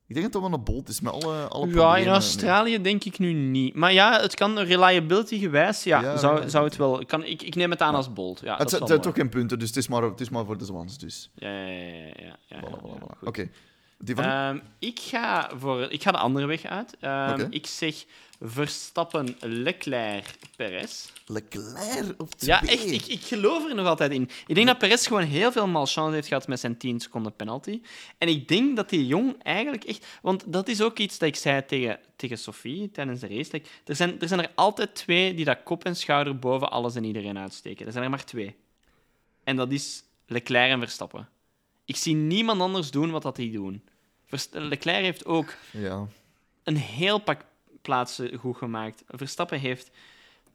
Ik 0.08 0.20
denk 0.20 0.32
dat 0.32 0.41
dat 0.41 0.49
wel 0.49 0.60
een 0.60 0.66
bolt 0.66 0.89
is, 0.89 1.01
met 1.01 1.14
alle, 1.14 1.47
alle 1.47 1.68
Ja, 1.68 1.97
in 1.97 2.08
Australië 2.08 2.82
denk 2.82 3.04
ik 3.04 3.20
nu 3.20 3.34
niet. 3.34 3.76
Maar 3.76 3.93
ja, 3.93 4.22
het 4.22 4.34
kan 4.34 4.60
reliability 4.60 5.39
gewijs, 5.39 5.84
ja, 5.84 6.01
Ja, 6.01 6.18
zou, 6.18 6.49
zou 6.49 6.66
het 6.66 6.76
wel... 6.76 7.06
Kan, 7.06 7.24
ik, 7.24 7.41
ik 7.41 7.56
neem 7.56 7.72
het 7.72 7.82
aan 7.82 7.95
als 7.95 8.14
bold. 8.14 8.39
Ja, 8.39 8.58
Het 8.58 8.70
zijn, 8.70 9.01
toch 9.01 9.16
geen 9.16 9.30
punten, 9.30 9.60
dus 9.60 9.68
het 9.68 9.78
is 9.78 9.88
maar, 9.88 10.04
het 10.04 10.22
is 10.22 10.30
maar 10.30 10.45
voor 10.45 10.58
de 10.58 10.66
zwans. 10.66 10.97
Dus. 10.97 11.32
Ja, 11.36 11.68
ja, 11.68 12.14
ja. 12.16 12.38
ja, 12.45 12.60
Voilà, 12.62 12.80
voilà, 12.82 12.99
voilà. 12.99 13.24
Oké. 13.24 13.49
Die 14.06 14.16
van 14.16 14.24
u? 14.26 14.28
Ehm, 14.28 14.60
ik, 14.80 14.99
ga 14.99 15.51
voor, 15.58 15.82
ik 15.91 16.01
ga 16.04 16.12
de 16.12 16.18
andere 16.18 16.45
weg 16.45 16.64
uit. 16.66 16.95
Ehm. 16.99 17.47
Ik 17.49 17.68
zeg 17.68 18.06
Verstappen, 18.41 19.36
Leclerc, 19.39 20.26
Perez. 20.56 21.06
Leclerc 21.26 22.22
op 22.22 22.36
twee. 22.36 22.49
Ja, 22.49 22.62
echt, 22.62 22.91
ik, 22.91 23.06
ik 23.06 23.22
geloof 23.22 23.70
er 23.70 23.76
nog 23.76 23.88
altijd 23.88 24.12
in. 24.12 24.30
Ik 24.47 24.56
denk 24.56 24.68
dat 24.68 24.78
Perez 24.78 25.08
gewoon 25.08 25.24
heel 25.24 25.51
veel 25.51 25.68
malchance 25.68 26.14
heeft 26.16 26.28
gehad 26.28 26.47
met 26.47 26.60
zijn 26.60 26.78
10 26.78 26.99
seconden 26.99 27.36
penalty. 27.36 27.82
En 28.18 28.28
ik 28.28 28.47
denk 28.47 28.76
dat 28.76 28.89
die 28.89 29.08
jong 29.08 29.43
eigenlijk 29.43 29.84
echt... 29.84 30.06
Want 30.22 30.43
dat 30.47 30.68
is 30.68 30.82
ook 30.82 30.99
iets 30.99 31.18
dat 31.18 31.28
ik 31.30 31.36
zei 31.36 31.66
tegen, 31.66 31.99
tegen 32.16 32.38
Sophie 32.38 32.91
tijdens 32.91 33.20
de 33.20 33.28
race. 33.28 33.51
ik- 33.51 33.82
Er 33.86 33.95
zijn, 33.95 34.20
er 34.22 34.28
zijn 34.28 34.39
er 34.39 34.51
altijd 34.56 34.95
twee 34.95 35.34
die 35.34 35.45
dat 35.45 35.64
kop 35.64 35.84
en 35.86 35.95
schouder 35.95 36.39
boven 36.39 36.72
alles 36.72 36.95
en 36.95 37.04
iedereen 37.04 37.38
uitsteken. 37.38 37.86
Er 37.86 37.91
zijn 37.91 38.04
er 38.04 38.10
maar 38.10 38.26
twee. 38.26 38.56
En 39.43 39.56
dat 39.56 39.72
is 39.72 40.04
Leclerc 40.28 40.70
en 40.72 40.80
Verstappen. 40.80 41.30
Ik 41.86 41.95
zie 41.95 42.16
niemand 42.16 42.62
anders 42.62 42.91
doen 42.91 43.12
wat 43.12 43.22
dat 43.22 43.36
die 43.36 43.51
doen. 43.51 43.84
Leclerc 44.52 45.04
heeft 45.04 45.26
ook 45.26 45.54
Ja. 45.72 46.08
een 46.64 46.78
heel 46.78 47.20
pak 47.20 47.42
plaatsen 47.82 48.38
goed 48.38 48.58
gemaakt. 48.58 49.04
Verstappen 49.08 49.60
heeft, 49.60 49.92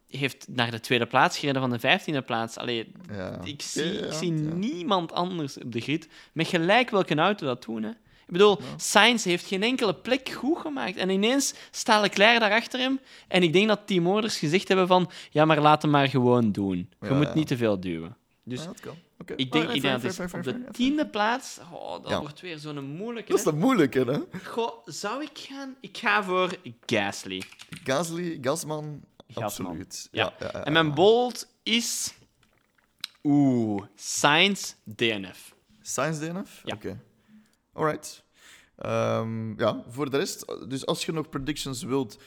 heeft 0.07 0.45
naar 0.47 0.71
de 0.71 0.79
tweede 0.79 1.05
plaats 1.05 1.37
gereden 1.37 1.61
van 1.61 1.69
de 1.69 1.79
vijftiende 1.79 2.21
plaats. 2.21 2.57
Allee, 2.57 2.91
ja. 3.11 3.39
ik 3.43 3.61
zie, 3.61 3.93
Ja, 3.93 4.05
ik 4.05 4.11
zie 4.13 4.31
niemand 4.31 5.11
anders 5.11 5.57
op 5.57 5.71
de 5.71 5.81
grid 5.81 6.07
met 6.33 6.47
gelijk 6.47 6.89
welke 6.89 7.15
auto 7.15 7.45
dat 7.45 7.63
doen. 7.63 7.83
Hè. 7.83 7.89
Ik 7.89 8.35
bedoel, 8.35 8.59
Sainz 8.77 9.23
heeft 9.23 9.45
geen 9.47 9.63
enkele 9.63 9.95
plek 9.95 10.29
goed 10.29 10.57
gemaakt. 10.59 10.97
En 10.97 11.09
ineens 11.09 11.53
staat 11.71 12.01
Leclerc 12.01 12.39
daar 12.39 12.51
achter 12.51 12.79
hem. 12.79 12.99
En 13.27 13.43
ik 13.43 13.53
denk 13.53 13.67
dat 13.67 13.79
teamorders 13.85 14.37
gezegd 14.37 14.67
hebben 14.67 14.87
van... 14.87 15.11
Ja, 15.29 15.45
maar 15.45 15.59
laat 15.61 15.81
hem 15.81 15.91
maar 15.91 16.07
gewoon 16.09 16.51
doen. 16.51 16.89
Je 17.01 17.09
moet 17.13 17.33
niet 17.33 17.47
te 17.47 17.57
veel 17.57 17.79
duwen. 17.79 18.17
Dus 18.43 18.59
Ja, 18.59 18.65
dat 18.65 18.79
kan. 18.79 18.95
Ik 19.35 19.51
denk, 19.51 19.65
Oh, 19.67 19.71
denk 19.71 19.83
dat 19.83 20.03
is 20.03 20.15
fair, 20.15 20.35
op 20.35 20.43
de 20.43 20.63
tiende 20.71 21.07
plaats... 21.07 21.59
Oh, 21.71 21.91
dat 21.91 22.09
Ja. 22.09 22.19
wordt 22.19 22.39
weer 22.41 22.57
zo'n 22.57 22.83
moeilijke. 22.83 23.29
Dat 23.29 23.39
is 23.39 23.45
hè. 23.45 23.51
dan 23.51 23.59
moeilijk, 23.59 23.93
hè? 23.93 24.19
Goh, 24.45 24.81
zou 24.85 25.23
ik 25.23 25.29
gaan? 25.37 25.75
Ik 25.81 25.97
ga 25.97 26.23
voor 26.23 26.55
Gasly. 26.85 27.43
Gasly, 27.83 28.37
Gasman, 28.41 29.03
Gasman. 29.27 29.43
absoluut. 29.43 30.07
Ja. 30.11 30.33
Ja, 30.39 30.45
ja, 30.45 30.59
ja. 30.59 30.65
En 30.65 30.73
mijn 30.73 30.93
bold 30.93 31.47
is... 31.63 32.13
Oeh, 33.23 33.83
Sainz 33.95 34.73
DNF. 34.83 35.55
Science 35.81 36.19
DNF? 36.31 36.61
Ja. 36.65 36.75
Oké. 36.75 36.99
Alright. 37.73 38.23
Ehm, 38.75 39.59
ja, 39.59 39.83
voor 39.89 40.09
de 40.09 40.17
rest, 40.17 40.45
dus 40.67 40.85
als 40.85 41.05
je 41.05 41.11
nog 41.11 41.29
predictions 41.29 41.83
wilt, 41.83 42.17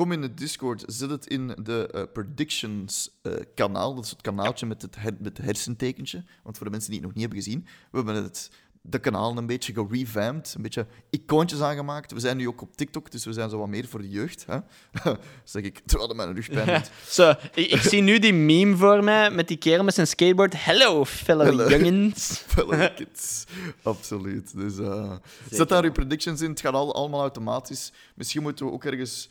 kom 0.00 0.12
in 0.12 0.20
de 0.20 0.34
Discord, 0.34 0.84
zet 0.86 1.10
het 1.10 1.26
in 1.26 1.54
de 1.62 1.88
eh, 1.92 2.02
predictions 2.12 3.10
eh, 3.22 3.32
kanaal. 3.54 3.94
Dat 3.94 4.04
is 4.04 4.10
het 4.10 4.20
kanaaltje 4.20 4.66
met 4.66 4.82
het, 4.82 4.96
her- 4.96 5.16
met 5.18 5.36
het 5.36 5.46
hersentekentje. 5.46 6.24
Want 6.42 6.56
voor 6.56 6.66
de 6.66 6.72
mensen 6.72 6.90
die 6.90 6.98
het 7.00 7.08
nog 7.08 7.16
niet 7.16 7.24
hebben 7.26 7.42
gezien, 7.44 7.66
we 7.90 7.96
hebben 7.96 8.14
het, 8.14 8.50
de 8.82 8.98
kanaal 8.98 9.36
een 9.36 9.46
beetje 9.46 9.72
gerevamped, 9.72 10.54
een 10.56 10.62
beetje 10.62 10.86
icoontjes 11.10 11.60
aangemaakt. 11.60 12.12
We 12.12 12.20
zijn 12.20 12.36
nu 12.36 12.48
ook 12.48 12.62
op 12.62 12.76
TikTok, 12.76 13.10
dus 13.10 13.24
we 13.24 13.32
zijn 13.32 13.50
zo 13.50 13.58
wat 13.58 13.68
meer 13.68 13.88
voor 13.88 14.00
de 14.00 14.08
jeugd. 14.08 14.46
Hè? 14.46 14.58
zeg 15.44 15.62
ik, 15.62 15.80
terwijl 15.86 16.08
het 16.08 16.16
mijn 16.16 16.34
rugpijn 16.34 16.66
doet. 16.66 16.90
Zo, 17.08 17.30
ik, 17.30 17.70
ik 17.70 17.80
zie 17.80 18.02
nu 18.02 18.18
die 18.18 18.34
meme 18.34 18.76
voor 18.76 19.04
mij 19.04 19.30
met 19.30 19.48
die 19.48 19.56
kerel 19.56 19.84
met 19.84 19.94
zijn 19.94 20.06
skateboard. 20.06 20.64
Hello, 20.64 21.04
fellow 21.04 21.46
Hello. 21.46 21.68
jongens. 21.68 22.42
Fellow 22.54 22.94
kids. 22.96 23.44
Absoluut. 23.82 24.56
Dus 24.56 24.78
eh, 24.78 25.16
zet 25.50 25.68
daar 25.68 25.84
uw 25.84 25.92
predictions 25.92 26.40
in. 26.40 26.50
Het 26.50 26.60
gaat 26.60 26.74
al, 26.74 26.94
allemaal 26.94 27.20
automatisch. 27.20 27.92
Misschien 28.14 28.42
moeten 28.42 28.66
we 28.66 28.72
ook 28.72 28.84
ergens 28.84 29.28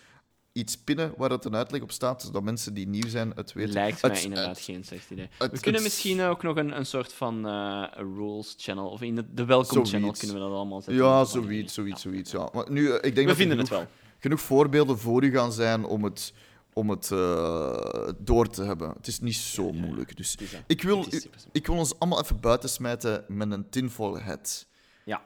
iets 0.52 0.78
pinnen 0.78 1.14
waar 1.18 1.30
het 1.30 1.45
een 1.45 1.56
uitleg 1.56 1.82
op 1.82 1.91
staat, 1.91 2.22
zodat 2.22 2.43
mensen 2.43 2.74
die 2.74 2.88
nieuw 2.88 3.08
zijn 3.08 3.32
het 3.36 3.54
weten. 3.54 3.74
Lijkt 3.74 4.02
Het- 4.02 4.12
mij 4.12 4.22
inderdaad 4.24 4.56
het- 4.56 4.66
geen 4.66 4.84
slecht 4.84 5.10
idee. 5.10 5.28
het- 5.38 5.52
we 5.52 5.60
kunnen 5.60 5.74
het- 5.82 5.84
misschien 5.84 6.22
ook 6.22 6.43
nog 6.43 6.56
een, 6.58 6.78
een 6.78 6.86
soort 6.86 7.14
van 7.14 7.47
eh, 7.47 7.84
rules 7.95 8.54
channel, 8.58 8.89
of 8.89 9.02
in 9.02 9.16
de, 9.16 9.34
de 9.34 9.45
welcome 9.45 9.86
channel 9.86 10.12
kunnen 10.12 10.36
we 10.36 10.41
dat 10.41 10.52
allemaal 10.52 10.82
zetten. 10.82 11.04
Ja, 11.06 11.26
zoiets, 11.26 11.74
zoiets, 11.74 12.02
zoiets. 12.02 12.32
Ja. 12.32 12.50
Maar 12.54 12.72
nu, 12.72 12.88
eh, 12.89 12.93
ik 12.95 13.02
denk 13.02 13.16
We 13.16 13.24
dat 13.26 13.36
vinden 13.36 13.58
het 13.58 13.68
genoeg, 13.68 13.84
wel. 13.84 13.91
genoeg 14.20 14.41
voorbeelden 14.41 14.97
voor 15.00 15.24
u 15.24 15.32
gaan 15.32 15.52
zijn 15.52 15.86
om 15.86 16.04
het, 16.04 16.34
om 16.74 16.89
het 16.89 17.12
eh, 17.12 18.08
door 18.18 18.47
te 18.50 18.64
hebben. 18.64 18.89
Het 18.97 19.08
is 19.08 19.20
niet 19.20 19.36
zo 19.36 19.72
moeilijk. 19.72 20.18
Dus 20.18 20.32
Het 20.39 20.64
ik 20.68 20.82
wil, 20.82 21.04
Het 21.04 21.30
ik 21.52 21.68
wil 21.68 21.76
ons 21.76 22.00
allemaal 22.00 22.22
even 22.22 22.39
buiten 22.39 22.70
smijten 22.70 23.26
met 23.28 23.52
een 23.52 23.70
tinfoil 23.70 24.20
hat. 24.20 24.68
Ja. 25.06 25.22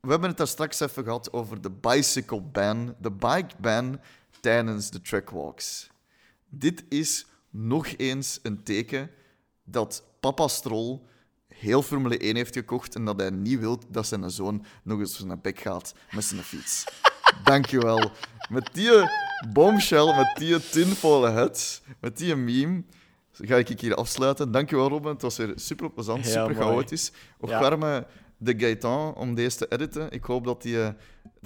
We 0.00 0.10
hebben 0.10 0.28
het 0.28 0.38
daar 0.38 0.46
straks 0.46 0.80
even 0.80 1.04
gehad 1.04 1.32
over 1.32 1.60
de 1.60 1.70
bicycle 1.70 2.40
ban, 2.40 2.94
de 3.00 3.10
bike 3.10 3.54
ban 3.60 4.00
tijdens 4.40 4.90
de 4.90 5.00
trackwalks. 5.00 5.90
Dit 6.48 6.84
is 6.88 7.26
nog 7.50 7.86
eens 7.96 8.38
een 8.42 8.62
teken 8.62 9.10
dat 9.64 10.04
papa 10.20 10.48
Stroll 10.48 11.00
heel 11.48 11.82
Formule 11.82 12.18
1 12.18 12.36
heeft 12.36 12.54
gekocht 12.54 12.94
en 12.94 13.04
dat 13.04 13.20
hij 13.20 13.30
niet 13.30 13.58
wil 13.58 13.80
dat 13.88 14.06
zijn 14.06 14.30
zoon 14.30 14.64
nog 14.82 14.98
eens 14.98 15.18
naar 15.24 15.38
bek 15.38 15.60
gaat 15.60 15.94
met 16.10 16.24
zijn 16.24 16.42
fiets. 16.42 16.84
Dankjewel. 17.44 18.10
Met 18.48 18.68
die 18.72 18.90
bombshell, 19.52 20.16
met 20.16 20.36
die 20.36 20.68
tinfoil 20.70 21.26
hat, 21.26 21.82
met 22.00 22.16
die 22.16 22.34
meme, 22.36 22.82
ga 23.32 23.56
ik 23.56 23.80
hier 23.80 23.94
afsluiten. 23.94 24.50
Dankjewel, 24.52 24.88
Robin. 24.88 25.12
Het 25.12 25.22
was 25.22 25.36
weer 25.36 25.52
super 25.56 25.90
plezant, 25.90 26.24
Heel 26.24 26.32
super 26.32 26.46
mooi. 26.54 26.56
chaotisch. 26.66 27.12
Ook 27.40 27.50
Ja. 27.50 27.60
warme 27.60 28.06
de 28.36 28.54
Gaëtan 28.58 29.14
om 29.14 29.34
deze 29.34 29.56
te 29.56 29.68
editen. 29.68 30.10
Ik 30.10 30.24
hoop 30.24 30.44
dat 30.44 30.62
die, 30.62 30.82
eh, 30.82 30.88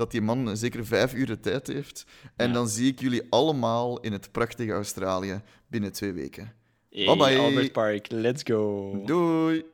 dat 0.01 0.11
die 0.11 0.21
man 0.21 0.57
zeker 0.57 0.87
vijf 0.87 1.15
uur 1.15 1.27
de 1.27 1.41
tijd 1.41 1.67
heeft. 1.67 2.05
En 2.37 2.47
Ja. 2.49 2.53
dan 2.53 2.69
zie 2.69 2.91
ik 2.91 3.01
jullie 3.01 3.23
allemaal 3.31 4.01
in 4.01 4.13
het 4.13 4.33
prachtige 4.33 4.73
Australië 4.73 5.41
binnen 5.69 5.93
twee 5.93 6.13
weken. 6.13 6.53
Hey, 6.91 7.05
Bye-bye. 7.05 7.39
Albert 7.39 7.73
Park, 7.73 8.11
let's 8.11 8.43
go. 8.45 8.93
Doei! 9.07 9.65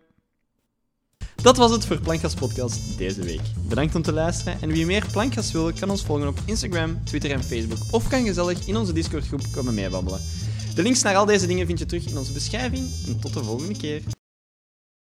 Dat 1.43 1.57
was 1.57 1.71
het 1.71 1.87
voor 1.87 1.99
Plankgas 2.01 2.35
Podcast 2.35 2.99
deze 2.99 3.23
week. 3.23 3.41
Bedankt 3.69 3.95
om 3.95 4.03
te 4.03 4.13
luisteren 4.13 4.61
en 4.63 4.69
wie 4.69 4.87
meer 4.87 5.07
Plankgas 5.13 5.53
wil, 5.53 5.73
kan 5.73 5.91
ons 5.91 6.05
volgen 6.05 6.29
op 6.29 6.39
Instagram, 6.45 7.05
Twitter 7.05 7.31
en 7.31 7.43
Facebook 7.45 7.79
of 7.91 8.09
kan 8.09 8.25
gezellig 8.25 8.67
in 8.67 8.77
onze 8.77 8.93
Discord 8.93 9.27
groep 9.27 9.43
komen 9.53 9.75
meebabbelen. 9.75 10.21
De 10.75 10.83
links 10.83 11.03
naar 11.03 11.17
al 11.17 11.27
deze 11.27 11.47
dingen 11.47 11.67
vind 11.67 11.79
je 11.79 11.87
terug 11.87 12.07
in 12.07 12.17
onze 12.19 12.33
beschrijving 12.33 12.89
en 13.07 13.21
tot 13.21 13.35
de 13.35 13.45
volgende 13.45 13.77
keer. 13.79 14.03